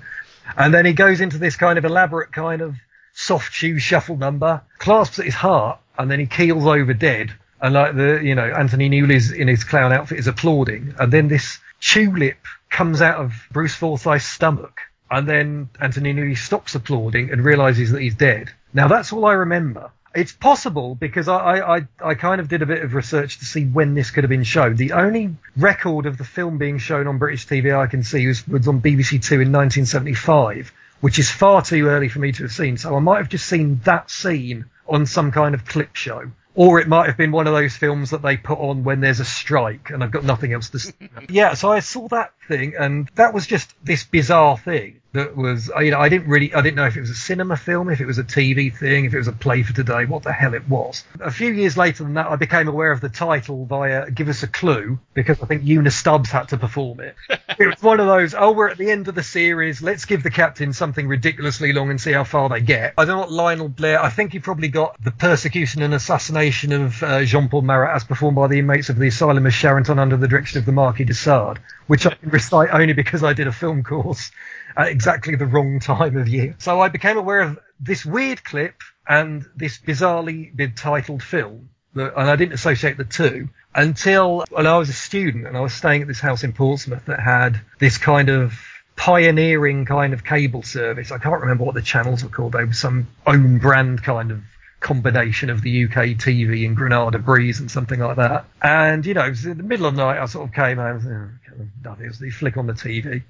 And 0.57 0.73
then 0.73 0.87
he 0.87 0.95
goes 0.95 1.21
into 1.21 1.37
this 1.37 1.57
kind 1.57 1.79
of 1.79 1.85
elaborate 1.85 2.33
kind 2.33 2.63
of 2.63 2.77
soft 3.13 3.53
shoe 3.53 3.79
shuffle 3.79 4.17
number, 4.17 4.63
clasps 4.79 5.19
at 5.19 5.25
his 5.25 5.35
heart, 5.35 5.79
and 5.99 6.11
then 6.11 6.19
he 6.19 6.27
keels 6.27 6.67
over 6.67 6.95
dead. 6.95 7.33
And 7.61 7.75
like 7.75 7.95
the, 7.95 8.21
you 8.23 8.35
know, 8.35 8.47
Anthony 8.47 8.89
Newley's 8.89 9.33
in 9.33 9.49
his 9.49 9.65
clown 9.65 9.93
outfit 9.93 10.19
is 10.19 10.27
applauding. 10.27 10.95
And 10.99 11.13
then 11.13 11.29
this 11.29 11.59
tulip 11.81 12.39
comes 12.71 13.03
out 13.03 13.17
of 13.17 13.35
Bruce 13.53 13.75
Forsyth's 13.75 14.27
stomach. 14.27 14.81
And 15.11 15.29
then 15.29 15.69
Anthony 15.81 16.15
Newley 16.15 16.39
stops 16.39 16.75
applauding 16.75 17.31
and 17.31 17.45
realizes 17.45 17.91
that 17.91 18.01
he's 18.01 18.15
dead. 18.15 18.51
Now 18.73 18.89
that's 18.89 19.13
all 19.13 19.27
I 19.27 19.33
remember. 19.33 19.91
It's 20.15 20.33
possible 20.33 20.95
because 20.95 21.29
I, 21.29 21.77
I, 21.77 21.89
I, 22.03 22.15
kind 22.15 22.41
of 22.41 22.49
did 22.49 22.63
a 22.63 22.67
bit 22.67 22.83
of 22.83 22.95
research 22.95 23.39
to 23.39 23.45
see 23.45 23.65
when 23.65 23.95
this 23.95 24.11
could 24.11 24.25
have 24.25 24.29
been 24.29 24.43
shown. 24.43 24.75
The 24.75 24.93
only 24.93 25.37
record 25.57 26.07
of 26.07 26.19
the 26.19 26.25
film 26.25 26.59
being 26.59 26.79
shown 26.79 27.07
on 27.07 27.19
British 27.19 27.47
TV 27.47 27.77
I 27.77 27.87
can 27.87 28.03
see 28.03 28.27
was, 28.27 28.47
was 28.49 28.67
on 28.67 28.81
BBC 28.81 29.23
Two 29.23 29.41
in 29.41 29.53
1975 29.53 30.73
which 31.01 31.19
is 31.19 31.31
far 31.31 31.63
too 31.63 31.87
early 31.87 32.09
for 32.09 32.19
me 32.19 32.33
to 32.33 32.45
have 32.45 32.53
seen. 32.53 32.77
So 32.77 32.97
I 32.97 33.01
might 33.01 33.19
have 33.19 33.29
just 33.29 33.47
seen 33.47 33.81
that 33.85 34.11
scene 34.11 34.67
on 34.89 35.07
some 35.07 35.31
kind 35.31 35.55
of 35.55 35.65
clip 35.65 35.95
show. 35.97 36.31
Or 36.55 36.81
it 36.81 36.89
might 36.89 37.07
have 37.07 37.17
been 37.17 37.31
one 37.31 37.47
of 37.47 37.55
those 37.55 37.77
films 37.77 38.11
that 38.11 38.23
they 38.23 38.37
put 38.37 38.59
on 38.59 38.83
when 38.83 39.01
there's 39.01 39.21
a 39.21 39.25
strike 39.25 39.91
and 39.91 40.03
I've 40.03 40.11
got 40.11 40.25
nothing 40.25 40.53
else 40.53 40.71
to 40.71 40.79
see. 40.81 40.93
yeah, 41.29 41.55
so 41.55 41.71
I 41.71 41.81
saw 41.81 42.09
that 42.09 42.33
thing 42.49 42.75
and 42.79 43.09
that 43.15 43.33
was 43.33 43.47
just 43.47 43.73
this 43.85 44.05
bizarre 44.05 44.59
thing 44.59 45.00
that 45.13 45.37
was, 45.37 45.71
you 45.81 45.91
know, 45.91 45.99
I 45.99 46.09
didn't 46.09 46.29
really, 46.29 46.55
I 46.55 46.61
didn't 46.61 46.77
know 46.77 46.87
if 46.87 46.97
it 46.97 47.01
was 47.01 47.11
a 47.11 47.15
cinema 47.15 47.57
film, 47.57 47.91
if 47.91 48.01
it 48.01 48.07
was 48.07 48.19
a 48.19 48.25
TV 48.25 48.75
thing, 48.75 49.07
if 49.07 49.15
it 49.15 49.19
was 49.19 49.29
a 49.29 49.33
play 49.33 49.63
for 49.63 49.73
today, 49.73 50.05
what 50.05 50.23
the 50.23 50.33
hell 50.33 50.55
it 50.55 50.69
was. 50.69 51.05
A 51.21 51.31
few 51.31 51.53
years 51.53 51.77
later 51.77 52.05
than 52.05 52.15
that, 52.15 52.29
I 52.29 52.37
became 52.37 52.69
aware 52.69 52.93
of 52.93 53.01
the 53.01 53.09
title 53.09 53.65
via 53.67 54.11
Give 54.11 54.29
Us 54.29 54.43
a 54.45 54.47
Clue 54.47 54.99
because 55.15 55.43
I 55.43 55.47
think 55.47 55.65
Una 55.67 55.91
Stubbs 55.91 56.31
had 56.31 56.49
to 56.49 56.57
perform 56.57 57.01
it. 57.01 57.17
it 57.29 57.67
was 57.67 57.83
one 57.83 57.99
of 57.99 58.07
those, 58.07 58.35
oh, 58.35 58.53
we're 58.53 58.69
at 58.69 58.79
the 58.79 58.91
end 58.91 59.09
of 59.09 59.17
the 59.17 59.23
series, 59.23 59.83
let's 59.83 60.05
give 60.05 60.23
the 60.23 60.31
captain 60.31 60.73
something 60.73 61.09
ridiculously 61.09 61.73
long 61.73 61.91
and 61.91 62.01
see 62.01 62.13
how 62.13 62.25
far 62.25 62.49
they 62.49 62.61
get. 62.61 62.95
I 62.97 63.05
don't 63.05 63.17
know 63.17 63.21
what 63.21 63.33
Lionel 63.33 63.69
Blair, 63.69 64.03
I 64.03 64.11
think 64.11 64.33
he 64.33 64.39
probably 64.39 64.69
got 64.69 65.03
the 65.03 65.11
persecution 65.11 65.83
and 65.83 65.93
assassination 65.93 66.73
of 66.73 67.03
uh, 67.03 67.25
Jean-Paul 67.25 67.63
Marat 67.63 67.97
as 67.97 68.05
performed 68.05 68.37
by 68.37 68.47
the 68.47 68.61
inmates 68.61 68.89
of 68.89 68.97
the 68.97 69.09
asylum 69.09 69.45
of 69.45 69.53
Charenton 69.53 69.99
under 69.99 70.17
the 70.17 70.29
direction 70.29 70.59
of 70.61 70.67
the 70.67 70.73
Marquis 70.73 71.05
de 71.05 71.15
Sade, 71.15 71.59
which 71.89 72.07
I 72.07 72.15
can 72.15 72.31
recite 72.31 72.71
only 72.73 72.93
because 72.93 73.25
I 73.25 73.33
did 73.33 73.49
a 73.49 73.53
film 73.53 73.83
course 73.83 74.31
at 74.77 74.89
exactly 74.89 75.37
the 75.37 75.47
wrong 75.47 75.81
time 75.81 76.17
of 76.17 76.29
year. 76.29 76.55
So 76.59 76.81
I 76.81 76.89
became 76.89 77.17
aware 77.17 77.41
of 77.41 77.59
this 77.79 78.05
weird 78.05 78.45
clip 78.45 78.75
and 79.09 79.45
this 79.57 79.79
bizarrely 79.79 80.75
titled 80.77 81.23
film, 81.23 81.71
and 81.95 82.13
I 82.17 82.37
didn't 82.37 82.55
associate 82.55 82.97
the 82.97 83.05
two 83.05 83.49
until 83.75 84.45
when 84.51 84.67
I 84.67 84.79
was 84.79 84.89
a 84.89 84.95
student 84.95 85.47
and 85.47 85.57
I 85.57 85.61
was 85.61 85.73
staying 85.73 86.03
at 86.03 86.09
this 86.09 86.21
house 86.21 86.45
in 86.45 86.53
Portsmouth 86.53 87.07
that 87.07 87.21
had 87.21 87.61
this 87.79 87.99
kind 87.99 88.29
of 88.29 88.55
pioneering 88.97 89.87
kind 89.87 90.13
of 90.13 90.25
cable 90.25 90.63
service. 90.63 91.11
I 91.11 91.19
can't 91.19 91.41
remember 91.41 91.65
what 91.65 91.75
the 91.75 91.83
channels 91.83 92.23
were 92.23 92.29
called. 92.31 92.53
They 92.53 92.65
were 92.65 92.73
some 92.73 93.09
own 93.27 93.59
brand 93.59 94.03
kind 94.03 94.31
of 94.31 94.43
combination 94.81 95.51
of 95.51 95.63
the 95.63 95.85
UK 95.85 96.17
TV 96.19 96.67
and 96.67 96.77
Granada 96.77 97.19
Breeze 97.19 97.61
and 97.61 97.71
something 97.71 98.01
like 98.01 98.17
that. 98.17 98.47
And, 98.63 99.05
you 99.07 99.15
know, 99.15 99.25
it 99.25 99.31
was 99.31 99.47
in 99.47 99.57
the 99.57 99.63
middle 99.63 99.87
of 99.87 99.95
the 99.95 100.03
night, 100.03 100.19
I 100.19 100.27
sort 100.27 100.49
of 100.49 100.55
came 100.55 100.79
out 100.79 101.03
and 101.03 101.39
nothing. 101.85 102.03
Oh, 102.03 102.05
it 102.05 102.09
was 102.09 102.19
the 102.19 102.31
flick 102.31 102.57
on 102.57 102.67
the 102.67 102.73
TV. 102.73 103.23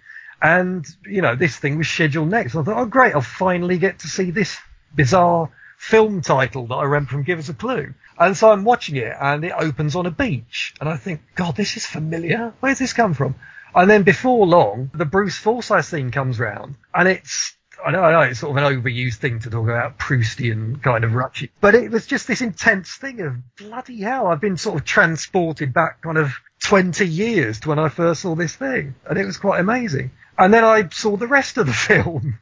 And, 0.42 0.86
you 1.04 1.22
know, 1.22 1.36
this 1.36 1.56
thing 1.56 1.78
was 1.78 1.88
scheduled 1.88 2.30
next. 2.30 2.56
I 2.56 2.62
thought, 2.62 2.78
oh, 2.78 2.86
great, 2.86 3.14
I'll 3.14 3.20
finally 3.20 3.78
get 3.78 4.00
to 4.00 4.08
see 4.08 4.30
this 4.30 4.56
bizarre 4.94 5.50
film 5.78 6.20
title 6.20 6.66
that 6.66 6.74
I 6.74 6.84
remember 6.84 7.10
from 7.10 7.22
Give 7.24 7.38
Us 7.38 7.48
a 7.48 7.54
Clue. 7.54 7.94
And 8.18 8.36
so 8.36 8.50
I'm 8.50 8.64
watching 8.64 8.96
it 8.96 9.14
and 9.18 9.44
it 9.44 9.52
opens 9.56 9.96
on 9.96 10.06
a 10.06 10.10
beach. 10.10 10.74
And 10.80 10.88
I 10.88 10.96
think, 10.96 11.20
God, 11.34 11.56
this 11.56 11.76
is 11.76 11.86
familiar. 11.86 12.52
Where's 12.60 12.78
this 12.78 12.92
come 12.92 13.14
from? 13.14 13.34
And 13.74 13.88
then 13.88 14.02
before 14.02 14.46
long, 14.46 14.90
the 14.94 15.04
Bruce 15.04 15.36
Forsyth 15.36 15.86
scene 15.86 16.10
comes 16.10 16.38
round 16.38 16.76
and 16.94 17.08
it's 17.08 17.54
I 17.84 17.92
know, 17.92 18.02
I 18.02 18.12
know 18.12 18.20
it's 18.20 18.40
sort 18.40 18.56
of 18.56 18.62
an 18.62 18.82
overused 18.82 19.16
thing 19.16 19.40
to 19.40 19.50
talk 19.50 19.64
about 19.64 19.98
Proustian 19.98 20.82
kind 20.82 21.02
of 21.04 21.14
Ratchet, 21.14 21.50
but 21.60 21.74
it 21.74 21.90
was 21.90 22.06
just 22.06 22.26
this 22.26 22.42
intense 22.42 22.92
thing 22.92 23.20
of 23.20 23.56
bloody 23.56 24.00
hell. 24.00 24.26
I've 24.26 24.40
been 24.40 24.56
sort 24.58 24.78
of 24.78 24.84
transported 24.84 25.72
back 25.72 26.02
kind 26.02 26.18
of 26.18 26.32
20 26.64 27.06
years 27.06 27.60
to 27.60 27.70
when 27.70 27.78
I 27.78 27.88
first 27.88 28.22
saw 28.22 28.34
this 28.34 28.54
thing, 28.54 28.96
and 29.08 29.18
it 29.18 29.24
was 29.24 29.38
quite 29.38 29.60
amazing. 29.60 30.10
And 30.40 30.54
then 30.54 30.64
I 30.64 30.88
saw 30.88 31.18
the 31.18 31.26
rest 31.26 31.58
of 31.58 31.66
the 31.66 31.72
film. 31.74 32.38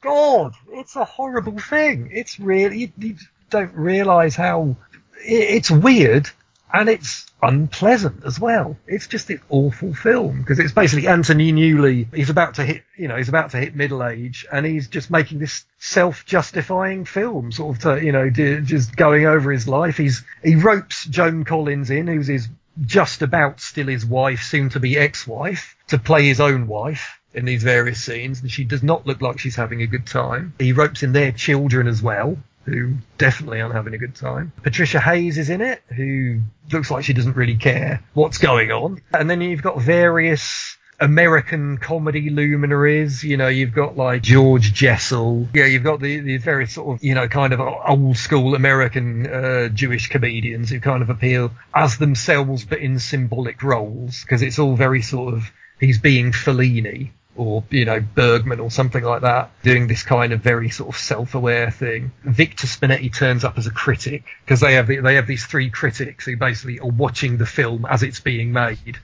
God, 0.00 0.54
it's 0.70 0.94
a 0.94 1.04
horrible 1.04 1.58
thing. 1.58 2.10
It's 2.12 2.38
really, 2.38 2.78
you, 2.78 2.92
you 2.96 3.16
don't 3.50 3.74
realise 3.74 4.36
how, 4.36 4.76
it, 5.22 5.56
it's 5.56 5.70
weird 5.70 6.30
and 6.72 6.88
it's 6.88 7.26
unpleasant 7.42 8.24
as 8.24 8.38
well. 8.38 8.76
It's 8.86 9.08
just 9.08 9.28
an 9.30 9.40
awful 9.48 9.94
film 9.94 10.38
because 10.38 10.60
it's 10.60 10.72
basically 10.72 11.08
Anthony 11.08 11.52
Newley. 11.52 12.06
He's 12.14 12.30
about 12.30 12.54
to 12.54 12.64
hit, 12.64 12.84
you 12.96 13.08
know, 13.08 13.16
he's 13.16 13.28
about 13.28 13.50
to 13.50 13.58
hit 13.58 13.74
middle 13.74 14.04
age, 14.04 14.46
and 14.52 14.64
he's 14.64 14.86
just 14.86 15.10
making 15.10 15.40
this 15.40 15.64
self-justifying 15.78 17.04
film, 17.04 17.50
sort 17.50 17.76
of, 17.76 17.82
to, 17.82 18.04
you 18.04 18.12
know, 18.12 18.30
just 18.30 18.94
going 18.94 19.26
over 19.26 19.50
his 19.50 19.66
life. 19.66 19.96
He's 19.96 20.22
he 20.44 20.54
ropes 20.54 21.04
Joan 21.06 21.44
Collins 21.44 21.90
in, 21.90 22.06
who's 22.06 22.28
his 22.28 22.48
just 22.80 23.22
about 23.22 23.60
still 23.60 23.86
his 23.86 24.06
wife, 24.06 24.42
soon 24.42 24.70
to 24.70 24.80
be 24.80 24.98
ex-wife, 24.98 25.76
to 25.88 25.98
play 25.98 26.26
his 26.26 26.40
own 26.40 26.66
wife 26.66 27.20
in 27.32 27.44
these 27.44 27.62
various 27.62 28.02
scenes, 28.02 28.40
and 28.40 28.50
she 28.50 28.64
does 28.64 28.82
not 28.82 29.06
look 29.06 29.20
like 29.20 29.38
she's 29.38 29.56
having 29.56 29.82
a 29.82 29.86
good 29.86 30.06
time. 30.06 30.52
He 30.58 30.72
ropes 30.72 31.02
in 31.02 31.12
their 31.12 31.32
children 31.32 31.86
as 31.86 32.02
well, 32.02 32.36
who 32.64 32.94
definitely 33.18 33.60
aren't 33.60 33.74
having 33.74 33.94
a 33.94 33.98
good 33.98 34.14
time. 34.14 34.52
Patricia 34.62 35.00
Hayes 35.00 35.38
is 35.38 35.50
in 35.50 35.60
it, 35.60 35.82
who 35.94 36.40
looks 36.72 36.90
like 36.90 37.04
she 37.04 37.12
doesn't 37.12 37.36
really 37.36 37.56
care 37.56 38.02
what's 38.14 38.38
going 38.38 38.70
on. 38.70 39.00
And 39.14 39.30
then 39.30 39.40
you've 39.40 39.62
got 39.62 39.80
various 39.80 40.76
American 41.00 41.78
comedy 41.78 42.30
luminaries. 42.30 43.24
You 43.24 43.36
know, 43.36 43.48
you've 43.48 43.74
got 43.74 43.96
like 43.96 44.22
George 44.22 44.72
Jessel. 44.72 45.48
Yeah, 45.54 45.66
you've 45.66 45.84
got 45.84 46.00
the, 46.00 46.20
the 46.20 46.36
very 46.36 46.66
sort 46.66 46.96
of, 46.96 47.04
you 47.04 47.14
know, 47.14 47.28
kind 47.28 47.52
of 47.52 47.60
old 47.60 48.16
school 48.16 48.54
American 48.54 49.26
uh, 49.26 49.68
Jewish 49.68 50.08
comedians 50.08 50.70
who 50.70 50.80
kind 50.80 51.02
of 51.02 51.10
appeal 51.10 51.52
as 51.74 51.98
themselves 51.98 52.64
but 52.64 52.78
in 52.78 52.98
symbolic 52.98 53.62
roles 53.62 54.20
because 54.22 54.42
it's 54.42 54.58
all 54.58 54.76
very 54.76 55.02
sort 55.02 55.34
of, 55.34 55.50
he's 55.78 55.98
being 55.98 56.32
Fellini 56.32 57.10
or 57.36 57.64
you 57.70 57.84
know 57.84 58.00
Bergman 58.00 58.60
or 58.60 58.70
something 58.70 59.02
like 59.02 59.22
that, 59.22 59.50
doing 59.62 59.86
this 59.86 60.02
kind 60.02 60.32
of 60.32 60.40
very 60.40 60.68
sort 60.68 60.90
of 60.90 61.00
self-aware 61.00 61.70
thing. 61.70 62.12
Victor 62.22 62.66
Spinetti 62.66 63.14
turns 63.14 63.44
up 63.44 63.56
as 63.56 63.66
a 63.66 63.70
critic 63.70 64.24
because 64.44 64.60
they 64.60 64.74
have 64.74 64.88
they 64.88 65.14
have 65.14 65.26
these 65.26 65.46
three 65.46 65.70
critics 65.70 66.26
who 66.26 66.36
basically 66.36 66.80
are 66.80 66.88
watching 66.90 67.38
the 67.38 67.46
film 67.46 67.86
as 67.88 68.02
it's 68.02 68.20
being 68.20 68.52
made. 68.52 68.98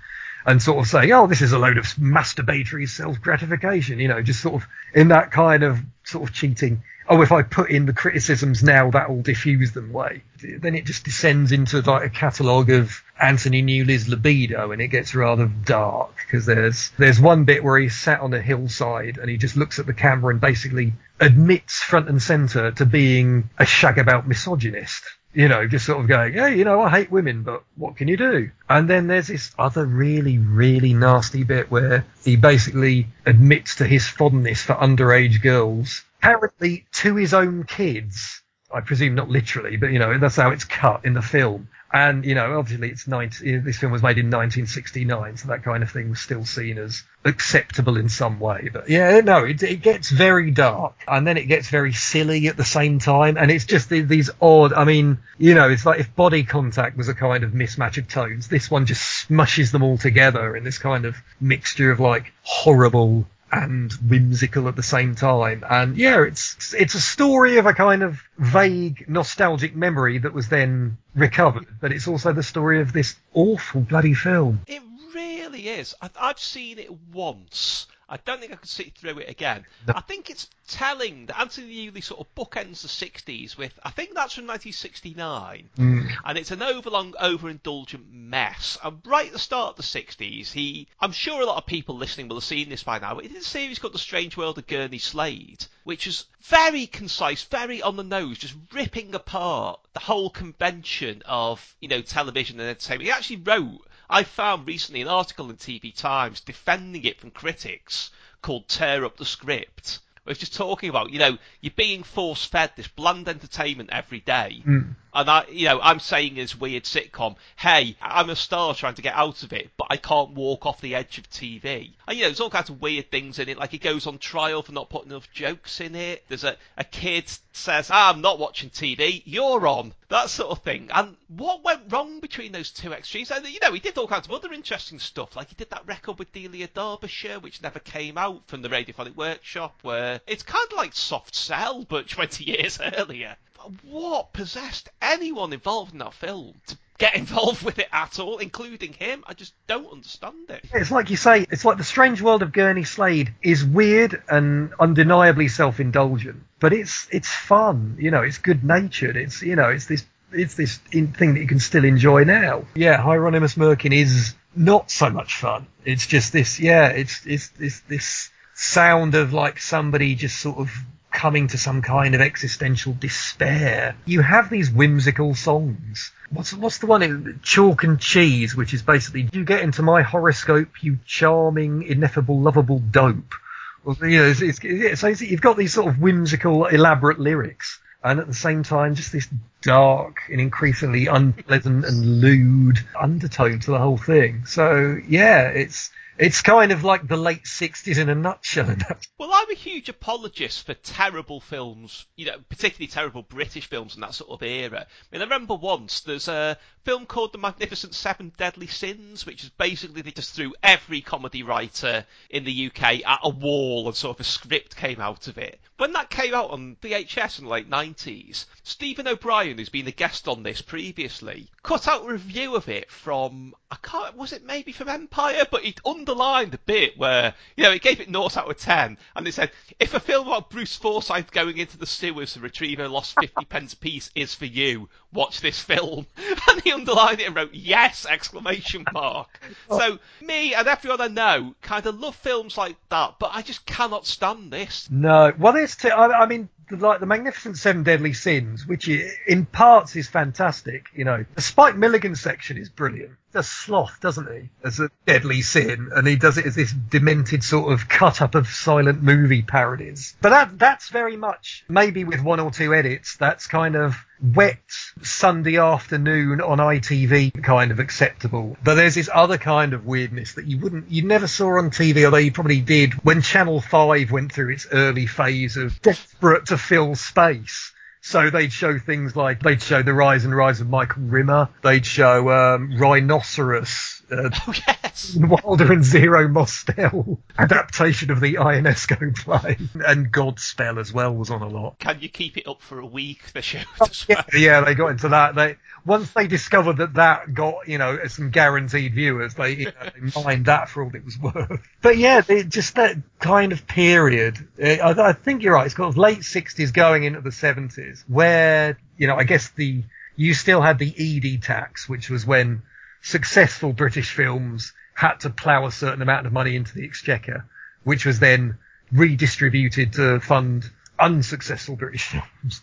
And 0.47 0.62
sort 0.62 0.78
of 0.78 0.86
saying, 0.86 1.11
oh, 1.12 1.26
this 1.26 1.42
is 1.42 1.53
a 1.53 1.59
load 1.59 1.76
of 1.76 1.86
masturbatory 1.97 2.88
self-gratification, 2.88 3.99
you 3.99 4.07
know, 4.07 4.22
just 4.22 4.40
sort 4.40 4.62
of 4.62 4.68
in 4.94 5.09
that 5.09 5.32
kind 5.32 5.64
of 5.64 5.80
sort 6.05 6.28
of 6.28 6.34
cheating 6.34 6.82
oh, 7.09 7.22
if 7.22 7.32
I 7.32 7.42
put 7.42 7.70
in 7.70 7.86
the 7.86 7.92
criticisms 7.92 8.62
now, 8.62 8.90
that 8.90 9.09
will 9.09 9.22
diffuse 9.22 9.72
them 9.72 9.92
way. 9.92 10.22
Then 10.42 10.74
it 10.74 10.84
just 10.84 11.05
descends 11.05 11.53
into 11.53 11.80
like 11.80 12.05
a 12.05 12.11
catalogue 12.11 12.70
of 12.70 13.03
Anthony 13.20 13.62
Newley's 13.62 14.09
libido, 14.09 14.72
and 14.72 14.82
it 14.82 14.88
gets 14.88 15.14
rather 15.14 15.47
dark 15.47 16.14
because 16.26 16.47
there's 16.47 16.90
there's 16.99 17.20
one 17.20 17.44
bit 17.44 17.64
where 17.64 17.78
he's 17.78 17.97
sat 17.97 18.20
on 18.20 18.34
a 18.34 18.40
hillside 18.40 19.18
and 19.18 19.30
he 19.30 19.36
just 19.36 19.57
looks 19.57 19.78
at 19.78 19.86
the 19.86 19.94
camera 19.94 20.30
and 20.32 20.40
basically 20.40 20.92
admits 21.20 21.80
front 21.80 22.09
and 22.09 22.20
centre 22.20 22.70
to 22.72 22.84
being 22.84 23.49
a 23.59 23.64
shagabout 23.64 24.26
misogynist. 24.26 25.03
You 25.37 25.49
know, 25.49 25.68
just 25.68 25.84
sort 25.84 26.01
of 26.01 26.09
going, 26.09 26.32
hey, 26.32 26.57
you 26.57 26.64
know, 26.64 26.80
I 26.80 26.89
hate 26.89 27.11
women, 27.11 27.43
but 27.43 27.62
what 27.76 27.97
can 27.97 28.09
you 28.09 28.16
do? 28.16 28.51
And 28.70 28.89
then 28.89 29.07
there's 29.07 29.26
this 29.28 29.55
other 29.59 29.84
really, 29.84 30.39
really 30.39 30.95
nasty 30.95 31.45
bit 31.45 31.70
where 31.70 32.07
he 32.24 32.37
basically 32.37 33.09
admits 33.26 33.76
to 33.76 33.87
his 33.87 34.09
fondness 34.09 34.62
for 34.62 34.74
underage 34.74 35.43
girls 35.43 36.05
apparently 36.26 36.87
to 36.93 37.14
his 37.16 37.34
own 37.34 37.64
kids. 37.64 38.43
I 38.72 38.80
presume 38.80 39.14
not 39.14 39.28
literally, 39.28 39.76
but 39.76 39.93
you 39.93 39.99
know 39.99 40.18
that's 40.18 40.37
how 40.37 40.51
it's 40.51 40.64
cut 40.64 41.05
in 41.05 41.14
the 41.14 41.22
film. 41.22 41.68
And 41.97 42.26
you 42.26 42.34
know, 42.34 42.59
obviously, 42.59 42.90
it's 42.90 43.09
19, 43.09 43.64
this 43.64 43.78
film 43.78 43.90
was 43.90 44.03
made 44.03 44.18
in 44.18 44.26
1969, 44.26 45.38
so 45.38 45.49
that 45.49 45.62
kind 45.62 45.82
of 45.82 45.90
thing 45.90 46.11
was 46.11 46.20
still 46.20 46.44
seen 46.44 46.76
as 46.76 47.03
acceptable 47.24 47.97
in 47.97 48.11
some 48.11 48.38
way. 48.38 48.68
But 48.70 48.90
yeah, 48.90 49.20
no, 49.20 49.44
it, 49.44 49.62
it 49.62 49.80
gets 49.80 50.11
very 50.11 50.51
dark, 50.51 50.94
and 51.09 51.26
then 51.26 51.38
it 51.38 51.44
gets 51.44 51.70
very 51.70 51.94
silly 51.94 52.49
at 52.49 52.59
the 52.59 52.66
same 52.66 52.99
time, 52.99 53.38
and 53.38 53.51
it's 53.51 53.64
just 53.64 53.88
these 53.88 54.28
odd. 54.42 54.74
I 54.74 54.84
mean, 54.84 55.20
you 55.38 55.55
know, 55.55 55.70
it's 55.70 55.86
like 55.86 55.99
if 55.99 56.14
Body 56.14 56.44
Contact 56.44 56.99
was 56.99 57.09
a 57.09 57.14
kind 57.14 57.44
of 57.44 57.53
mismatch 57.53 57.97
of 57.97 58.09
tones, 58.09 58.49
this 58.49 58.70
one 58.70 58.84
just 58.84 59.26
smushes 59.26 59.72
them 59.72 59.82
all 59.82 59.97
together 59.97 60.55
in 60.55 60.64
this 60.64 60.76
kind 60.76 61.07
of 61.07 61.16
mixture 61.40 61.90
of 61.90 61.99
like 61.99 62.34
horrible 62.42 63.26
and 63.51 63.92
whimsical 63.92 64.68
at 64.68 64.76
the 64.76 64.82
same 64.82 65.14
time. 65.14 65.64
And 65.68 65.97
yeah, 65.97 66.22
it's 66.22 66.74
it's 66.74 66.94
a 66.94 67.01
story 67.01 67.59
of 67.59 67.66
a 67.66 67.72
kind 67.72 68.03
of 68.03 68.20
vague 68.38 69.05
nostalgic 69.09 69.74
memory 69.74 70.18
that 70.18 70.32
was 70.32 70.49
then 70.49 70.99
recovered, 71.14 71.66
but 71.80 71.92
it's 71.92 72.09
also 72.09 72.32
the 72.32 72.42
story 72.42 72.80
of 72.80 72.92
this 72.92 73.16
awful 73.34 73.82
bloody 73.82 74.14
film. 74.14 74.61
It 74.66 74.82
really 75.14 75.68
is. 75.68 75.94
I've 76.01 76.38
seen 76.38 76.78
it 76.78 76.90
once. 77.12 77.86
I 78.09 78.18
don't 78.18 78.40
think 78.40 78.52
I 78.52 78.57
could 78.57 78.68
sit 78.68 78.94
through 78.94 79.18
it 79.18 79.28
again. 79.28 79.64
No. 79.86 79.94
I 79.96 80.00
think 80.00 80.30
it's 80.30 80.48
telling 80.68 81.26
that 81.26 81.40
Anthony 81.40 81.90
Newley 81.90 82.02
sort 82.02 82.20
of 82.20 82.34
bookends 82.36 82.82
the 82.82 82.88
60s 82.88 83.57
with, 83.57 83.78
I 83.82 83.90
think 83.90 84.14
that's 84.14 84.34
from 84.34 84.46
1969, 84.46 85.70
mm. 85.76 86.12
and 86.24 86.38
it's 86.38 86.52
an 86.52 86.62
overlong, 86.62 87.14
overindulgent 87.20 88.04
mess. 88.12 88.78
And 88.84 89.00
right 89.04 89.26
at 89.26 89.32
the 89.32 89.38
start 89.40 89.70
of 89.70 89.76
the 89.76 89.82
60s, 89.82 90.52
he, 90.52 90.86
I'm 91.00 91.12
sure 91.12 91.40
a 91.42 91.46
lot 91.46 91.59
of 91.59 91.66
people 91.66 91.96
listening 91.96 92.28
will 92.28 92.36
have 92.36 92.44
seen 92.44 92.68
this 92.68 92.84
by 92.84 93.00
now, 93.00 93.14
but 93.14 93.24
he 93.24 93.28
did 93.28 93.42
a 93.42 93.44
series 93.44 93.80
called 93.80 93.94
The 93.94 93.98
Strange 93.98 94.36
World 94.36 94.59
of 94.59 94.68
Gurney 94.68 94.98
Slade, 94.98 95.66
which 95.87 96.09
is 96.09 96.24
very 96.41 96.84
concise, 96.84 97.45
very 97.45 97.80
on 97.80 97.95
the 97.95 98.03
nose, 98.03 98.39
just 98.39 98.57
ripping 98.72 99.14
apart 99.14 99.78
the 99.93 100.01
whole 100.01 100.28
convention 100.28 101.22
of, 101.26 101.76
you 101.80 101.87
know, 101.87 102.03
television 102.03 102.59
and 102.59 102.68
entertainment. 102.68 103.07
He 103.07 103.12
actually 103.12 103.37
wrote 103.37 103.87
I 104.11 104.24
found 104.24 104.66
recently 104.66 105.01
an 105.03 105.07
article 105.07 105.49
in 105.49 105.57
TV 105.57 105.95
Times 105.95 106.41
defending 106.41 107.05
it 107.05 107.20
from 107.20 107.30
critics 107.30 108.11
called 108.43 108.66
Tear 108.66 109.05
Up 109.05 109.16
the 109.16 109.24
Script. 109.24 110.01
It's 110.26 110.41
just 110.41 110.57
talking 110.57 110.91
about, 110.91 111.12
you 111.12 111.20
know, 111.20 111.39
you're 111.61 111.72
being 111.76 112.03
force 112.03 112.45
fed 112.45 112.72
this 112.74 112.89
bland 112.89 113.28
entertainment 113.28 113.91
every 113.93 114.18
day. 114.18 114.64
Mm. 114.66 114.97
And 115.16 115.30
I, 115.30 115.46
you 115.50 115.64
know, 115.64 115.80
I'm 115.82 115.98
saying 115.98 116.34
this 116.34 116.54
weird 116.54 116.84
sitcom, 116.84 117.36
hey, 117.56 117.96
I'm 118.02 118.28
a 118.28 118.36
star 118.36 118.74
trying 118.74 118.96
to 118.96 119.02
get 119.02 119.14
out 119.14 119.42
of 119.44 119.54
it, 119.54 119.70
but 119.78 119.86
I 119.88 119.96
can't 119.96 120.32
walk 120.32 120.66
off 120.66 120.82
the 120.82 120.94
edge 120.94 121.16
of 121.16 121.30
TV. 121.30 121.92
And, 122.06 122.18
you 122.18 122.24
know, 122.24 122.28
there's 122.28 122.40
all 122.40 122.50
kinds 122.50 122.68
of 122.68 122.82
weird 122.82 123.10
things 123.10 123.38
in 123.38 123.48
it, 123.48 123.56
like 123.56 123.70
he 123.70 123.78
goes 123.78 124.06
on 124.06 124.18
trial 124.18 124.62
for 124.62 124.72
not 124.72 124.90
putting 124.90 125.12
enough 125.12 125.32
jokes 125.32 125.80
in 125.80 125.94
it. 125.94 126.24
There's 126.28 126.44
a, 126.44 126.58
a 126.76 126.84
kid 126.84 127.30
says, 127.52 127.88
ah, 127.90 128.12
I'm 128.12 128.20
not 128.20 128.38
watching 128.38 128.68
TV, 128.68 129.22
you're 129.24 129.66
on. 129.66 129.94
That 130.08 130.28
sort 130.28 130.50
of 130.50 130.62
thing. 130.62 130.90
And 130.92 131.16
what 131.28 131.64
went 131.64 131.90
wrong 131.90 132.20
between 132.20 132.52
those 132.52 132.70
two 132.70 132.92
extremes? 132.92 133.30
And, 133.30 133.46
you 133.48 133.58
know, 133.62 133.72
he 133.72 133.80
did 133.80 133.96
all 133.96 134.06
kinds 134.06 134.26
of 134.26 134.32
other 134.32 134.52
interesting 134.52 134.98
stuff, 134.98 135.34
like 135.34 135.48
he 135.48 135.54
did 135.54 135.70
that 135.70 135.86
record 135.86 136.18
with 136.18 136.30
Delia 136.32 136.68
Derbyshire, 136.68 137.40
which 137.40 137.62
never 137.62 137.78
came 137.78 138.18
out 138.18 138.46
from 138.48 138.60
the 138.60 138.68
Radiophonic 138.68 139.16
Workshop, 139.16 139.78
where 139.80 140.20
it's 140.26 140.42
kind 140.42 140.66
of 140.70 140.76
like 140.76 140.94
Soft 140.94 141.34
Cell, 141.34 141.86
but 141.88 142.06
20 142.16 142.44
years 142.44 142.78
earlier 142.98 143.36
what 143.82 144.32
possessed 144.32 144.88
anyone 145.00 145.52
involved 145.52 145.92
in 145.92 145.98
that 145.98 146.14
film 146.14 146.54
to 146.66 146.76
get 146.98 147.14
involved 147.22 147.62
with 147.62 147.78
it 147.78 147.88
at 147.92 148.18
all, 148.18 148.38
including 148.38 148.92
him? 148.92 149.24
I 149.26 149.34
just 149.34 149.54
don't 149.66 149.92
understand 149.92 150.48
it. 150.48 150.64
It's 150.72 150.90
like 150.90 151.10
you 151.10 151.16
say, 151.16 151.46
it's 151.50 151.64
like 151.64 151.78
the 151.78 151.84
strange 151.84 152.22
world 152.22 152.42
of 152.42 152.52
Gurney 152.52 152.84
Slade 152.84 153.34
is 153.42 153.64
weird 153.64 154.22
and 154.28 154.72
undeniably 154.78 155.48
self-indulgent, 155.48 156.42
but 156.60 156.72
it's 156.72 157.08
it's 157.10 157.32
fun. 157.32 157.96
You 157.98 158.10
know, 158.10 158.22
it's 158.22 158.38
good 158.38 158.64
natured. 158.64 159.16
It's 159.16 159.42
you 159.42 159.56
know, 159.56 159.70
it's 159.70 159.86
this 159.86 160.04
it's 160.32 160.54
this 160.54 160.76
thing 160.76 161.34
that 161.34 161.40
you 161.40 161.46
can 161.46 161.60
still 161.60 161.84
enjoy 161.84 162.24
now. 162.24 162.64
Yeah, 162.74 162.96
Hieronymus 163.00 163.54
Merkin 163.54 163.92
is 163.92 164.34
not 164.54 164.90
so 164.90 165.10
much 165.10 165.36
fun. 165.36 165.66
It's 165.84 166.06
just 166.06 166.32
this. 166.32 166.58
Yeah, 166.58 166.88
it's 166.88 167.26
it's 167.26 167.48
this 167.50 167.80
this 167.80 168.30
sound 168.54 169.14
of 169.14 169.32
like 169.32 169.60
somebody 169.60 170.14
just 170.14 170.38
sort 170.38 170.58
of 170.58 170.70
coming 171.16 171.48
to 171.48 171.58
some 171.58 171.80
kind 171.80 172.14
of 172.14 172.20
existential 172.20 172.94
despair. 173.00 173.96
You 174.04 174.20
have 174.20 174.50
these 174.50 174.70
whimsical 174.70 175.34
songs. 175.34 176.12
What's 176.30 176.52
what's 176.52 176.78
the 176.78 176.86
one? 176.86 177.40
Chalk 177.42 177.84
and 177.84 177.98
cheese, 177.98 178.54
which 178.54 178.74
is 178.74 178.82
basically 178.82 179.22
Do 179.22 179.38
you 179.38 179.44
get 179.44 179.62
into 179.62 179.82
my 179.82 180.02
horoscope, 180.02 180.82
you 180.82 180.98
charming, 181.06 181.82
ineffable, 181.82 182.38
lovable 182.40 182.80
dope. 182.80 183.34
Well, 183.82 183.96
you 184.02 184.18
know, 184.18 184.26
it's, 184.26 184.60
it's, 184.62 185.00
so 185.00 185.08
you've 185.08 185.40
got 185.40 185.56
these 185.56 185.72
sort 185.72 185.88
of 185.88 186.00
whimsical, 186.00 186.66
elaborate 186.66 187.18
lyrics, 187.18 187.80
and 188.04 188.20
at 188.20 188.26
the 188.26 188.34
same 188.34 188.62
time, 188.62 188.94
just 188.94 189.12
this 189.12 189.28
dark 189.62 190.18
and 190.30 190.40
increasingly 190.40 191.06
unpleasant 191.06 191.84
and 191.86 192.20
lewd 192.20 192.78
undertone 192.98 193.60
to 193.60 193.70
the 193.70 193.78
whole 193.78 193.96
thing. 193.96 194.44
So 194.44 194.98
yeah, 195.08 195.48
it's 195.48 195.90
it's 196.18 196.42
kind 196.42 196.72
of 196.72 196.84
like 196.84 197.06
the 197.06 197.16
late 197.16 197.44
60s 197.44 197.98
in 197.98 198.08
a 198.08 198.14
nutshell. 198.14 198.74
well, 199.18 199.30
I'm 199.32 199.50
a 199.50 199.54
huge 199.54 199.88
apologist 199.88 200.64
for 200.64 200.74
terrible 200.74 201.40
films, 201.40 202.06
you 202.16 202.26
know, 202.26 202.38
particularly 202.48 202.88
terrible 202.88 203.22
British 203.22 203.66
films 203.66 203.94
in 203.94 204.00
that 204.00 204.14
sort 204.14 204.30
of 204.30 204.42
era. 204.42 204.86
I 204.86 205.06
mean, 205.12 205.20
I 205.20 205.24
remember 205.24 205.54
once 205.54 206.00
there's 206.00 206.28
a 206.28 206.58
film 206.84 207.06
called 207.06 207.32
The 207.32 207.38
Magnificent 207.38 207.94
Seven 207.94 208.32
Deadly 208.36 208.66
Sins, 208.66 209.26
which 209.26 209.44
is 209.44 209.50
basically 209.50 210.02
they 210.02 210.10
just 210.10 210.34
threw 210.34 210.54
every 210.62 211.00
comedy 211.00 211.42
writer 211.42 212.06
in 212.30 212.44
the 212.44 212.66
UK 212.66 213.04
at 213.06 213.20
a 213.22 213.28
wall 213.28 213.86
and 213.86 213.96
sort 213.96 214.16
of 214.16 214.20
a 214.20 214.24
script 214.24 214.76
came 214.76 215.00
out 215.00 215.28
of 215.28 215.36
it. 215.38 215.60
When 215.76 215.92
that 215.92 216.10
came 216.10 216.34
out 216.34 216.50
on 216.50 216.76
VHS 216.80 217.38
in 217.38 217.44
the 217.44 217.50
late 217.50 217.68
90s, 217.68 218.46
Stephen 218.62 219.08
O'Brien, 219.08 219.58
who's 219.58 219.68
been 219.68 219.88
a 219.88 219.92
guest 219.92 220.28
on 220.28 220.42
this 220.42 220.62
previously, 220.62 221.49
cut 221.67 221.88
out 221.88 222.05
a 222.05 222.13
review 222.13 222.55
of 222.55 222.68
it 222.68 222.88
from 222.88 223.53
I 223.72 223.76
can't 223.83 224.17
was 224.17 224.33
it 224.33 224.45
maybe 224.45 224.71
from 224.71 224.88
Empire, 224.88 225.45
but 225.51 225.64
it 225.64 225.80
underlined 225.84 226.53
the 226.53 226.59
bit 226.59 226.97
where 226.97 227.34
you 227.57 227.64
know 227.64 227.72
it 227.72 227.83
gave 227.83 228.01
it 228.01 228.07
0 228.07 228.22
out 228.22 228.49
of 228.49 228.57
10, 228.57 228.97
and 229.17 229.26
it 229.26 229.34
said 229.34 229.51
if 229.80 229.93
a 229.93 229.99
film 229.99 230.29
about 230.29 230.49
Bruce 230.49 230.76
Forsyth 230.76 231.33
going 231.33 231.59
into 231.59 231.76
the 231.76 231.84
sewers 231.84 232.34
to 232.34 232.41
retrieve 232.41 232.79
a 232.79 232.88
lost 232.88 233.17
50 233.18 233.45
pence 233.47 233.75
piece 233.75 234.13
is 234.14 234.33
for 234.33 234.45
you, 234.45 234.88
watch 235.13 235.41
this 235.41 235.61
film. 235.61 236.07
And 236.49 236.63
he 236.63 236.71
underlined 236.71 237.21
it 237.21 237.26
and 237.26 237.34
wrote 237.34 237.55
yes 237.55 238.07
exclamation 238.09 238.84
mark. 238.93 239.41
So 239.68 239.99
me 240.21 240.55
and 240.55 240.68
everyone 240.68 241.01
I 241.01 241.09
know 241.09 241.57
kind 241.61 241.84
of 241.84 241.99
love 241.99 242.14
films 242.14 242.57
like 242.57 242.76
that, 242.91 243.17
but 243.18 243.33
I 243.34 243.43
just 243.43 243.67
cannot 243.67 244.07
stand 244.07 244.53
this. 244.53 244.88
No, 244.88 245.33
well, 245.37 245.53
there's 245.53 245.75
two. 245.75 245.88
I, 245.88 246.22
I 246.22 246.26
mean, 246.26 246.49
like 246.71 247.01
the 247.01 247.07
Magnificent 247.07 247.59
Seven 247.59 247.83
Deadly 247.83 248.13
Sins, 248.13 248.67
which 248.67 248.88
in 248.88 249.47
parts 249.47 249.97
is 249.97 250.09
fantastic. 250.09 250.87
You 250.95 251.05
know, 251.05 251.25
the 251.34 251.43
Spike 251.43 251.76
Milligan 251.76 252.17
section 252.17 252.57
is 252.57 252.68
brilliant. 252.68 253.13
Does 253.37 253.49
sloth, 253.50 254.00
doesn't 254.00 254.33
he, 254.33 254.49
as 254.64 254.80
a 254.80 254.91
deadly 255.04 255.42
sin, 255.42 255.91
and 255.95 256.07
he 256.07 256.17
does 256.17 256.38
it 256.38 256.46
as 256.46 256.54
this 256.54 256.72
demented 256.72 257.45
sort 257.45 257.71
of 257.71 257.87
cut 257.87 258.22
up 258.22 258.34
of 258.34 258.49
silent 258.49 259.03
movie 259.03 259.42
parodies. 259.42 260.17
But 260.22 260.30
that 260.30 260.58
that's 260.58 260.88
very 260.88 261.18
much 261.18 261.63
maybe 261.68 262.04
with 262.04 262.22
one 262.22 262.41
or 262.41 262.50
two 262.50 262.72
edits. 262.72 263.18
That's 263.18 263.46
kind 263.46 263.76
of 263.76 263.95
wet 264.22 264.72
Sunday 265.03 265.58
afternoon 265.58 266.41
on 266.41 266.57
ITV 266.57 267.42
kind 267.42 267.72
of 267.72 267.79
acceptable. 267.79 268.57
But 268.64 268.76
there's 268.76 268.95
this 268.95 269.11
other 269.13 269.37
kind 269.37 269.75
of 269.75 269.84
weirdness 269.84 270.33
that 270.37 270.46
you 270.46 270.57
wouldn't, 270.58 270.91
you 270.91 271.03
never 271.03 271.26
saw 271.26 271.58
on 271.58 271.71
TV, 271.71 272.07
although 272.07 272.17
you 272.17 272.33
probably 272.33 272.63
did 272.63 272.95
when 273.04 273.21
Channel 273.21 273.61
5 273.61 274.13
went 274.13 274.33
through 274.33 274.54
its 274.54 274.67
early 274.72 275.04
phase 275.04 275.58
of 275.58 275.83
desperate 275.83 276.46
to 276.46 276.57
fill 276.57 276.95
space. 276.95 277.75
So 278.08 278.30
they'd 278.30 278.53
show 278.53 278.78
things 278.78 279.16
like 279.16 279.42
they'd 279.42 279.61
show 279.61 279.83
the 279.83 279.92
rise 279.92 280.24
and 280.24 280.34
rise 280.34 280.61
of 280.61 280.68
Michael 280.68 281.03
Rimmer. 281.03 281.49
They'd 281.64 281.84
show 281.84 282.30
um, 282.30 282.78
Rhinoceros, 282.78 284.00
uh, 284.12 284.30
Oh 284.46 284.53
yes. 284.96 285.16
Wilder 285.44 285.72
and 285.72 285.84
Zero 285.84 286.28
Mostel 286.28 287.18
adaptation 287.38 288.10
of 288.10 288.20
the 288.20 288.34
Ionesco 288.34 289.16
play, 289.16 289.56
and 289.86 290.12
Godspell 290.12 290.78
as 290.78 290.92
well 290.92 291.14
was 291.14 291.30
on 291.30 291.42
a 291.42 291.48
lot. 291.48 291.78
Can 291.78 292.00
you 292.00 292.08
keep 292.08 292.36
it 292.36 292.46
up 292.46 292.62
for 292.62 292.78
a 292.78 292.86
week? 292.86 293.32
The 293.32 293.42
show 293.42 293.60
as 293.80 294.08
well. 294.08 294.24
Yeah, 294.32 294.38
yeah, 294.38 294.60
they 294.62 294.74
got 294.74 294.88
into 294.88 295.08
that. 295.08 295.34
They 295.34 295.56
once 295.84 296.10
they 296.12 296.26
discovered 296.26 296.78
that 296.78 296.94
that 296.94 297.34
got 297.34 297.68
you 297.68 297.78
know 297.78 297.98
some 298.08 298.30
guaranteed 298.30 298.94
viewers, 298.94 299.34
they, 299.34 299.52
you 299.52 299.64
know, 299.66 299.72
they 299.82 300.22
mined 300.22 300.46
that 300.46 300.68
for 300.68 300.82
all 300.82 300.94
it 300.94 301.04
was 301.04 301.18
worth. 301.18 301.60
But 301.82 301.98
yeah, 301.98 302.20
they, 302.20 302.44
just 302.44 302.74
that 302.76 302.96
kind 303.20 303.52
of 303.52 303.66
period. 303.66 304.48
uh, 304.62 304.66
I, 304.66 305.10
I 305.10 305.12
think 305.12 305.42
you're 305.42 305.54
right. 305.54 305.66
It's 305.66 305.74
called 305.74 305.96
late 305.96 306.20
'60s 306.20 306.72
going 306.72 307.04
into 307.04 307.20
the 307.20 307.30
'70s, 307.30 308.04
where 308.08 308.78
you 308.96 309.06
know 309.06 309.16
I 309.16 309.24
guess 309.24 309.50
the 309.50 309.84
you 310.16 310.32
still 310.34 310.62
had 310.62 310.78
the 310.78 310.94
Eady 311.02 311.38
tax, 311.38 311.88
which 311.88 312.08
was 312.08 312.26
when 312.26 312.62
successful 313.02 313.72
British 313.72 314.12
films 314.12 314.72
had 314.96 315.20
to 315.20 315.30
plough 315.30 315.66
a 315.66 315.70
certain 315.70 316.00
amount 316.00 316.26
of 316.26 316.32
money 316.32 316.56
into 316.56 316.74
the 316.74 316.84
exchequer, 316.84 317.44
which 317.84 318.06
was 318.06 318.18
then 318.18 318.56
redistributed 318.90 319.92
to 319.92 320.18
fund 320.20 320.64
unsuccessful 320.98 321.76
British 321.76 322.04
films. 322.04 322.62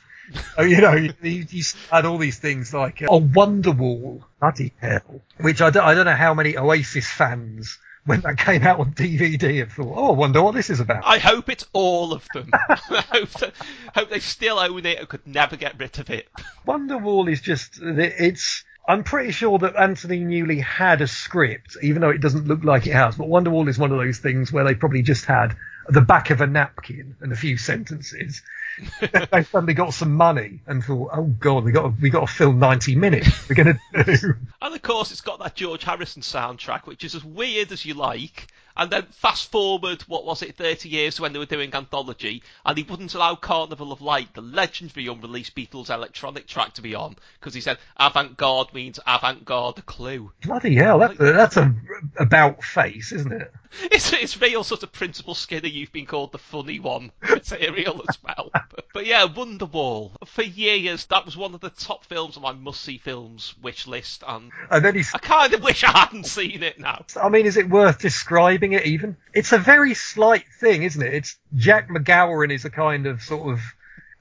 So, 0.56 0.64
you 0.64 0.82
know, 0.82 0.94
you, 0.94 1.14
you 1.22 1.64
had 1.92 2.06
all 2.06 2.18
these 2.18 2.40
things 2.40 2.74
like 2.74 3.04
uh, 3.04 3.06
a 3.06 3.20
Wonderwall, 3.20 4.24
bloody 4.40 4.74
hell, 4.82 5.22
which 5.40 5.62
I 5.62 5.70
don't, 5.70 5.84
I 5.84 5.94
don't 5.94 6.06
know 6.06 6.16
how 6.16 6.34
many 6.34 6.58
Oasis 6.58 7.08
fans 7.08 7.78
when 8.06 8.22
that 8.22 8.38
came 8.38 8.64
out 8.64 8.80
on 8.80 8.94
DVD 8.94 9.60
have 9.60 9.74
thought, 9.74 9.94
oh, 9.96 10.10
I 10.10 10.12
wonder 10.14 10.42
what 10.42 10.56
this 10.56 10.72
is 10.72 10.80
about. 10.80 11.04
I 11.06 11.20
hope 11.20 11.50
it's 11.50 11.68
all 11.72 12.14
of 12.14 12.28
them. 12.34 12.50
I 12.70 13.04
hope, 13.12 13.30
that, 13.30 13.54
hope 13.94 14.10
they 14.10 14.20
still 14.20 14.58
own 14.58 14.86
it 14.88 14.98
and 14.98 15.08
could 15.08 15.28
never 15.28 15.56
get 15.56 15.80
rid 15.80 16.00
of 16.00 16.10
it. 16.10 16.28
Wonderwall 16.68 17.32
is 17.32 17.42
just 17.42 17.80
it's. 17.80 18.64
I'm 18.88 19.04
pretty 19.04 19.32
sure 19.32 19.58
that 19.60 19.76
Anthony 19.78 20.20
Newley 20.20 20.62
had 20.62 21.02
a 21.02 21.08
script, 21.08 21.78
even 21.82 22.02
though 22.02 22.10
it 22.10 22.20
doesn't 22.20 22.48
look 22.48 22.64
like 22.64 22.86
it 22.86 22.94
has. 22.94 23.16
But 23.16 23.28
Wonderwall 23.28 23.70
is 23.70 23.78
one 23.78 23.92
of 23.92 23.98
those 23.98 24.18
things 24.18 24.52
where 24.52 24.66
they 24.66 24.76
probably 24.76 25.02
just 25.04 25.26
had 25.26 25.56
the 25.88 26.02
back 26.02 26.30
of 26.30 26.42
a 26.42 26.48
napkin 26.48 27.16
and 27.22 27.32
a 27.32 27.36
few 27.36 27.58
sentences. 27.58 28.42
they 29.32 29.44
suddenly 29.44 29.74
got 29.74 29.94
some 29.94 30.14
money 30.16 30.60
and 30.66 30.84
thought, 30.84 31.12
oh 31.14 31.24
god, 31.24 31.64
we 31.64 31.72
got 31.72 31.84
to, 31.84 31.94
we 32.02 32.10
got 32.10 32.28
to 32.28 32.34
fill 32.34 32.52
90 32.52 32.96
minutes. 32.96 33.48
We're 33.48 33.64
going 33.64 33.80
to 33.94 34.04
do. 34.04 34.36
And 34.62 34.76
of 34.76 34.82
course, 34.82 35.12
it's 35.12 35.22
got 35.22 35.40
that 35.40 35.56
George 35.56 35.84
Harrison 35.84 36.22
soundtrack, 36.22 36.86
which 36.86 37.04
is 37.04 37.16
as 37.16 37.24
weird 37.24 37.72
as 37.72 37.86
you 37.86 37.94
like. 37.94 38.48
And 38.76 38.90
then 38.90 39.06
fast 39.12 39.52
forward, 39.52 40.02
what 40.04 40.26
was 40.26 40.42
it, 40.42 40.56
30 40.56 40.90
years 40.90 41.20
when 41.20 41.34
they 41.34 41.40
were 41.40 41.46
doing 41.46 41.74
Anthology, 41.74 42.42
and 42.66 42.78
he 42.78 42.84
wouldn't 42.84 43.14
allow 43.14 43.36
Carnival 43.36 43.92
of 43.92 44.02
Light, 44.02 44.34
the 44.34 44.42
legendary 44.42 45.08
unreleased 45.08 45.56
Beatles 45.56 45.90
electronic 45.90 46.48
track, 46.48 46.74
to 46.74 46.82
be 46.82 46.96
on, 46.96 47.16
because 47.40 47.54
he 47.54 47.62
said 47.62 47.78
avant-garde 47.98 48.74
means 48.74 49.00
avant-garde 49.06 49.86
clue. 49.86 50.32
Bloody 50.42 50.76
hell, 50.76 51.00
that, 51.00 51.18
that's 51.18 51.58
a 51.58 51.74
about 52.18 52.64
face, 52.64 53.12
isn't 53.12 53.32
it? 53.32 53.54
It's, 53.92 54.14
it's 54.14 54.40
real 54.40 54.64
sort 54.64 54.84
of 54.84 54.92
Principal 54.92 55.34
Skinner, 55.34 55.68
you've 55.68 55.92
been 55.92 56.06
called 56.06 56.32
the 56.32 56.38
funny 56.38 56.80
one 56.80 57.12
material 57.28 58.04
as 58.08 58.20
well. 58.22 58.52
But, 58.54 58.86
but 58.94 59.06
yeah, 59.08 59.26
Wonderwall. 59.26 60.12
For 60.28 60.44
years, 60.44 61.06
that 61.08 61.26
was 61.26 61.36
one 61.36 61.56
of 61.56 61.60
the 61.60 61.72
top 61.72 62.06
films 62.06 62.38
on 62.38 62.44
my 62.44 62.52
must-see 62.52 63.00
films 63.00 63.56
wish 63.64 63.88
list, 63.88 64.24
and 64.28 64.52
And 64.70 64.86
then 64.86 64.94
he's 64.94 65.12
I 65.14 65.18
kind 65.18 65.54
of 65.54 65.64
wish 65.64 65.84
I 65.84 65.92
hadn't 65.92 66.26
seen 66.26 66.62
it 66.62 66.80
now. 66.80 67.04
I 67.22 67.30
mean, 67.30 67.48
is 67.48 67.58
it 67.58 67.68
worth 67.68 67.98
describing 67.98 68.63
it 68.72 68.86
even? 68.86 69.18
It's 69.34 69.52
a 69.52 69.58
very 69.58 69.94
slight 69.94 70.46
thing, 70.62 70.84
isn't 70.84 71.02
it? 71.02 71.14
It's 71.14 71.38
Jack 71.56 71.90
MacGowran 71.90 72.54
is 72.54 72.64
a 72.64 72.70
kind 72.70 73.06
of 73.06 73.22
sort 73.22 73.52
of 73.52 73.60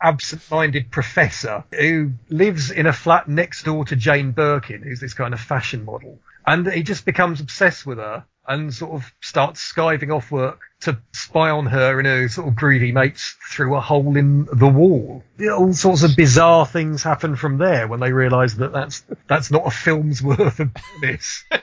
absent-minded 0.03 0.91
professor 0.91 1.63
who 1.71 2.13
lives 2.29 2.73
in 2.73 2.87
a 2.87 2.93
flat 2.93 3.29
next 3.29 3.63
door 3.63 3.85
to 3.85 3.95
Jane 3.95 4.33
Birkin, 4.33 4.83
who's 4.83 4.99
this 4.99 5.15
kind 5.15 5.33
of 5.33 5.41
fashion 5.41 5.85
model. 5.85 6.19
And 6.45 6.71
he 6.71 6.83
just 6.83 7.05
becomes 7.05 7.41
obsessed 7.41 7.87
with 7.87 7.99
her 7.99 8.25
and 8.47 8.75
sort 8.75 8.93
of 8.93 9.13
starts 9.21 9.73
skiving 9.73 10.13
off 10.13 10.33
work 10.33 10.63
to 10.81 10.99
spy 11.13 11.51
on 11.51 11.67
her 11.67 11.99
and 11.99 12.09
her 12.09 12.29
sort 12.29 12.49
of 12.49 12.57
greedy 12.57 12.91
mates 12.91 13.37
through 13.53 13.77
a 13.77 13.81
hole 13.81 14.17
in 14.17 14.49
the 14.53 14.67
wall. 14.67 15.23
All 15.41 15.73
sorts 15.73 16.03
of 16.03 16.17
bizarre 16.17 16.67
things 16.67 17.05
happen 17.05 17.37
from 17.37 17.59
there 17.59 17.87
when 17.87 18.01
they 18.01 18.13
realise 18.13 18.55
that 18.55 18.73
that's 18.73 19.05
that's 19.29 19.53
not 19.53 19.67
a 19.67 19.71
film's 19.71 20.21
worth 20.21 20.59
of 20.59 20.71
this. 21.01 21.45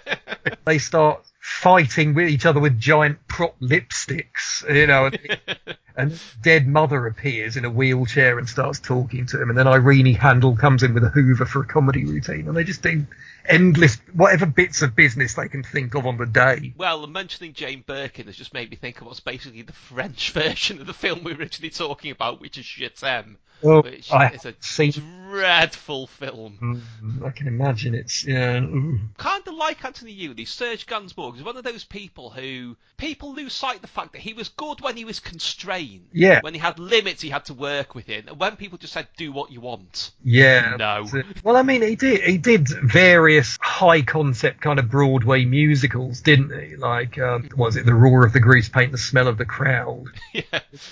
they 0.66 0.78
start 0.78 1.26
fighting 1.42 2.14
with 2.14 2.28
each 2.28 2.46
other 2.46 2.60
with 2.60 2.80
giant 2.80 3.28
prop 3.28 3.60
lipsticks, 3.60 4.68
you 4.74 4.88
know, 4.88 5.06
and, 5.06 5.40
and 5.96 6.20
dead 6.42 6.68
mother 6.68 7.08
appears 7.08 7.58
in 7.58 7.66
a 7.66 7.70
wheelchair 7.70 8.38
and 8.38 8.48
starts 8.48 8.80
talking 8.80 9.26
to 9.26 9.42
him, 9.42 9.50
and 9.50 9.58
then 9.58 9.68
Irene 9.68 10.16
Handl 10.16 10.58
comes 10.58 10.84
in 10.84 10.94
with 10.94 11.04
a 11.04 11.10
Hoover 11.10 11.46
for 11.46 11.62
a 11.62 11.66
comedy 11.66 12.06
routine, 12.06 12.48
and 12.48 12.56
they 12.56 12.64
just 12.64 12.82
do 12.82 13.06
endless 13.46 13.96
whatever 14.14 14.46
bits 14.46 14.82
of 14.82 14.96
business 14.96 15.34
they 15.34 15.48
can 15.48 15.64
think 15.64 15.96
of 15.96 16.06
on 16.06 16.18
the 16.18 16.26
day. 16.26 16.74
Well, 16.78 17.06
mentioning 17.08 17.54
Jane 17.54 17.84
Birkin 17.86 18.28
has 18.28 18.36
just 18.36 18.54
made 18.54 18.70
me 18.70 18.76
think 18.76 19.02
of 19.02 19.08
what's 19.08 19.20
basically 19.20 19.64
the 19.64 19.74
French 19.74 20.32
version 20.34 20.80
of 20.80 20.88
the 20.88 20.94
film 20.94 21.24
we 21.24 21.34
were 21.34 21.40
originally 21.40 21.72
talking 21.72 22.12
about, 22.12 22.42
which 22.42 22.58
is 22.58 22.66
t'aime, 22.66 23.38
Oh, 23.64 23.82
which 23.82 24.12
I 24.12 24.30
is 24.30 24.46
a 24.46 24.54
seen. 24.60 24.92
dreadful 25.30 26.08
film. 26.08 26.82
Mm, 27.02 27.26
I 27.26 27.30
can 27.32 27.48
imagine 27.48 27.94
it's 27.94 28.26
yeah. 28.26 28.60
ooh. 28.62 29.00
Kind 29.18 29.48
of 29.48 29.54
like 29.54 29.84
Anthony 29.86 30.16
Newley, 30.16 30.48
Serge 30.48 30.86
Gainsbourg 30.88 31.36
is 31.38 31.44
one 31.44 31.58
of 31.58 31.64
those 31.64 31.84
people 31.84 32.30
who 32.30 32.76
people 32.98 33.34
lose 33.34 33.54
sight 33.54 33.78
of 33.78 33.82
the 33.82 33.88
fact 33.88 34.14
that 34.14 34.22
he 34.22 34.34
was 34.34 34.50
good 34.50 34.82
when 34.82 34.98
he 34.98 35.06
was 35.06 35.20
constrained. 35.20 36.08
Yeah. 36.14 36.40
When 36.42 36.54
he 36.54 36.60
had 36.60 36.80
limits 36.80 37.22
he 37.22 37.30
had 37.30 37.46
to 37.46 37.54
work 37.54 37.96
within, 37.96 38.28
and 38.30 38.40
when 38.40 38.56
people 38.56 38.78
just 38.78 38.94
said, 38.94 39.08
"Do 39.18 39.32
what 39.32 39.52
you 39.52 39.62
want." 39.62 40.12
Yeah. 40.24 40.76
No. 40.78 41.08
Well, 41.44 41.56
I 41.58 41.62
mean, 41.64 41.82
he 41.82 41.96
did 41.96 42.22
he 42.22 42.38
did 42.38 42.68
various 42.84 43.58
high 43.62 44.02
concept 44.02 44.62
kind 44.62 44.80
of 44.80 44.90
Broadway 44.90 45.46
musicals, 45.46 46.22
didn't 46.22 46.58
he? 46.60 46.76
Like, 46.76 47.18
um, 47.20 47.50
was 47.56 47.76
it 47.76 47.86
the 47.86 47.94
roar 47.94 48.26
of 48.26 48.34
the 48.34 48.40
grease 48.40 48.70
paint, 48.70 48.92
the 48.92 48.98
smell 48.98 49.28
of 49.28 49.38
the 49.38 49.46
crowd, 49.46 50.06
yeah. 50.34 50.42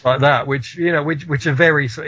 like 0.03 0.21
that? 0.21 0.47
Which 0.47 0.75
you 0.75 0.91
know, 0.91 1.03
which 1.03 1.25
which 1.27 1.47
are 1.47 1.53
very 1.53 1.87
so- 1.87 2.03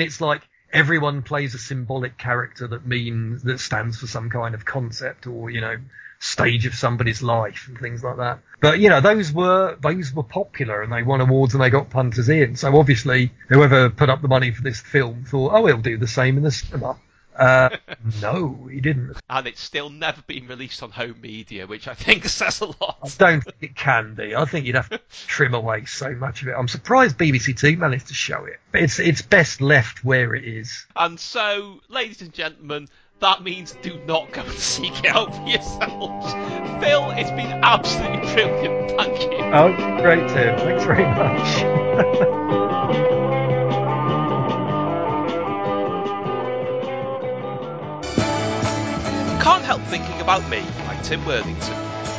again, 0.00 0.06
it's 0.06 0.20
like 0.20 0.42
everyone 0.72 1.22
plays 1.22 1.54
a 1.54 1.58
symbolic 1.58 2.16
character 2.16 2.68
that 2.68 2.86
means 2.86 3.42
that 3.42 3.60
stands 3.60 3.98
for 3.98 4.06
some 4.06 4.30
kind 4.30 4.54
of 4.54 4.64
concept 4.64 5.26
or 5.26 5.50
you 5.50 5.60
know 5.60 5.76
stage 6.22 6.66
of 6.66 6.74
somebody's 6.74 7.22
life 7.22 7.66
and 7.68 7.78
things 7.78 8.04
like 8.04 8.18
that. 8.18 8.40
But 8.60 8.78
you 8.78 8.90
know, 8.90 9.00
those 9.00 9.32
were 9.32 9.76
those 9.80 10.12
were 10.12 10.22
popular 10.22 10.82
and 10.82 10.92
they 10.92 11.02
won 11.02 11.20
awards 11.20 11.54
and 11.54 11.62
they 11.62 11.70
got 11.70 11.90
punters 11.90 12.28
in. 12.28 12.56
So 12.56 12.76
obviously, 12.78 13.32
whoever 13.48 13.90
put 13.90 14.10
up 14.10 14.22
the 14.22 14.28
money 14.28 14.50
for 14.52 14.62
this 14.62 14.80
film 14.80 15.24
thought, 15.24 15.52
oh, 15.54 15.66
he'll 15.66 15.78
do 15.78 15.96
the 15.96 16.08
same 16.08 16.36
in 16.36 16.42
the 16.42 16.50
cinema. 16.50 16.96
Uh, 17.40 17.70
no, 18.22 18.68
he 18.70 18.80
didn't. 18.80 19.16
And 19.28 19.46
it's 19.46 19.60
still 19.60 19.88
never 19.88 20.22
been 20.22 20.46
released 20.46 20.82
on 20.82 20.90
home 20.90 21.20
media, 21.20 21.66
which 21.66 21.88
I 21.88 21.94
think 21.94 22.24
says 22.28 22.60
a 22.60 22.66
lot. 22.66 22.98
I 23.02 23.08
don't 23.18 23.40
think 23.40 23.56
it 23.60 23.74
can 23.74 24.14
be. 24.14 24.36
I 24.36 24.44
think 24.44 24.66
you'd 24.66 24.76
have 24.76 24.90
to 24.90 25.00
trim 25.26 25.54
away 25.54 25.86
so 25.86 26.12
much 26.12 26.42
of 26.42 26.48
it. 26.48 26.54
I'm 26.56 26.68
surprised 26.68 27.16
BBC 27.18 27.58
Two 27.58 27.76
managed 27.76 28.08
to 28.08 28.14
show 28.14 28.44
it. 28.44 28.60
But 28.70 28.82
it's 28.82 28.98
it's 28.98 29.22
best 29.22 29.60
left 29.60 30.04
where 30.04 30.34
it 30.34 30.44
is. 30.44 30.86
And 30.94 31.18
so, 31.18 31.80
ladies 31.88 32.20
and 32.20 32.32
gentlemen, 32.32 32.88
that 33.20 33.42
means 33.42 33.72
do 33.82 33.98
not 34.06 34.30
go 34.32 34.42
and 34.42 34.52
seek 34.52 35.04
it 35.04 35.06
out 35.06 35.34
for 35.34 35.46
yourselves. 35.46 36.32
Phil, 36.82 37.10
it's 37.12 37.30
been 37.30 37.64
absolutely 37.64 38.32
brilliant. 38.34 38.90
Thank 38.92 39.20
you. 39.20 39.38
Oh, 39.52 39.72
great, 40.00 40.28
Tim. 40.28 40.58
Thanks 40.58 40.84
very 40.84 41.04
much. 41.04 42.69
Can't 49.70 49.86
Thinking 49.86 50.20
About 50.20 50.42
Me 50.50 50.64
by 50.84 50.96
Tim 51.04 51.24
Worthington. 51.24 51.74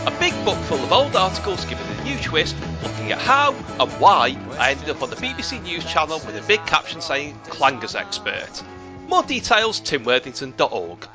A 0.07 0.18
big 0.22 0.32
book 0.45 0.57
full 0.69 0.82
of 0.86 0.94
old 0.94 1.18
articles 1.18 1.65
giving 1.65 1.86
a 1.86 2.03
new 2.06 2.18
twist, 2.19 2.56
looking 2.82 3.11
at 3.11 3.18
how 3.18 3.53
and 3.78 3.91
why 3.99 4.38
I 4.57 4.72
ended 4.72 4.90
up 4.90 5.03
on 5.03 5.10
the 5.10 5.18
BBC 5.18 5.61
News 5.61 5.84
channel 5.84 6.22
with 6.26 6.41
a 6.41 6.48
big 6.48 6.65
caption 6.65 7.02
saying 7.02 7.38
Clangers 7.48 7.94
Expert. 7.94 8.64
More 9.10 9.23
details 9.23 9.82
timworthington.org. 9.82 11.10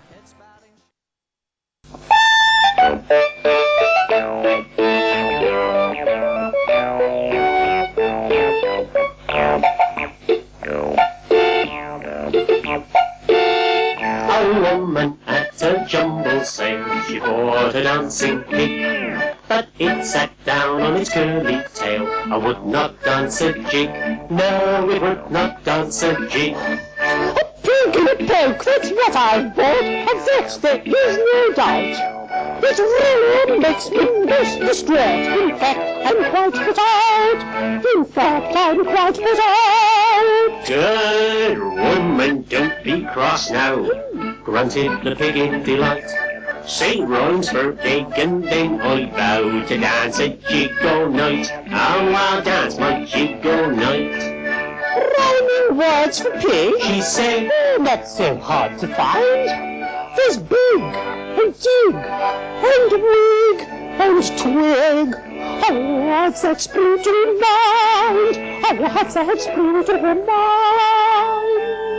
A 14.28 14.76
woman 14.76 15.18
a 15.62 15.84
jumble 15.86 16.44
sale, 16.44 17.02
she 17.02 17.18
bought 17.18 17.74
a 17.74 17.82
dancing 17.82 18.42
pig, 18.42 19.36
but 19.48 19.68
it 19.78 20.04
sat 20.04 20.30
down 20.44 20.82
on 20.82 20.96
its 20.96 21.10
curly 21.10 21.62
tail. 21.74 22.06
I 22.06 22.36
would 22.36 22.66
not 22.66 23.02
dance 23.02 23.40
a 23.40 23.52
jig, 23.70 23.90
no, 24.30 24.90
it 24.90 25.00
would 25.00 25.30
not 25.30 25.64
dance 25.64 26.02
a 26.02 26.14
jig. 26.28 26.54
A 26.54 27.44
pig 27.62 27.96
in 27.96 28.08
a 28.08 28.16
poke, 28.16 28.64
that's 28.64 28.90
what 28.90 29.16
I've 29.16 29.54
bought, 29.56 30.12
of 30.12 30.62
that 30.62 30.84
there 30.84 31.08
is 31.08 31.16
no 31.16 31.52
doubt. 31.54 32.16
It 32.62 32.78
really 32.78 33.58
makes 33.58 33.90
me 33.90 34.26
most 34.26 34.58
distraught. 34.58 34.98
In 34.98 35.58
fact, 35.58 35.78
I'm 36.06 36.30
quite 36.30 36.52
put 36.52 36.78
out. 36.78 37.84
In 37.96 38.04
fact, 38.04 38.56
I'm 38.56 38.84
quite 38.84 39.14
put 39.14 39.38
out. 39.38 40.66
Good 40.66 41.58
woman, 41.58 42.44
don't 42.48 42.82
be 42.82 43.04
cross 43.04 43.50
now, 43.50 43.76
grunted 44.46 45.02
the 45.02 45.16
pig 45.16 45.36
in 45.36 45.64
delight. 45.64 46.08
Say 46.66 47.00
rhymes 47.00 47.50
for 47.50 47.72
pig 47.72 48.06
and 48.16 48.44
then 48.44 48.80
I 48.80 49.10
vow 49.10 49.66
to 49.66 49.76
dance 49.76 50.20
a 50.20 50.28
jig 50.28 50.70
all 50.84 51.10
night. 51.10 51.50
Oh, 51.52 52.14
I'll 52.14 52.42
dance 52.42 52.78
my 52.78 53.04
jig 53.04 53.44
all 53.44 53.72
night. 53.72 54.14
Rhyming 55.18 55.76
words 55.76 56.20
for 56.20 56.30
pig, 56.30 56.80
She 56.80 57.00
said, 57.02 57.50
oh, 57.52 57.82
not 57.82 58.06
so 58.06 58.36
hard 58.36 58.78
to 58.78 58.86
find. 58.86 59.48
There's 60.16 60.38
big, 60.38 60.80
and 60.80 61.52
dig, 61.52 61.94
and 62.70 62.92
wig, 62.92 63.60
and 63.98 64.22
twig. 64.38 65.08
Oh, 65.68 66.06
what's 66.06 66.42
that 66.42 66.60
splintering 66.60 67.40
mind? 67.40 68.62
Oh, 68.64 68.92
what's 68.94 69.14
that 69.14 69.40
splintering 69.40 70.24
mind? 70.24 71.35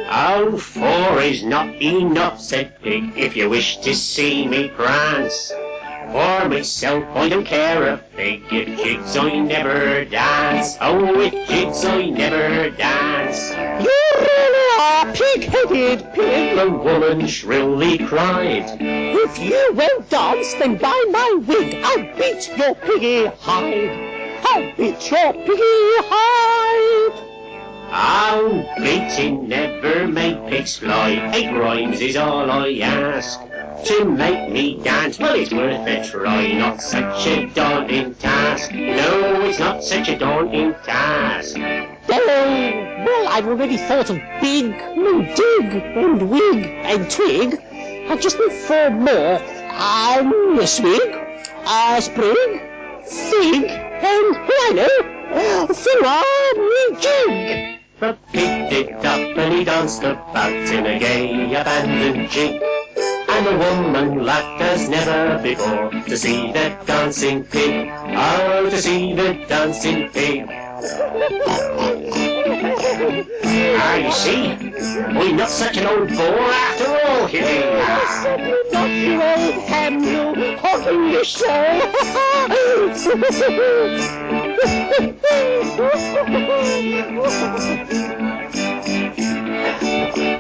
Oh, 0.10 0.58
four 0.58 1.22
is 1.22 1.44
not 1.44 1.68
enough, 1.82 2.40
said 2.40 2.82
Pig, 2.82 3.18
if 3.18 3.36
you 3.36 3.50
wish 3.50 3.78
to 3.78 3.94
see 3.94 4.48
me 4.48 4.70
prance. 4.70 5.52
For 6.12 6.48
myself, 6.48 7.04
I 7.14 7.28
don't 7.28 7.44
care 7.46 7.84
a 7.90 7.98
fig, 7.98 8.44
if 8.50 8.78
jigs 8.78 9.18
I 9.18 9.40
never 9.40 10.06
dance. 10.06 10.78
Oh, 10.80 11.18
with 11.18 11.34
jigs 11.50 11.84
I 11.84 12.06
never 12.06 12.70
dance. 12.70 13.52
You 13.84 14.04
really 14.16 14.80
are 14.80 15.14
pig-headed 15.14 16.14
pig. 16.14 16.56
The 16.58 16.70
woman 16.70 17.28
shrilly 17.28 17.98
cried. 17.98 18.78
If 18.80 19.38
you 19.38 19.74
won't 19.74 20.10
dance, 20.10 20.54
then 20.54 20.78
by 20.78 21.06
my 21.12 21.42
wig, 21.46 21.84
I'll 21.84 22.16
beat 22.16 22.48
your 22.58 22.76
piggy 22.76 23.26
hide. 23.26 24.40
I'll 24.46 24.74
beat 24.78 25.12
your 25.12 25.34
piggy 25.34 25.98
hide. 26.08 27.27
Oh, 27.90 28.66
beating 28.78 29.48
never 29.48 30.08
make 30.08 30.48
pigs 30.48 30.78
fly. 30.78 31.32
Eight 31.34 31.52
rhymes 31.52 32.02
is 32.02 32.18
all 32.18 32.52
I 32.52 32.80
ask. 32.80 33.40
To 33.86 34.06
make 34.06 34.52
me 34.52 34.82
dance, 34.84 35.20
well, 35.20 35.36
it's 35.36 35.54
worth 35.54 35.88
a 35.88 36.06
try. 36.06 36.52
Not 36.54 36.82
such 36.82 37.28
a 37.28 37.46
daunting 37.48 38.16
task. 38.16 38.74
No, 38.74 39.42
it's 39.42 39.60
not 39.60 39.84
such 39.84 40.10
a 40.10 40.18
daunting 40.18 40.74
task. 40.84 41.56
Oh, 41.58 43.04
well, 43.06 43.28
I've 43.30 43.48
already 43.48 43.78
thought 43.78 44.10
of 44.10 44.18
big, 44.42 44.66
and 44.66 45.36
dig, 45.36 45.74
and 45.96 46.30
wig, 46.30 46.66
and 46.66 47.10
twig. 47.10 47.62
I 48.10 48.18
just 48.18 48.38
need 48.40 48.52
four 48.52 48.90
more. 48.90 49.40
Um, 49.80 50.60
a 50.60 50.68
swig, 50.68 51.16
a 51.66 52.02
sprig, 52.02 52.62
fig, 53.06 53.64
and, 53.64 54.36
who 54.36 54.54
I 54.54 54.72
know, 54.76 55.18
jig. 57.00 57.77
The 57.99 58.15
pig 58.32 58.69
did 58.69 58.94
up 58.94 59.38
and 59.38 59.53
he 59.56 59.64
danced 59.64 60.03
about 60.03 60.52
in 60.52 60.86
a 60.86 60.99
gay 60.99 61.56
abandoned 61.56 62.30
jig. 62.30 62.61
And 63.28 63.45
the 63.48 63.57
woman 63.57 64.24
laughed 64.24 64.61
as 64.61 64.88
never 64.88 65.41
before 65.41 65.90
to 65.90 66.15
see 66.15 66.52
the 66.52 66.78
dancing 66.86 67.44
pig. 67.44 67.90
Oh, 67.91 68.69
to 68.69 68.78
see 68.80 69.14
the 69.14 69.34
dancing 69.49 70.10
pig. 70.10 70.45
Ah, 72.99 73.95
you 73.98 74.11
see, 74.11 74.48
we're 75.14 75.36
not 75.36 75.49
such 75.49 75.78
an 75.78 75.86
old 75.86 76.07
bore 76.10 76.49
after 76.49 76.88
all, 77.06 77.28
Hitty. 77.28 77.61
Certainly 78.24 78.72
not 78.72 78.90
you 78.90 79.22
old 79.22 79.53
ham, 79.69 80.03
you 80.03 80.57
hogging 80.57 81.11
the 81.11 81.24
show. 81.24 81.45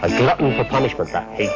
A 0.01 0.09
glutton 0.17 0.55
for 0.55 0.63
punishment, 0.63 1.11
that 1.11 1.37
pig. 1.37 1.49